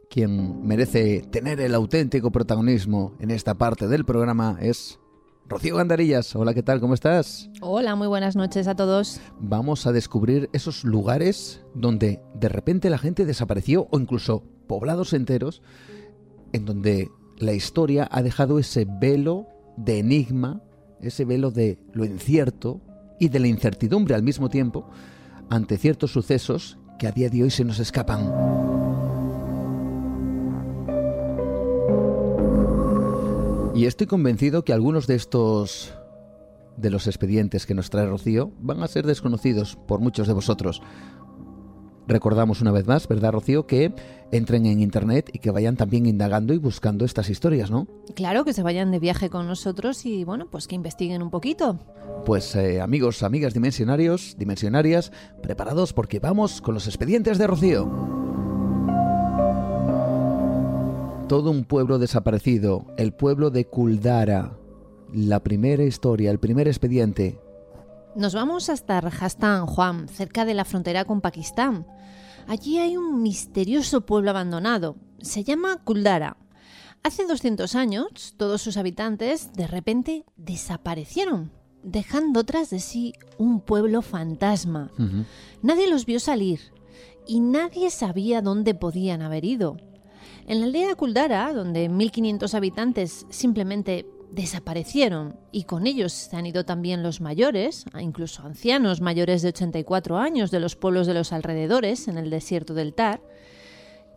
quien 0.09 0.65
merece 0.65 1.23
tener 1.23 1.61
el 1.61 1.75
auténtico 1.75 2.31
protagonismo 2.31 3.15
en 3.19 3.33
esta 3.33 3.55
parte 3.55 3.89
del 3.89 4.05
programa 4.05 4.57
es 4.61 5.01
Rocío 5.49 5.75
Gandarillas. 5.77 6.37
Hola, 6.37 6.55
¿qué 6.55 6.63
tal? 6.63 6.79
¿Cómo 6.79 6.95
estás? 6.95 7.51
Hola, 7.61 7.97
muy 7.97 8.07
buenas 8.07 8.37
noches 8.37 8.69
a 8.69 8.77
todos. 8.77 9.21
Vamos 9.41 9.85
a 9.89 9.93
descubrir 9.93 10.49
esos 10.53 10.85
lugares 10.85 11.65
donde 11.75 12.21
de 12.35 12.49
repente 12.49 12.89
la 12.89 12.99
gente 12.99 13.25
desapareció 13.25 13.89
o 13.91 13.99
incluso 13.99 14.45
poblados 14.69 15.13
enteros 15.13 15.61
en 16.53 16.67
donde 16.67 17.11
la 17.37 17.53
historia 17.53 18.09
ha 18.13 18.23
dejado 18.23 18.61
ese 18.61 18.87
velo 18.89 19.49
de 19.77 19.99
enigma, 19.99 20.63
ese 21.01 21.25
velo 21.25 21.51
de 21.51 21.81
lo 21.93 22.05
incierto 22.05 22.81
y 23.19 23.29
de 23.29 23.41
la 23.41 23.49
incertidumbre 23.49 24.15
al 24.15 24.23
mismo 24.23 24.49
tiempo 24.49 24.89
ante 25.51 25.79
ciertos 25.79 26.13
sucesos 26.13 26.79
que 26.99 27.07
a 27.07 27.13
día 27.13 27.29
de 27.29 27.43
hoy 27.43 27.51
se 27.51 27.65
nos 27.65 27.79
escapan. 27.79 28.33
Y 33.75 33.87
estoy 33.87 34.07
convencido 34.07 34.65
que 34.65 34.73
algunos 34.73 35.07
de 35.07 35.17
estos 35.17 35.93
de 36.77 36.91
los 36.91 37.07
expedientes 37.07 37.67
que 37.67 37.75
nos 37.75 37.91
trae 37.91 38.07
Rocío 38.07 38.53
van 38.59 38.83
a 38.83 38.89
ser 38.89 39.07
desconocidos 39.07 39.77
por 39.87 40.01
muchos 40.01 40.27
de 40.27 40.33
vosotros. 40.33 40.81
Recordamos 42.07 42.61
una 42.61 42.71
vez 42.71 42.87
más, 42.87 43.09
¿verdad, 43.09 43.33
Rocío? 43.33 43.67
Que 43.67 43.93
entren 44.31 44.67
en 44.67 44.81
internet 44.81 45.31
y 45.33 45.39
que 45.39 45.51
vayan 45.51 45.77
también 45.77 46.07
indagando 46.07 46.53
y 46.53 46.59
buscando 46.59 47.05
estas 47.05 47.31
historias, 47.31 47.71
¿no? 47.71 47.87
Claro, 48.15 48.45
que 48.45 48.53
se 48.53 48.63
vayan 48.63 48.91
de 48.91 48.99
viaje 48.99 49.31
con 49.31 49.47
nosotros 49.47 50.05
y, 50.05 50.25
bueno, 50.25 50.47
pues 50.51 50.67
que 50.67 50.75
investiguen 50.75 51.23
un 51.23 51.31
poquito. 51.31 51.79
Pues 52.27 52.55
eh, 52.57 52.81
amigos, 52.81 53.23
amigas 53.23 53.55
dimensionarios, 53.55 54.37
dimensionarias, 54.39 55.13
preparados 55.43 55.93
porque 55.93 56.21
vamos 56.21 56.61
con 56.61 56.75
los 56.75 56.87
expedientes 56.87 57.39
de 57.39 57.47
Rocío. 57.47 57.91
Todo 61.29 61.51
un 61.51 61.65
pueblo 61.65 61.99
desaparecido, 61.99 62.87
el 62.99 63.13
pueblo 63.13 63.51
de 63.51 63.67
Kuldara. 63.67 64.59
La 65.13 65.43
primera 65.43 65.85
historia, 65.85 66.31
el 66.31 66.39
primer 66.39 66.69
expediente, 66.69 67.39
nos 68.17 68.35
vamos 68.35 68.69
hasta 68.69 69.01
Rajasthan, 69.01 69.67
Juan, 69.67 70.09
cerca 70.09 70.45
de 70.45 70.55
la 70.55 70.65
frontera 70.65 71.05
con 71.05 71.21
Pakistán. 71.21 71.87
Allí 72.47 72.79
hay 72.79 72.97
un 72.97 73.23
misterioso 73.23 74.03
pueblo 74.03 74.31
abandonado. 74.31 74.97
Se 75.21 75.45
llama 75.45 75.83
Kuldara. 75.83 76.37
Hace 77.03 77.27
200 77.27 77.75
años, 77.75 78.35
todos 78.37 78.63
sus 78.63 78.77
habitantes 78.77 79.53
de 79.53 79.67
repente 79.67 80.25
desaparecieron, 80.37 81.53
dejando 81.83 82.45
tras 82.45 82.71
de 82.71 82.81
sí 82.81 83.13
un 83.39 83.61
pueblo 83.61 84.03
fantasma. 84.03 84.91
Nadie 85.63 85.89
los 85.89 86.07
vio 86.07 86.21
salir 86.21 86.61
y 87.27 87.41
nadie 87.41 87.91
sabía 87.91 88.43
dónde 88.43 88.75
podían 88.75 89.23
haber 89.23 89.45
ido. 89.45 89.77
En 90.47 90.61
la 90.61 90.67
aldea 90.67 90.89
de 90.89 90.95
Kuldara, 90.95 91.53
donde 91.53 91.91
1.500 91.91 92.55
habitantes 92.55 93.27
simplemente 93.31 94.07
desaparecieron 94.35 95.37
y 95.53 95.65
con 95.65 95.87
ellos 95.87 96.13
se 96.13 96.37
han 96.37 96.47
ido 96.47 96.65
también 96.65 97.03
los 97.03 97.21
mayores, 97.21 97.85
incluso 98.01 98.43
ancianos 98.43 99.01
mayores 99.01 99.43
de 99.43 99.49
84 99.49 100.19
años 100.19 100.51
de 100.51 100.61
los 100.61 100.77
pueblos 100.77 101.07
de 101.07 101.15
los 101.15 101.33
alrededores 101.33 102.09
en 102.09 102.19
el 102.19 102.31
desierto 102.31 102.75
del 102.75 102.95
Tar, 102.95 103.21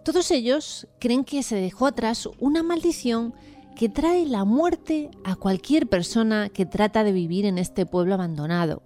todos 0.03 0.31
ellos 0.31 0.87
creen 0.99 1.25
que 1.25 1.43
se 1.43 1.57
dejó 1.57 1.85
atrás 1.85 2.29
una 2.39 2.63
maldición 2.63 3.33
que 3.75 3.89
trae 3.89 4.25
la 4.25 4.45
muerte 4.45 5.11
a 5.23 5.35
cualquier 5.35 5.87
persona 5.87 6.49
que 6.49 6.65
trata 6.65 7.03
de 7.03 7.11
vivir 7.11 7.45
en 7.45 7.57
este 7.57 7.85
pueblo 7.85 8.13
abandonado. 8.13 8.81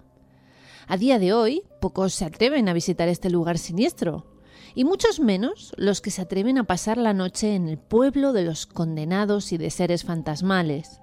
A 0.88 0.96
día 0.96 1.18
de 1.18 1.32
hoy, 1.32 1.62
pocos 1.80 2.12
se 2.12 2.24
atreven 2.24 2.68
a 2.68 2.72
visitar 2.72 3.08
este 3.08 3.30
lugar 3.30 3.58
siniestro, 3.58 4.26
y 4.74 4.84
muchos 4.84 5.20
menos 5.20 5.72
los 5.76 6.00
que 6.00 6.10
se 6.10 6.22
atreven 6.22 6.58
a 6.58 6.64
pasar 6.64 6.98
la 6.98 7.14
noche 7.14 7.54
en 7.54 7.68
el 7.68 7.78
pueblo 7.78 8.32
de 8.32 8.42
los 8.42 8.66
condenados 8.66 9.52
y 9.52 9.58
de 9.58 9.70
seres 9.70 10.04
fantasmales. 10.04 11.01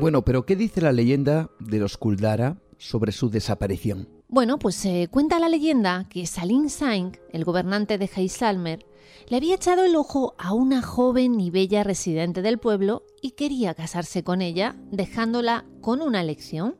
Bueno, 0.00 0.24
pero 0.24 0.44
¿qué 0.44 0.56
dice 0.56 0.80
la 0.80 0.90
leyenda 0.92 1.50
de 1.60 1.78
los 1.78 1.96
Kuldara 1.96 2.58
sobre 2.76 3.12
su 3.12 3.30
desaparición? 3.30 4.08
Bueno, 4.26 4.58
pues 4.58 4.74
se 4.74 5.08
cuenta 5.08 5.38
la 5.38 5.48
leyenda 5.48 6.08
que 6.08 6.26
Salim 6.26 6.68
Saing, 6.68 7.18
el 7.32 7.44
gobernante 7.44 7.98
de 7.98 8.08
Jaisalmer, 8.08 8.84
le 9.28 9.36
había 9.36 9.54
echado 9.54 9.84
el 9.84 9.94
ojo 9.94 10.34
a 10.38 10.54
una 10.54 10.82
joven 10.82 11.38
y 11.40 11.50
bella 11.50 11.84
residente 11.84 12.42
del 12.42 12.58
pueblo 12.58 13.04
y 13.20 13.32
quería 13.32 13.74
casarse 13.74 14.24
con 14.24 14.42
ella, 14.42 14.74
dejándola 14.90 15.64
con 15.80 16.00
una 16.00 16.20
elección. 16.20 16.76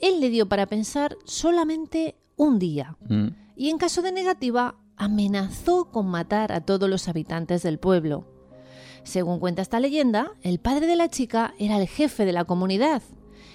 Él 0.00 0.20
le 0.20 0.30
dio 0.30 0.48
para 0.48 0.66
pensar 0.66 1.16
solamente 1.24 2.16
un 2.36 2.58
día 2.58 2.96
mm. 3.08 3.28
y 3.56 3.70
en 3.70 3.78
caso 3.78 4.02
de 4.02 4.12
negativa 4.12 4.76
amenazó 4.96 5.90
con 5.90 6.08
matar 6.08 6.50
a 6.50 6.62
todos 6.62 6.88
los 6.88 7.08
habitantes 7.08 7.62
del 7.62 7.78
pueblo. 7.78 8.26
Según 9.10 9.40
cuenta 9.40 9.60
esta 9.60 9.80
leyenda, 9.80 10.34
el 10.40 10.60
padre 10.60 10.86
de 10.86 10.94
la 10.94 11.08
chica 11.08 11.52
era 11.58 11.78
el 11.78 11.88
jefe 11.88 12.24
de 12.24 12.32
la 12.32 12.44
comunidad 12.44 13.02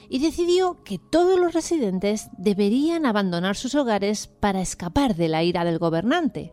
y 0.10 0.20
decidió 0.20 0.84
que 0.84 1.00
todos 1.00 1.40
los 1.40 1.54
residentes 1.54 2.28
deberían 2.38 3.06
abandonar 3.06 3.56
sus 3.56 3.74
hogares 3.74 4.28
para 4.28 4.60
escapar 4.60 5.16
de 5.16 5.30
la 5.30 5.44
ira 5.44 5.64
del 5.64 5.80
gobernante. 5.80 6.52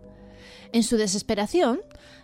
En 0.73 0.85
su 0.85 0.99
desesperación, 0.99 1.81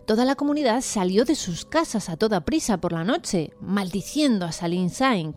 toda 0.06 0.24
la 0.24 0.36
comunidad 0.36 0.82
salió 0.82 1.24
de 1.24 1.34
sus 1.34 1.64
casas 1.64 2.08
a 2.08 2.16
toda 2.16 2.44
prisa 2.44 2.80
por 2.80 2.92
la 2.92 3.02
noche, 3.02 3.50
maldiciendo 3.60 4.46
a 4.46 4.52
Salim 4.52 4.88
Saing. 4.88 5.34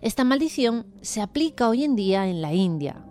Esta 0.00 0.24
maldición 0.24 0.86
se 1.02 1.20
aplica 1.20 1.68
hoy 1.68 1.84
en 1.84 1.94
día 1.94 2.26
en 2.26 2.42
la 2.42 2.52
India. 2.52 3.04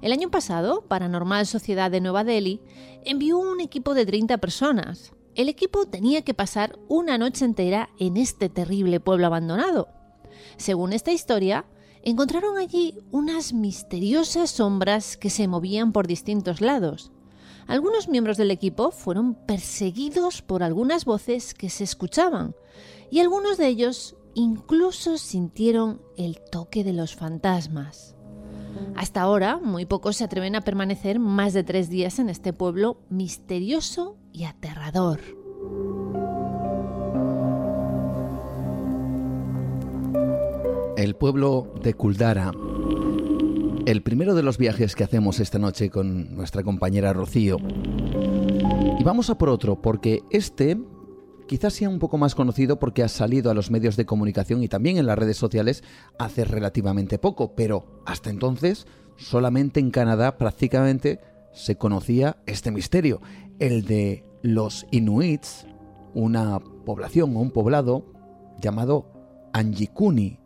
El 0.00 0.12
año 0.12 0.30
pasado, 0.30 0.86
Paranormal 0.88 1.46
Sociedad 1.46 1.90
de 1.90 2.00
Nueva 2.00 2.24
Delhi 2.24 2.62
envió 3.04 3.38
un 3.38 3.60
equipo 3.60 3.92
de 3.92 4.06
30 4.06 4.38
personas, 4.38 5.13
el 5.34 5.48
equipo 5.48 5.86
tenía 5.86 6.22
que 6.22 6.34
pasar 6.34 6.78
una 6.88 7.18
noche 7.18 7.44
entera 7.44 7.90
en 7.98 8.16
este 8.16 8.48
terrible 8.48 9.00
pueblo 9.00 9.26
abandonado. 9.26 9.88
Según 10.56 10.92
esta 10.92 11.12
historia, 11.12 11.66
encontraron 12.02 12.58
allí 12.58 12.98
unas 13.10 13.52
misteriosas 13.52 14.50
sombras 14.50 15.16
que 15.16 15.30
se 15.30 15.48
movían 15.48 15.92
por 15.92 16.06
distintos 16.06 16.60
lados. 16.60 17.10
Algunos 17.66 18.08
miembros 18.08 18.36
del 18.36 18.50
equipo 18.50 18.90
fueron 18.90 19.34
perseguidos 19.34 20.42
por 20.42 20.62
algunas 20.62 21.04
voces 21.04 21.54
que 21.54 21.70
se 21.70 21.84
escuchaban 21.84 22.54
y 23.10 23.20
algunos 23.20 23.56
de 23.56 23.68
ellos 23.68 24.16
incluso 24.34 25.16
sintieron 25.16 26.02
el 26.16 26.38
toque 26.50 26.84
de 26.84 26.92
los 26.92 27.14
fantasmas. 27.14 28.14
Hasta 28.96 29.22
ahora, 29.22 29.58
muy 29.58 29.86
pocos 29.86 30.16
se 30.16 30.24
atreven 30.24 30.56
a 30.56 30.60
permanecer 30.60 31.18
más 31.18 31.52
de 31.54 31.64
tres 31.64 31.88
días 31.88 32.18
en 32.18 32.28
este 32.28 32.52
pueblo 32.52 32.98
misterioso 33.08 34.18
y 34.34 34.44
aterrador. 34.44 35.20
El 40.96 41.14
pueblo 41.14 41.72
de 41.82 41.94
Kuldara. 41.94 42.52
El 43.86 44.02
primero 44.02 44.34
de 44.34 44.42
los 44.42 44.58
viajes 44.58 44.96
que 44.96 45.04
hacemos 45.04 45.38
esta 45.38 45.58
noche 45.58 45.88
con 45.88 46.34
nuestra 46.34 46.62
compañera 46.62 47.12
Rocío. 47.12 47.58
Y 48.98 49.04
vamos 49.04 49.30
a 49.30 49.38
por 49.38 49.50
otro, 49.50 49.80
porque 49.80 50.22
este 50.30 50.78
quizás 51.46 51.74
sea 51.74 51.88
un 51.88 51.98
poco 51.98 52.18
más 52.18 52.34
conocido 52.34 52.78
porque 52.78 53.02
ha 53.02 53.08
salido 53.08 53.50
a 53.50 53.54
los 53.54 53.70
medios 53.70 53.96
de 53.96 54.06
comunicación 54.06 54.62
y 54.62 54.68
también 54.68 54.96
en 54.96 55.06
las 55.06 55.18
redes 55.18 55.36
sociales 55.36 55.84
hace 56.18 56.44
relativamente 56.44 57.18
poco, 57.18 57.54
pero 57.54 58.02
hasta 58.06 58.30
entonces 58.30 58.86
solamente 59.16 59.78
en 59.78 59.90
Canadá 59.90 60.38
prácticamente 60.38 61.20
se 61.52 61.76
conocía 61.76 62.38
este 62.46 62.70
misterio 62.70 63.20
el 63.58 63.84
de 63.84 64.24
los 64.42 64.86
Inuits, 64.90 65.66
una 66.14 66.60
población 66.60 67.36
o 67.36 67.40
un 67.40 67.50
poblado 67.50 68.12
llamado 68.60 69.10
Anjikuni. 69.52 70.38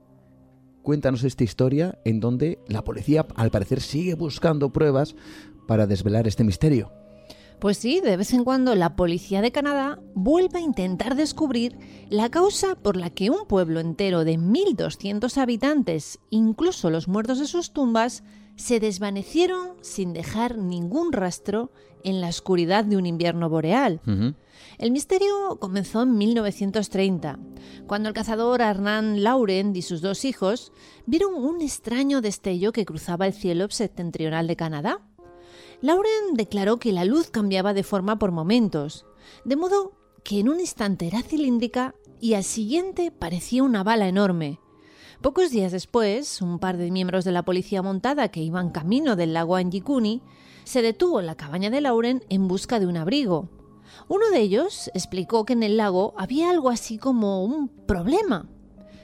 Cuéntanos 0.83 1.25
esta 1.25 1.45
historia 1.45 1.99
en 2.05 2.21
donde 2.21 2.59
la 2.69 2.85
policía 2.85 3.27
al 3.35 3.51
parecer 3.51 3.81
sigue 3.81 4.15
buscando 4.15 4.73
pruebas 4.73 5.15
para 5.67 5.87
desvelar 5.87 6.27
este 6.27 6.45
misterio. 6.45 6.93
Pues 7.59 7.77
sí, 7.77 8.01
de 8.01 8.17
vez 8.17 8.33
en 8.33 8.45
cuando 8.45 8.77
la 8.77 8.95
policía 8.95 9.43
de 9.43 9.51
Canadá 9.51 9.99
vuelve 10.15 10.61
a 10.61 10.63
intentar 10.63 11.17
descubrir 11.17 11.77
la 12.09 12.31
causa 12.31 12.77
por 12.77 12.97
la 12.97 13.11
que 13.11 13.31
un 13.31 13.47
pueblo 13.49 13.81
entero 13.81 14.25
de 14.25 14.39
1.200 14.39 15.37
habitantes, 15.39 16.21
incluso 16.31 16.89
los 16.89 17.09
muertos 17.09 17.41
de 17.41 17.47
sus 17.47 17.73
tumbas, 17.73 18.23
se 18.59 18.81
desvanecieron 18.81 19.77
sin 19.81 20.13
dejar 20.13 20.59
ningún 20.59 21.13
rastro 21.13 21.71
en 22.03 22.21
la 22.21 22.29
oscuridad 22.29 22.85
de 22.85 22.97
un 22.97 23.07
invierno 23.07 23.49
boreal. 23.49 24.01
El 24.79 24.91
misterio 24.91 25.59
comenzó 25.61 26.03
en 26.03 26.19
1930, 26.19 27.39
cuando 27.87 28.09
el 28.09 28.15
cazador 28.15 28.61
Hernán 28.61 29.23
Laurent 29.23 29.77
y 29.77 29.83
sus 29.83 30.01
dos 30.01 30.25
hijos 30.25 30.73
vieron 31.07 31.35
un 31.35 31.63
extraño 31.63 32.21
destello 32.21 32.73
que 32.73 32.85
cruzaba 32.85 33.27
el 33.27 33.33
cielo 33.33 33.71
septentrional 33.71 34.49
de 34.49 34.57
Canadá. 34.57 35.01
Lauren 35.81 36.35
declaró 36.35 36.79
que 36.79 36.93
la 36.93 37.05
luz 37.05 37.31
cambiaba 37.31 37.73
de 37.75 37.85
forma 37.85 38.19
por 38.19 38.33
momentos, 38.33 39.07
de 39.45 39.55
modo 39.57 39.93
que 40.25 40.41
en 40.41 40.49
un 40.49 40.59
instante 40.59 41.07
era 41.07 41.23
cilíndrica 41.23 41.95
y 42.21 42.35
al 42.35 42.45
siguiente 42.45 43.13
parecía 43.13 43.63
una 43.63 43.85
bala 43.85 44.09
enorme. 44.09 44.59
Pocos 45.21 45.51
días 45.51 45.73
después, 45.73 46.41
un 46.43 46.61
par 46.61 46.77
de 46.77 46.93
miembros 46.93 47.25
de 47.25 47.33
la 47.33 47.43
policía 47.43 47.83
montada 47.83 48.29
que 48.29 48.41
iban 48.41 48.71
camino 48.71 49.17
del 49.17 49.33
lago 49.33 49.57
Anjikuni 49.57 50.23
se 50.63 50.81
detuvo 50.81 51.19
en 51.19 51.27
la 51.27 51.35
cabaña 51.35 51.71
de 51.71 51.81
Lauren 51.81 52.23
en 52.29 52.47
busca 52.47 52.79
de 52.79 52.87
un 52.87 52.97
abrigo. 52.97 53.49
Uno 54.07 54.31
de 54.31 54.41
ellos 54.41 54.93
explicó 54.95 55.45
que 55.45 55.55
en 55.55 55.65
el 55.65 55.77
lago 55.77 56.15
había 56.17 56.51
algo 56.51 56.71
así 56.71 56.99
como 56.99 57.43
un 57.43 57.69
problema. 57.69 58.49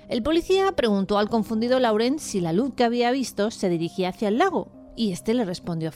El 0.09 0.23
policía 0.23 0.71
preguntó 0.77 1.19
al 1.19 1.29
confundido 1.29 1.81
Lauren 1.81 2.21
si 2.21 2.41
la 2.41 2.53
luz 2.53 2.75
que 2.75 2.85
había 2.85 3.11
visto 3.11 3.51
se 3.51 3.69
dirigía 3.69 4.11
hacia 4.11 4.29
el 4.29 4.39
lago, 4.39 4.69
y 4.95 5.11
este 5.11 5.35
le 5.35 5.45
respondió 5.45 5.91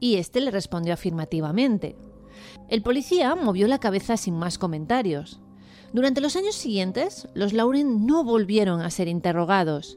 y 0.00 0.16
este 0.16 0.40
le 0.40 0.50
respondió 0.50 0.94
afirmativamente. 0.94 1.94
El 2.68 2.82
policía 2.82 3.36
movió 3.36 3.68
la 3.68 3.78
cabeza 3.78 4.16
sin 4.16 4.34
más 4.34 4.58
comentarios. 4.58 5.40
Durante 5.94 6.20
los 6.20 6.34
años 6.34 6.56
siguientes, 6.56 7.28
los 7.34 7.52
Lauren 7.52 8.04
no 8.04 8.24
volvieron 8.24 8.80
a 8.80 8.90
ser 8.90 9.06
interrogados. 9.06 9.96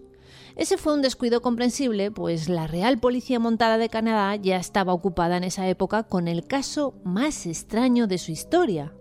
Ese 0.56 0.78
fue 0.78 0.94
un 0.94 1.02
descuido 1.02 1.42
comprensible, 1.42 2.12
pues 2.12 2.50
la 2.50 2.68
Real 2.68 3.00
Policía 3.00 3.40
Montada 3.40 3.80
de 3.80 3.90
Canadá 3.90 4.36
ya 4.36 4.58
estaba 4.58 4.94
ocupada 4.94 5.38
en 5.38 5.44
esa 5.44 5.68
época 5.68 6.04
con 6.04 6.28
el 6.28 6.46
caso 6.46 6.94
más 7.04 7.48
extraño 7.48 8.06
de 8.06 8.20
su 8.20 8.32
historia. 8.32 8.94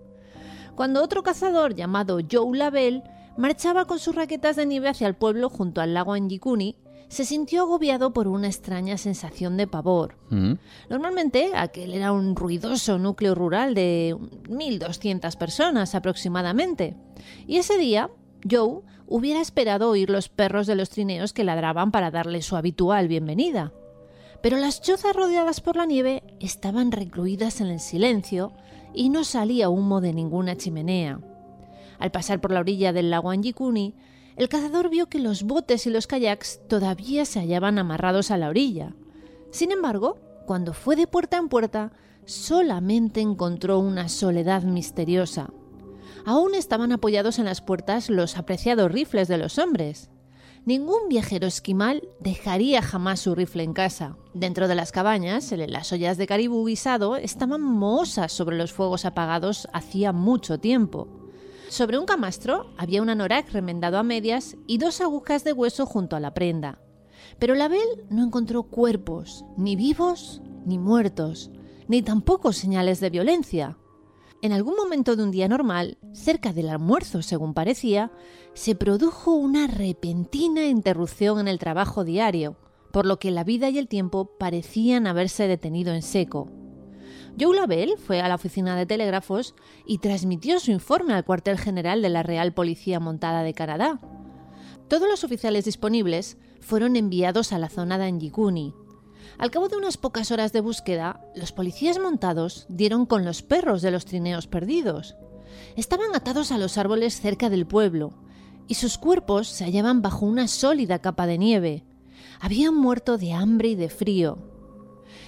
Cuando 0.74 1.02
otro 1.02 1.23
cazador 1.23 1.74
llamado 1.74 2.18
Joe 2.32 2.56
Lavelle 2.56 3.02
marchaba 3.36 3.85
con 3.85 3.98
sus 3.98 4.14
raquetas 4.14 4.56
de 4.56 4.64
nieve 4.64 4.89
hacia 4.89 5.06
el 5.06 5.16
pueblo 5.16 5.51
junto 5.51 5.82
al 5.82 5.93
lago 5.93 6.14
Anjikuni, 6.14 6.77
se 7.09 7.24
sintió 7.24 7.62
agobiado 7.62 8.12
por 8.12 8.28
una 8.28 8.49
extraña 8.49 8.99
sensación 8.99 9.57
de 9.57 9.66
pavor. 9.66 10.16
Mm. 10.31 10.55
Normalmente 10.91 11.53
aquel 11.55 11.95
era 11.95 12.12
un 12.12 12.35
ruidoso 12.35 12.99
núcleo 12.99 13.35
rural 13.35 13.74
de 13.74 14.16
1.200 14.49 15.37
personas 15.37 15.95
aproximadamente. 15.95 16.97
Y 17.47 17.59
ese 17.59 17.78
día, 17.78 18.11
Joe 18.49 18.83
hubiera 19.07 19.41
esperado 19.41 19.91
oír 19.91 20.11
los 20.11 20.28
perros 20.28 20.66
de 20.66 20.74
los 20.74 20.91
trineos 20.91 21.33
que 21.33 21.45
ladraban 21.45 21.91
para 21.91 22.11
darle 22.11 22.43
su 22.43 22.57
habitual 22.57 23.09
bienvenida. 23.09 23.73
Pero 24.43 24.59
las 24.59 24.81
chozas 24.81 25.15
rodeadas 25.15 25.61
por 25.61 25.77
la 25.77 25.87
nieve 25.87 26.23
estaban 26.41 26.93
recluidas 26.93 27.61
en 27.61 27.69
el 27.69 27.81
silencio 27.81 28.53
y 28.95 29.09
no 29.09 29.24
salía 29.24 29.69
humo 29.69 30.01
de 30.01 30.12
ninguna 30.12 30.57
chimenea. 30.57 31.20
Al 31.99 32.11
pasar 32.11 32.41
por 32.41 32.53
la 32.53 32.61
orilla 32.61 32.93
del 32.93 33.11
lago 33.11 33.31
Anjikuni, 33.31 33.95
el 34.37 34.49
cazador 34.49 34.91
vio 34.91 35.09
que 35.09 35.19
los 35.19 35.43
botes 35.45 35.87
y 35.87 35.91
los 35.91 36.07
kayaks 36.07 36.61
todavía 36.69 37.25
se 37.25 37.41
hallaban 37.41 37.79
amarrados 37.79 38.31
a 38.31 38.37
la 38.37 38.49
orilla. 38.49 38.95
Sin 39.51 39.73
embargo, 39.73 40.19
cuando 40.47 40.75
fue 40.75 40.95
de 40.95 41.07
puerta 41.07 41.39
en 41.39 41.49
puerta, 41.49 41.93
solamente 42.27 43.21
encontró 43.21 43.79
una 43.79 44.09
soledad 44.09 44.63
misteriosa. 44.63 45.51
Aún 46.27 46.55
estaban 46.55 46.93
apoyados 46.93 47.39
en 47.39 47.47
las 47.47 47.63
puertas 47.63 48.11
los 48.11 48.37
apreciados 48.37 48.93
rifles 48.93 49.29
de 49.29 49.39
los 49.39 49.59
hombres. 49.59 50.11
Ningún 50.65 51.09
viajero 51.09 51.47
esquimal 51.47 52.03
dejaría 52.19 52.83
jamás 52.83 53.21
su 53.21 53.37
rifle 53.37 53.63
en 53.63 53.73
casa. 53.73 54.17
Dentro 54.35 54.67
de 54.67 54.75
las 54.75 54.91
cabañas, 54.91 55.53
las 55.53 55.93
ollas 55.93 56.19
de 56.19 56.27
caribú 56.27 56.67
guisado 56.67 57.17
estaban 57.17 57.63
mohosas 57.63 58.33
sobre 58.33 58.57
los 58.57 58.73
fuegos 58.73 59.05
apagados 59.05 59.69
hacía 59.73 60.13
mucho 60.13 60.59
tiempo. 60.59 61.26
Sobre 61.68 61.98
un 61.98 62.06
camastro 62.06 62.72
había 62.78 63.02
un 63.02 63.10
anorak 63.10 63.51
remendado 63.51 63.98
a 63.98 64.02
medias 64.02 64.56
y 64.66 64.78
dos 64.78 65.01
agujas 65.01 65.43
de 65.44 65.52
hueso 65.52 65.84
junto 65.84 66.16
a 66.16 66.20
la 66.20 66.32
prenda. 66.32 66.80
Pero 67.38 67.55
Label 67.55 68.06
no 68.09 68.24
encontró 68.24 68.64
cuerpos, 68.64 69.44
ni 69.56 69.76
vivos 69.76 70.43
ni 70.64 70.78
muertos, 70.78 71.51
ni 71.88 72.02
tampoco 72.02 72.52
señales 72.52 73.01
de 73.01 73.10
violencia. 73.10 73.78
En 74.43 74.52
algún 74.52 74.76
momento 74.76 75.16
de 75.16 75.22
un 75.22 75.30
día 75.30 75.48
normal, 75.48 75.98
cerca 76.12 76.52
del 76.52 76.68
almuerzo 76.68 77.22
según 77.22 77.55
parecía, 77.55 78.12
se 78.55 78.74
produjo 78.74 79.34
una 79.34 79.66
repentina 79.66 80.66
interrupción 80.66 81.40
en 81.40 81.48
el 81.48 81.59
trabajo 81.59 82.05
diario, 82.05 82.56
por 82.93 83.06
lo 83.06 83.18
que 83.18 83.30
la 83.30 83.44
vida 83.44 83.70
y 83.70 83.78
el 83.78 83.88
tiempo 83.88 84.36
parecían 84.38 85.06
haberse 85.06 85.48
detenido 85.48 85.94
en 85.94 86.02
seco. 86.02 86.51
Joe 87.39 87.55
Lavelle 87.55 87.99
fue 87.99 88.21
a 88.21 88.29
la 88.29 88.37
oficina 88.37 88.77
de 88.77 88.87
telégrafos 88.87 89.55
y 89.85 89.99
transmitió 89.99 90.59
su 90.59 90.71
informe 90.71 91.13
al 91.13 91.25
cuartel 91.25 91.59
general 91.59 92.01
de 92.01 92.09
la 92.09 92.23
Real 92.23 92.55
Policía 92.55 92.99
Montada 92.99 93.43
de 93.43 93.53
Canadá. 93.53 94.01
Todos 94.89 95.07
los 95.07 95.23
oficiales 95.23 95.67
disponibles 95.67 96.39
fueron 96.61 96.97
enviados 96.97 97.53
a 97.53 97.59
la 97.59 97.69
zona 97.69 97.99
de 97.99 98.07
Anjikuni. 98.07 98.75
Al 99.37 99.51
cabo 99.51 99.69
de 99.69 99.77
unas 99.77 99.99
pocas 99.99 100.31
horas 100.31 100.55
de 100.55 100.63
búsqueda, 100.63 101.21
los 101.35 101.53
policías 101.53 101.99
montados 101.99 102.65
dieron 102.71 103.05
con 103.05 103.27
los 103.27 103.43
perros 103.43 103.83
de 103.83 103.91
los 103.91 104.07
trineos 104.07 104.47
perdidos. 104.47 105.15
Estaban 105.77 106.15
atados 106.15 106.53
a 106.53 106.59
los 106.59 106.79
árboles 106.79 107.21
cerca 107.21 107.51
del 107.51 107.67
pueblo, 107.67 108.15
y 108.67 108.75
sus 108.75 108.97
cuerpos 108.97 109.49
se 109.49 109.65
hallaban 109.65 110.01
bajo 110.01 110.25
una 110.25 110.49
sólida 110.49 111.01
capa 111.01 111.27
de 111.27 111.37
nieve. 111.37 111.85
Habían 112.41 112.75
muerto 112.75 113.19
de 113.19 113.35
hambre 113.35 113.69
y 113.69 113.75
de 113.75 113.91
frío. 113.91 114.39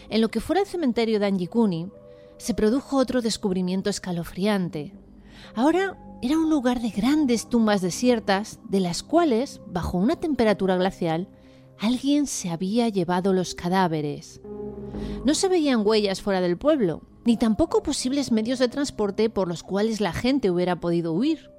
En 0.09 0.21
lo 0.21 0.31
que 0.31 0.41
fuera 0.41 0.63
el 0.63 0.67
cementerio 0.67 1.21
de 1.21 1.27
Anjikuni, 1.27 1.91
se 2.39 2.55
produjo 2.55 2.97
otro 2.97 3.21
descubrimiento 3.21 3.91
escalofriante. 3.91 4.95
Ahora 5.55 5.99
era 6.23 6.39
un 6.39 6.51
lugar 6.51 6.81
de 6.81 6.91
grandes 6.91 7.49
tumbas 7.49 7.81
desiertas, 7.81 8.59
de 8.69 8.81
las 8.81 9.03
cuales, 9.03 9.61
bajo 9.67 9.99
una 9.99 10.17
temperatura 10.17 10.77
glacial, 10.77 11.29
alguien 11.79 12.27
se 12.27 12.51
había 12.51 12.89
llevado 12.89 13.33
los 13.33 13.55
cadáveres. 13.55 14.41
No 15.25 15.35
se 15.35 15.49
veían 15.49 15.87
huellas 15.87 16.23
fuera 16.23 16.41
del 16.41 16.59
pueblo, 16.59 17.03
ni 17.25 17.37
tampoco 17.37 17.83
posibles 17.83 18.33
medios 18.33 18.59
de 18.59 18.69
transporte 18.69 19.31
por 19.31 19.49
los 19.49 19.63
cuales 19.63 20.01
la 20.01 20.13
gente 20.13 20.51
hubiera 20.51 20.81
podido 20.81 21.13
huir. 21.13 21.51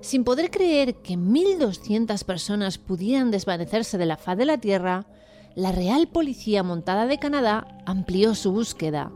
Sin 0.00 0.22
poder 0.22 0.50
creer 0.50 0.96
que 0.96 1.14
1.200 1.14 2.24
personas 2.24 2.78
pudieran 2.78 3.30
desvanecerse 3.30 3.98
de 3.98 4.06
la 4.06 4.16
faz 4.16 4.38
de 4.38 4.44
la 4.44 4.58
Tierra, 4.58 5.06
la 5.56 5.72
Real 5.72 6.06
Policía 6.06 6.62
Montada 6.62 7.06
de 7.06 7.18
Canadá 7.18 7.66
amplió 7.84 8.36
su 8.36 8.52
búsqueda. 8.52 9.10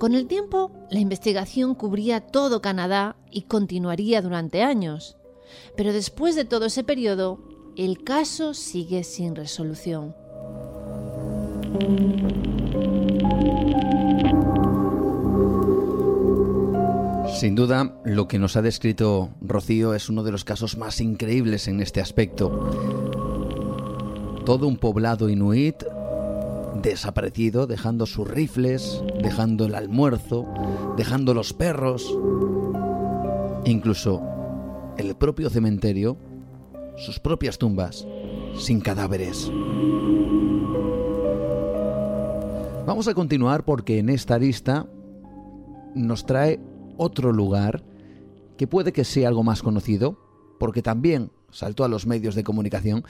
Con 0.00 0.14
el 0.14 0.28
tiempo, 0.28 0.72
la 0.88 0.98
investigación 0.98 1.74
cubría 1.74 2.22
todo 2.22 2.62
Canadá 2.62 3.16
y 3.30 3.42
continuaría 3.42 4.22
durante 4.22 4.62
años. 4.62 5.18
Pero 5.76 5.92
después 5.92 6.34
de 6.34 6.46
todo 6.46 6.64
ese 6.64 6.82
periodo, 6.82 7.38
el 7.76 8.02
caso 8.02 8.54
sigue 8.54 9.04
sin 9.04 9.36
resolución. 9.36 10.14
Sin 17.38 17.54
duda, 17.54 18.00
lo 18.02 18.26
que 18.26 18.38
nos 18.38 18.56
ha 18.56 18.62
descrito 18.62 19.34
Rocío 19.42 19.92
es 19.92 20.08
uno 20.08 20.22
de 20.22 20.32
los 20.32 20.44
casos 20.44 20.78
más 20.78 21.02
increíbles 21.02 21.68
en 21.68 21.82
este 21.82 22.00
aspecto. 22.00 22.70
Todo 24.46 24.66
un 24.66 24.78
poblado 24.78 25.28
inuit 25.28 25.84
desaparecido, 26.82 27.66
dejando 27.66 28.06
sus 28.06 28.28
rifles, 28.28 29.02
dejando 29.22 29.66
el 29.66 29.74
almuerzo, 29.74 30.46
dejando 30.96 31.34
los 31.34 31.52
perros. 31.52 32.16
Incluso 33.64 34.22
el 34.96 35.14
propio 35.16 35.50
cementerio 35.50 36.16
sus 37.00 37.18
propias 37.18 37.56
tumbas, 37.56 38.06
sin 38.58 38.80
cadáveres. 38.80 39.50
Vamos 42.86 43.08
a 43.08 43.14
continuar 43.14 43.64
porque 43.64 43.98
en 43.98 44.10
esta 44.10 44.38
lista 44.38 44.86
nos 45.94 46.26
trae 46.26 46.60
otro 46.98 47.32
lugar 47.32 47.82
que 48.58 48.66
puede 48.66 48.92
que 48.92 49.04
sea 49.04 49.28
algo 49.28 49.42
más 49.42 49.62
conocido, 49.62 50.18
porque 50.58 50.82
también 50.82 51.30
saltó 51.50 51.84
a 51.84 51.88
los 51.88 52.06
medios 52.06 52.34
de 52.34 52.44
comunicación, 52.44 53.04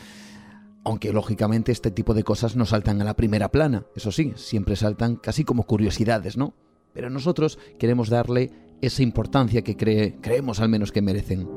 aunque 0.85 1.12
lógicamente 1.12 1.73
este 1.73 1.90
tipo 1.90 2.15
de 2.15 2.24
cosas 2.24 2.57
no 2.57 2.65
saltan 2.66 3.01
a 3.01 3.05
la 3.05 3.15
primera 3.15 3.51
plana, 3.51 3.85
eso 3.94 4.12
sí, 4.12 4.32
siempre 4.36 4.77
saltan 4.77 5.16
casi 5.16 5.44
como 5.44 5.65
curiosidades, 5.65 6.36
¿no? 6.36 6.55
Pero 6.93 7.11
nosotros 7.11 7.59
queremos 7.78 8.09
darle 8.09 8.51
esa 8.81 9.02
importancia 9.02 9.62
que 9.62 9.77
creemos 9.77 10.61
al 10.61 10.69
menos 10.69 10.93
que 10.93 11.02
merecen. 11.02 11.48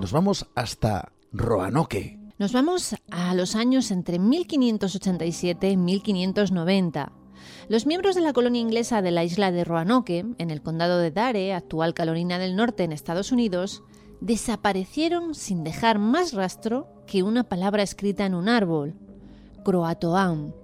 Nos 0.00 0.12
vamos 0.12 0.46
hasta 0.54 1.12
Roanoke. 1.32 2.18
Nos 2.38 2.52
vamos 2.52 2.96
a 3.10 3.34
los 3.34 3.54
años 3.54 3.90
entre 3.90 4.18
1587 4.18 5.70
y 5.70 5.76
1590. 5.76 7.12
Los 7.68 7.86
miembros 7.86 8.14
de 8.14 8.22
la 8.22 8.32
colonia 8.32 8.60
inglesa 8.60 9.02
de 9.02 9.10
la 9.10 9.24
isla 9.24 9.52
de 9.52 9.64
Roanoke, 9.64 10.24
en 10.38 10.50
el 10.50 10.62
condado 10.62 10.98
de 10.98 11.10
Dare, 11.10 11.52
actual 11.52 11.94
Carolina 11.94 12.38
del 12.38 12.56
Norte 12.56 12.82
en 12.84 12.92
Estados 12.92 13.30
Unidos, 13.32 13.82
desaparecieron 14.20 15.34
sin 15.34 15.64
dejar 15.64 15.98
más 15.98 16.32
rastro 16.32 16.88
que 17.06 17.22
una 17.22 17.44
palabra 17.44 17.82
escrita 17.82 18.26
en 18.26 18.34
un 18.34 18.48
árbol, 18.48 18.94
Croatoan. 19.64 20.54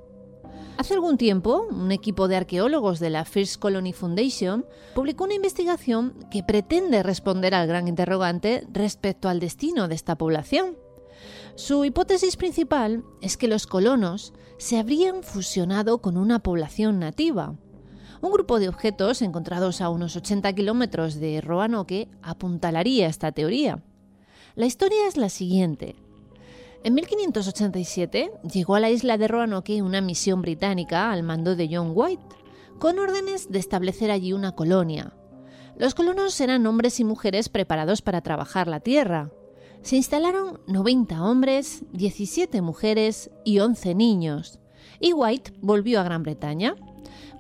Hace 0.78 0.92
algún 0.92 1.16
tiempo, 1.16 1.66
un 1.70 1.90
equipo 1.90 2.28
de 2.28 2.36
arqueólogos 2.36 3.00
de 3.00 3.08
la 3.08 3.24
First 3.24 3.58
Colony 3.58 3.94
Foundation 3.94 4.66
publicó 4.94 5.24
una 5.24 5.34
investigación 5.34 6.14
que 6.30 6.42
pretende 6.42 7.02
responder 7.02 7.54
al 7.54 7.66
gran 7.66 7.88
interrogante 7.88 8.66
respecto 8.70 9.30
al 9.30 9.40
destino 9.40 9.88
de 9.88 9.94
esta 9.94 10.16
población. 10.16 10.76
Su 11.54 11.86
hipótesis 11.86 12.36
principal 12.36 13.04
es 13.22 13.38
que 13.38 13.48
los 13.48 13.66
colonos 13.66 14.34
se 14.58 14.78
habrían 14.78 15.22
fusionado 15.22 16.02
con 16.02 16.18
una 16.18 16.40
población 16.40 16.98
nativa. 16.98 17.56
Un 18.22 18.32
grupo 18.32 18.58
de 18.58 18.68
objetos 18.68 19.22
encontrados 19.22 19.80
a 19.80 19.90
unos 19.90 20.16
80 20.16 20.52
kilómetros 20.54 21.20
de 21.20 21.40
Roanoke 21.40 22.08
apuntalaría 22.22 23.08
esta 23.08 23.32
teoría. 23.32 23.82
La 24.54 24.66
historia 24.66 25.06
es 25.06 25.16
la 25.16 25.28
siguiente. 25.28 25.96
En 26.82 26.94
1587 26.94 28.30
llegó 28.52 28.76
a 28.76 28.80
la 28.80 28.90
isla 28.90 29.18
de 29.18 29.28
Roanoke 29.28 29.82
una 29.82 30.00
misión 30.00 30.40
británica 30.40 31.10
al 31.10 31.22
mando 31.22 31.56
de 31.56 31.68
John 31.70 31.92
White, 31.94 32.36
con 32.78 32.98
órdenes 32.98 33.50
de 33.50 33.58
establecer 33.58 34.10
allí 34.10 34.32
una 34.32 34.52
colonia. 34.52 35.12
Los 35.76 35.94
colonos 35.94 36.40
eran 36.40 36.66
hombres 36.66 37.00
y 37.00 37.04
mujeres 37.04 37.48
preparados 37.48 38.00
para 38.00 38.22
trabajar 38.22 38.66
la 38.66 38.80
tierra. 38.80 39.30
Se 39.82 39.96
instalaron 39.96 40.60
90 40.66 41.22
hombres, 41.22 41.84
17 41.92 42.62
mujeres 42.62 43.30
y 43.44 43.58
11 43.58 43.94
niños, 43.94 44.58
y 45.00 45.12
White 45.12 45.52
volvió 45.60 46.00
a 46.00 46.04
Gran 46.04 46.22
Bretaña. 46.22 46.76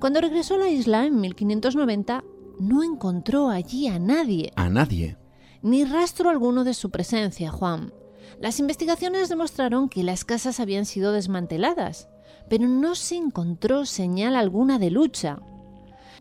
Cuando 0.00 0.20
regresó 0.20 0.54
a 0.54 0.58
la 0.58 0.68
isla 0.68 1.06
en 1.06 1.20
1590, 1.20 2.22
no 2.58 2.82
encontró 2.82 3.48
allí 3.48 3.88
a 3.88 3.98
nadie. 3.98 4.52
A 4.56 4.68
nadie. 4.68 5.16
Ni 5.62 5.84
rastro 5.84 6.28
alguno 6.28 6.64
de 6.64 6.74
su 6.74 6.90
presencia, 6.90 7.50
Juan. 7.50 7.92
Las 8.40 8.60
investigaciones 8.60 9.28
demostraron 9.28 9.88
que 9.88 10.02
las 10.02 10.24
casas 10.24 10.60
habían 10.60 10.84
sido 10.84 11.12
desmanteladas, 11.12 12.08
pero 12.48 12.68
no 12.68 12.94
se 12.94 13.16
encontró 13.16 13.86
señal 13.86 14.36
alguna 14.36 14.78
de 14.78 14.90
lucha. 14.90 15.40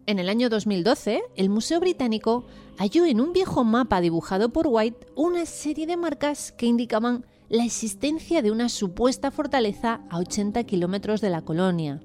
En 0.05 0.19
el 0.19 0.29
año 0.29 0.49
2012, 0.49 1.23
el 1.35 1.49
Museo 1.49 1.79
Británico 1.79 2.45
halló 2.77 3.05
en 3.05 3.19
un 3.19 3.33
viejo 3.33 3.63
mapa 3.63 3.99
dibujado 4.01 4.49
por 4.49 4.67
White 4.67 5.07
una 5.15 5.45
serie 5.45 5.87
de 5.87 5.97
marcas 5.97 6.51
que 6.53 6.67
indicaban 6.67 7.25
la 7.49 7.65
existencia 7.65 8.41
de 8.41 8.51
una 8.51 8.69
supuesta 8.69 9.31
fortaleza 9.31 10.01
a 10.09 10.19
80 10.19 10.63
kilómetros 10.63 11.21
de 11.21 11.29
la 11.29 11.41
colonia. 11.41 12.01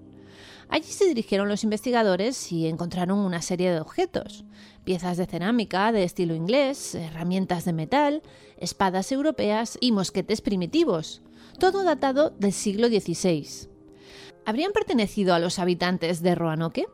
Allí 0.70 0.92
se 0.92 1.08
dirigieron 1.08 1.48
los 1.48 1.64
investigadores 1.64 2.52
y 2.52 2.68
encontraron 2.68 3.18
una 3.18 3.42
serie 3.42 3.72
de 3.72 3.80
objetos, 3.80 4.44
piezas 4.84 5.16
de 5.16 5.26
cerámica 5.26 5.90
de 5.90 6.04
estilo 6.04 6.34
inglés, 6.34 6.94
herramientas 6.94 7.64
de 7.64 7.72
metal, 7.72 8.22
espadas 8.56 9.10
europeas 9.10 9.78
y 9.80 9.90
mosquetes 9.90 10.40
primitivos, 10.40 11.22
todo 11.58 11.82
datado 11.82 12.30
del 12.30 12.52
siglo 12.52 12.86
XVI. 12.86 13.68
¿Habrían 14.46 14.70
pertenecido 14.70 15.34
a 15.34 15.40
los 15.40 15.58
habitantes 15.58 16.22
de 16.22 16.36
Roanoke? 16.36 16.86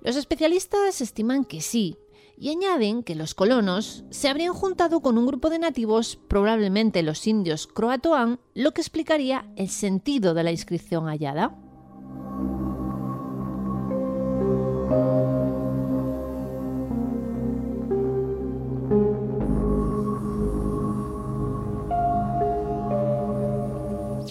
Los 0.00 0.16
especialistas 0.16 1.02
estiman 1.02 1.44
que 1.44 1.60
sí, 1.60 1.98
y 2.38 2.48
añaden 2.48 3.02
que 3.02 3.14
los 3.14 3.34
colonos 3.34 4.04
se 4.10 4.28
habrían 4.28 4.54
juntado 4.54 5.00
con 5.00 5.18
un 5.18 5.26
grupo 5.26 5.50
de 5.50 5.58
nativos, 5.58 6.18
probablemente 6.28 7.02
los 7.02 7.26
indios 7.26 7.66
croatoan, 7.66 8.40
lo 8.54 8.72
que 8.72 8.80
explicaría 8.80 9.52
el 9.56 9.68
sentido 9.68 10.32
de 10.32 10.44
la 10.44 10.50
inscripción 10.50 11.04
hallada. 11.04 11.56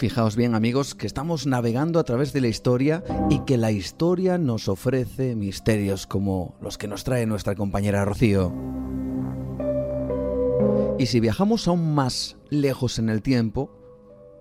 Fijaos 0.01 0.35
bien 0.35 0.55
amigos 0.55 0.95
que 0.95 1.05
estamos 1.05 1.45
navegando 1.45 1.99
a 1.99 2.03
través 2.03 2.33
de 2.33 2.41
la 2.41 2.47
historia 2.47 3.03
y 3.29 3.41
que 3.41 3.55
la 3.55 3.71
historia 3.71 4.39
nos 4.39 4.67
ofrece 4.67 5.35
misterios 5.35 6.07
como 6.07 6.55
los 6.59 6.79
que 6.79 6.87
nos 6.87 7.03
trae 7.03 7.27
nuestra 7.27 7.53
compañera 7.53 8.03
Rocío. 8.03 8.51
Y 10.97 11.05
si 11.05 11.19
viajamos 11.19 11.67
aún 11.67 11.93
más 11.93 12.37
lejos 12.49 12.97
en 12.97 13.09
el 13.09 13.21
tiempo, 13.21 13.77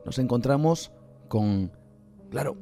nos 0.06 0.18
encontramos 0.18 0.92
con, 1.28 1.72
claro, 2.30 2.56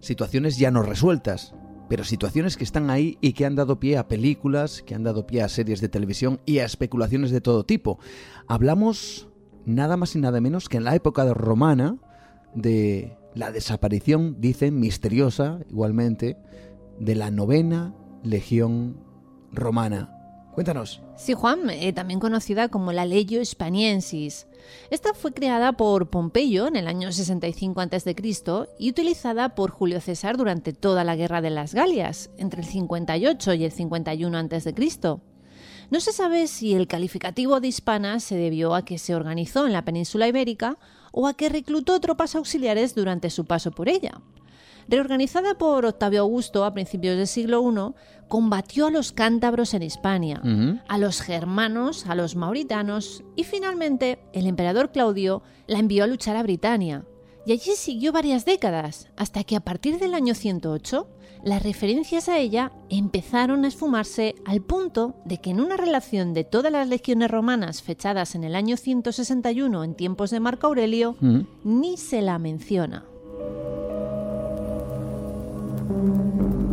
situaciones 0.00 0.58
ya 0.58 0.70
no 0.70 0.82
resueltas, 0.82 1.54
pero 1.88 2.04
situaciones 2.04 2.58
que 2.58 2.64
están 2.64 2.90
ahí 2.90 3.16
y 3.22 3.32
que 3.32 3.46
han 3.46 3.56
dado 3.56 3.80
pie 3.80 3.96
a 3.96 4.06
películas, 4.06 4.82
que 4.82 4.94
han 4.94 5.02
dado 5.02 5.26
pie 5.26 5.40
a 5.40 5.48
series 5.48 5.80
de 5.80 5.88
televisión 5.88 6.42
y 6.44 6.58
a 6.58 6.66
especulaciones 6.66 7.30
de 7.30 7.40
todo 7.40 7.64
tipo. 7.64 7.98
Hablamos 8.48 9.28
nada 9.64 9.96
más 9.96 10.14
y 10.14 10.18
nada 10.18 10.42
menos 10.42 10.68
que 10.68 10.76
en 10.76 10.84
la 10.84 10.94
época 10.94 11.24
romana, 11.32 11.96
de 12.54 13.16
la 13.34 13.50
desaparición, 13.50 14.40
dicen, 14.40 14.78
misteriosa 14.78 15.60
igualmente, 15.68 16.36
de 16.98 17.14
la 17.14 17.30
novena 17.30 17.94
legión 18.22 18.96
romana. 19.52 20.10
Cuéntanos. 20.54 21.02
Sí, 21.16 21.34
Juan, 21.34 21.68
eh, 21.68 21.92
también 21.92 22.20
conocida 22.20 22.68
como 22.68 22.92
la 22.92 23.06
Legio 23.06 23.40
Hispaniensis. 23.40 24.46
Esta 24.88 25.12
fue 25.12 25.32
creada 25.32 25.72
por 25.72 26.10
Pompeyo 26.10 26.68
en 26.68 26.76
el 26.76 26.86
año 26.86 27.10
65 27.10 27.80
a.C. 27.80 28.14
y 28.78 28.90
utilizada 28.90 29.56
por 29.56 29.72
Julio 29.72 30.00
César 30.00 30.36
durante 30.36 30.72
toda 30.72 31.02
la 31.02 31.16
Guerra 31.16 31.40
de 31.40 31.50
las 31.50 31.74
Galias, 31.74 32.30
entre 32.38 32.60
el 32.60 32.68
58 32.68 33.54
y 33.54 33.64
el 33.64 33.72
51 33.72 34.38
a.C. 34.38 34.74
No 35.90 36.00
se 36.00 36.12
sabe 36.12 36.46
si 36.46 36.74
el 36.74 36.86
calificativo 36.86 37.58
de 37.58 37.68
hispana 37.68 38.20
se 38.20 38.36
debió 38.36 38.76
a 38.76 38.84
que 38.84 38.98
se 38.98 39.14
organizó 39.14 39.66
en 39.66 39.72
la 39.72 39.84
península 39.84 40.28
ibérica 40.28 40.78
o 41.16 41.28
a 41.28 41.34
que 41.34 41.48
reclutó 41.48 42.00
tropas 42.00 42.34
auxiliares 42.34 42.94
durante 42.94 43.30
su 43.30 43.44
paso 43.44 43.70
por 43.70 43.88
ella. 43.88 44.20
Reorganizada 44.88 45.56
por 45.56 45.86
Octavio 45.86 46.20
Augusto 46.22 46.64
a 46.64 46.74
principios 46.74 47.16
del 47.16 47.28
siglo 47.28 47.62
I, 47.62 47.94
combatió 48.28 48.88
a 48.88 48.90
los 48.90 49.12
cántabros 49.12 49.72
en 49.72 49.82
Hispania, 49.82 50.42
a 50.88 50.98
los 50.98 51.22
germanos, 51.22 52.06
a 52.06 52.14
los 52.14 52.36
mauritanos 52.36 53.22
y 53.36 53.44
finalmente 53.44 54.18
el 54.32 54.46
emperador 54.46 54.90
Claudio 54.90 55.42
la 55.66 55.78
envió 55.78 56.04
a 56.04 56.08
luchar 56.08 56.36
a 56.36 56.42
Britania. 56.42 57.06
Y 57.46 57.52
allí 57.52 57.72
siguió 57.76 58.10
varias 58.10 58.44
décadas, 58.44 59.08
hasta 59.16 59.44
que 59.44 59.56
a 59.56 59.60
partir 59.60 59.98
del 59.98 60.14
año 60.14 60.34
108 60.34 61.06
las 61.44 61.62
referencias 61.62 62.28
a 62.28 62.38
ella 62.38 62.72
empezaron 62.88 63.64
a 63.64 63.68
esfumarse 63.68 64.34
al 64.46 64.62
punto 64.62 65.14
de 65.26 65.38
que 65.38 65.50
en 65.50 65.60
una 65.60 65.76
relación 65.76 66.32
de 66.32 66.44
todas 66.44 66.72
las 66.72 66.88
legiones 66.88 67.30
romanas 67.30 67.82
fechadas 67.82 68.34
en 68.34 68.44
el 68.44 68.54
año 68.56 68.76
161 68.76 69.84
en 69.84 69.94
tiempos 69.94 70.30
de 70.30 70.40
Marco 70.40 70.66
Aurelio, 70.68 71.16
mm. 71.20 71.40
ni 71.64 71.96
se 71.98 72.22
la 72.22 72.38
menciona. 72.38 73.04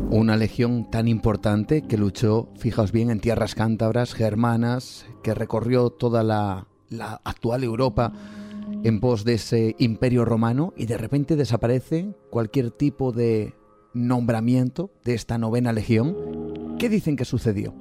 Una 0.10 0.38
legión 0.38 0.90
tan 0.90 1.08
importante 1.08 1.82
que 1.82 1.98
luchó, 1.98 2.50
fijaos 2.58 2.92
bien, 2.92 3.10
en 3.10 3.20
tierras 3.20 3.56
cántabras, 3.56 4.14
germanas, 4.14 5.06
que 5.22 5.34
recorrió 5.34 5.90
toda 5.90 6.24
la, 6.24 6.68
la 6.90 7.22
actual 7.24 7.64
Europa 7.64 8.14
en 8.84 9.00
pos 9.00 9.26
de 9.26 9.34
ese 9.34 9.76
imperio 9.80 10.24
romano 10.24 10.74
y 10.78 10.86
de 10.86 10.98
repente 10.98 11.36
desaparece 11.36 12.14
cualquier 12.30 12.72
tipo 12.72 13.12
de 13.12 13.54
nombramiento 13.94 14.92
de 15.04 15.14
esta 15.14 15.38
novena 15.38 15.74
legión. 15.74 16.76
¿Qué 16.78 16.90
dicen 16.90 17.16
que 17.16 17.26
sucedió? 17.26 17.74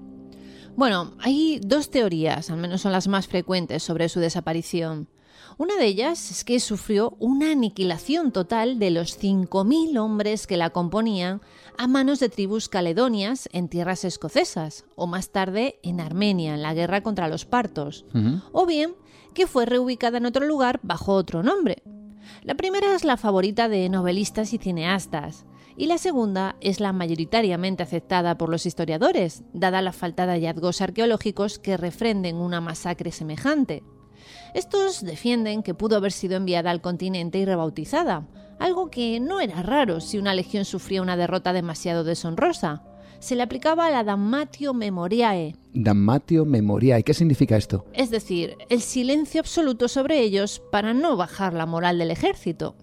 Bueno, 0.76 1.14
hay 1.18 1.60
dos 1.64 1.90
teorías, 1.90 2.50
al 2.50 2.58
menos 2.58 2.82
son 2.82 2.92
las 2.92 3.08
más 3.08 3.26
frecuentes, 3.26 3.82
sobre 3.82 4.08
su 4.08 4.20
desaparición. 4.20 5.08
Una 5.58 5.76
de 5.76 5.86
ellas 5.86 6.30
es 6.30 6.44
que 6.44 6.60
sufrió 6.60 7.16
una 7.18 7.52
aniquilación 7.52 8.32
total 8.32 8.78
de 8.78 8.90
los 8.90 9.20
5.000 9.20 9.98
hombres 9.98 10.46
que 10.46 10.56
la 10.56 10.70
componían 10.70 11.40
a 11.76 11.86
manos 11.86 12.20
de 12.20 12.28
tribus 12.28 12.68
caledonias 12.68 13.48
en 13.52 13.68
tierras 13.68 14.04
escocesas, 14.04 14.84
o 14.96 15.06
más 15.06 15.30
tarde 15.30 15.78
en 15.82 16.00
Armenia, 16.00 16.54
en 16.54 16.62
la 16.62 16.72
guerra 16.72 17.02
contra 17.02 17.28
los 17.28 17.44
partos, 17.44 18.06
o 18.52 18.64
bien 18.64 18.94
que 19.34 19.46
fue 19.46 19.66
reubicada 19.66 20.18
en 20.18 20.26
otro 20.26 20.46
lugar 20.46 20.80
bajo 20.82 21.12
otro 21.12 21.42
nombre. 21.42 21.82
La 22.42 22.54
primera 22.54 22.94
es 22.94 23.04
la 23.04 23.16
favorita 23.16 23.68
de 23.68 23.88
novelistas 23.88 24.52
y 24.52 24.58
cineastas, 24.58 25.44
y 25.80 25.86
la 25.86 25.96
segunda 25.96 26.56
es 26.60 26.78
la 26.78 26.92
mayoritariamente 26.92 27.82
aceptada 27.82 28.36
por 28.36 28.50
los 28.50 28.66
historiadores, 28.66 29.44
dada 29.54 29.80
la 29.80 29.92
falta 29.92 30.26
de 30.26 30.32
hallazgos 30.32 30.82
arqueológicos 30.82 31.58
que 31.58 31.78
refrenden 31.78 32.36
una 32.36 32.60
masacre 32.60 33.12
semejante. 33.12 33.82
Estos 34.52 35.02
defienden 35.02 35.62
que 35.62 35.72
pudo 35.72 35.96
haber 35.96 36.12
sido 36.12 36.36
enviada 36.36 36.70
al 36.70 36.82
continente 36.82 37.38
y 37.38 37.46
rebautizada, 37.46 38.28
algo 38.58 38.90
que 38.90 39.20
no 39.20 39.40
era 39.40 39.62
raro 39.62 40.02
si 40.02 40.18
una 40.18 40.34
legión 40.34 40.66
sufría 40.66 41.00
una 41.00 41.16
derrota 41.16 41.54
demasiado 41.54 42.04
deshonrosa. 42.04 42.84
Se 43.18 43.34
le 43.34 43.42
aplicaba 43.42 43.88
la 43.88 44.04
dammatio 44.04 44.74
memoriae. 44.74 45.56
Dammatio 45.72 46.44
memoriae, 46.44 47.02
¿qué 47.04 47.14
significa 47.14 47.56
esto? 47.56 47.86
Es 47.94 48.10
decir, 48.10 48.58
el 48.68 48.82
silencio 48.82 49.40
absoluto 49.40 49.88
sobre 49.88 50.20
ellos 50.20 50.60
para 50.70 50.92
no 50.92 51.16
bajar 51.16 51.54
la 51.54 51.64
moral 51.64 51.96
del 51.96 52.10
ejército. 52.10 52.76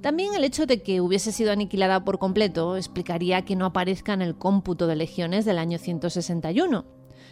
También 0.00 0.34
el 0.34 0.44
hecho 0.44 0.66
de 0.66 0.82
que 0.82 1.00
hubiese 1.00 1.32
sido 1.32 1.52
aniquilada 1.52 2.04
por 2.04 2.18
completo 2.18 2.76
explicaría 2.76 3.44
que 3.44 3.56
no 3.56 3.66
aparezca 3.66 4.12
en 4.12 4.22
el 4.22 4.36
cómputo 4.36 4.86
de 4.86 4.96
legiones 4.96 5.44
del 5.44 5.58
año 5.58 5.78
161. 5.78 6.84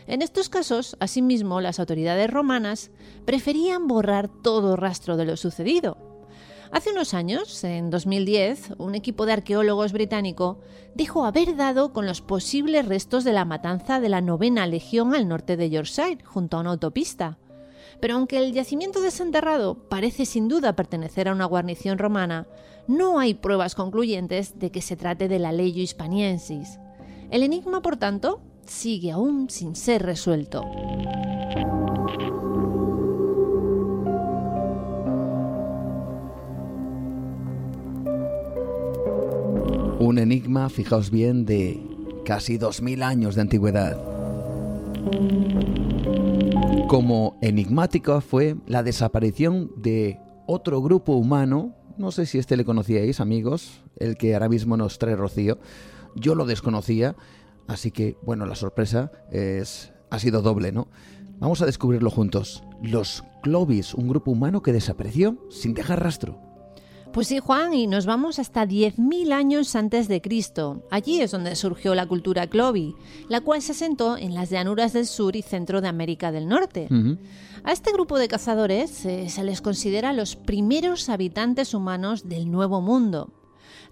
En 0.06 0.22
estos 0.22 0.48
casos, 0.48 0.96
asimismo, 1.00 1.60
las 1.60 1.80
autoridades 1.80 2.30
romanas 2.30 2.90
preferían 3.24 3.86
borrar 3.86 4.28
todo 4.28 4.76
rastro 4.76 5.16
de 5.16 5.24
lo 5.24 5.36
sucedido. 5.36 5.96
Hace 6.72 6.90
unos 6.90 7.14
años, 7.14 7.62
en 7.62 7.88
2010, 7.88 8.72
un 8.78 8.96
equipo 8.96 9.26
de 9.26 9.32
arqueólogos 9.32 9.92
británico 9.92 10.58
dijo 10.94 11.24
haber 11.24 11.56
dado 11.56 11.92
con 11.92 12.04
los 12.04 12.20
posibles 12.20 12.86
restos 12.86 13.22
de 13.22 13.32
la 13.32 13.44
matanza 13.44 14.00
de 14.00 14.08
la 14.08 14.20
novena 14.20 14.66
legión 14.66 15.14
al 15.14 15.28
norte 15.28 15.56
de 15.56 15.70
Yorkshire, 15.70 16.24
junto 16.24 16.56
a 16.56 16.60
una 16.60 16.70
autopista. 16.70 17.38
Pero 18.00 18.14
aunque 18.14 18.38
el 18.38 18.52
yacimiento 18.52 19.00
desenterrado 19.00 19.74
parece 19.88 20.26
sin 20.26 20.48
duda 20.48 20.76
pertenecer 20.76 21.28
a 21.28 21.32
una 21.32 21.44
guarnición 21.44 21.98
romana, 21.98 22.46
no 22.86 23.18
hay 23.18 23.34
pruebas 23.34 23.74
concluyentes 23.74 24.58
de 24.58 24.70
que 24.70 24.82
se 24.82 24.96
trate 24.96 25.28
de 25.28 25.38
la 25.38 25.52
Leyo 25.52 25.82
Hispaniensis. 25.82 26.78
El 27.30 27.42
enigma, 27.42 27.82
por 27.82 27.96
tanto, 27.96 28.40
sigue 28.66 29.10
aún 29.10 29.48
sin 29.50 29.74
ser 29.74 30.02
resuelto. 30.02 30.62
Un 39.98 40.18
enigma, 40.18 40.68
fijaos 40.68 41.10
bien, 41.10 41.46
de 41.46 41.80
casi 42.26 42.58
2.000 42.58 43.02
años 43.02 43.34
de 43.34 43.40
antigüedad. 43.40 43.96
Como 46.88 47.38
enigmática 47.40 48.20
fue 48.20 48.56
la 48.66 48.82
desaparición 48.82 49.72
de 49.76 50.20
otro 50.46 50.80
grupo 50.80 51.14
humano, 51.14 51.74
no 51.98 52.12
sé 52.12 52.26
si 52.26 52.38
este 52.38 52.56
le 52.56 52.64
conocíais 52.64 53.20
amigos, 53.20 53.82
el 53.96 54.16
que 54.16 54.34
ahora 54.34 54.48
mismo 54.48 54.76
nos 54.76 54.98
trae 54.98 55.16
Rocío, 55.16 55.58
yo 56.14 56.34
lo 56.34 56.46
desconocía, 56.46 57.16
Así 57.66 57.90
que, 57.90 58.16
bueno, 58.22 58.46
la 58.46 58.54
sorpresa 58.54 59.10
es, 59.30 59.92
ha 60.10 60.18
sido 60.18 60.42
doble, 60.42 60.72
¿no? 60.72 60.88
Vamos 61.38 61.62
a 61.62 61.66
descubrirlo 61.66 62.10
juntos. 62.10 62.62
Los 62.82 63.24
Clovis, 63.42 63.94
un 63.94 64.08
grupo 64.08 64.30
humano 64.30 64.62
que 64.62 64.72
desapareció 64.72 65.38
sin 65.50 65.74
dejar 65.74 66.02
rastro. 66.02 66.38
Pues 67.14 67.28
sí, 67.28 67.38
Juan, 67.38 67.72
y 67.74 67.86
nos 67.86 68.06
vamos 68.06 68.40
hasta 68.40 68.66
10.000 68.66 69.32
años 69.32 69.76
antes 69.76 70.08
de 70.08 70.20
Cristo. 70.20 70.82
Allí 70.90 71.20
es 71.20 71.30
donde 71.30 71.54
surgió 71.54 71.94
la 71.94 72.06
cultura 72.06 72.48
Clovi, 72.48 72.96
la 73.28 73.40
cual 73.40 73.62
se 73.62 73.70
asentó 73.70 74.18
en 74.18 74.34
las 74.34 74.50
llanuras 74.50 74.92
del 74.92 75.06
sur 75.06 75.36
y 75.36 75.42
centro 75.42 75.80
de 75.80 75.86
América 75.86 76.32
del 76.32 76.48
Norte. 76.48 76.88
A 77.62 77.70
este 77.70 77.92
grupo 77.92 78.18
de 78.18 78.26
cazadores 78.26 79.06
eh, 79.06 79.28
se 79.28 79.44
les 79.44 79.60
considera 79.60 80.12
los 80.12 80.34
primeros 80.34 81.08
habitantes 81.08 81.72
humanos 81.72 82.28
del 82.28 82.50
Nuevo 82.50 82.80
Mundo. 82.80 83.30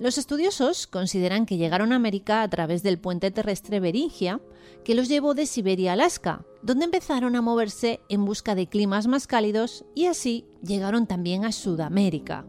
Los 0.00 0.18
estudiosos 0.18 0.88
consideran 0.88 1.46
que 1.46 1.58
llegaron 1.58 1.92
a 1.92 1.96
América 1.96 2.42
a 2.42 2.50
través 2.50 2.82
del 2.82 2.98
puente 2.98 3.30
terrestre 3.30 3.78
Beringia, 3.78 4.40
que 4.84 4.96
los 4.96 5.08
llevó 5.08 5.34
de 5.34 5.46
Siberia 5.46 5.90
a 5.90 5.94
Alaska, 5.94 6.44
donde 6.64 6.86
empezaron 6.86 7.36
a 7.36 7.40
moverse 7.40 8.00
en 8.08 8.24
busca 8.24 8.56
de 8.56 8.66
climas 8.66 9.06
más 9.06 9.28
cálidos 9.28 9.84
y 9.94 10.06
así 10.06 10.44
llegaron 10.60 11.06
también 11.06 11.44
a 11.44 11.52
Sudamérica. 11.52 12.44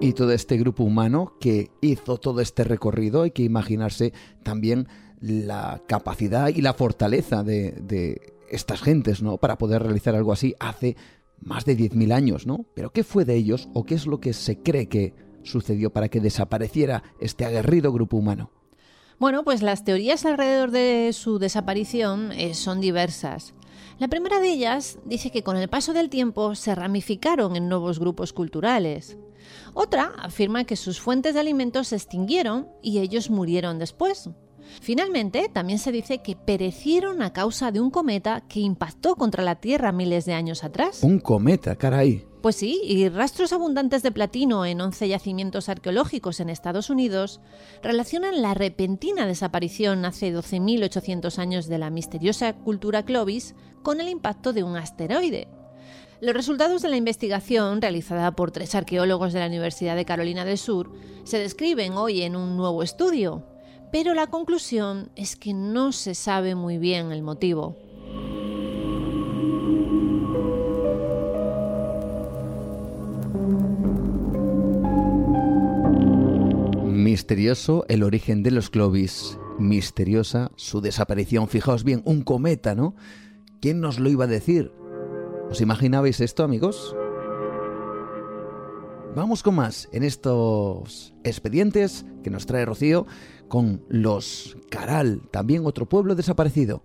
Y 0.00 0.12
todo 0.12 0.32
este 0.32 0.58
grupo 0.58 0.84
humano 0.84 1.34
que 1.40 1.70
hizo 1.80 2.18
todo 2.18 2.40
este 2.40 2.64
recorrido, 2.64 3.22
hay 3.22 3.30
que 3.30 3.42
imaginarse 3.42 4.12
también 4.42 4.88
la 5.20 5.82
capacidad 5.86 6.48
y 6.48 6.60
la 6.60 6.74
fortaleza 6.74 7.42
de, 7.42 8.20
estas 8.50 8.82
gentes, 8.82 9.22
¿no? 9.22 9.38
Para 9.38 9.58
poder 9.58 9.82
realizar 9.82 10.14
algo 10.14 10.32
así 10.32 10.54
hace 10.60 10.96
más 11.40 11.64
de 11.64 11.76
10.000 11.76 12.12
años, 12.12 12.46
¿no? 12.46 12.66
Pero 12.74 12.90
¿qué 12.92 13.04
fue 13.04 13.24
de 13.24 13.34
ellos 13.34 13.68
o 13.74 13.84
qué 13.84 13.94
es 13.94 14.06
lo 14.06 14.20
que 14.20 14.34
se 14.34 14.58
cree 14.62 14.86
que 14.86 15.14
sucedió 15.42 15.90
para 15.90 16.08
que 16.08 16.20
desapareciera 16.20 17.02
este 17.18 17.44
aguerrido 17.44 17.92
grupo 17.92 18.18
humano? 18.18 18.50
Bueno, 19.18 19.44
pues 19.44 19.62
las 19.62 19.82
teorías 19.82 20.26
alrededor 20.26 20.70
de 20.70 21.10
su 21.14 21.38
desaparición 21.38 22.32
eh, 22.32 22.54
son 22.54 22.80
diversas. 22.80 23.54
La 23.98 24.08
primera 24.08 24.40
de 24.40 24.50
ellas 24.50 24.98
dice 25.06 25.30
que 25.30 25.42
con 25.42 25.56
el 25.56 25.68
paso 25.68 25.94
del 25.94 26.10
tiempo 26.10 26.54
se 26.54 26.74
ramificaron 26.74 27.56
en 27.56 27.68
nuevos 27.68 27.98
grupos 27.98 28.34
culturales. 28.34 29.16
Otra 29.78 30.14
afirma 30.18 30.64
que 30.64 30.74
sus 30.74 31.02
fuentes 31.02 31.34
de 31.34 31.40
alimentos 31.40 31.88
se 31.88 31.96
extinguieron 31.96 32.66
y 32.82 33.00
ellos 33.00 33.28
murieron 33.28 33.78
después. 33.78 34.30
Finalmente, 34.80 35.50
también 35.52 35.78
se 35.78 35.92
dice 35.92 36.22
que 36.22 36.34
perecieron 36.34 37.20
a 37.20 37.34
causa 37.34 37.70
de 37.70 37.80
un 37.80 37.90
cometa 37.90 38.40
que 38.48 38.60
impactó 38.60 39.16
contra 39.16 39.44
la 39.44 39.56
Tierra 39.56 39.92
miles 39.92 40.24
de 40.24 40.32
años 40.32 40.64
atrás. 40.64 41.02
Un 41.02 41.20
cometa, 41.20 41.76
caray. 41.76 42.26
Pues 42.40 42.56
sí, 42.56 42.80
y 42.84 43.06
rastros 43.10 43.52
abundantes 43.52 44.02
de 44.02 44.12
platino 44.12 44.64
en 44.64 44.80
11 44.80 45.08
yacimientos 45.08 45.68
arqueológicos 45.68 46.40
en 46.40 46.48
Estados 46.48 46.88
Unidos 46.88 47.42
relacionan 47.82 48.40
la 48.40 48.54
repentina 48.54 49.26
desaparición 49.26 50.06
hace 50.06 50.34
12.800 50.34 51.38
años 51.38 51.66
de 51.66 51.76
la 51.76 51.90
misteriosa 51.90 52.54
cultura 52.54 53.04
Clovis 53.04 53.54
con 53.82 54.00
el 54.00 54.08
impacto 54.08 54.54
de 54.54 54.62
un 54.62 54.76
asteroide. 54.76 55.48
Los 56.18 56.34
resultados 56.34 56.80
de 56.80 56.88
la 56.88 56.96
investigación, 56.96 57.82
realizada 57.82 58.34
por 58.34 58.50
tres 58.50 58.74
arqueólogos 58.74 59.34
de 59.34 59.40
la 59.40 59.46
Universidad 59.46 59.96
de 59.96 60.06
Carolina 60.06 60.46
del 60.46 60.56
Sur, 60.56 60.90
se 61.24 61.38
describen 61.38 61.92
hoy 61.92 62.22
en 62.22 62.36
un 62.36 62.56
nuevo 62.56 62.82
estudio, 62.82 63.44
pero 63.92 64.14
la 64.14 64.26
conclusión 64.26 65.10
es 65.14 65.36
que 65.36 65.52
no 65.52 65.92
se 65.92 66.14
sabe 66.14 66.54
muy 66.54 66.78
bien 66.78 67.12
el 67.12 67.22
motivo. 67.22 67.76
Misterioso 76.82 77.84
el 77.88 78.02
origen 78.02 78.42
de 78.42 78.52
los 78.52 78.70
Clovis, 78.70 79.38
misteriosa 79.58 80.50
su 80.56 80.80
desaparición. 80.80 81.46
Fijaos 81.48 81.84
bien, 81.84 82.00
un 82.06 82.22
cometa, 82.22 82.74
¿no? 82.74 82.94
¿Quién 83.60 83.80
nos 83.80 83.98
lo 83.98 84.08
iba 84.08 84.24
a 84.24 84.28
decir? 84.28 84.72
¿Os 85.56 85.62
imaginabais 85.62 86.20
esto, 86.20 86.44
amigos? 86.44 86.94
Vamos 89.14 89.42
con 89.42 89.54
más 89.54 89.88
en 89.90 90.02
estos 90.02 91.14
expedientes 91.24 92.04
que 92.22 92.28
nos 92.28 92.44
trae 92.44 92.66
Rocío 92.66 93.06
con 93.48 93.82
los 93.88 94.58
Caral, 94.68 95.22
también 95.30 95.64
otro 95.64 95.88
pueblo 95.88 96.14
desaparecido. 96.14 96.82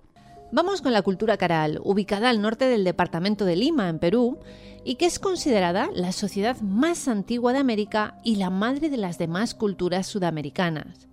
Vamos 0.54 0.82
con 0.82 0.94
la 0.94 1.02
cultura 1.02 1.36
caral, 1.36 1.82
ubicada 1.84 2.30
al 2.30 2.42
norte 2.42 2.64
del 2.64 2.86
departamento 2.86 3.44
de 3.44 3.58
Lima, 3.58 3.90
en 3.90 4.00
Perú, 4.00 4.40
y 4.86 4.96
que 4.96 5.06
es 5.06 5.20
considerada 5.20 5.90
la 5.94 6.14
sociedad 6.14 6.62
más 6.62 7.10
antigua 7.10 7.52
de 7.52 7.60
América 7.60 8.22
y 8.24 8.38
la 8.38 8.50
madre 8.50 8.90
de 8.90 8.96
las 8.96 9.18
demás 9.18 9.54
culturas 9.54 10.08
sudamericanas. 10.08 11.10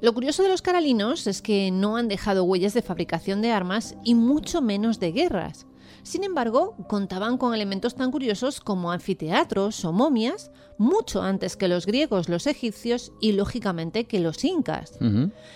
Lo 0.00 0.14
curioso 0.14 0.44
de 0.44 0.50
los 0.50 0.62
caralinos 0.62 1.26
es 1.26 1.42
que 1.42 1.72
no 1.72 1.96
han 1.96 2.06
dejado 2.06 2.44
huellas 2.44 2.74
de 2.74 2.82
fabricación 2.82 3.42
de 3.42 3.50
armas 3.50 3.96
y 4.04 4.14
mucho 4.14 4.62
menos 4.62 5.00
de 5.00 5.10
guerras. 5.10 5.66
Sin 6.02 6.24
embargo, 6.24 6.74
contaban 6.88 7.38
con 7.38 7.54
elementos 7.54 7.94
tan 7.94 8.10
curiosos 8.10 8.60
como 8.60 8.90
anfiteatros 8.90 9.84
o 9.84 9.92
momias 9.92 10.50
mucho 10.76 11.22
antes 11.22 11.56
que 11.56 11.68
los 11.68 11.86
griegos, 11.86 12.28
los 12.28 12.48
egipcios 12.48 13.12
y 13.20 13.32
lógicamente 13.32 14.04
que 14.04 14.18
los 14.18 14.44
incas. 14.44 14.98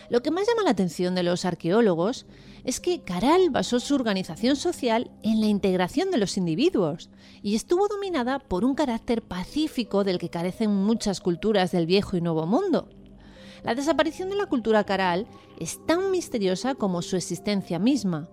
Lo 0.09 0.23
que 0.23 0.31
más 0.31 0.47
llama 0.47 0.63
la 0.63 0.71
atención 0.71 1.17
de 1.17 1.25
los 1.25 1.45
arqueólogos 1.45 2.27
es 2.63 2.81
que 2.81 3.03
Caral 3.03 3.51
basó 3.51 3.81
su 3.81 3.97
organización 3.97 4.55
social 4.55 5.11
en 5.23 5.41
la 5.41 5.47
integración 5.47 6.13
de 6.13 6.19
los 6.19 6.37
individuos 6.37 7.11
y 7.43 7.57
estuvo 7.57 7.89
dominada 7.89 8.39
por 8.39 8.65
un 8.65 8.77
carácter 8.77 9.23
pacífico 9.23 10.05
del 10.05 10.19
que 10.19 10.31
carecen 10.31 10.71
muchas 10.71 11.21
culturas 11.21 11.73
del 11.73 11.87
viejo 11.87 12.17
y 12.17 12.21
nuevo 12.21 12.47
mundo. 12.47 12.89
La 13.65 13.75
desaparición 13.75 14.29
de 14.29 14.37
la 14.37 14.47
cultura 14.47 14.85
caral 14.85 15.27
es 15.59 15.85
tan 15.87 16.13
misteriosa 16.13 16.77
como 16.77 17.03
su 17.03 17.17
existencia 17.17 17.81
misma. 17.81 18.29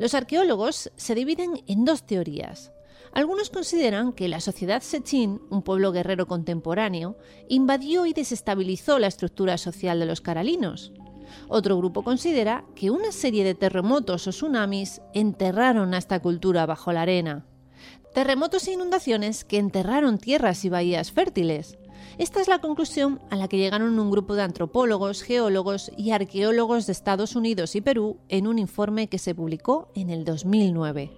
Los 0.00 0.14
arqueólogos 0.14 0.90
se 0.96 1.14
dividen 1.14 1.62
en 1.66 1.84
dos 1.84 2.06
teorías. 2.06 2.72
Algunos 3.12 3.50
consideran 3.50 4.14
que 4.14 4.28
la 4.28 4.40
sociedad 4.40 4.80
Sechin, 4.80 5.42
un 5.50 5.60
pueblo 5.60 5.92
guerrero 5.92 6.26
contemporáneo, 6.26 7.18
invadió 7.50 8.06
y 8.06 8.14
desestabilizó 8.14 8.98
la 8.98 9.08
estructura 9.08 9.58
social 9.58 10.00
de 10.00 10.06
los 10.06 10.22
caralinos. 10.22 10.94
Otro 11.48 11.76
grupo 11.76 12.02
considera 12.02 12.64
que 12.74 12.90
una 12.90 13.12
serie 13.12 13.44
de 13.44 13.54
terremotos 13.54 14.26
o 14.26 14.30
tsunamis 14.30 15.02
enterraron 15.12 15.92
a 15.92 15.98
esta 15.98 16.20
cultura 16.20 16.64
bajo 16.64 16.94
la 16.94 17.02
arena. 17.02 17.44
Terremotos 18.14 18.68
e 18.68 18.72
inundaciones 18.72 19.44
que 19.44 19.58
enterraron 19.58 20.16
tierras 20.16 20.64
y 20.64 20.70
bahías 20.70 21.12
fértiles. 21.12 21.76
Esta 22.20 22.42
es 22.42 22.48
la 22.48 22.58
conclusión 22.58 23.18
a 23.30 23.36
la 23.36 23.48
que 23.48 23.56
llegaron 23.56 23.98
un 23.98 24.10
grupo 24.10 24.34
de 24.34 24.42
antropólogos, 24.42 25.22
geólogos 25.22 25.90
y 25.96 26.10
arqueólogos 26.10 26.84
de 26.84 26.92
Estados 26.92 27.34
Unidos 27.34 27.74
y 27.76 27.80
Perú 27.80 28.18
en 28.28 28.46
un 28.46 28.58
informe 28.58 29.08
que 29.08 29.16
se 29.16 29.34
publicó 29.34 29.90
en 29.94 30.10
el 30.10 30.26
2009. 30.26 31.12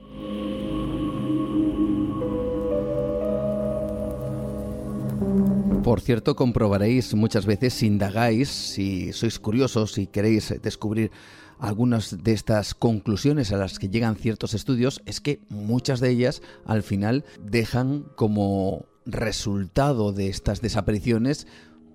Por 5.82 6.00
cierto, 6.00 6.36
comprobaréis 6.36 7.12
muchas 7.14 7.46
veces, 7.46 7.74
si 7.74 7.88
indagáis, 7.88 8.48
si 8.48 9.12
sois 9.12 9.40
curiosos, 9.40 9.94
si 9.94 10.06
queréis 10.06 10.54
descubrir 10.62 11.10
algunas 11.58 12.22
de 12.22 12.32
estas 12.32 12.74
conclusiones 12.74 13.50
a 13.50 13.56
las 13.56 13.80
que 13.80 13.88
llegan 13.88 14.14
ciertos 14.14 14.54
estudios, 14.54 15.02
es 15.04 15.20
que 15.20 15.40
muchas 15.48 15.98
de 15.98 16.10
ellas 16.10 16.42
al 16.64 16.84
final 16.84 17.24
dejan 17.40 18.04
como 18.14 18.86
resultado 19.06 20.12
de 20.12 20.28
estas 20.28 20.60
desapariciones 20.60 21.46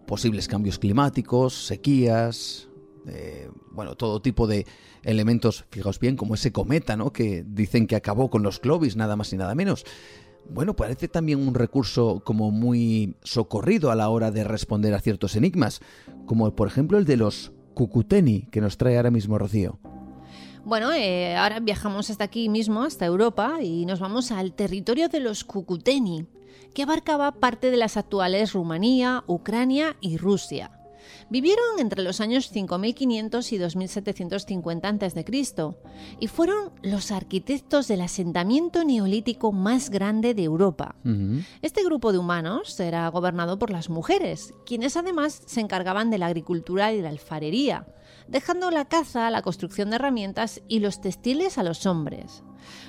posibles 0.05 0.47
cambios 0.47 0.79
climáticos, 0.79 1.67
sequías, 1.67 2.69
eh, 3.07 3.49
bueno, 3.71 3.95
todo 3.95 4.21
tipo 4.21 4.47
de 4.47 4.65
elementos, 5.03 5.65
fijaos 5.69 5.99
bien, 5.99 6.15
como 6.15 6.35
ese 6.35 6.51
cometa, 6.51 6.95
¿no? 6.95 7.11
Que 7.11 7.43
dicen 7.45 7.87
que 7.87 7.95
acabó 7.95 8.29
con 8.29 8.43
los 8.43 8.59
Clovis, 8.59 8.95
nada 8.95 9.15
más 9.15 9.31
y 9.33 9.37
nada 9.37 9.55
menos 9.55 9.85
bueno, 10.49 10.75
parece 10.75 11.07
también 11.07 11.45
un 11.45 11.53
recurso 11.53 12.21
como 12.23 12.51
muy 12.51 13.15
socorrido 13.23 13.91
a 13.91 13.95
la 13.95 14.09
hora 14.09 14.31
de 14.31 14.43
responder 14.43 14.93
a 14.93 14.99
ciertos 14.99 15.35
enigmas, 15.35 15.81
como 16.25 16.55
por 16.55 16.67
ejemplo 16.67 16.97
el 16.97 17.05
de 17.05 17.17
los 17.17 17.51
Cucuteni, 17.73 18.47
que 18.51 18.61
nos 18.61 18.77
trae 18.77 18.97
ahora 18.97 19.11
mismo 19.11 19.37
Rocío. 19.37 19.79
Bueno, 20.65 20.91
eh, 20.93 21.35
ahora 21.37 21.59
viajamos 21.59 22.09
hasta 22.09 22.25
aquí 22.25 22.49
mismo, 22.49 22.83
hasta 22.83 23.05
Europa, 23.05 23.59
y 23.61 23.85
nos 23.85 23.99
vamos 23.99 24.31
al 24.31 24.53
territorio 24.53 25.07
de 25.09 25.19
los 25.19 25.43
Cucuteni, 25.43 26.25
que 26.77 26.83
abarcaba 26.83 27.31
parte 27.31 27.71
de 27.71 27.77
las 27.77 27.97
actuales 27.97 28.53
Rumanía, 28.53 29.23
Ucrania 29.25 29.97
y 29.99 30.17
Rusia. 30.17 30.79
Vivieron 31.27 31.79
entre 31.79 32.03
los 32.03 32.21
años 32.21 32.49
5500 32.49 33.51
y 33.51 33.57
2750 33.57 34.87
a.C. 34.87 35.25
y 36.19 36.27
fueron 36.27 36.71
los 36.83 37.11
arquitectos 37.11 37.87
del 37.87 38.01
asentamiento 38.01 38.83
neolítico 38.83 39.51
más 39.51 39.89
grande 39.89 40.35
de 40.35 40.43
Europa. 40.43 40.95
Este 41.63 41.83
grupo 41.83 42.11
de 42.11 42.19
humanos 42.19 42.79
era 42.79 43.07
gobernado 43.09 43.57
por 43.57 43.71
las 43.71 43.89
mujeres, 43.89 44.53
quienes 44.63 44.97
además 44.97 45.41
se 45.47 45.61
encargaban 45.61 46.11
de 46.11 46.19
la 46.19 46.27
agricultura 46.27 46.93
y 46.93 46.97
de 46.97 47.01
la 47.01 47.09
alfarería, 47.09 47.87
dejando 48.27 48.69
la 48.69 48.85
caza, 48.85 49.31
la 49.31 49.41
construcción 49.41 49.89
de 49.89 49.95
herramientas 49.95 50.61
y 50.67 50.77
los 50.77 51.01
textiles 51.01 51.57
a 51.57 51.63
los 51.63 51.87
hombres. 51.87 52.43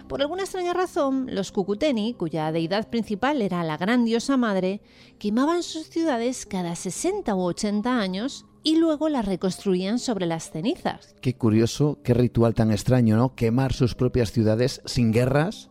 Por 0.09 0.21
alguna 0.21 0.43
extraña 0.43 0.73
razón, 0.73 1.27
los 1.31 1.53
Cucuteni, 1.53 2.15
cuya 2.15 2.53
deidad 2.53 2.89
principal 2.89 3.43
era 3.43 3.65
la 3.65 3.77
gran 3.77 4.05
diosa 4.05 4.37
madre, 4.37 4.81
quemaban 5.19 5.63
sus 5.63 5.89
ciudades 5.89 6.47
cada 6.47 6.75
60 6.75 7.35
u 7.35 7.41
80 7.41 7.99
años 7.99 8.47
y 8.63 8.77
luego 8.77 9.09
las 9.09 9.25
reconstruían 9.25 9.99
sobre 9.99 10.27
las 10.27 10.51
cenizas. 10.51 11.15
Qué 11.21 11.35
curioso, 11.35 11.99
qué 12.03 12.15
ritual 12.15 12.55
tan 12.55 12.71
extraño, 12.71 13.17
¿no? 13.17 13.35
Quemar 13.35 13.73
sus 13.73 13.95
propias 13.95 14.33
ciudades 14.33 14.83
sin 14.85 15.13
guerras 15.13 15.71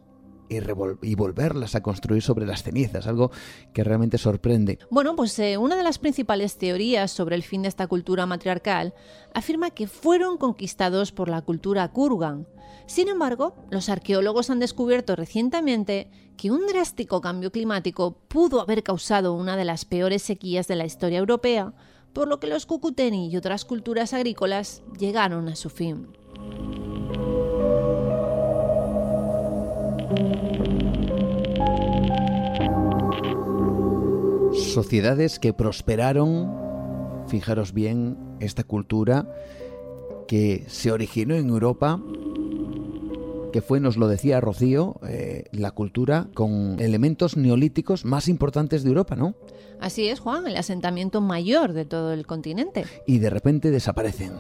y, 0.49 1.15
volverlas 1.15 1.76
a 1.76 1.82
construir 1.82 2.22
sobre 2.22 2.45
las 2.45 2.64
cenizas, 2.64 3.07
algo 3.07 3.32
que 3.74 3.84
realmente 3.84 4.18
sorprende. 4.18 4.80
Bueno, 4.90 5.15
pues 5.15 5.38
eh, 5.40 5.57
una 5.57 5.76
de 5.76 5.84
las 5.84 5.99
principales 5.99 6.57
teorías 6.57 7.11
sobre 7.11 7.36
el 7.36 7.44
fin 7.44 7.64
de 7.64 7.68
esta 7.68 7.88
cultura 7.88 8.26
matriarcal 8.26 8.94
afirma 9.34 9.72
que 9.72 9.88
fueron 9.88 10.38
conquistados 10.38 11.11
por 11.11 11.30
la 11.30 11.41
cultura 11.41 11.88
Kurgan. 11.91 12.48
Sin 12.86 13.10
embargo, 13.10 13.53
los 13.69 13.90
arqueólogos 13.90 14.49
han 14.49 14.60
descubierto 14.60 15.15
recientemente 15.15 16.10
que 16.38 16.52
un 16.52 16.68
drástico 16.68 17.19
cambio 17.19 17.52
climático 17.52 18.18
pudo 18.28 18.61
haber 18.61 18.84
causado 18.84 19.34
una 19.34 19.57
de 19.57 19.65
las 19.65 19.84
peores 19.84 20.22
sequías 20.22 20.68
de 20.68 20.76
la 20.76 20.86
historia 20.86 21.19
europea, 21.19 21.74
por 22.14 22.28
lo 22.28 22.40
que 22.40 22.48
los 22.48 22.65
Kukuteni 22.65 23.30
y 23.30 23.38
otras 23.38 23.65
culturas 23.65 24.14
agrícolas 24.14 24.84
llegaron 24.98 25.49
a 25.49 25.56
su 25.56 25.69
fin. 25.69 26.07
Sociedades 34.54 35.40
que 35.40 35.54
prosperaron, 35.54 36.54
fijaros 37.28 37.74
bien, 37.74 38.18
esta 38.40 38.64
cultura 38.64 39.28
que 40.28 40.64
se 40.68 40.92
originó 40.92 41.36
en 41.36 41.50
Europa, 41.50 42.02
que 43.52 43.62
fue, 43.62 43.80
nos 43.80 43.98
lo 43.98 44.08
decía 44.08 44.40
Rocío, 44.40 45.00
eh, 45.08 45.46
la 45.52 45.72
cultura 45.72 46.28
con 46.34 46.80
elementos 46.80 47.38
neolíticos 47.38 48.06
más 48.06 48.28
importantes 48.28 48.84
de 48.84 48.90
Europa, 48.90 49.16
¿no? 49.16 49.36
Así 49.80 50.08
es, 50.10 50.20
Juan, 50.20 50.48
el 50.48 50.58
asentamiento 50.58 51.22
mayor 51.22 51.74
de 51.74 51.86
todo 51.86 52.14
el 52.14 52.26
continente. 52.26 52.86
Y 53.06 53.20
de 53.20 53.30
repente 53.30 53.72
desaparecen. 53.72 54.32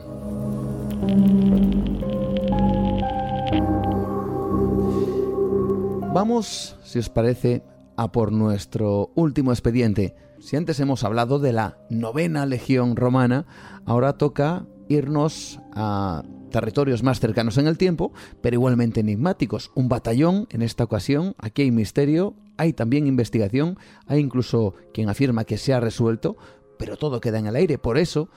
Vamos, 6.17 6.75
si 6.83 6.97
os 6.97 7.09
parece, 7.09 7.61
a 7.95 8.11
por 8.11 8.31
nuestro 8.31 9.11
último 9.13 9.51
expediente. 9.51 10.15
Si 10.39 10.55
antes 10.55 10.79
hemos 10.79 11.03
hablado 11.03 11.37
de 11.37 11.53
la 11.53 11.77
novena 11.91 12.47
legión 12.47 12.95
romana, 12.95 13.45
ahora 13.85 14.13
toca 14.13 14.65
irnos 14.89 15.59
a 15.75 16.23
territorios 16.49 17.03
más 17.03 17.19
cercanos 17.19 17.59
en 17.59 17.67
el 17.67 17.77
tiempo, 17.77 18.13
pero 18.41 18.55
igualmente 18.55 19.01
enigmáticos. 19.01 19.69
Un 19.75 19.89
batallón, 19.89 20.47
en 20.49 20.63
esta 20.63 20.85
ocasión, 20.85 21.35
aquí 21.37 21.61
hay 21.61 21.69
misterio, 21.69 22.33
hay 22.57 22.73
también 22.73 23.05
investigación, 23.05 23.77
hay 24.07 24.19
incluso 24.19 24.73
quien 24.95 25.09
afirma 25.09 25.45
que 25.45 25.59
se 25.59 25.71
ha 25.75 25.79
resuelto, 25.79 26.35
pero 26.79 26.97
todo 26.97 27.21
queda 27.21 27.37
en 27.37 27.45
el 27.45 27.55
aire. 27.55 27.77
Por 27.77 27.99
eso 27.99 28.29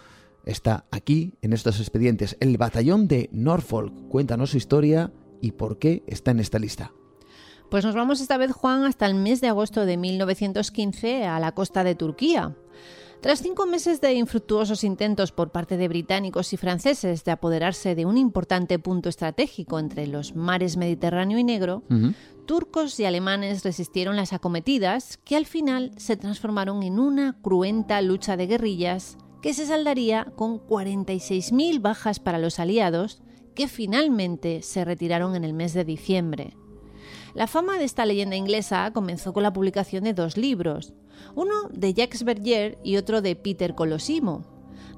está 0.44 0.84
aquí, 0.90 1.32
en 1.40 1.54
estos 1.54 1.80
expedientes, 1.80 2.36
el 2.40 2.58
batallón 2.58 3.08
de 3.08 3.30
Norfolk. 3.32 4.06
Cuéntanos 4.10 4.50
su 4.50 4.58
historia 4.58 5.14
y 5.40 5.52
por 5.52 5.78
qué 5.78 6.02
está 6.06 6.30
en 6.30 6.40
esta 6.40 6.58
lista. 6.58 6.92
Pues 7.70 7.84
nos 7.84 7.94
vamos 7.94 8.20
esta 8.20 8.36
vez, 8.36 8.50
Juan, 8.50 8.82
hasta 8.82 9.06
el 9.06 9.14
mes 9.14 9.40
de 9.40 9.46
agosto 9.46 9.86
de 9.86 9.96
1915 9.96 11.24
a 11.26 11.38
la 11.38 11.52
costa 11.52 11.84
de 11.84 11.94
Turquía. 11.94 12.56
Tras 13.20 13.42
cinco 13.42 13.64
meses 13.64 14.00
de 14.00 14.12
infructuosos 14.14 14.82
intentos 14.82 15.30
por 15.30 15.52
parte 15.52 15.76
de 15.76 15.86
británicos 15.86 16.52
y 16.52 16.56
franceses 16.56 17.22
de 17.22 17.30
apoderarse 17.30 17.94
de 17.94 18.06
un 18.06 18.18
importante 18.18 18.80
punto 18.80 19.08
estratégico 19.08 19.78
entre 19.78 20.08
los 20.08 20.34
mares 20.34 20.76
Mediterráneo 20.76 21.38
y 21.38 21.44
Negro, 21.44 21.84
turcos 22.44 22.98
y 22.98 23.04
alemanes 23.04 23.62
resistieron 23.62 24.16
las 24.16 24.32
acometidas 24.32 25.18
que 25.18 25.36
al 25.36 25.46
final 25.46 25.92
se 25.96 26.16
transformaron 26.16 26.82
en 26.82 26.98
una 26.98 27.38
cruenta 27.40 28.02
lucha 28.02 28.36
de 28.36 28.48
guerrillas 28.48 29.16
que 29.42 29.54
se 29.54 29.66
saldaría 29.66 30.32
con 30.34 30.58
46.000 30.58 31.80
bajas 31.80 32.18
para 32.18 32.38
los 32.38 32.58
aliados 32.58 33.22
que 33.54 33.68
finalmente 33.68 34.62
se 34.62 34.84
retiraron 34.84 35.36
en 35.36 35.44
el 35.44 35.52
mes 35.52 35.72
de 35.72 35.84
diciembre. 35.84 36.56
La 37.34 37.46
fama 37.46 37.78
de 37.78 37.84
esta 37.84 38.06
leyenda 38.06 38.36
inglesa 38.36 38.90
comenzó 38.92 39.32
con 39.32 39.42
la 39.42 39.52
publicación 39.52 40.04
de 40.04 40.14
dos 40.14 40.36
libros, 40.36 40.92
uno 41.34 41.68
de 41.72 41.94
Jacques 41.94 42.24
Berger 42.24 42.78
y 42.82 42.96
otro 42.96 43.22
de 43.22 43.36
Peter 43.36 43.74
Colosimo, 43.74 44.44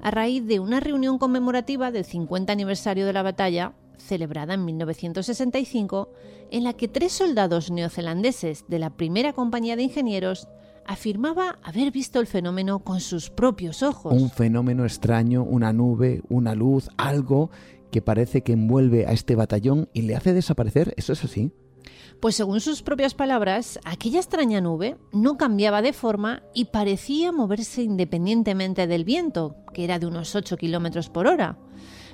a 0.01 0.09
raíz 0.09 0.45
de 0.45 0.59
una 0.59 0.79
reunión 0.79 1.19
conmemorativa 1.19 1.91
del 1.91 2.05
50 2.05 2.51
aniversario 2.51 3.05
de 3.05 3.13
la 3.13 3.21
batalla, 3.21 3.73
celebrada 3.97 4.55
en 4.55 4.65
1965, 4.65 6.09
en 6.49 6.63
la 6.63 6.73
que 6.73 6.87
tres 6.87 7.13
soldados 7.13 7.69
neozelandeses 7.69 8.65
de 8.67 8.79
la 8.79 8.89
primera 8.89 9.33
compañía 9.33 9.75
de 9.75 9.83
ingenieros 9.83 10.47
afirmaba 10.85 11.59
haber 11.63 11.91
visto 11.91 12.19
el 12.19 12.27
fenómeno 12.27 12.79
con 12.79 12.99
sus 12.99 13.29
propios 13.29 13.83
ojos. 13.83 14.13
Un 14.13 14.29
fenómeno 14.29 14.83
extraño, 14.83 15.43
una 15.43 15.71
nube, 15.71 16.21
una 16.29 16.55
luz, 16.55 16.89
algo 16.97 17.51
que 17.91 18.01
parece 18.01 18.41
que 18.41 18.53
envuelve 18.53 19.05
a 19.05 19.11
este 19.11 19.35
batallón 19.35 19.87
y 19.93 20.01
le 20.01 20.15
hace 20.15 20.33
desaparecer. 20.33 20.93
¿Eso 20.97 21.13
es 21.13 21.23
así? 21.23 21.51
Pues 22.23 22.37
según 22.37 22.61
sus 22.61 22.83
propias 22.83 23.15
palabras, 23.15 23.81
aquella 23.83 24.19
extraña 24.19 24.61
nube 24.61 24.95
no 25.11 25.35
cambiaba 25.35 25.81
de 25.81 25.91
forma 25.91 26.41
y 26.53 26.63
parecía 26.63 27.33
moverse 27.33 27.83
independientemente 27.83 28.87
del 28.87 29.03
viento, 29.03 29.57
que 29.73 29.83
era 29.83 29.99
de 29.99 30.05
unos 30.05 30.33
8 30.33 30.55
kilómetros 30.55 31.09
por 31.09 31.27
hora. 31.27 31.57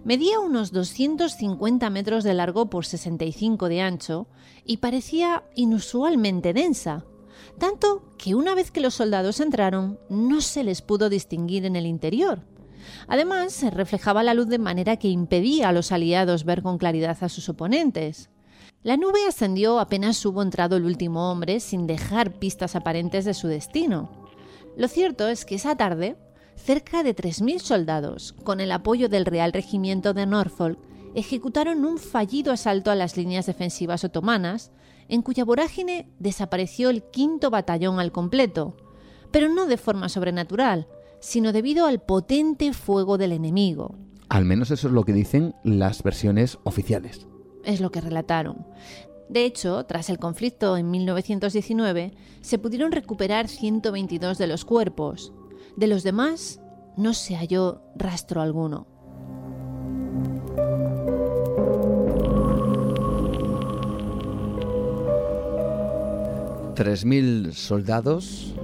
Medía 0.03 0.39
unos 0.39 0.71
250 0.71 1.87
metros 1.91 2.23
de 2.23 2.33
largo 2.33 2.71
por 2.71 2.87
65 2.87 3.69
de 3.69 3.81
ancho 3.81 4.25
y 4.65 4.77
parecía 4.77 5.43
inusualmente 5.53 6.53
densa, 6.53 7.05
tanto 7.59 8.15
que 8.17 8.33
una 8.33 8.55
vez 8.55 8.71
que 8.71 8.81
los 8.81 8.95
soldados 8.95 9.39
entraron 9.39 9.99
no 10.09 10.41
se 10.41 10.63
les 10.63 10.81
pudo 10.81 11.09
distinguir 11.09 11.67
en 11.67 11.75
el 11.75 11.85
interior. 11.85 12.47
Además, 13.07 13.53
se 13.53 13.69
reflejaba 13.69 14.23
la 14.23 14.33
luz 14.33 14.47
de 14.47 14.57
manera 14.57 14.97
que 14.97 15.09
impedía 15.09 15.69
a 15.69 15.71
los 15.71 15.91
aliados 15.91 16.45
ver 16.45 16.63
con 16.63 16.79
claridad 16.79 17.19
a 17.21 17.29
sus 17.29 17.47
oponentes. 17.47 18.31
La 18.81 18.95
nube 18.95 19.27
ascendió 19.27 19.77
apenas 19.77 20.25
hubo 20.25 20.41
entrado 20.41 20.77
el 20.77 20.85
último 20.85 21.29
hombre 21.29 21.59
sin 21.59 21.85
dejar 21.85 22.39
pistas 22.39 22.77
aparentes 22.77 23.25
de 23.25 23.33
su 23.33 23.49
destino. 23.49 24.09
Lo 24.77 24.87
cierto 24.87 25.27
es 25.27 25.43
que 25.43 25.55
esa 25.55 25.75
tarde, 25.75 26.15
cerca 26.55 27.03
de 27.03 27.13
3.000 27.13 27.59
soldados, 27.59 28.35
con 28.45 28.61
el 28.61 28.71
apoyo 28.71 29.09
del 29.09 29.25
Real 29.25 29.51
Regimiento 29.51 30.13
de 30.13 30.25
Norfolk, 30.25 30.79
ejecutaron 31.13 31.83
un 31.83 31.97
fallido 31.97 32.53
asalto 32.53 32.89
a 32.89 32.95
las 32.95 33.17
líneas 33.17 33.47
defensivas 33.47 34.05
otomanas, 34.05 34.71
en 35.09 35.23
cuya 35.23 35.43
vorágine 35.43 36.09
desapareció 36.19 36.89
el 36.89 37.03
quinto 37.03 37.49
batallón 37.49 37.99
al 37.99 38.13
completo, 38.13 38.77
pero 39.31 39.49
no 39.49 39.65
de 39.65 39.75
forma 39.75 40.07
sobrenatural, 40.07 40.87
sino 41.19 41.51
debido 41.51 41.85
al 41.85 41.99
potente 41.99 42.71
fuego 42.71 43.17
del 43.17 43.33
enemigo. 43.33 43.97
Al 44.29 44.45
menos 44.45 44.71
eso 44.71 44.87
es 44.87 44.93
lo 44.93 45.03
que 45.03 45.11
dicen 45.11 45.53
las 45.65 46.01
versiones 46.01 46.59
oficiales. 46.63 47.28
Es 47.63 47.81
lo 47.81 47.91
que 47.91 48.01
relataron. 48.01 48.65
De 49.29 49.45
hecho, 49.45 49.85
tras 49.85 50.09
el 50.09 50.17
conflicto 50.17 50.75
en 50.75 50.89
1919, 50.89 52.13
se 52.41 52.57
pudieron 52.57 52.91
recuperar 52.91 53.47
122 53.47 54.37
de 54.37 54.47
los 54.47 54.65
cuerpos. 54.65 55.33
De 55.75 55.87
los 55.87 56.03
demás, 56.03 56.59
no 56.97 57.13
se 57.13 57.35
halló 57.35 57.81
rastro 57.95 58.41
alguno. 58.41 58.87
¿3.000 66.75 67.51
soldados 67.51 68.55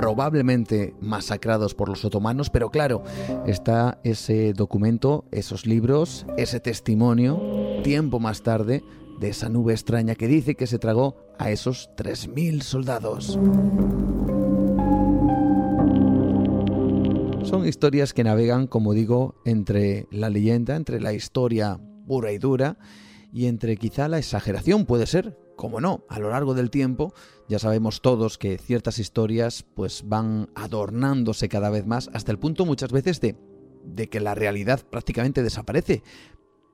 probablemente 0.00 0.94
masacrados 1.02 1.74
por 1.74 1.90
los 1.90 2.06
otomanos, 2.06 2.48
pero 2.48 2.70
claro, 2.70 3.02
está 3.46 4.00
ese 4.02 4.54
documento, 4.54 5.26
esos 5.30 5.66
libros, 5.66 6.24
ese 6.38 6.58
testimonio, 6.58 7.38
tiempo 7.82 8.18
más 8.18 8.42
tarde, 8.42 8.82
de 9.18 9.28
esa 9.28 9.50
nube 9.50 9.74
extraña 9.74 10.14
que 10.14 10.26
dice 10.26 10.54
que 10.54 10.66
se 10.66 10.78
tragó 10.78 11.16
a 11.38 11.50
esos 11.50 11.90
3.000 11.98 12.62
soldados. 12.62 13.38
Son 17.42 17.68
historias 17.68 18.14
que 18.14 18.24
navegan, 18.24 18.68
como 18.68 18.94
digo, 18.94 19.34
entre 19.44 20.06
la 20.10 20.30
leyenda, 20.30 20.76
entre 20.76 20.98
la 20.98 21.12
historia 21.12 21.78
pura 22.06 22.32
y 22.32 22.38
dura, 22.38 22.78
y 23.34 23.48
entre 23.48 23.76
quizá 23.76 24.08
la 24.08 24.16
exageración, 24.16 24.86
puede 24.86 25.06
ser, 25.06 25.36
como 25.60 25.78
no, 25.78 26.06
a 26.08 26.18
lo 26.18 26.30
largo 26.30 26.54
del 26.54 26.70
tiempo 26.70 27.12
ya 27.46 27.58
sabemos 27.58 28.00
todos 28.00 28.38
que 28.38 28.56
ciertas 28.56 28.98
historias 28.98 29.66
pues 29.74 30.04
van 30.06 30.48
adornándose 30.54 31.50
cada 31.50 31.68
vez 31.68 31.86
más 31.86 32.08
hasta 32.14 32.32
el 32.32 32.38
punto 32.38 32.64
muchas 32.64 32.90
veces 32.92 33.20
de, 33.20 33.36
de 33.84 34.08
que 34.08 34.20
la 34.20 34.34
realidad 34.34 34.80
prácticamente 34.88 35.42
desaparece. 35.42 36.02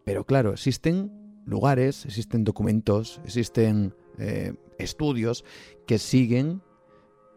Pero 0.04 0.24
claro, 0.24 0.52
existen 0.52 1.10
lugares, 1.44 2.04
existen 2.06 2.44
documentos, 2.44 3.20
existen 3.24 3.92
eh, 4.18 4.54
estudios 4.78 5.44
que 5.88 5.98
siguen 5.98 6.62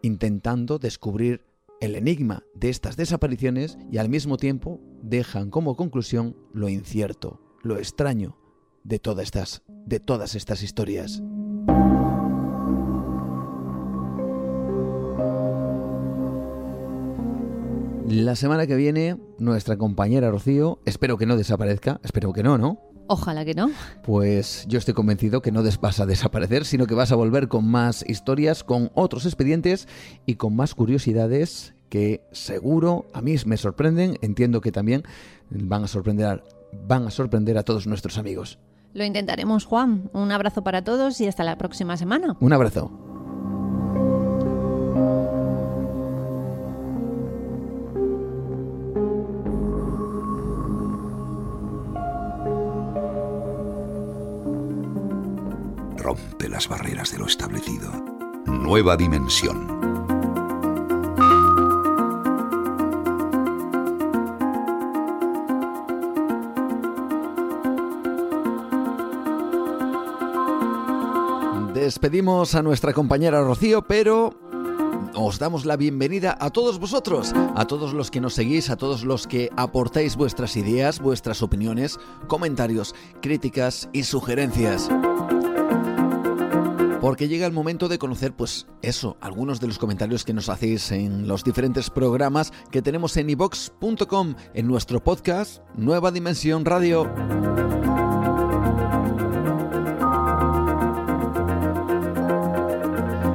intentando 0.02 0.78
descubrir 0.78 1.44
el 1.80 1.96
enigma 1.96 2.44
de 2.54 2.68
estas 2.68 2.96
desapariciones 2.96 3.76
y 3.90 3.98
al 3.98 4.08
mismo 4.08 4.36
tiempo 4.36 4.80
dejan 5.02 5.50
como 5.50 5.74
conclusión 5.74 6.36
lo 6.52 6.68
incierto, 6.68 7.40
lo 7.64 7.76
extraño 7.76 8.38
de 8.84 9.00
todas 9.00 9.24
estas, 9.24 9.62
de 9.66 9.98
todas 9.98 10.36
estas 10.36 10.62
historias. 10.62 11.20
La 18.10 18.34
semana 18.34 18.66
que 18.66 18.74
viene, 18.74 19.16
nuestra 19.38 19.76
compañera 19.76 20.32
Rocío, 20.32 20.80
espero 20.84 21.16
que 21.16 21.26
no 21.26 21.36
desaparezca, 21.36 22.00
espero 22.02 22.32
que 22.32 22.42
no, 22.42 22.58
¿no? 22.58 22.80
Ojalá 23.06 23.44
que 23.44 23.54
no. 23.54 23.70
Pues 24.02 24.64
yo 24.66 24.80
estoy 24.80 24.94
convencido 24.94 25.42
que 25.42 25.52
no 25.52 25.62
vas 25.80 26.00
a 26.00 26.06
desaparecer, 26.06 26.64
sino 26.64 26.88
que 26.88 26.94
vas 26.96 27.12
a 27.12 27.14
volver 27.14 27.46
con 27.46 27.70
más 27.70 28.04
historias, 28.08 28.64
con 28.64 28.90
otros 28.94 29.26
expedientes 29.26 29.86
y 30.26 30.34
con 30.34 30.56
más 30.56 30.74
curiosidades 30.74 31.74
que 31.88 32.20
seguro 32.32 33.06
a 33.12 33.22
mí 33.22 33.36
me 33.46 33.56
sorprenden, 33.56 34.18
entiendo 34.22 34.60
que 34.60 34.72
también 34.72 35.04
van 35.48 35.84
a 35.84 35.86
sorprender, 35.86 36.42
van 36.88 37.06
a 37.06 37.12
sorprender 37.12 37.58
a 37.58 37.62
todos 37.62 37.86
nuestros 37.86 38.18
amigos. 38.18 38.58
Lo 38.92 39.04
intentaremos, 39.04 39.66
Juan. 39.66 40.10
Un 40.12 40.32
abrazo 40.32 40.64
para 40.64 40.82
todos 40.82 41.20
y 41.20 41.28
hasta 41.28 41.44
la 41.44 41.56
próxima 41.58 41.96
semana. 41.96 42.36
Un 42.40 42.52
abrazo. 42.52 43.09
Rompe 56.10 56.48
las 56.48 56.66
barreras 56.66 57.12
de 57.12 57.18
lo 57.20 57.26
establecido. 57.26 57.88
Nueva 58.44 58.96
dimensión. 58.96 59.78
Despedimos 71.72 72.56
a 72.56 72.62
nuestra 72.62 72.92
compañera 72.92 73.40
Rocío, 73.44 73.82
pero 73.82 74.34
os 75.14 75.38
damos 75.38 75.64
la 75.64 75.76
bienvenida 75.76 76.36
a 76.40 76.50
todos 76.50 76.80
vosotros, 76.80 77.32
a 77.54 77.66
todos 77.66 77.92
los 77.92 78.10
que 78.10 78.20
nos 78.20 78.34
seguís, 78.34 78.68
a 78.70 78.76
todos 78.76 79.04
los 79.04 79.28
que 79.28 79.48
aportáis 79.56 80.16
vuestras 80.16 80.56
ideas, 80.56 80.98
vuestras 80.98 81.40
opiniones, 81.40 82.00
comentarios, 82.26 82.96
críticas 83.22 83.88
y 83.92 84.02
sugerencias. 84.02 84.90
Porque 87.00 87.28
llega 87.28 87.46
el 87.46 87.52
momento 87.52 87.88
de 87.88 87.98
conocer, 87.98 88.34
pues 88.34 88.66
eso, 88.82 89.16
algunos 89.22 89.58
de 89.58 89.66
los 89.66 89.78
comentarios 89.78 90.24
que 90.24 90.34
nos 90.34 90.50
hacéis 90.50 90.92
en 90.92 91.26
los 91.26 91.44
diferentes 91.44 91.88
programas 91.88 92.52
que 92.70 92.82
tenemos 92.82 93.16
en 93.16 93.30
ibox.com, 93.30 94.34
en 94.52 94.66
nuestro 94.66 95.02
podcast 95.02 95.62
Nueva 95.76 96.10
Dimensión 96.10 96.66
Radio. 96.66 97.10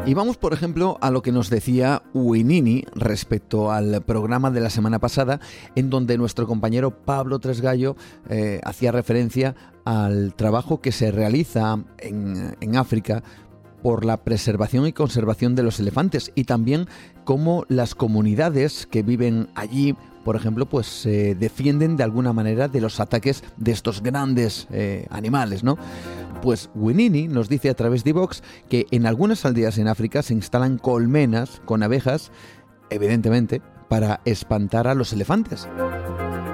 Y 0.07 0.13
vamos, 0.13 0.37
por 0.37 0.53
ejemplo, 0.53 0.99
a 1.01 1.09
lo 1.09 1.23
que 1.23 1.31
nos 1.31 1.49
decía 1.49 2.03
Uinini 2.13 2.83
respecto 2.93 3.71
al 3.71 4.03
programa 4.03 4.51
de 4.51 4.59
la 4.59 4.69
semana 4.69 4.99
pasada, 4.99 5.39
en 5.73 5.89
donde 5.89 6.19
nuestro 6.19 6.45
compañero 6.45 6.91
Pablo 6.91 7.39
Tresgallo 7.39 7.95
eh, 8.29 8.61
hacía 8.63 8.91
referencia 8.91 9.55
al 9.83 10.35
trabajo 10.35 10.79
que 10.79 10.91
se 10.91 11.09
realiza 11.09 11.83
en, 11.97 12.55
en 12.61 12.75
África 12.75 13.23
por 13.85 14.03
la 14.03 14.17
preservación 14.17 14.87
y 14.87 14.93
conservación 14.93 15.53
de 15.53 15.61
los 15.61 15.79
elefantes 15.79 16.31
y 16.33 16.45
también 16.45 16.87
cómo 17.23 17.65
las 17.67 17.93
comunidades 17.93 18.87
que 18.87 19.03
viven 19.03 19.49
allí 19.53 19.95
por 20.23 20.35
ejemplo, 20.35 20.65
pues 20.65 20.87
se 20.87 21.35
defienden 21.35 21.95
de 21.95 22.03
alguna 22.03 22.33
manera 22.33 22.67
de 22.67 22.81
los 22.81 22.99
ataques 22.99 23.43
de 23.57 23.71
estos 23.71 24.01
grandes 24.01 24.67
eh, 24.71 25.05
animales, 25.11 25.63
¿no? 25.63 25.77
Pues 26.41 26.71
Winini 26.73 27.27
nos 27.27 27.47
dice 27.47 27.69
a 27.69 27.75
través 27.75 28.03
de 28.03 28.13
Vox 28.13 28.41
que 28.67 28.87
en 28.89 29.05
algunas 29.05 29.45
aldeas 29.45 29.77
en 29.77 29.87
África 29.87 30.23
se 30.23 30.33
instalan 30.33 30.79
colmenas 30.79 31.61
con 31.65 31.83
abejas, 31.83 32.31
evidentemente, 32.89 33.61
para 33.87 34.21
espantar 34.25 34.87
a 34.87 34.95
los 34.95 35.13
elefantes. 35.13 35.67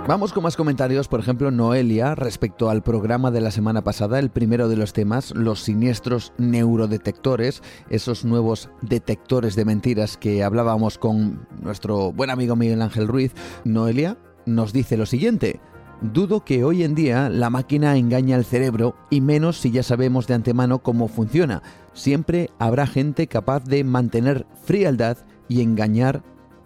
Vamos 0.08 0.34
con 0.34 0.42
más 0.42 0.58
comentarios, 0.58 1.08
por 1.08 1.20
ejemplo, 1.20 1.52
Noelia, 1.52 2.16
respecto 2.16 2.72
al 2.72 2.82
programa 2.82 3.30
de 3.30 3.40
la 3.40 3.52
semana 3.52 3.84
pasada, 3.84 4.18
el 4.18 4.32
primero 4.32 4.68
de 4.68 4.76
los 4.76 4.94
temas, 4.94 5.32
los 5.36 5.62
siniestros 5.62 6.34
neurodetectores, 6.40 7.62
esos 7.90 8.26
nuevos 8.26 8.70
detectores 8.82 9.56
de 9.56 9.64
mentiras 9.64 10.18
que 10.18 10.44
hablábamos 10.44 10.98
con 10.98 11.48
nuestro 11.62 12.12
buen 12.12 12.32
amigo 12.32 12.56
Miguel 12.56 12.82
Ángel 12.82 13.08
Ruiz. 13.08 13.34
Noelia 13.64 14.18
nos 14.48 14.74
dice 14.74 14.98
lo 14.98 15.06
siguiente. 15.06 15.62
Dudo 16.02 16.44
que 16.44 16.64
hoy 16.64 16.84
en 16.84 16.96
día 16.96 17.30
la 17.30 17.52
máquina 17.52 17.96
engañe 17.96 18.34
al 18.34 18.44
cerebro 18.44 18.96
y 19.12 19.22
menos 19.22 19.60
si 19.60 19.70
ya 19.70 19.84
sabemos 19.84 20.26
de 20.26 20.34
antemano 20.34 20.80
cómo 20.80 21.10
funciona. 21.10 21.62
Siempre 21.94 22.50
habrá 22.58 22.88
gente 22.88 23.28
capaz 23.28 23.64
de 23.66 23.84
mantener 23.84 24.48
frialdad 24.64 25.20
y 25.48 25.62
engañar 25.62 26.24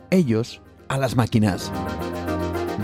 ellos 0.10 0.62
a 0.88 0.98
las 0.98 1.18
máquinas. 1.18 1.72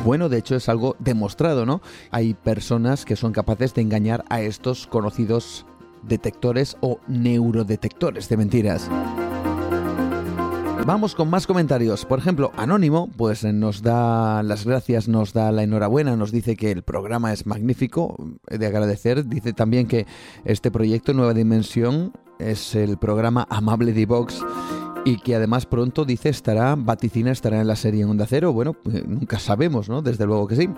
Bueno, 0.04 0.30
de 0.30 0.40
hecho 0.40 0.56
es 0.56 0.68
algo 0.68 0.96
demostrado, 1.00 1.66
¿no? 1.66 1.82
Hay 2.10 2.34
personas 2.34 3.06
que 3.06 3.16
son 3.16 3.34
capaces 3.34 3.74
de 3.76 3.82
engañar 3.82 4.26
a 4.30 4.42
estos 4.42 4.88
conocidos 4.88 5.66
detectores 6.02 6.76
o 6.82 7.00
neurodetectores 7.08 8.28
de 8.28 8.38
mentiras. 8.38 8.90
Vamos 10.88 11.14
con 11.14 11.30
más 11.30 11.46
comentarios. 11.46 12.06
Por 12.06 12.18
ejemplo, 12.18 12.52
Anónimo, 12.58 13.08
pues 13.16 13.44
nos 13.44 13.84
da 13.84 14.42
las 14.42 14.66
gracias, 14.66 15.08
nos 15.08 15.32
da 15.34 15.52
la 15.52 15.62
enhorabuena, 15.62 16.16
nos 16.16 16.32
dice 16.32 16.56
que 16.56 16.72
el 16.72 16.82
programa 16.82 17.32
es 17.32 17.46
magnífico, 17.46 18.16
de 18.50 18.66
agradecer. 18.66 19.28
Dice 19.28 19.54
también 19.54 19.88
que 19.88 20.08
este 20.44 20.72
proyecto 20.72 21.14
Nueva 21.14 21.36
Dimensión 21.36 22.14
es 22.40 22.74
el 22.74 22.98
programa 22.98 23.46
Amable 23.52 23.94
de 23.94 24.02
y 25.06 25.18
que 25.18 25.36
además 25.36 25.66
pronto 25.66 26.06
dice 26.06 26.30
estará, 26.30 26.76
vaticina 26.76 27.32
estará 27.32 27.62
en 27.62 27.68
la 27.68 27.76
serie 27.76 28.04
en 28.04 28.10
Onda 28.10 28.26
Cero. 28.28 28.54
Bueno, 28.54 28.74
pues, 28.74 29.06
nunca 29.08 29.40
sabemos, 29.40 29.90
¿no? 29.90 30.02
Desde 30.02 30.26
luego 30.26 30.48
que 30.48 30.56
sí. 30.56 30.70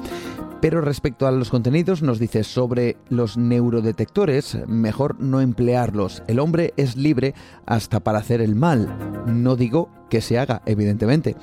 Pero 0.61 0.81
respecto 0.81 1.27
a 1.27 1.31
los 1.31 1.49
contenidos, 1.49 2.01
nos 2.01 2.19
dice 2.19 2.43
sobre 2.43 2.95
los 3.09 3.37
neurodetectores, 3.37 4.57
mejor 4.67 5.19
no 5.19 5.41
emplearlos. 5.41 6.23
El 6.27 6.39
hombre 6.39 6.73
es 6.77 6.95
libre 6.95 7.33
hasta 7.65 7.99
para 7.99 8.19
hacer 8.19 8.39
el 8.39 8.55
mal. 8.55 9.23
No 9.27 9.55
digo 9.55 9.89
que 10.14 10.22
se 10.22 10.38
haga, 10.38 10.61
evidentemente. 10.68 11.35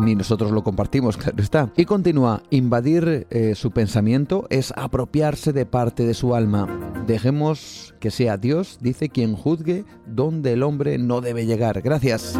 Ni 0.00 0.16
nosotros 0.16 0.50
lo 0.50 0.64
compartimos, 0.64 1.16
claro 1.18 1.40
está. 1.40 1.70
Y 1.76 1.84
continúa, 1.84 2.42
invadir 2.50 3.28
eh, 3.30 3.54
su 3.54 3.70
pensamiento 3.70 4.48
es 4.50 4.72
apropiarse 4.76 5.52
de 5.52 5.66
parte 5.66 6.04
de 6.04 6.14
su 6.14 6.34
alma. 6.34 6.66
Dejemos 7.06 7.94
que 8.00 8.10
sea 8.10 8.36
Dios, 8.36 8.78
dice 8.80 9.08
quien 9.08 9.36
juzgue, 9.36 9.84
donde 10.04 10.54
el 10.54 10.64
hombre 10.64 10.98
no 10.98 11.20
debe 11.20 11.46
llegar. 11.46 11.80
Gracias. 11.80 12.36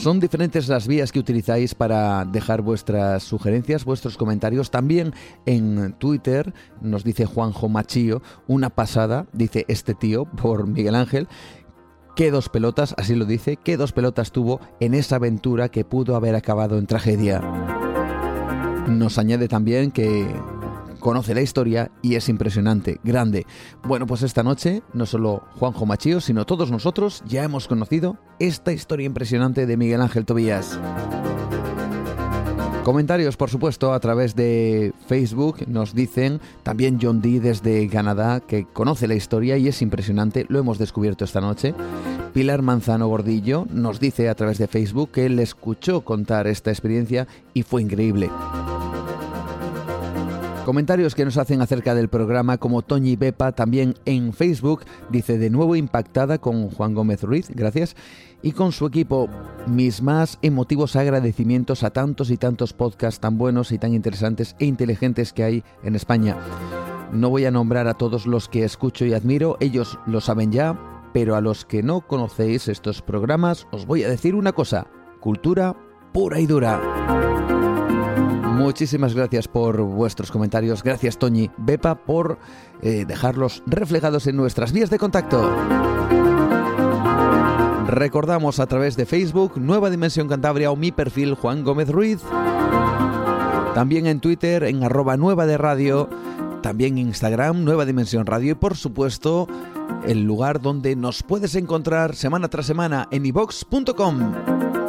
Son 0.00 0.18
diferentes 0.18 0.66
las 0.68 0.88
vías 0.88 1.12
que 1.12 1.18
utilizáis 1.18 1.74
para 1.74 2.24
dejar 2.24 2.62
vuestras 2.62 3.22
sugerencias, 3.22 3.84
vuestros 3.84 4.16
comentarios. 4.16 4.70
También 4.70 5.12
en 5.44 5.92
Twitter 5.98 6.54
nos 6.80 7.04
dice 7.04 7.26
Juanjo 7.26 7.68
Machío, 7.68 8.22
una 8.48 8.70
pasada, 8.70 9.26
dice 9.34 9.66
este 9.68 9.92
tío, 9.94 10.24
por 10.24 10.66
Miguel 10.66 10.94
Ángel. 10.94 11.28
Qué 12.16 12.30
dos 12.30 12.48
pelotas, 12.48 12.94
así 12.96 13.14
lo 13.14 13.26
dice, 13.26 13.58
qué 13.62 13.76
dos 13.76 13.92
pelotas 13.92 14.32
tuvo 14.32 14.58
en 14.80 14.94
esa 14.94 15.16
aventura 15.16 15.68
que 15.68 15.84
pudo 15.84 16.16
haber 16.16 16.34
acabado 16.34 16.78
en 16.78 16.86
tragedia. 16.86 17.42
Nos 18.88 19.18
añade 19.18 19.48
también 19.48 19.90
que 19.90 20.26
conoce 21.00 21.34
la 21.34 21.42
historia 21.42 21.90
y 22.02 22.14
es 22.14 22.28
impresionante, 22.28 23.00
grande. 23.02 23.46
Bueno, 23.82 24.06
pues 24.06 24.22
esta 24.22 24.42
noche 24.42 24.82
no 24.92 25.06
solo 25.06 25.42
Juanjo 25.58 25.86
Machío, 25.86 26.20
sino 26.20 26.46
todos 26.46 26.70
nosotros 26.70 27.22
ya 27.26 27.42
hemos 27.42 27.66
conocido 27.66 28.16
esta 28.38 28.72
historia 28.72 29.06
impresionante 29.06 29.66
de 29.66 29.76
Miguel 29.76 30.02
Ángel 30.02 30.24
Tobías. 30.24 30.78
Comentarios, 32.84 33.36
por 33.36 33.50
supuesto, 33.50 33.92
a 33.92 34.00
través 34.00 34.34
de 34.34 34.94
Facebook 35.06 35.68
nos 35.68 35.94
dicen 35.94 36.40
también 36.62 36.98
John 37.00 37.20
Dee 37.20 37.38
desde 37.38 37.86
Canadá 37.88 38.40
que 38.40 38.64
conoce 38.64 39.06
la 39.06 39.14
historia 39.14 39.58
y 39.58 39.68
es 39.68 39.82
impresionante, 39.82 40.46
lo 40.48 40.58
hemos 40.58 40.78
descubierto 40.78 41.24
esta 41.24 41.42
noche. 41.42 41.74
Pilar 42.32 42.62
Manzano 42.62 43.06
Gordillo 43.06 43.66
nos 43.70 44.00
dice 44.00 44.30
a 44.30 44.34
través 44.34 44.56
de 44.58 44.66
Facebook 44.66 45.10
que 45.10 45.26
él 45.26 45.38
escuchó 45.40 46.00
contar 46.00 46.46
esta 46.46 46.70
experiencia 46.70 47.28
y 47.52 47.64
fue 47.64 47.82
increíble. 47.82 48.30
Comentarios 50.70 51.16
que 51.16 51.24
nos 51.24 51.36
hacen 51.36 51.60
acerca 51.62 51.96
del 51.96 52.08
programa 52.08 52.56
como 52.56 52.82
Toñi 52.82 53.16
Bepa 53.16 53.50
también 53.50 53.96
en 54.04 54.32
Facebook 54.32 54.84
dice 55.10 55.36
de 55.36 55.50
nuevo 55.50 55.74
impactada 55.74 56.38
con 56.38 56.70
Juan 56.70 56.94
Gómez 56.94 57.24
Ruiz, 57.24 57.48
gracias, 57.52 57.96
y 58.40 58.52
con 58.52 58.70
su 58.70 58.86
equipo. 58.86 59.28
Mis 59.66 60.00
más 60.00 60.38
emotivos 60.42 60.94
agradecimientos 60.94 61.82
a 61.82 61.90
tantos 61.90 62.30
y 62.30 62.36
tantos 62.36 62.72
podcasts 62.72 63.18
tan 63.18 63.36
buenos 63.36 63.72
y 63.72 63.78
tan 63.78 63.94
interesantes 63.94 64.54
e 64.60 64.66
inteligentes 64.66 65.32
que 65.32 65.42
hay 65.42 65.64
en 65.82 65.96
España. 65.96 66.36
No 67.10 67.30
voy 67.30 67.46
a 67.46 67.50
nombrar 67.50 67.88
a 67.88 67.94
todos 67.94 68.28
los 68.28 68.48
que 68.48 68.62
escucho 68.62 69.04
y 69.04 69.12
admiro, 69.12 69.56
ellos 69.58 69.98
lo 70.06 70.20
saben 70.20 70.52
ya, 70.52 70.78
pero 71.12 71.34
a 71.34 71.40
los 71.40 71.64
que 71.64 71.82
no 71.82 72.02
conocéis 72.02 72.68
estos 72.68 73.02
programas 73.02 73.66
os 73.72 73.86
voy 73.86 74.04
a 74.04 74.08
decir 74.08 74.36
una 74.36 74.52
cosa, 74.52 74.86
cultura 75.18 75.74
pura 76.12 76.38
y 76.38 76.46
dura. 76.46 77.59
Muchísimas 78.60 79.14
gracias 79.14 79.48
por 79.48 79.80
vuestros 79.80 80.30
comentarios. 80.30 80.82
Gracias, 80.82 81.18
Toñi 81.18 81.50
Bepa, 81.56 81.94
por 81.94 82.38
eh, 82.82 83.06
dejarlos 83.06 83.62
reflejados 83.66 84.26
en 84.26 84.36
nuestras 84.36 84.72
vías 84.72 84.90
de 84.90 84.98
contacto. 84.98 85.50
Recordamos 87.86 88.60
a 88.60 88.66
través 88.66 88.98
de 88.98 89.06
Facebook, 89.06 89.54
Nueva 89.56 89.88
Dimensión 89.88 90.28
Cantabria 90.28 90.70
o 90.70 90.76
mi 90.76 90.92
perfil 90.92 91.34
Juan 91.34 91.64
Gómez 91.64 91.88
Ruiz. 91.88 92.20
También 93.74 94.06
en 94.06 94.20
Twitter, 94.20 94.64
en 94.64 94.84
arroba 94.84 95.16
nueva 95.16 95.46
de 95.46 95.56
radio. 95.56 96.10
También 96.62 96.98
en 96.98 97.08
Instagram, 97.08 97.64
Nueva 97.64 97.86
Dimensión 97.86 98.26
Radio. 98.26 98.52
Y 98.52 98.56
por 98.56 98.76
supuesto, 98.76 99.48
el 100.06 100.24
lugar 100.24 100.60
donde 100.60 100.96
nos 100.96 101.22
puedes 101.22 101.54
encontrar 101.54 102.14
semana 102.14 102.48
tras 102.48 102.66
semana 102.66 103.08
en 103.10 103.24
ivox.com. 103.24 104.79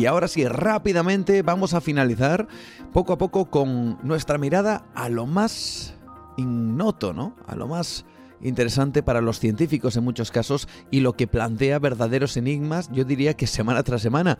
Y 0.00 0.06
ahora 0.06 0.28
sí, 0.28 0.46
rápidamente 0.48 1.42
vamos 1.42 1.74
a 1.74 1.82
finalizar 1.82 2.48
poco 2.90 3.12
a 3.12 3.18
poco 3.18 3.50
con 3.50 3.98
nuestra 4.02 4.38
mirada 4.38 4.86
a 4.94 5.10
lo 5.10 5.26
más 5.26 5.92
ignoto, 6.38 7.12
¿no? 7.12 7.36
A 7.46 7.54
lo 7.54 7.68
más 7.68 8.06
interesante 8.40 9.02
para 9.02 9.20
los 9.20 9.38
científicos 9.38 9.98
en 9.98 10.04
muchos 10.04 10.30
casos 10.30 10.68
y 10.90 11.00
lo 11.00 11.12
que 11.12 11.26
plantea 11.26 11.78
verdaderos 11.78 12.38
enigmas, 12.38 12.90
yo 12.90 13.04
diría 13.04 13.34
que 13.34 13.46
semana 13.46 13.82
tras 13.82 14.00
semana. 14.00 14.38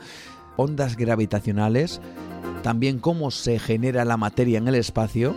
Ondas 0.56 0.96
gravitacionales, 0.96 2.00
también 2.62 2.98
cómo 2.98 3.30
se 3.30 3.58
genera 3.58 4.06
la 4.06 4.16
materia 4.16 4.56
en 4.56 4.66
el 4.66 4.76
espacio 4.76 5.36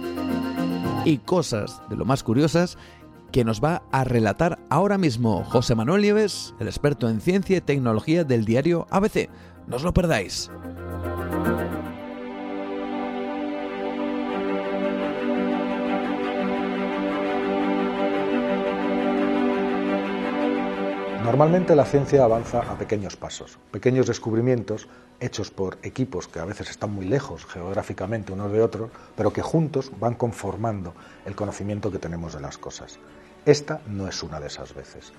y 1.04 1.18
cosas 1.18 1.82
de 1.90 1.98
lo 1.98 2.06
más 2.06 2.24
curiosas 2.24 2.78
que 3.34 3.44
nos 3.44 3.62
va 3.62 3.82
a 3.92 4.06
relatar 4.06 4.60
ahora 4.70 4.98
mismo 4.98 5.44
José 5.44 5.76
Manuel 5.76 6.04
Nieves, 6.04 6.54
el 6.60 6.68
experto 6.68 7.10
en 7.10 7.20
ciencia 7.20 7.58
y 7.58 7.62
tecnología 7.62 8.24
del 8.24 8.46
diario 8.46 8.88
ABC. 8.90 9.28
No 9.68 9.76
os 9.78 9.84
lo 9.84 9.94
perdáis. 9.94 10.50
Normalmente 21.24 21.76
la 21.76 21.86
ciencia 21.86 22.24
avanza 22.26 22.60
a 22.60 22.78
pequeños 22.78 23.16
pasos, 23.16 23.58
pequeños 23.72 24.06
descubrimientos 24.06 24.88
hechos 25.20 25.52
por 25.52 25.78
equipos 25.82 26.28
que 26.28 26.40
a 26.40 26.46
veces 26.46 26.70
están 26.70 26.94
muy 26.94 27.06
lejos 27.06 27.46
geográficamente 27.46 28.34
unos 28.34 28.52
de 28.52 28.62
otros, 28.62 28.92
pero 29.16 29.32
que 29.32 29.42
juntos 29.42 29.90
van 30.00 30.16
conformando 30.16 30.94
el 31.26 31.34
conocimiento 31.34 31.92
que 31.92 31.98
tenemos 31.98 32.34
de 32.34 32.42
las 32.42 32.58
cosas. 32.58 33.00
Esta 33.46 33.82
no 33.88 34.08
es 34.08 34.22
una 34.22 34.40
de 34.40 34.48
esas 34.48 34.76
veces. 34.76 35.14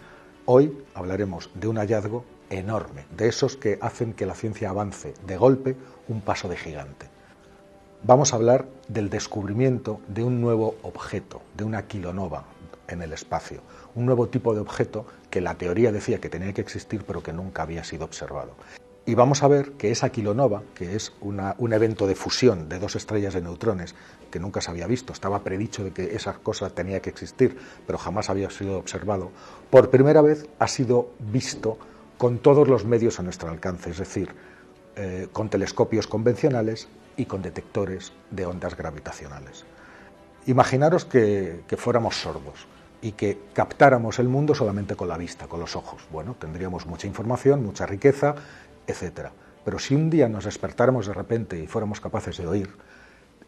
Hoy 0.44 0.76
hablaremos 0.94 1.50
de 1.54 1.68
un 1.68 1.78
hallazgo 1.78 2.24
enorme, 2.58 3.06
de 3.16 3.28
esos 3.28 3.56
que 3.56 3.78
hacen 3.80 4.12
que 4.12 4.26
la 4.26 4.34
ciencia 4.34 4.70
avance 4.70 5.14
de 5.26 5.36
golpe 5.36 5.76
un 6.08 6.20
paso 6.20 6.48
de 6.48 6.56
gigante. 6.56 7.08
Vamos 8.02 8.32
a 8.32 8.36
hablar 8.36 8.66
del 8.88 9.08
descubrimiento 9.08 10.00
de 10.08 10.24
un 10.24 10.40
nuevo 10.40 10.76
objeto, 10.82 11.40
de 11.56 11.64
una 11.64 11.86
kilonova 11.86 12.44
en 12.88 13.02
el 13.02 13.12
espacio, 13.12 13.62
un 13.94 14.04
nuevo 14.04 14.28
tipo 14.28 14.54
de 14.54 14.60
objeto 14.60 15.06
que 15.30 15.40
la 15.40 15.54
teoría 15.54 15.90
decía 15.90 16.20
que 16.20 16.28
tenía 16.28 16.52
que 16.52 16.60
existir 16.60 17.04
pero 17.06 17.22
que 17.22 17.32
nunca 17.32 17.62
había 17.62 17.82
sido 17.82 18.04
observado. 18.04 18.54
Y 19.06 19.14
vamos 19.14 19.42
a 19.42 19.48
ver 19.48 19.72
que 19.72 19.90
esa 19.90 20.08
kilonova, 20.08 20.62
que 20.74 20.96
es 20.96 21.12
un 21.20 21.72
evento 21.74 22.06
de 22.06 22.14
fusión 22.14 22.70
de 22.70 22.78
dos 22.78 22.96
estrellas 22.96 23.34
de 23.34 23.42
neutrones 23.42 23.94
que 24.30 24.40
nunca 24.40 24.62
se 24.62 24.70
había 24.70 24.86
visto, 24.86 25.12
estaba 25.12 25.44
predicho 25.44 25.84
de 25.84 25.92
que 25.92 26.16
esa 26.16 26.32
cosa 26.34 26.70
tenía 26.70 27.00
que 27.00 27.10
existir, 27.10 27.58
pero 27.86 27.98
jamás 27.98 28.30
había 28.30 28.48
sido 28.48 28.78
observado, 28.78 29.30
por 29.68 29.90
primera 29.90 30.22
vez 30.22 30.46
ha 30.58 30.68
sido 30.68 31.10
visto 31.18 31.78
con 32.24 32.38
todos 32.38 32.68
los 32.68 32.86
medios 32.86 33.20
a 33.20 33.22
nuestro 33.22 33.50
alcance, 33.50 33.90
es 33.90 33.98
decir, 33.98 34.30
eh, 34.96 35.28
con 35.30 35.50
telescopios 35.50 36.06
convencionales 36.06 36.88
y 37.18 37.26
con 37.26 37.42
detectores 37.42 38.14
de 38.30 38.46
ondas 38.46 38.78
gravitacionales. 38.78 39.66
Imaginaros 40.46 41.04
que, 41.04 41.64
que 41.68 41.76
fuéramos 41.76 42.16
sordos 42.16 42.66
y 43.02 43.12
que 43.12 43.38
captáramos 43.52 44.18
el 44.20 44.30
mundo 44.30 44.54
solamente 44.54 44.96
con 44.96 45.08
la 45.08 45.18
vista, 45.18 45.48
con 45.48 45.60
los 45.60 45.76
ojos. 45.76 46.06
Bueno, 46.10 46.34
tendríamos 46.40 46.86
mucha 46.86 47.06
información, 47.06 47.62
mucha 47.62 47.84
riqueza, 47.84 48.36
etc. 48.86 49.28
Pero 49.62 49.78
si 49.78 49.94
un 49.94 50.08
día 50.08 50.26
nos 50.26 50.46
despertáramos 50.46 51.06
de 51.06 51.12
repente 51.12 51.62
y 51.62 51.66
fuéramos 51.66 52.00
capaces 52.00 52.38
de 52.38 52.46
oír, 52.46 52.70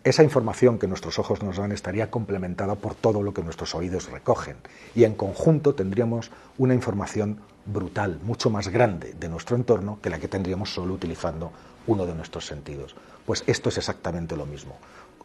esa 0.05 0.23
información 0.23 0.79
que 0.79 0.87
nuestros 0.87 1.19
ojos 1.19 1.43
nos 1.43 1.57
dan 1.57 1.73
estaría 1.73 2.11
complementada 2.11 2.75
por 2.75 2.95
todo 2.95 3.23
lo 3.23 3.33
que 3.33 3.43
nuestros 3.43 3.75
oídos 3.75 4.11
recogen 4.11 4.57
y 4.95 5.05
en 5.05 5.15
conjunto 5.15 5.75
tendríamos 5.75 6.31
una 6.59 6.75
información 6.75 7.41
brutal, 7.67 8.21
mucho 8.23 8.51
más 8.51 8.69
grande 8.69 9.15
de 9.19 9.29
nuestro 9.29 9.57
entorno 9.57 9.99
que 10.01 10.11
la 10.11 10.19
que 10.19 10.29
tendríamos 10.29 10.73
solo 10.73 10.95
utilizando 10.95 11.53
uno 11.87 12.07
de 12.07 12.15
nuestros 12.15 12.47
sentidos. 12.47 12.95
Pues 13.25 13.45
esto 13.47 13.69
es 13.69 13.79
exactamente 13.79 14.37
lo 14.37 14.47
mismo. 14.47 14.77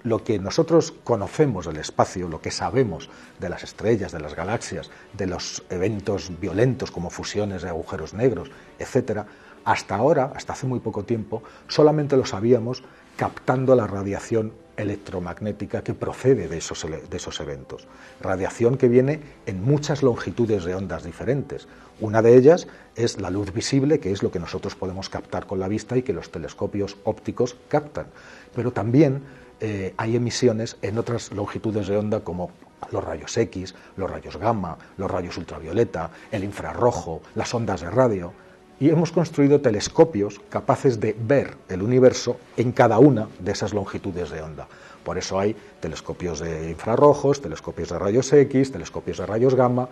Lo 0.03 0.23
que 0.23 0.39
nosotros 0.39 0.93
conocemos 1.03 1.67
del 1.67 1.77
espacio, 1.77 2.27
lo 2.27 2.41
que 2.41 2.49
sabemos 2.49 3.09
de 3.39 3.49
las 3.49 3.63
estrellas, 3.63 4.11
de 4.11 4.19
las 4.19 4.35
galaxias, 4.35 4.89
de 5.13 5.27
los 5.27 5.63
eventos 5.69 6.31
violentos 6.39 6.89
como 6.89 7.11
fusiones 7.11 7.61
de 7.61 7.69
agujeros 7.69 8.13
negros, 8.13 8.49
etcétera, 8.79 9.27
Hasta 9.63 9.95
ahora, 9.95 10.31
hasta 10.35 10.53
hace 10.53 10.65
muy 10.65 10.79
poco 10.79 11.03
tiempo, 11.03 11.43
solamente 11.67 12.17
lo 12.17 12.25
sabíamos 12.25 12.83
captando 13.15 13.75
la 13.75 13.85
radiación 13.85 14.53
electromagnética 14.77 15.83
que 15.83 15.93
procede 15.93 16.47
de 16.47 16.57
esos, 16.57 16.85
de 16.85 17.17
esos 17.17 17.39
eventos. 17.39 17.87
Radiación 18.21 18.77
que 18.77 18.87
viene 18.87 19.19
en 19.45 19.63
muchas 19.63 20.03
longitudes 20.03 20.63
de 20.63 20.75
ondas 20.75 21.03
diferentes. 21.03 21.67
Una 21.99 22.21
de 22.21 22.35
ellas 22.35 22.67
es 22.95 23.19
la 23.19 23.29
luz 23.29 23.53
visible, 23.53 23.99
que 23.99 24.11
es 24.11 24.23
lo 24.23 24.31
que 24.31 24.39
nosotros 24.39 24.75
podemos 24.75 25.09
captar 25.09 25.45
con 25.45 25.59
la 25.59 25.67
vista 25.67 25.97
y 25.97 26.01
que 26.01 26.13
los 26.13 26.31
telescopios 26.31 26.97
ópticos 27.03 27.55
captan. 27.67 28.07
Pero 28.55 28.71
también 28.71 29.21
eh, 29.59 29.93
hay 29.97 30.15
emisiones 30.15 30.77
en 30.81 30.97
otras 30.97 31.31
longitudes 31.31 31.87
de 31.87 31.97
onda 31.97 32.21
como 32.21 32.51
los 32.91 33.03
rayos 33.03 33.37
X, 33.37 33.75
los 33.95 34.09
rayos 34.09 34.37
gamma, 34.37 34.77
los 34.97 35.11
rayos 35.11 35.37
ultravioleta, 35.37 36.09
el 36.31 36.43
infrarrojo, 36.43 37.21
las 37.35 37.53
ondas 37.53 37.81
de 37.81 37.91
radio 37.91 38.33
y 38.81 38.89
hemos 38.89 39.11
construido 39.11 39.61
telescopios 39.61 40.41
capaces 40.49 40.99
de 40.99 41.15
ver 41.17 41.55
el 41.69 41.83
universo 41.83 42.37
en 42.57 42.71
cada 42.71 42.97
una 42.97 43.27
de 43.39 43.51
esas 43.51 43.75
longitudes 43.75 44.31
de 44.31 44.41
onda. 44.41 44.67
Por 45.03 45.19
eso 45.19 45.39
hay 45.39 45.55
telescopios 45.79 46.39
de 46.39 46.71
infrarrojos, 46.71 47.41
telescopios 47.41 47.89
de 47.89 47.99
rayos 47.99 48.33
X, 48.33 48.71
telescopios 48.71 49.19
de 49.19 49.27
rayos 49.27 49.53
gamma. 49.53 49.87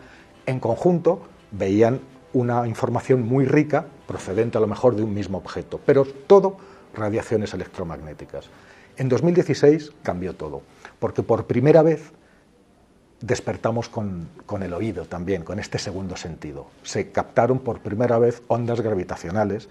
En 0.47 0.59
conjunto 0.59 1.21
veían 1.51 1.99
una 2.33 2.67
información 2.67 3.21
muy 3.21 3.45
rica 3.45 3.85
procedente 4.07 4.57
a 4.57 4.61
lo 4.61 4.67
mejor 4.67 4.95
de 4.95 5.03
un 5.03 5.13
mismo 5.13 5.37
objeto, 5.37 5.79
pero 5.85 6.03
todo 6.25 6.57
radiaciones 6.95 7.53
electromagnéticas. 7.53 8.49
En 8.97 9.07
2016 9.07 9.91
cambió 10.01 10.33
todo, 10.33 10.63
porque 10.99 11.21
por 11.21 11.45
primera 11.45 11.83
vez 11.83 12.11
despertamos 13.21 13.89
con, 13.89 14.29
el 14.61 14.73
oído 14.73 15.05
también, 15.05 15.43
con 15.43 15.59
este 15.59 15.77
segundo 15.77 16.15
sentido. 16.15 16.67
Se 16.83 17.11
captaron 17.11 17.59
por 17.59 17.81
primera 17.81 18.17
vez 18.19 18.41
ondas 18.47 18.81
gravitacionales 18.81 19.69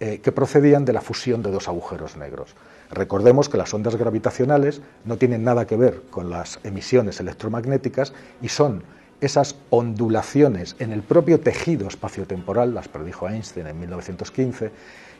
eh, 0.00 0.20
que 0.20 0.32
procedían 0.32 0.84
de 0.84 0.92
la 0.92 1.00
fusión 1.00 1.42
de 1.42 1.50
dos 1.50 1.68
agujeros 1.68 2.16
negros. 2.16 2.54
Recordemos 2.90 3.48
que 3.48 3.58
las 3.58 3.72
ondas 3.72 3.96
gravitacionales 3.96 4.80
no 5.04 5.16
tienen 5.16 5.44
nada 5.44 5.66
que 5.66 5.76
ver 5.76 6.02
con 6.10 6.30
las 6.30 6.58
emisiones 6.64 7.20
electromagnéticas 7.20 8.12
y 8.42 8.48
son 8.48 8.82
esas 9.20 9.56
ondulaciones 9.70 10.76
en 10.78 10.92
el 10.92 11.02
propio 11.02 11.40
tejido 11.40 11.88
espaciotemporal, 11.88 12.74
las 12.74 12.88
predijo 12.88 13.28
Einstein 13.28 13.68
en 13.68 13.80
1915, 13.80 14.70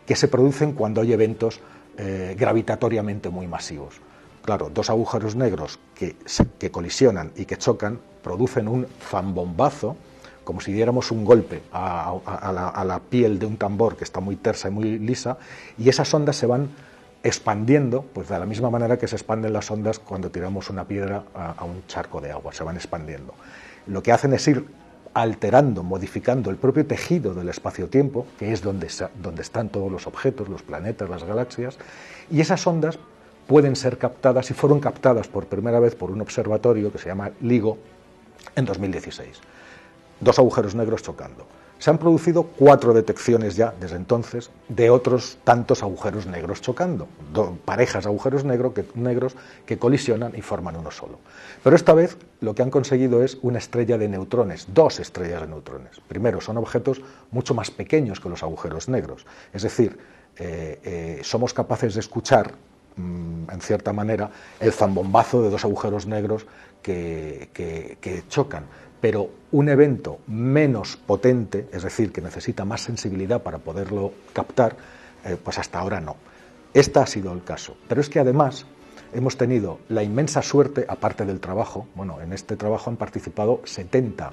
que 0.06 0.16
se 0.16 0.28
producen 0.28 0.72
cuando 0.72 1.00
hay 1.00 1.12
eventos 1.12 1.60
eh, 1.96 2.34
gravitatoriamente 2.38 3.30
muy 3.30 3.46
masivos. 3.46 4.00
Claro, 4.44 4.70
dos 4.72 4.90
agujeros 4.90 5.36
negros 5.36 5.78
que, 5.94 6.16
colisionan 6.70 7.32
y 7.34 7.46
que 7.46 7.56
chocan 7.56 7.98
producen 8.22 8.68
un 8.68 8.86
zambombazo, 9.00 9.96
como 10.44 10.60
si 10.60 10.70
diéramos 10.70 11.10
un 11.10 11.24
golpe 11.24 11.62
a, 11.72 12.12
la, 12.86 13.00
piel 13.08 13.38
de 13.38 13.46
un 13.46 13.56
tambor 13.56 13.96
que 13.96 14.04
está 14.04 14.20
muy 14.20 14.36
tersa 14.36 14.68
y 14.68 14.70
muy 14.70 14.98
lisa, 14.98 15.38
y 15.78 15.88
esas 15.88 16.12
ondas 16.12 16.36
se 16.36 16.44
van 16.44 16.68
expandiendo, 17.22 18.02
pues 18.02 18.28
de 18.28 18.38
la 18.38 18.44
misma 18.44 18.68
manera 18.68 18.98
que 18.98 19.08
se 19.08 19.16
expanden 19.16 19.54
las 19.54 19.70
ondas 19.70 19.98
cuando 19.98 20.30
tiramos 20.30 20.68
una 20.68 20.84
piedra 20.84 21.24
a, 21.34 21.64
un 21.64 21.86
charco 21.86 22.20
de 22.20 22.30
agua, 22.30 22.52
se 22.52 22.64
van 22.64 22.76
expandiendo. 22.76 23.32
Lo 23.86 24.02
que 24.02 24.12
hacen 24.12 24.34
es 24.34 24.46
ir 24.46 24.66
alterando, 25.14 25.82
modificando 25.82 26.50
el 26.50 26.56
propio 26.56 26.84
tejido 26.84 27.32
del 27.32 27.48
espacio-tiempo, 27.48 28.26
que 28.38 28.52
es 28.52 28.60
donde, 28.60 28.88
donde 29.22 29.40
están 29.40 29.70
todos 29.70 29.90
los 29.90 30.06
objetos, 30.06 30.50
los 30.50 30.62
planetas, 30.62 31.08
las 31.08 31.24
galaxias, 31.24 31.78
y 32.30 32.42
esas 32.42 32.66
ondas 32.66 32.98
pueden 33.46 33.76
ser 33.76 33.98
captadas 33.98 34.50
y 34.50 34.54
fueron 34.54 34.80
captadas 34.80 35.28
por 35.28 35.46
primera 35.46 35.80
vez 35.80 35.94
por 35.94 36.10
un 36.10 36.20
observatorio 36.20 36.92
que 36.92 36.98
se 36.98 37.08
llama 37.08 37.30
LIGO 37.40 37.78
en 38.56 38.64
2016. 38.64 39.40
Dos 40.20 40.38
agujeros 40.38 40.74
negros 40.74 41.02
chocando. 41.02 41.46
Se 41.78 41.90
han 41.90 41.98
producido 41.98 42.44
cuatro 42.44 42.94
detecciones 42.94 43.56
ya 43.56 43.74
desde 43.78 43.96
entonces 43.96 44.50
de 44.68 44.90
otros 44.90 45.38
tantos 45.44 45.82
agujeros 45.82 46.24
negros 46.24 46.62
chocando, 46.62 47.08
parejas 47.64 48.04
de 48.04 48.10
agujeros 48.10 48.42
que, 48.72 48.86
negros 48.94 49.36
que 49.66 49.76
colisionan 49.76 50.32
y 50.36 50.40
forman 50.40 50.76
uno 50.76 50.90
solo. 50.90 51.18
Pero 51.62 51.76
esta 51.76 51.92
vez 51.92 52.16
lo 52.40 52.54
que 52.54 52.62
han 52.62 52.70
conseguido 52.70 53.22
es 53.22 53.38
una 53.42 53.58
estrella 53.58 53.98
de 53.98 54.08
neutrones, 54.08 54.68
dos 54.72 55.00
estrellas 55.00 55.42
de 55.42 55.48
neutrones. 55.48 56.00
Primero, 56.08 56.40
son 56.40 56.56
objetos 56.56 57.02
mucho 57.32 57.54
más 57.54 57.70
pequeños 57.70 58.20
que 58.20 58.28
los 58.28 58.42
agujeros 58.42 58.88
negros, 58.88 59.26
es 59.52 59.62
decir, 59.62 59.98
eh, 60.38 60.80
eh, 60.84 61.20
somos 61.22 61.52
capaces 61.52 61.94
de 61.94 62.00
escuchar 62.00 62.54
en 62.96 63.60
cierta 63.60 63.92
manera, 63.92 64.30
el 64.60 64.72
zambombazo 64.72 65.42
de 65.42 65.50
dos 65.50 65.64
agujeros 65.64 66.06
negros 66.06 66.46
que, 66.82 68.22
chocan. 68.28 68.66
Pero 69.00 69.30
un 69.52 69.68
evento 69.68 70.20
menos 70.26 70.96
potente, 70.96 71.68
es 71.72 71.82
decir, 71.82 72.12
que 72.12 72.22
necesita 72.22 72.64
más 72.64 72.80
sensibilidad 72.80 73.42
para 73.42 73.58
poderlo 73.58 74.12
captar, 74.32 74.76
eh, 75.24 75.36
pues 75.42 75.58
hasta 75.58 75.78
ahora 75.78 76.00
no. 76.00 76.16
Este 76.72 76.98
ha 76.98 77.06
sido 77.06 77.32
el 77.32 77.44
caso. 77.44 77.76
Pero 77.86 78.00
es 78.00 78.08
que 78.08 78.18
además 78.18 78.66
hemos 79.12 79.36
tenido 79.36 79.78
la 79.88 80.02
inmensa 80.02 80.40
suerte, 80.42 80.86
aparte 80.88 81.24
del 81.26 81.40
trabajo, 81.40 81.86
bueno, 81.94 82.20
en 82.20 82.32
este 82.32 82.56
trabajo 82.56 82.90
han 82.90 82.96
participado 82.96 83.60
70, 83.64 84.32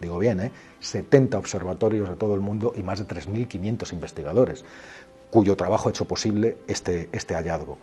digo 0.00 0.18
bien, 0.18 0.40
¿eh? 0.40 0.52
70 0.80 1.38
observatorios 1.38 2.08
de 2.08 2.16
todo 2.16 2.34
el 2.34 2.40
mundo 2.40 2.72
y 2.76 2.82
más 2.82 2.98
de 3.00 3.06
3.500 3.06 3.92
investigadores, 3.92 4.64
cuyo 5.30 5.56
trabajo 5.56 5.88
ha 5.88 5.90
hecho 5.90 6.06
posible 6.06 6.58
este, 6.68 7.08
este 7.12 7.34
hallazgo. 7.34 7.78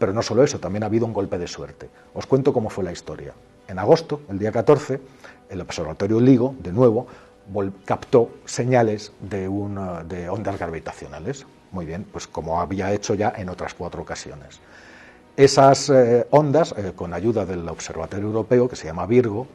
Pero 0.00 0.14
no 0.14 0.22
solo 0.22 0.42
eso, 0.42 0.58
también 0.58 0.82
ha 0.82 0.86
habido 0.86 1.04
un 1.04 1.12
golpe 1.12 1.36
de 1.36 1.46
suerte. 1.46 1.90
Os 2.14 2.24
cuento 2.24 2.54
cómo 2.54 2.70
fue 2.70 2.82
la 2.82 2.90
historia. 2.90 3.34
En 3.68 3.78
agosto, 3.78 4.22
el 4.30 4.38
día 4.38 4.50
14, 4.50 4.98
el 5.50 5.60
Observatorio 5.60 6.18
LIGO, 6.18 6.54
de 6.58 6.72
nuevo, 6.72 7.06
captó 7.84 8.30
señales 8.46 9.12
de, 9.20 9.40
de 10.08 10.28
ondas 10.30 10.58
gravitacionales. 10.58 11.44
Muy 11.70 11.84
bien, 11.84 12.06
pues 12.10 12.26
como 12.26 12.62
había 12.62 12.90
hecho 12.94 13.12
ya 13.12 13.34
en 13.36 13.50
otras 13.50 13.74
cuatro 13.74 14.00
ocasiones. 14.00 14.60
Esas 15.36 15.90
eh, 15.90 16.26
ondas, 16.30 16.74
eh, 16.78 16.92
con 16.96 17.12
ayuda 17.12 17.44
del 17.44 17.68
Observatorio 17.68 18.26
Europeo, 18.26 18.68
que 18.70 18.76
se 18.76 18.86
llama 18.86 19.04
Virgo, 19.04 19.46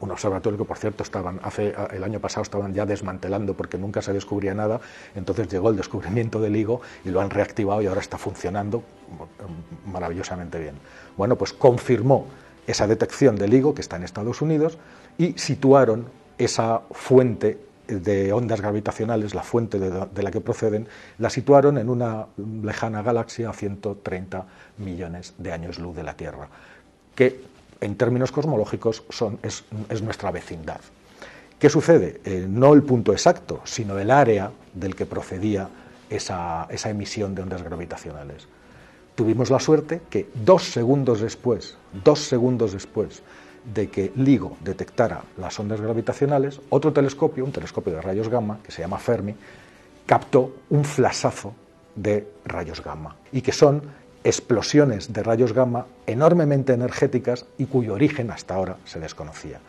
un 0.00 0.10
observatorio 0.10 0.58
que 0.58 0.64
por 0.64 0.78
cierto 0.78 1.02
estaban 1.02 1.40
hace 1.42 1.74
el 1.92 2.02
año 2.02 2.20
pasado 2.20 2.42
estaban 2.42 2.74
ya 2.74 2.86
desmantelando 2.86 3.54
porque 3.54 3.78
nunca 3.78 4.02
se 4.02 4.12
descubría 4.12 4.54
nada, 4.54 4.80
entonces 5.14 5.48
llegó 5.48 5.70
el 5.70 5.76
descubrimiento 5.76 6.40
del 6.40 6.56
higo 6.56 6.80
y 7.04 7.10
lo 7.10 7.20
han 7.20 7.30
reactivado 7.30 7.82
y 7.82 7.86
ahora 7.86 8.00
está 8.00 8.18
funcionando 8.18 8.82
maravillosamente 9.86 10.58
bien. 10.58 10.74
Bueno, 11.16 11.36
pues 11.36 11.52
confirmó 11.52 12.26
esa 12.66 12.86
detección 12.86 13.36
del 13.36 13.52
higo 13.54 13.74
que 13.74 13.80
está 13.80 13.96
en 13.96 14.04
Estados 14.04 14.42
Unidos 14.42 14.78
y 15.18 15.32
situaron 15.38 16.06
esa 16.38 16.80
fuente 16.92 17.58
de 17.86 18.32
ondas 18.32 18.60
gravitacionales, 18.60 19.34
la 19.34 19.42
fuente 19.42 19.78
de, 19.78 20.22
la 20.22 20.30
que 20.30 20.40
proceden, 20.40 20.86
la 21.18 21.28
situaron 21.28 21.78
en 21.78 21.88
una 21.88 22.26
lejana 22.62 23.02
galaxia 23.02 23.50
a 23.50 23.52
130 23.52 24.46
millones 24.78 25.34
de 25.38 25.52
años 25.52 25.78
luz 25.78 25.96
de 25.96 26.02
la 26.04 26.14
Tierra, 26.14 26.48
que 27.14 27.42
en 27.80 27.96
términos 27.96 28.32
cosmológicos 28.32 29.02
es, 29.42 29.64
nuestra 30.02 30.30
vecindad. 30.30 30.80
¿Qué 31.58 31.68
sucede? 31.68 32.20
Eh, 32.24 32.46
no 32.48 32.72
el 32.72 32.82
punto 32.82 33.12
exacto, 33.12 33.60
sino 33.64 33.98
el 33.98 34.10
área 34.10 34.50
del 34.74 34.94
que 34.94 35.06
procedía 35.06 35.68
esa, 36.08 36.66
emisión 36.84 37.34
de 37.34 37.42
ondas 37.42 37.62
gravitacionales. 37.62 38.48
Tuvimos 39.14 39.50
la 39.50 39.60
suerte 39.60 40.02
que 40.08 40.28
dos 40.34 40.64
segundos 40.64 41.20
después, 41.20 41.76
dos 42.04 42.20
segundos 42.20 42.72
después 42.72 43.22
de 43.74 43.90
que 43.90 44.12
LIGO 44.16 44.56
detectara 44.60 45.22
las 45.36 45.58
ondas 45.60 45.80
gravitacionales, 45.80 46.60
otro 46.70 46.92
telescopio, 46.92 47.44
un 47.44 47.52
telescopio 47.52 47.92
de 47.92 48.00
rayos 48.00 48.28
gamma, 48.28 48.58
que 48.64 48.72
se 48.72 48.80
llama 48.80 48.98
Fermi, 48.98 49.34
captó 50.06 50.54
un 50.70 50.84
flasazo 50.84 51.54
de 51.94 52.26
rayos 52.44 52.82
gamma 52.82 53.16
y 53.32 53.42
que 53.42 53.52
son 53.52 53.82
explosiones 54.24 55.12
de 55.12 55.22
rayos 55.22 55.52
gamma 55.52 55.86
enormemente 56.06 56.72
energéticas 56.72 57.46
y 57.58 57.66
cuyo 57.66 57.94
origen 57.94 58.30
hasta 58.30 58.54
ahora 58.54 58.76
se 58.84 59.00
desconocía. 59.00 59.60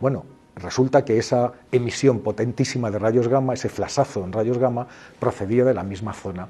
Bueno, 0.00 0.24
resulta 0.54 1.04
que 1.04 1.18
esa 1.18 1.52
emisión 1.72 2.20
potentísima 2.20 2.90
de 2.90 2.98
rayos 2.98 3.28
gamma, 3.28 3.54
ese 3.54 3.68
flasazo 3.68 4.24
en 4.24 4.32
rayos 4.32 4.58
gamma, 4.58 4.86
procedía 5.18 5.64
de 5.64 5.74
la 5.74 5.82
misma 5.82 6.12
zona 6.12 6.48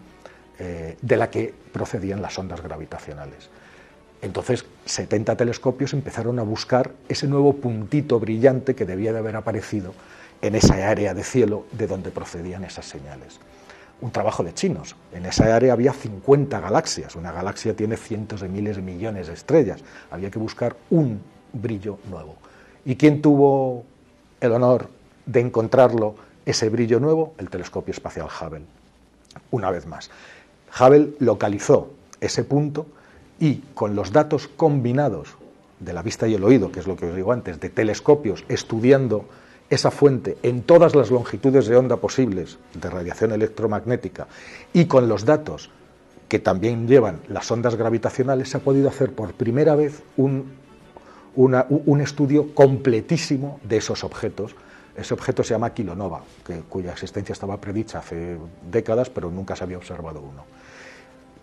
eh, 0.59 0.97
de 1.01 1.17
la 1.17 1.31
que 1.31 1.55
procedían 1.73 2.23
las 2.23 2.39
ondas 2.39 2.63
gravitacionales. 2.63 3.51
Entonces, 4.23 4.65
70 4.87 5.37
telescopios 5.37 5.93
empezaron 5.93 6.39
a 6.39 6.43
buscar 6.43 6.93
ese 7.09 7.29
nuevo 7.29 7.55
puntito 7.55 8.19
brillante 8.19 8.75
que 8.75 8.87
debía 8.87 9.13
de 9.13 9.19
haber 9.19 9.37
aparecido 9.37 9.95
en 10.43 10.55
esa 10.55 10.89
área 10.89 11.15
de 11.15 11.23
cielo 11.23 11.67
de 11.73 11.87
donde 11.87 12.11
procedían 12.11 12.65
esas 12.65 12.87
señales 12.87 13.39
un 14.01 14.11
trabajo 14.11 14.43
de 14.43 14.53
chinos. 14.53 14.97
En 15.13 15.27
esa 15.27 15.55
área 15.55 15.73
había 15.73 15.93
50 15.93 16.61
galaxias. 16.61 17.17
Una 17.17 17.33
galaxia 17.33 17.75
tiene 17.75 17.97
cientos 17.97 18.41
de 18.41 18.49
miles 18.49 18.77
de 18.77 18.83
millones 18.83 19.29
de 19.29 19.35
estrellas. 19.35 19.83
Había 20.11 20.31
que 20.31 20.39
buscar 20.39 20.77
un 20.91 21.21
brillo 21.53 21.99
nuevo. 22.11 22.37
¿Y 22.85 22.97
quién 22.97 23.23
tuvo 23.23 23.85
el 24.41 24.53
honor 24.53 24.89
de 25.25 25.41
encontrarlo, 25.41 26.15
ese 26.45 26.69
brillo 26.69 27.01
nuevo? 27.01 27.35
El 27.39 27.49
telescopio 27.49 27.93
espacial 27.93 28.29
Hubble. 28.29 28.65
Una 29.51 29.71
vez 29.71 29.87
más. 29.87 30.11
Hubble 30.79 31.15
localizó 31.19 31.91
ese 32.21 32.45
punto 32.45 32.87
y 33.41 33.57
con 33.75 33.97
los 33.97 34.13
datos 34.13 34.49
combinados 34.49 35.37
de 35.81 35.93
la 35.93 36.03
vista 36.03 36.27
y 36.27 36.35
el 36.35 36.45
oído, 36.45 36.73
que 36.73 36.81
es 36.81 36.87
lo 36.87 36.97
que 36.97 37.07
os 37.07 37.17
digo 37.17 37.33
antes, 37.33 37.61
de 37.61 37.69
telescopios 37.71 38.45
estudiando 38.49 39.27
esa 39.71 39.91
fuente 39.91 40.37
en 40.43 40.63
todas 40.63 40.95
las 40.95 41.11
longitudes 41.11 41.67
de 41.67 41.77
onda 41.77 41.97
posibles 41.97 42.59
de 42.75 42.89
radiación 42.89 43.33
electromagnética 43.33 44.29
y 44.73 44.87
con 44.87 45.09
los 45.09 45.25
datos 45.25 45.71
que 46.29 46.39
también 46.39 46.89
llevan 46.89 47.21
las 47.29 47.51
ondas 47.51 47.77
gravitacionales, 47.77 48.51
se 48.51 48.57
ha 48.57 48.61
podido 48.61 48.89
hacer 48.89 49.13
por 49.13 49.33
primera 49.35 49.77
vez 49.77 50.03
un, 50.17 50.53
un 51.37 52.01
estudio 52.01 52.55
completísimo 52.55 53.61
de 53.63 53.77
esos 53.77 54.03
objetos. 54.03 54.57
Ese 54.97 55.15
objeto 55.15 55.45
se 55.45 55.55
llama 55.55 55.75
kilonova, 55.75 56.23
que, 56.45 56.61
cuya 56.61 56.93
existencia 56.93 57.33
estaba 57.33 57.61
predicha 57.61 57.99
hace 57.99 58.39
décadas, 58.71 59.11
pero 59.11 59.31
nunca 59.31 59.55
se 59.55 59.65
había 59.65 59.77
observado 59.77 60.21
uno. 60.21 60.45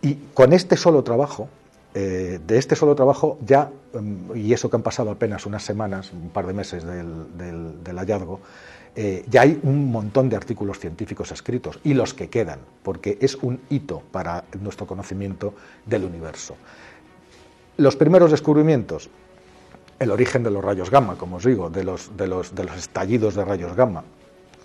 Y 0.02 0.16
con 0.34 0.52
este 0.52 0.76
solo 0.76 1.04
trabajo, 1.04 1.48
eh, 1.96 2.40
de 2.46 2.58
este 2.58 2.76
solo 2.76 2.96
trabajo 2.96 3.38
ya, 3.46 3.72
mm, 3.94 4.36
y 4.36 4.54
eso 4.54 4.70
que 4.70 4.76
han 4.76 4.82
pasado 4.82 5.12
apenas 5.12 5.46
unas 5.46 5.64
semanas, 5.64 6.12
un 6.12 6.30
par 6.30 6.48
de 6.48 6.54
meses 6.54 6.84
del, 6.84 7.98
hallazgo, 7.98 8.40
eh, 8.96 9.24
ya 9.30 9.42
hay 9.42 9.60
un 9.64 9.92
montón 9.92 10.30
de 10.30 10.36
artículos 10.36 10.80
científicos 10.80 11.32
escritos 11.32 11.80
y 11.84 11.94
los 11.94 12.14
que 12.14 12.30
quedan, 12.30 12.60
porque 12.82 13.18
es 13.22 13.36
un 13.36 13.62
hito 13.70 14.02
para 14.12 14.44
nuestro 14.60 14.88
conocimiento 14.88 15.54
del 15.86 16.06
universo. 16.06 16.56
Los 17.78 17.96
primeros 17.96 18.32
descubrimientos, 18.32 19.10
el 20.00 20.10
origen 20.10 20.44
de 20.44 20.52
los 20.52 20.64
rayos 20.64 20.90
gamma, 20.90 21.16
como 21.16 21.38
os 21.38 21.46
digo, 21.46 21.70
de 21.70 21.84
los, 21.84 22.16
de 22.18 22.28
los, 22.28 22.56
de 22.56 22.64
los 22.64 22.76
estallidos 22.76 23.36
de 23.36 23.46
rayos 23.46 23.76
gamma, 23.76 24.04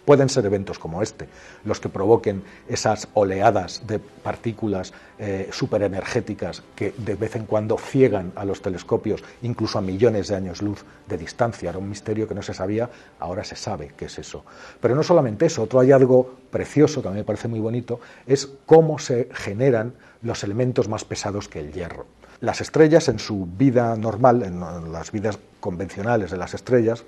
Pueden 0.09 0.30
ser 0.30 0.47
eventos 0.47 0.78
como 0.78 1.02
este 1.02 1.28
los 1.66 1.80
que 1.80 1.90
provoquen 1.90 2.43
esas 2.66 3.09
oleadas 3.12 3.86
de 3.86 3.98
partículas 3.98 4.94
eh, 5.18 5.51
superenergéticas 5.52 6.62
que 6.74 6.94
de 6.97 7.14
vez 7.14 7.36
en 7.36 7.44
cuando 7.44 7.76
ciegan 7.76 8.32
a 8.35 8.47
los 8.47 8.62
telescopios, 8.62 9.22
incluso 9.43 9.78
a 9.78 9.82
millones 9.82 10.28
de 10.28 10.36
años 10.36 10.62
luz 10.62 10.82
de 11.06 11.18
distancia. 11.18 11.68
Era 11.68 11.78
un 11.78 11.90
misterio 11.90 12.26
que 12.26 12.35
no 12.35 12.40
se 12.40 12.55
sabía, 12.55 12.89
ahora 13.20 13.44
se 13.44 13.55
sabe 13.55 13.93
qué 13.98 14.06
es 14.06 14.18
eso. 14.18 14.47
Pero 14.80 14.94
no 14.94 15.02
solamente 15.02 15.44
eso, 15.44 15.64
otro 15.64 15.80
hallazgo 15.80 16.36
precioso 16.51 17.02
que 17.02 17.09
a 17.09 17.10
mí 17.10 17.18
me 17.18 17.24
parece 17.24 17.48
muy 17.48 17.60
bonito 17.60 18.01
es 18.26 18.48
cómo 18.64 18.98
se 18.98 19.28
generan 19.35 19.93
los 20.22 20.43
elementos 20.43 20.89
más 20.89 21.05
pesados 21.05 21.48
que 21.48 21.60
el 21.60 21.70
hierro. 21.70 22.06
Las 22.40 22.62
estrellas 22.62 23.10
en 23.10 23.18
su 23.18 23.44
vida 23.44 23.94
normal, 23.97 24.43
en 24.43 24.90
las 24.90 25.12
vidas 25.12 25.39
convencionales 25.60 26.30
de 26.30 26.39
las 26.39 26.55
estrellas, 26.55 27.05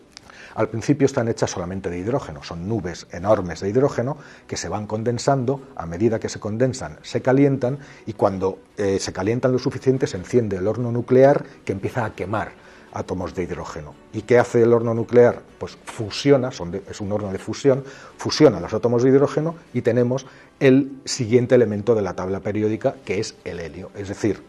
al 0.54 0.68
principio 0.68 1.06
están 1.06 1.28
hechas 1.28 1.50
solamente 1.50 1.90
de 1.90 1.98
hidrógeno, 1.98 2.42
son 2.42 2.68
nubes 2.68 3.06
enormes 3.12 3.60
de 3.60 3.68
hidrógeno 3.68 4.16
que 4.46 4.56
se 4.56 4.68
van 4.68 4.86
condensando, 4.86 5.62
a 5.76 5.86
medida 5.86 6.18
que 6.18 6.28
se 6.28 6.40
condensan 6.40 6.98
se 7.02 7.22
calientan 7.22 7.78
y 8.06 8.12
cuando 8.14 8.58
eh, 8.76 8.98
se 8.98 9.12
calientan 9.12 9.52
lo 9.52 9.58
suficiente 9.58 10.06
se 10.06 10.16
enciende 10.16 10.56
el 10.56 10.66
horno 10.66 10.92
nuclear 10.92 11.44
que 11.64 11.72
empieza 11.72 12.04
a 12.04 12.14
quemar 12.14 12.52
átomos 12.92 13.34
de 13.34 13.44
hidrógeno. 13.44 13.94
¿Y 14.12 14.22
qué 14.22 14.38
hace 14.38 14.62
el 14.62 14.72
horno 14.72 14.94
nuclear? 14.94 15.42
Pues 15.58 15.78
fusiona, 15.84 16.48
es 16.48 17.00
un 17.00 17.12
horno 17.12 17.30
de 17.30 17.38
fusión, 17.38 17.84
fusiona 18.16 18.58
los 18.60 18.74
átomos 18.74 19.02
de 19.02 19.10
hidrógeno 19.10 19.54
y 19.72 19.82
tenemos 19.82 20.26
el 20.58 21.00
siguiente 21.04 21.54
elemento 21.54 21.94
de 21.94 22.02
la 22.02 22.14
tabla 22.14 22.40
periódica 22.40 22.96
que 23.04 23.20
es 23.20 23.36
el 23.44 23.60
helio. 23.60 23.90
Es 23.94 24.08
decir, 24.08 24.42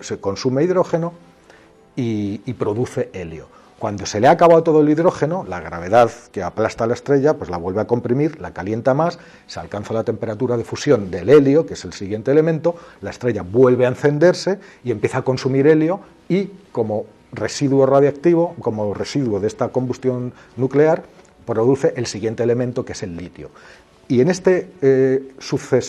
se 0.00 0.18
consume 0.18 0.64
hidrógeno 0.64 1.12
y 1.94 2.52
produce 2.54 3.10
helio. 3.12 3.57
Cuando 3.78 4.06
se 4.06 4.18
le 4.18 4.26
ha 4.26 4.32
acabado 4.32 4.64
todo 4.64 4.80
el 4.80 4.88
hidrógeno, 4.88 5.44
la 5.48 5.60
gravedad 5.60 6.10
que 6.32 6.42
aplasta 6.42 6.84
la 6.88 6.94
estrella, 6.94 7.34
pues 7.34 7.48
la 7.48 7.58
vuelve 7.58 7.80
a 7.80 7.86
comprimir, 7.86 8.40
la 8.40 8.52
calienta 8.52 8.92
más, 8.92 9.20
se 9.46 9.60
alcanza 9.60 9.94
la 9.94 10.02
temperatura 10.02 10.56
de 10.56 10.64
fusión 10.64 11.12
del 11.12 11.28
helio, 11.28 11.64
que 11.64 11.74
es 11.74 11.84
el 11.84 11.92
siguiente 11.92 12.32
elemento, 12.32 12.74
la 13.02 13.10
estrella 13.10 13.42
vuelve 13.42 13.86
a 13.86 13.90
encenderse 13.90 14.58
y 14.82 14.90
empieza 14.90 15.18
a 15.18 15.22
consumir 15.22 15.68
helio 15.68 16.00
y 16.28 16.50
como 16.72 17.06
residuo 17.30 17.86
radiactivo, 17.86 18.56
como 18.60 18.94
residuo 18.94 19.38
de 19.38 19.46
esta 19.46 19.68
combustión 19.68 20.32
nuclear, 20.56 21.04
produce 21.46 21.94
el 21.96 22.06
siguiente 22.06 22.42
elemento 22.42 22.84
que 22.84 22.94
es 22.94 23.02
el 23.04 23.16
litio. 23.16 23.50
Y 24.08 24.22
en, 24.22 24.30
este, 24.30 24.70
eh, 24.80 25.32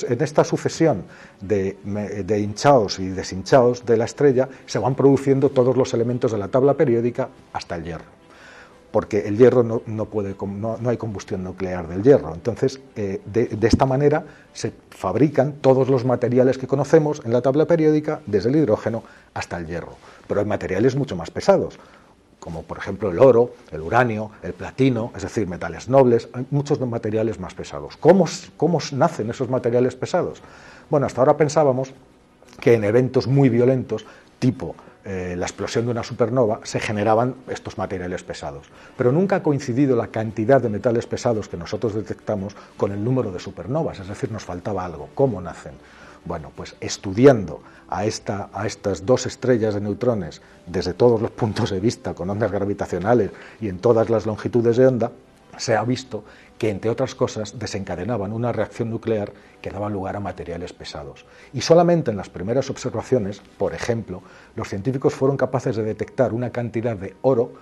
en 0.10 0.22
esta 0.22 0.44
sucesión 0.44 1.04
de, 1.40 1.78
hinchados 2.38 3.00
y 3.00 3.08
deshinchados 3.08 3.86
de 3.86 3.96
la 3.96 4.04
estrella 4.04 4.50
se 4.66 4.78
van 4.78 4.96
produciendo 4.96 5.50
todos 5.50 5.78
los 5.78 5.94
elementos 5.94 6.34
de 6.34 6.38
la 6.38 6.50
tabla 6.50 6.74
periódica 6.74 7.30
hasta 7.54 7.76
el 7.76 7.86
hierro, 7.86 8.04
porque 8.92 9.26
el 9.26 9.38
hierro 9.38 9.64
no, 9.64 10.06
puede, 10.06 10.36
no, 10.46 10.78
hay 10.86 10.98
combustión 10.98 11.46
nuclear 11.46 11.88
del 11.88 12.04
hierro. 12.04 12.34
Entonces, 12.34 12.82
eh, 12.98 13.22
de, 13.26 13.58
esta 13.62 13.86
manera 13.86 14.26
se 14.52 14.74
fabrican 14.90 15.54
todos 15.54 15.88
los 15.88 16.04
materiales 16.04 16.58
que 16.58 16.68
conocemos 16.68 17.22
en 17.24 17.32
la 17.32 17.42
tabla 17.42 17.68
periódica, 17.68 18.20
desde 18.26 18.50
el 18.50 18.58
hidrógeno 18.58 19.02
hasta 19.34 19.58
el 19.58 19.66
hierro. 19.66 19.96
Pero 20.28 20.42
hay 20.42 20.46
materiales 20.46 20.98
mucho 20.98 21.16
más 21.16 21.32
pesados 21.32 21.80
como 22.50 22.64
por 22.64 22.80
ejemplo 22.80 23.12
el 23.12 23.20
oro, 23.20 23.54
el 23.72 23.82
uranio, 23.82 24.32
el 24.42 24.54
platino, 24.54 25.12
es 25.16 25.22
decir, 25.22 25.46
metales 25.48 25.88
nobles, 25.88 26.30
muchos 26.50 26.80
materiales 26.80 27.40
más 27.40 27.54
pesados. 27.54 27.96
¿Cómo, 27.98 28.26
cómo 28.58 28.80
nacen 28.92 29.30
esos 29.30 29.52
materiales 29.52 29.96
pesados? 29.96 30.42
Bueno, 30.90 31.06
hasta 31.06 31.22
ahora 31.22 31.38
pensábamos 31.38 31.94
que 32.60 32.74
en 32.74 32.86
eventos 32.86 33.28
muy 33.28 33.50
violentos, 33.50 34.04
tipo 34.40 34.76
eh, 35.06 35.36
la 35.38 35.46
explosión 35.46 35.86
de 35.86 35.92
una 35.92 36.02
supernova, 36.02 36.62
se 36.64 36.80
generaban 36.80 37.36
estos 37.50 37.78
materiales 37.78 38.24
pesados. 38.24 38.66
Pero 38.98 39.12
nunca 39.12 39.36
ha 39.36 39.44
coincidido 39.44 39.96
la 39.96 40.08
cantidad 40.08 40.60
de 40.60 40.70
metales 40.70 41.06
pesados 41.06 41.50
que 41.50 41.56
nosotros 41.56 41.94
detectamos 41.94 42.56
con 42.78 42.92
el 42.92 43.04
número 43.04 43.32
de 43.32 43.40
supernovas, 43.40 44.00
es 44.00 44.08
decir, 44.08 44.32
nos 44.32 44.44
faltaba 44.44 44.84
algo. 44.84 45.10
¿Cómo 45.14 45.40
nacen? 45.40 45.74
Bueno, 46.26 46.52
pues 46.56 46.76
estudiando 46.80 47.62
a, 47.88 48.06
esta, 48.06 48.50
a 48.54 48.68
estas 48.68 49.06
dos 49.06 49.26
estrellas 49.26 49.74
de 49.74 49.82
neutrones 49.82 50.42
desde 50.68 50.94
todos 50.94 51.22
los 51.22 51.32
puntos 51.32 51.72
de 51.72 51.80
vista, 51.80 52.14
con 52.14 52.30
ondas 52.30 52.52
gravitacionales 52.52 53.32
y 53.60 53.70
en 53.70 53.80
todas 53.80 54.10
las 54.10 54.26
longitudes 54.26 54.78
de 54.78 54.88
onda, 54.88 55.12
se 55.58 55.76
ha 55.76 55.84
visto 55.84 56.24
que, 56.58 56.70
entre 56.70 56.90
otras 56.90 57.16
cosas, 57.16 57.58
desencadenaban 57.58 58.34
una 58.34 58.52
reacción 58.52 58.90
nuclear 58.90 59.32
que 59.62 59.72
daba 59.72 59.90
lugar 59.90 60.16
a 60.16 60.20
materiales 60.20 60.74
pesados. 60.74 61.26
Y 61.54 61.62
solamente 61.62 62.12
en 62.12 62.18
las 62.18 62.30
primeras 62.30 62.70
observaciones, 62.70 63.42
por 63.58 63.74
ejemplo, 63.74 64.22
los 64.56 64.70
científicos 64.70 65.14
fueron 65.14 65.38
capaces 65.38 65.76
de 65.76 65.84
detectar 65.84 66.34
una 66.34 66.52
cantidad 66.52 66.96
de 66.96 67.16
oro 67.22 67.54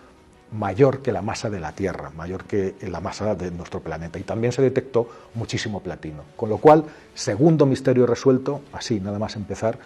mayor 0.51 1.01
que 1.01 1.11
la 1.11 1.21
masa 1.21 1.49
de 1.49 1.59
la 1.59 1.73
Tierra, 1.73 2.11
mayor 2.11 2.45
que 2.45 2.75
la 2.81 2.99
masa 2.99 3.35
de 3.35 3.51
nuestro 3.51 3.81
planeta. 3.81 4.19
Y 4.19 4.23
también 4.23 4.53
se 4.53 4.61
detectó 4.61 5.09
muchísimo 5.35 5.81
platino. 5.81 6.23
Con 6.35 6.49
lo 6.49 6.57
cual, 6.57 6.85
segundo 7.13 7.65
misterio 7.65 8.05
resuelto, 8.05 8.61
así 8.73 8.99
nada 8.99 9.19
más 9.19 9.35
empezar, 9.35 9.77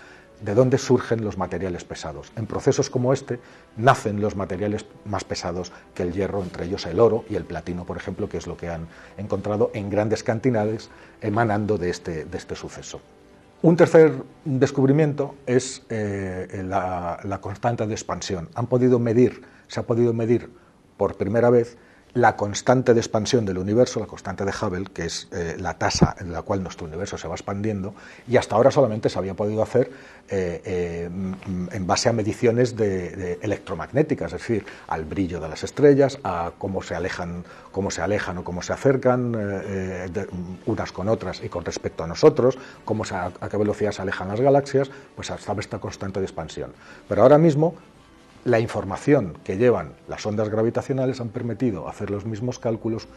de 0.41 0.55
dónde 0.55 0.77
surgen 0.77 1.23
los 1.23 1.37
materiales 1.37 1.83
pesados. 1.83 2.31
En 2.35 2.47
procesos 2.47 2.89
como 2.89 3.13
este 3.13 3.39
nacen 3.77 4.21
los 4.21 4.35
materiales 4.35 4.85
más 5.05 5.23
pesados 5.23 5.71
que 5.93 6.03
el 6.03 6.13
hierro, 6.13 6.41
entre 6.41 6.65
ellos 6.65 6.85
el 6.85 6.99
oro 6.99 7.25
y 7.29 7.35
el 7.35 7.45
platino, 7.45 7.85
por 7.85 7.97
ejemplo, 7.97 8.27
que 8.27 8.37
es 8.37 8.47
lo 8.47 8.57
que 8.57 8.69
han 8.69 8.87
encontrado 9.17 9.71
en 9.73 9.89
grandes 9.89 10.23
cantidades 10.23 10.89
emanando 11.21 11.77
de 11.77 11.89
este, 11.89 12.25
de 12.25 12.37
este 12.37 12.55
suceso. 12.55 13.01
Un 13.61 13.77
tercer 13.77 14.13
descubrimiento 14.43 15.35
es 15.45 15.83
eh, 15.89 16.63
la, 16.67 17.19
la 17.23 17.37
constante 17.39 17.85
de 17.85 17.93
expansión. 17.93 18.49
Han 18.55 18.65
podido 18.65 18.97
medir 18.97 19.43
se 19.71 19.79
ha 19.79 19.83
podido 19.83 20.11
medir 20.13 20.49
por 20.97 21.15
primera 21.15 21.49
vez 21.49 21.77
la 22.13 22.35
constante 22.35 22.93
de 22.93 22.99
expansión 22.99 23.45
del 23.45 23.57
universo, 23.57 24.01
la 24.01 24.05
constante 24.05 24.43
de 24.43 24.51
Hubble, 24.51 24.87
que 24.93 25.05
es 25.05 25.29
eh, 25.31 25.55
la 25.57 25.77
tasa 25.77 26.13
en 26.19 26.33
la 26.33 26.41
cual 26.41 26.61
nuestro 26.61 26.85
universo 26.85 27.17
se 27.17 27.25
va 27.25 27.35
expandiendo, 27.35 27.93
y 28.27 28.35
hasta 28.35 28.57
ahora 28.57 28.69
solamente 28.69 29.07
se 29.07 29.17
había 29.17 29.33
podido 29.33 29.63
hacer 29.63 29.89
eh, 30.27 30.61
eh, 30.65 31.09
en 31.71 31.87
base 31.87 32.09
a 32.09 32.11
mediciones 32.11 32.75
de, 32.75 33.39
electromagnéticas, 33.41 34.33
es 34.33 34.41
decir, 34.41 34.65
al 34.89 35.05
brillo 35.05 35.39
de 35.39 35.47
las 35.47 35.63
estrellas, 35.63 36.19
a 36.25 36.51
cómo 36.57 36.81
se 36.81 36.95
alejan, 36.95 37.45
cómo 37.71 37.91
se 37.91 38.01
alejan 38.01 38.39
o 38.39 38.43
cómo 38.43 38.61
se 38.61 38.73
acercan 38.73 39.33
unas 40.65 40.91
con 40.91 41.07
otras 41.07 41.41
y 41.41 41.47
con 41.47 41.63
respecto 41.63 42.03
a 42.03 42.07
nosotros, 42.07 42.57
cómo 42.83 43.05
a, 43.09 43.31
a 43.39 43.47
qué 43.47 43.55
velocidad 43.55 43.93
se 43.93 44.01
alejan 44.01 44.27
las 44.27 44.41
galaxias, 44.41 44.91
pues 45.15 45.31
hasta 45.31 45.53
esta 45.53 45.79
constante 45.79 46.19
de 46.19 46.25
expansión. 46.25 46.73
Pero 47.07 47.21
ahora 47.23 47.37
mismo 47.37 47.75
la 48.45 48.59
información 48.59 49.37
que 49.43 49.57
llevan 49.57 49.93
las 50.07 50.25
ondas 50.25 50.49
gravitacionales 50.49 51.21
han 51.21 51.29
permitido 51.29 51.87
hacer 51.87 52.09
los 52.09 52.25
mismos 52.25 52.59
cálculos 52.59 53.07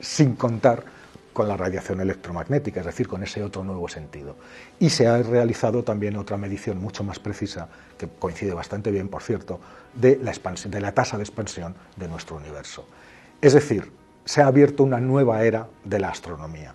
sin 0.00 0.36
contar 0.36 0.84
con 1.32 1.48
la 1.48 1.56
radiación 1.56 2.00
electromagnética, 2.00 2.80
es 2.80 2.86
decir, 2.86 3.08
con 3.08 3.22
ese 3.22 3.42
otro 3.42 3.64
nuevo 3.64 3.88
sentido. 3.88 4.36
Y 4.78 4.90
se 4.90 5.08
ha 5.08 5.20
realizado 5.20 5.82
también 5.82 6.16
otra 6.16 6.36
medición 6.36 6.78
mucho 6.78 7.02
más 7.02 7.18
precisa, 7.18 7.68
que 7.98 8.06
coincide 8.06 8.54
bastante 8.54 8.92
bien, 8.92 9.08
por 9.08 9.22
cierto, 9.22 9.58
de 9.94 10.20
la, 10.22 10.32
de 10.32 10.80
la 10.80 10.92
tasa 10.92 11.16
de 11.16 11.24
expansión 11.24 11.74
de 11.96 12.06
nuestro 12.06 12.36
universo. 12.36 12.86
Es 13.40 13.52
decir, 13.52 13.90
se 14.24 14.42
ha 14.42 14.46
abierto 14.46 14.84
una 14.84 15.00
nueva 15.00 15.42
era 15.42 15.66
de 15.84 15.98
la 15.98 16.10
astronomía 16.10 16.74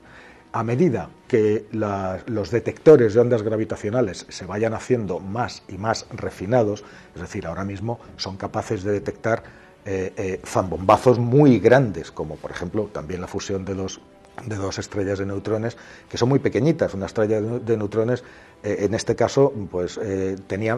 a 0.52 0.64
medida 0.64 1.10
que 1.28 1.68
los 1.72 2.50
detectores 2.50 3.14
de 3.14 3.20
ondas 3.20 3.44
gravitacionales 3.44 4.26
se 4.30 4.46
vayan 4.46 4.74
haciendo 4.74 5.20
más 5.20 5.64
y 5.68 5.78
más 5.78 6.08
refinados, 6.12 6.84
es 7.14 7.22
decir, 7.22 7.46
ahora 7.46 7.64
mismo 7.64 8.00
son 8.18 8.36
capaces 8.38 8.84
de 8.84 8.92
detectar 8.94 9.44
eh, 9.86 10.14
eh, 10.18 10.42
zambombazos 10.44 11.20
muy 11.20 11.60
grandes, 11.60 12.12
como 12.12 12.36
por 12.36 12.52
ejemplo 12.52 12.90
también 12.92 13.22
la 13.22 13.28
fusión 13.28 13.64
de 13.64 13.76
dos, 13.76 14.02
de 14.46 14.56
dos 14.56 14.80
estrellas 14.80 15.20
de 15.20 15.26
neutrones, 15.26 15.78
que 16.10 16.18
son 16.18 16.30
muy 16.30 16.40
pequeñitas. 16.40 16.94
Una 16.94 17.06
estrella 17.06 17.42
de 17.42 17.78
neutrones 17.78 18.24
eh, 18.62 18.78
en 18.82 18.94
este 18.94 19.16
caso, 19.16 19.54
pues 19.72 19.98
eh, 20.04 20.36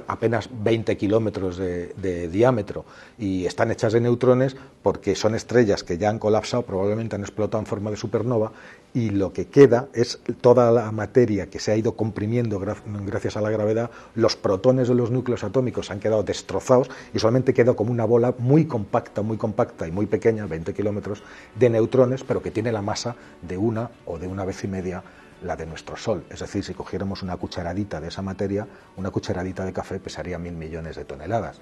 apenas 0.07 0.49
20 0.51 0.97
kilómetros 0.97 1.57
de, 1.57 2.27
diámetro 2.31 2.85
y 3.17 3.45
están 3.45 3.71
hechas 3.71 3.93
de 3.93 4.01
neutrones 4.01 4.55
porque 4.83 5.15
son 5.15 5.33
estrellas 5.33 5.83
que 5.83 5.97
ya 5.97 6.09
han 6.09 6.19
colapsado, 6.19 6.63
probablemente 6.63 7.15
han 7.15 7.21
explotado 7.21 7.59
en 7.59 7.65
forma 7.65 7.89
de 7.89 7.97
supernova 7.97 8.51
y 8.93 9.09
lo 9.09 9.33
que 9.33 9.47
queda 9.47 9.87
es 9.93 10.19
toda 10.41 10.71
la 10.71 10.91
materia 10.91 11.49
que 11.49 11.59
se 11.59 11.71
ha 11.71 11.75
ido 11.75 11.95
comprimiendo 11.95 12.59
gracias 12.59 13.37
a 13.37 13.41
la 13.41 13.49
gravedad, 13.49 13.89
los 14.13 14.35
protones 14.35 14.87
de 14.87 14.95
los 14.95 15.09
núcleos 15.09 15.43
atómicos 15.43 15.89
han 15.89 15.99
quedado 15.99 16.23
destrozados 16.23 16.89
y 17.13 17.19
solamente 17.19 17.53
queda 17.53 17.73
como 17.73 17.91
una 17.91 18.05
bola 18.05 18.35
muy 18.37 18.65
compacta, 18.65 19.23
muy 19.23 19.37
compacta 19.37 19.87
y 19.87 19.91
muy 19.91 20.05
pequeña, 20.05 20.45
20 20.45 20.73
kilómetros, 20.73 21.23
de 21.57 21.69
neutrones, 21.69 22.23
pero 22.23 22.43
que 22.43 22.51
tiene 22.51 22.71
la 22.71 22.81
masa 22.81 23.15
de 23.41 23.57
una 23.57 23.89
o 24.05 24.19
de 24.19 24.27
una 24.27 24.45
vez 24.45 24.63
y 24.63 24.67
media 24.67 25.03
la 25.41 25.55
de 25.55 25.65
nuestro 25.65 25.97
Sol. 25.97 26.23
Es 26.29 26.39
decir, 26.39 26.63
si 26.63 26.73
cogiéramos 26.73 27.23
una 27.23 27.37
cucharadita 27.37 27.99
de 27.99 28.07
esa 28.09 28.21
materia, 28.21 28.67
una 28.97 29.09
cucharadita 29.11 29.65
de 29.65 29.73
café 29.73 29.99
pesaría 29.99 30.37
mil 30.37 30.53
millones 30.53 30.95
de 30.95 31.05
toneladas. 31.05 31.59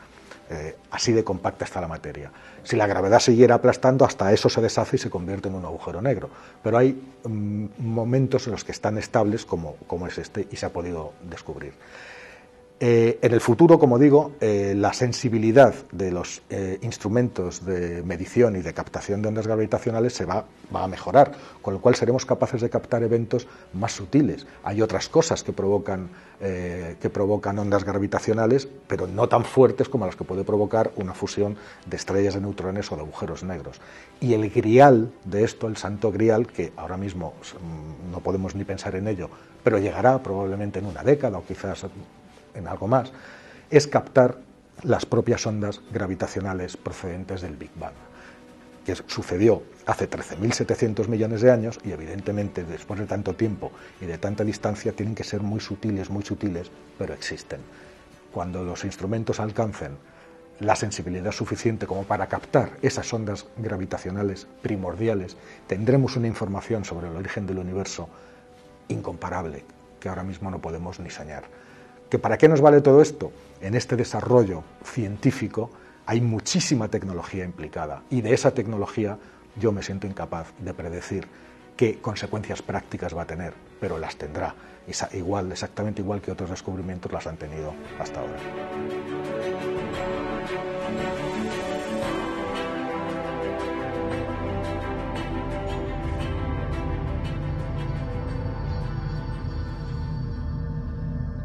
Eh, 0.51 0.76
así 0.89 1.11
de 1.11 1.23
compacta 1.23 1.65
está 1.65 1.80
la 1.80 1.88
materia. 1.88 2.31
Si 2.64 2.76
la 2.76 2.88
gravedad 2.88 3.19
siguiera 3.19 3.56
aplastando, 3.56 4.03
hasta 4.03 4.34
eso 4.34 4.49
se 4.49 4.61
deshace 4.61 4.95
y 4.95 4.99
se 4.99 5.10
convierte 5.10 5.47
en 5.47 5.56
un 5.56 5.64
agujero 5.64 6.01
negro. 6.01 6.30
Pero 6.64 6.77
hay 6.77 6.99
mm, 7.23 7.65
momentos 7.77 8.47
en 8.47 8.53
los 8.53 8.64
que 8.64 8.72
están 8.72 8.97
estables, 8.97 9.45
como, 9.45 9.76
como 9.85 10.07
es 10.07 10.18
este, 10.18 10.47
y 10.49 10.56
se 10.56 10.65
ha 10.65 10.73
podido 10.73 11.14
descubrir. 11.30 11.73
Eh, 12.81 13.19
en 13.22 13.34
el 13.34 13.41
futuro, 13.41 13.77
como 13.77 13.99
digo, 13.99 14.31
eh, 14.39 14.73
la 14.73 14.93
sensibilidad 14.93 15.76
de 15.91 16.11
los 16.11 16.41
eh, 16.49 16.80
instrumentos 16.81 17.65
de 17.65 18.01
medición 18.03 18.56
y 18.56 18.61
de 18.61 18.73
captación 18.73 19.22
de 19.22 19.27
ondas 19.27 19.47
gravitacionales 19.47 20.14
se 20.14 20.23
va, 20.23 20.45
a 20.72 20.88
mejorar, 20.88 21.34
con 21.61 21.73
lo 21.73 21.81
cual 21.81 21.95
seremos 21.95 22.26
capaces 22.26 22.61
de 22.61 22.69
captar 22.69 23.03
eventos 23.03 23.47
más 23.73 23.91
sutiles. 23.91 24.47
Hay 24.64 24.81
otras 24.81 25.10
cosas 25.10 25.43
que 25.43 25.51
provocan, 25.51 26.10
que 26.39 27.10
provocan 27.11 27.57
ondas 27.57 27.84
gravitacionales, 27.84 28.68
pero 28.88 29.07
no 29.07 29.27
tan 29.27 29.43
fuertes 29.43 29.89
como 29.89 30.06
las 30.06 30.15
que 30.15 30.23
puede 30.23 30.43
provocar 30.43 30.91
una 30.95 31.14
fusión 31.14 31.57
de 31.88 31.97
estrellas 31.97 32.35
de 32.35 32.41
neutrones 32.41 32.89
o 32.91 32.95
de 32.95 33.01
agujeros 33.01 33.43
negros. 33.43 33.81
Y 34.22 34.35
el 34.35 34.49
grial 34.51 35.11
de 35.26 35.43
esto, 35.43 35.68
el 35.68 35.76
santo 35.76 36.11
grial, 36.11 36.45
que 36.47 36.72
ahora 36.77 36.97
mismo 36.97 37.34
mm, 37.34 38.11
no 38.11 38.19
podemos 38.19 38.53
ni 38.53 38.64
pensar 38.64 38.95
en 38.95 39.07
ello, 39.07 39.30
pero 39.64 39.80
llegará 39.80 40.22
probablemente 40.22 40.80
en 40.80 40.85
una 40.85 41.03
década 41.03 41.39
o 41.39 41.45
quizás 41.45 41.84
en 42.60 42.68
algo 42.68 42.88
más, 42.88 43.11
es 43.69 43.88
captar 43.88 44.38
las 44.84 45.06
propias 45.06 45.45
ondas 45.45 45.81
gravitacionales 45.91 46.77
procedentes 46.77 47.41
del 47.41 47.57
Big 47.57 47.72
Bang, 47.76 47.94
que 48.86 48.95
sucedió 48.95 49.64
hace 49.86 50.10
13.700 50.10 51.07
millones 51.07 51.41
de 51.41 51.52
años 51.52 51.80
y 51.84 51.91
evidentemente 51.91 52.64
después 52.64 52.99
de 52.99 53.06
tanto 53.06 53.36
tiempo 53.36 53.72
y 53.99 54.06
de 54.06 54.18
tanta 54.18 54.44
distancia 54.44 54.94
tienen 54.94 55.15
que 55.15 55.23
ser 55.23 55.41
muy 55.41 55.60
sutiles, 55.60 56.10
muy 56.10 56.23
sutiles, 56.23 56.72
pero 56.98 57.14
existen. 57.14 57.60
Cuando 58.31 58.64
los 58.64 58.86
instrumentos 58.86 59.40
alcancen 59.40 59.98
la 60.60 60.76
sensibilidad 60.76 61.31
suficiente 61.31 61.88
como 61.88 62.03
para 62.03 62.27
captar 62.27 62.72
esas 62.81 63.11
ondas 63.14 63.48
gravitacionales 63.57 64.48
primordiales, 64.61 65.38
tendremos 65.68 66.15
una 66.15 66.27
información 66.27 66.86
sobre 66.86 67.07
el 67.07 67.15
origen 67.15 67.48
del 67.48 67.60
universo 67.60 68.10
incomparable 68.90 69.64
que 69.99 70.10
ahora 70.10 70.23
mismo 70.23 70.49
no 70.49 70.60
podemos 70.60 70.99
ni 70.99 71.10
soñar. 71.10 71.44
¿Que 72.10 72.18
¿Para 72.18 72.40
qué 72.40 72.48
nos 72.48 72.60
vale 72.60 72.81
todo 72.81 73.02
esto? 73.02 73.31
En 73.61 73.76
este 73.76 73.95
desarrollo 73.95 74.64
científico 74.84 75.69
hay 76.07 76.22
muchísima 76.22 76.88
tecnología 76.88 77.45
implicada 77.45 78.02
y 78.10 78.22
de 78.22 78.34
esa 78.34 78.52
tecnología 78.52 79.19
yo 79.60 79.72
me 79.72 79.84
siento 79.84 80.07
incapaz 80.07 80.48
de 80.57 80.73
predecir 80.73 81.27
qué 81.77 81.99
consecuencias 82.02 82.64
prácticas 82.64 83.15
va 83.15 83.23
a 83.23 83.27
tener, 83.27 83.53
pero 83.80 83.99
las 83.99 84.15
tendrá, 84.15 84.56
igual, 85.14 85.52
exactamente 85.52 86.02
igual 86.02 86.19
que 86.19 86.31
otros 86.31 86.49
descubrimientos 86.49 87.11
las 87.11 87.27
han 87.27 87.38
tenido 87.38 87.76
hasta 87.99 88.22
ahora. 88.22 89.18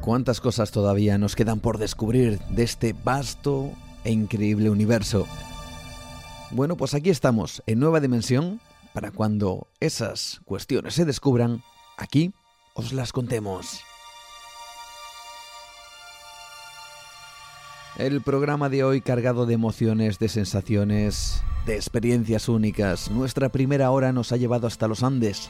Cuántas 0.05 0.43
cosas 0.43 0.71
todavía 0.71 1.17
nos 1.17 1.35
quedan 1.35 1.61
por 1.61 1.79
descubrir 1.79 2.39
de 2.51 2.63
este 2.63 2.93
vasto 2.93 3.73
e 4.05 4.13
increíble 4.13 4.69
universo. 4.69 5.27
Bueno, 6.51 6.77
pues 6.77 6.93
aquí 6.93 7.09
estamos, 7.09 7.63
en 7.67 7.79
Nueva 7.79 8.01
Dimensión, 8.01 8.61
para 8.93 9.11
cuando 9.13 9.67
esas 9.81 10.43
cuestiones 10.45 10.93
se 10.93 11.07
descubran, 11.07 11.63
aquí 11.97 12.35
os 12.75 12.93
las 12.93 13.13
contemos. 13.13 13.81
El 17.97 18.21
programa 18.21 18.69
de 18.69 18.85
hoy 18.85 19.01
cargado 19.01 19.47
de 19.47 19.55
emociones, 19.55 20.19
de 20.19 20.29
sensaciones, 20.29 21.43
de 21.65 21.77
experiencias 21.77 22.51
únicas. 22.51 23.11
Nuestra 23.11 23.49
primera 23.49 23.91
hora 23.91 24.13
nos 24.13 24.33
ha 24.33 24.37
llevado 24.37 24.67
hasta 24.67 24.87
los 24.87 25.03
Andes. 25.03 25.49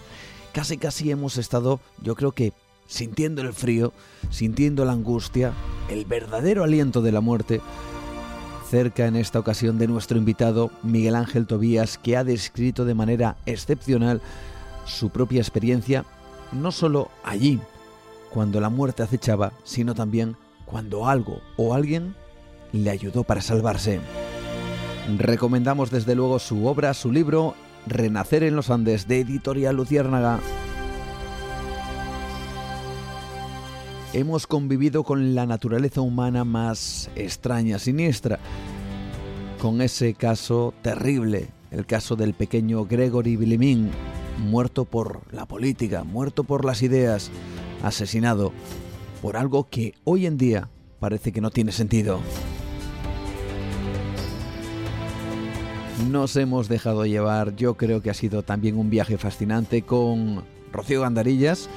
Casi 0.53 0.79
casi 0.79 1.11
hemos 1.11 1.39
estado, 1.39 1.81
yo 2.03 2.15
creo 2.15 2.31
que 2.31 2.53
sintiendo 2.95 3.43
el 3.43 3.53
frío, 3.53 3.93
sintiendo 4.31 4.85
la 4.85 4.93
angustia, 4.93 5.53
el 5.91 6.05
verdadero 6.05 6.63
aliento 6.63 7.03
de 7.03 7.11
la 7.11 7.21
muerte, 7.21 7.61
cerca 8.71 9.07
en 9.07 9.17
esta 9.17 9.41
ocasión 9.41 9.79
de 9.79 9.89
nuestro 9.89 10.17
invitado 10.17 10.71
Miguel 10.85 11.17
Ángel 11.17 11.47
Tobías, 11.47 11.99
que 11.99 12.17
ha 12.17 12.23
descrito 12.23 12.85
de 12.85 12.95
manera 12.95 13.37
excepcional 13.47 14.23
su 14.87 15.11
propia 15.11 15.41
experiencia, 15.41 16.05
no 16.53 16.71
solo 16.71 17.11
allí, 17.25 17.61
cuando 18.31 18.61
la 18.61 18.69
muerte 18.69 19.03
acechaba, 19.03 19.53
sino 19.65 19.95
también 19.95 20.37
cuando 20.65 21.09
algo 21.09 21.41
o 21.57 21.75
alguien 21.75 22.15
le 22.73 22.91
ayudó 22.91 23.25
para 23.25 23.41
salvarse. 23.41 24.01
Recomendamos 25.19 25.91
desde 25.91 26.15
luego 26.15 26.39
su 26.39 26.67
obra, 26.67 26.95
su 26.95 27.11
libro, 27.11 27.55
Renacer 27.89 28.45
en 28.45 28.55
los 28.55 28.71
Andes, 28.71 29.09
de 29.09 29.21
Editorial 29.21 29.77
Luciérnaga. 29.77 30.39
Hemos 34.15 34.47
convivido 34.47 35.03
con 35.03 35.35
la 35.35 35.45
naturaleza 35.45 36.01
humana 36.01 36.45
más 36.45 37.11
extraña, 37.17 37.81
siniestra, 37.81 38.39
con 39.61 39.81
ese 39.81 40.15
caso 40.15 40.73
terrible, 40.83 41.49
el 41.73 41.85
caso 41.85 42.15
del 42.15 42.33
pequeño 42.33 42.85
Gregory 42.85 43.37
Bilimin, 43.37 43.91
muerto 44.39 44.85
por 44.85 45.23
la 45.33 45.47
política, 45.47 46.05
muerto 46.05 46.45
por 46.45 46.65
las 46.65 46.83
ideas, 46.83 47.33
asesinado 47.83 48.53
por 49.21 49.37
algo 49.37 49.69
que 49.69 49.95
hoy 50.05 50.27
en 50.27 50.39
día 50.39 50.71
parece 51.01 51.33
que 51.33 51.41
no 51.41 51.51
tiene 51.51 51.73
sentido. 51.73 52.21
Nos 56.09 56.37
hemos 56.37 56.69
dejado 56.69 57.05
llevar, 57.05 57.57
yo 57.57 57.75
creo 57.75 58.01
que 58.01 58.11
ha 58.11 58.15
sido 58.15 58.45
también 58.45 58.79
un 58.79 58.91
viaje 58.91 59.19
fascinante 59.19 59.83
con 59.83 60.45
Rocío 60.73 61.01
Gandarillas, 61.01 61.69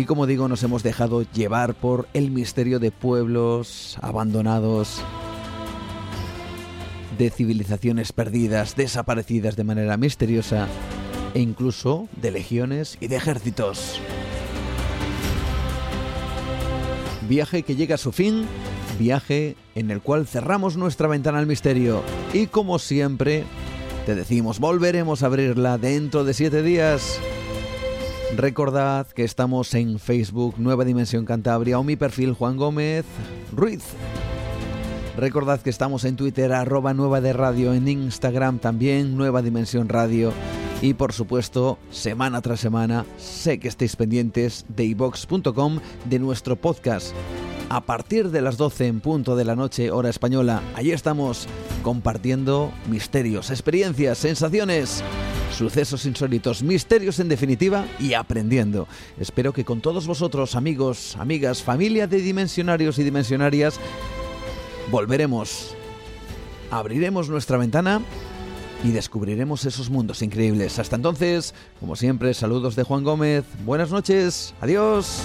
y 0.00 0.06
como 0.06 0.26
digo, 0.26 0.48
nos 0.48 0.62
hemos 0.62 0.82
dejado 0.82 1.22
llevar 1.30 1.74
por 1.74 2.08
el 2.14 2.30
misterio 2.30 2.78
de 2.78 2.90
pueblos 2.90 3.98
abandonados, 4.00 5.02
de 7.18 7.28
civilizaciones 7.28 8.10
perdidas, 8.14 8.76
desaparecidas 8.76 9.56
de 9.56 9.64
manera 9.64 9.98
misteriosa, 9.98 10.68
e 11.34 11.40
incluso 11.40 12.08
de 12.16 12.30
legiones 12.30 12.96
y 12.98 13.08
de 13.08 13.16
ejércitos. 13.16 14.00
Viaje 17.28 17.62
que 17.62 17.76
llega 17.76 17.96
a 17.96 17.98
su 17.98 18.10
fin, 18.10 18.46
viaje 18.98 19.54
en 19.74 19.90
el 19.90 20.00
cual 20.00 20.26
cerramos 20.26 20.78
nuestra 20.78 21.08
ventana 21.08 21.40
al 21.40 21.46
misterio 21.46 22.02
y 22.32 22.46
como 22.46 22.78
siempre, 22.78 23.44
te 24.06 24.14
decimos, 24.14 24.60
volveremos 24.60 25.22
a 25.22 25.26
abrirla 25.26 25.76
dentro 25.76 26.24
de 26.24 26.32
siete 26.32 26.62
días. 26.62 27.20
Recordad 28.36 29.06
que 29.08 29.24
estamos 29.24 29.74
en 29.74 29.98
Facebook 29.98 30.54
Nueva 30.58 30.84
Dimensión 30.84 31.24
Cantabria 31.24 31.78
o 31.78 31.84
mi 31.84 31.96
perfil 31.96 32.32
Juan 32.32 32.56
Gómez 32.56 33.04
Ruiz. 33.52 33.82
Recordad 35.16 35.60
que 35.60 35.70
estamos 35.70 36.04
en 36.04 36.16
Twitter 36.16 36.52
arroba 36.52 36.94
Nueva 36.94 37.20
de 37.20 37.32
Radio, 37.32 37.74
en 37.74 37.88
Instagram 37.88 38.58
también 38.58 39.16
Nueva 39.16 39.42
Dimensión 39.42 39.88
Radio 39.88 40.32
y 40.80 40.94
por 40.94 41.12
supuesto 41.12 41.78
semana 41.90 42.40
tras 42.40 42.60
semana 42.60 43.04
sé 43.18 43.58
que 43.58 43.68
estáis 43.68 43.96
pendientes 43.96 44.64
de 44.68 44.84
ibox.com 44.84 45.80
de 46.08 46.18
nuestro 46.18 46.56
podcast. 46.56 47.14
A 47.70 47.82
partir 47.82 48.30
de 48.30 48.42
las 48.42 48.56
12 48.56 48.88
en 48.88 49.00
punto 49.00 49.36
de 49.36 49.44
la 49.44 49.54
noche 49.54 49.92
hora 49.92 50.10
española, 50.10 50.60
allí 50.74 50.90
estamos 50.90 51.46
compartiendo 51.84 52.72
misterios, 52.88 53.50
experiencias, 53.50 54.18
sensaciones 54.18 55.04
sucesos 55.52 56.04
insólitos, 56.06 56.62
misterios 56.62 57.20
en 57.20 57.28
definitiva 57.28 57.84
y 58.00 58.14
aprendiendo. 58.14 58.88
Espero 59.20 59.52
que 59.52 59.64
con 59.64 59.80
todos 59.80 60.06
vosotros, 60.06 60.56
amigos, 60.56 61.16
amigas, 61.16 61.62
familia 61.62 62.06
de 62.06 62.20
dimensionarios 62.20 62.98
y 62.98 63.04
dimensionarias, 63.04 63.78
volveremos, 64.90 65.76
abriremos 66.70 67.28
nuestra 67.28 67.56
ventana 67.56 68.00
y 68.82 68.90
descubriremos 68.90 69.64
esos 69.64 69.90
mundos 69.90 70.22
increíbles. 70.22 70.78
Hasta 70.78 70.96
entonces, 70.96 71.54
como 71.78 71.94
siempre, 71.94 72.34
saludos 72.34 72.74
de 72.74 72.82
Juan 72.82 73.04
Gómez, 73.04 73.44
buenas 73.64 73.90
noches, 73.90 74.54
adiós. 74.60 75.22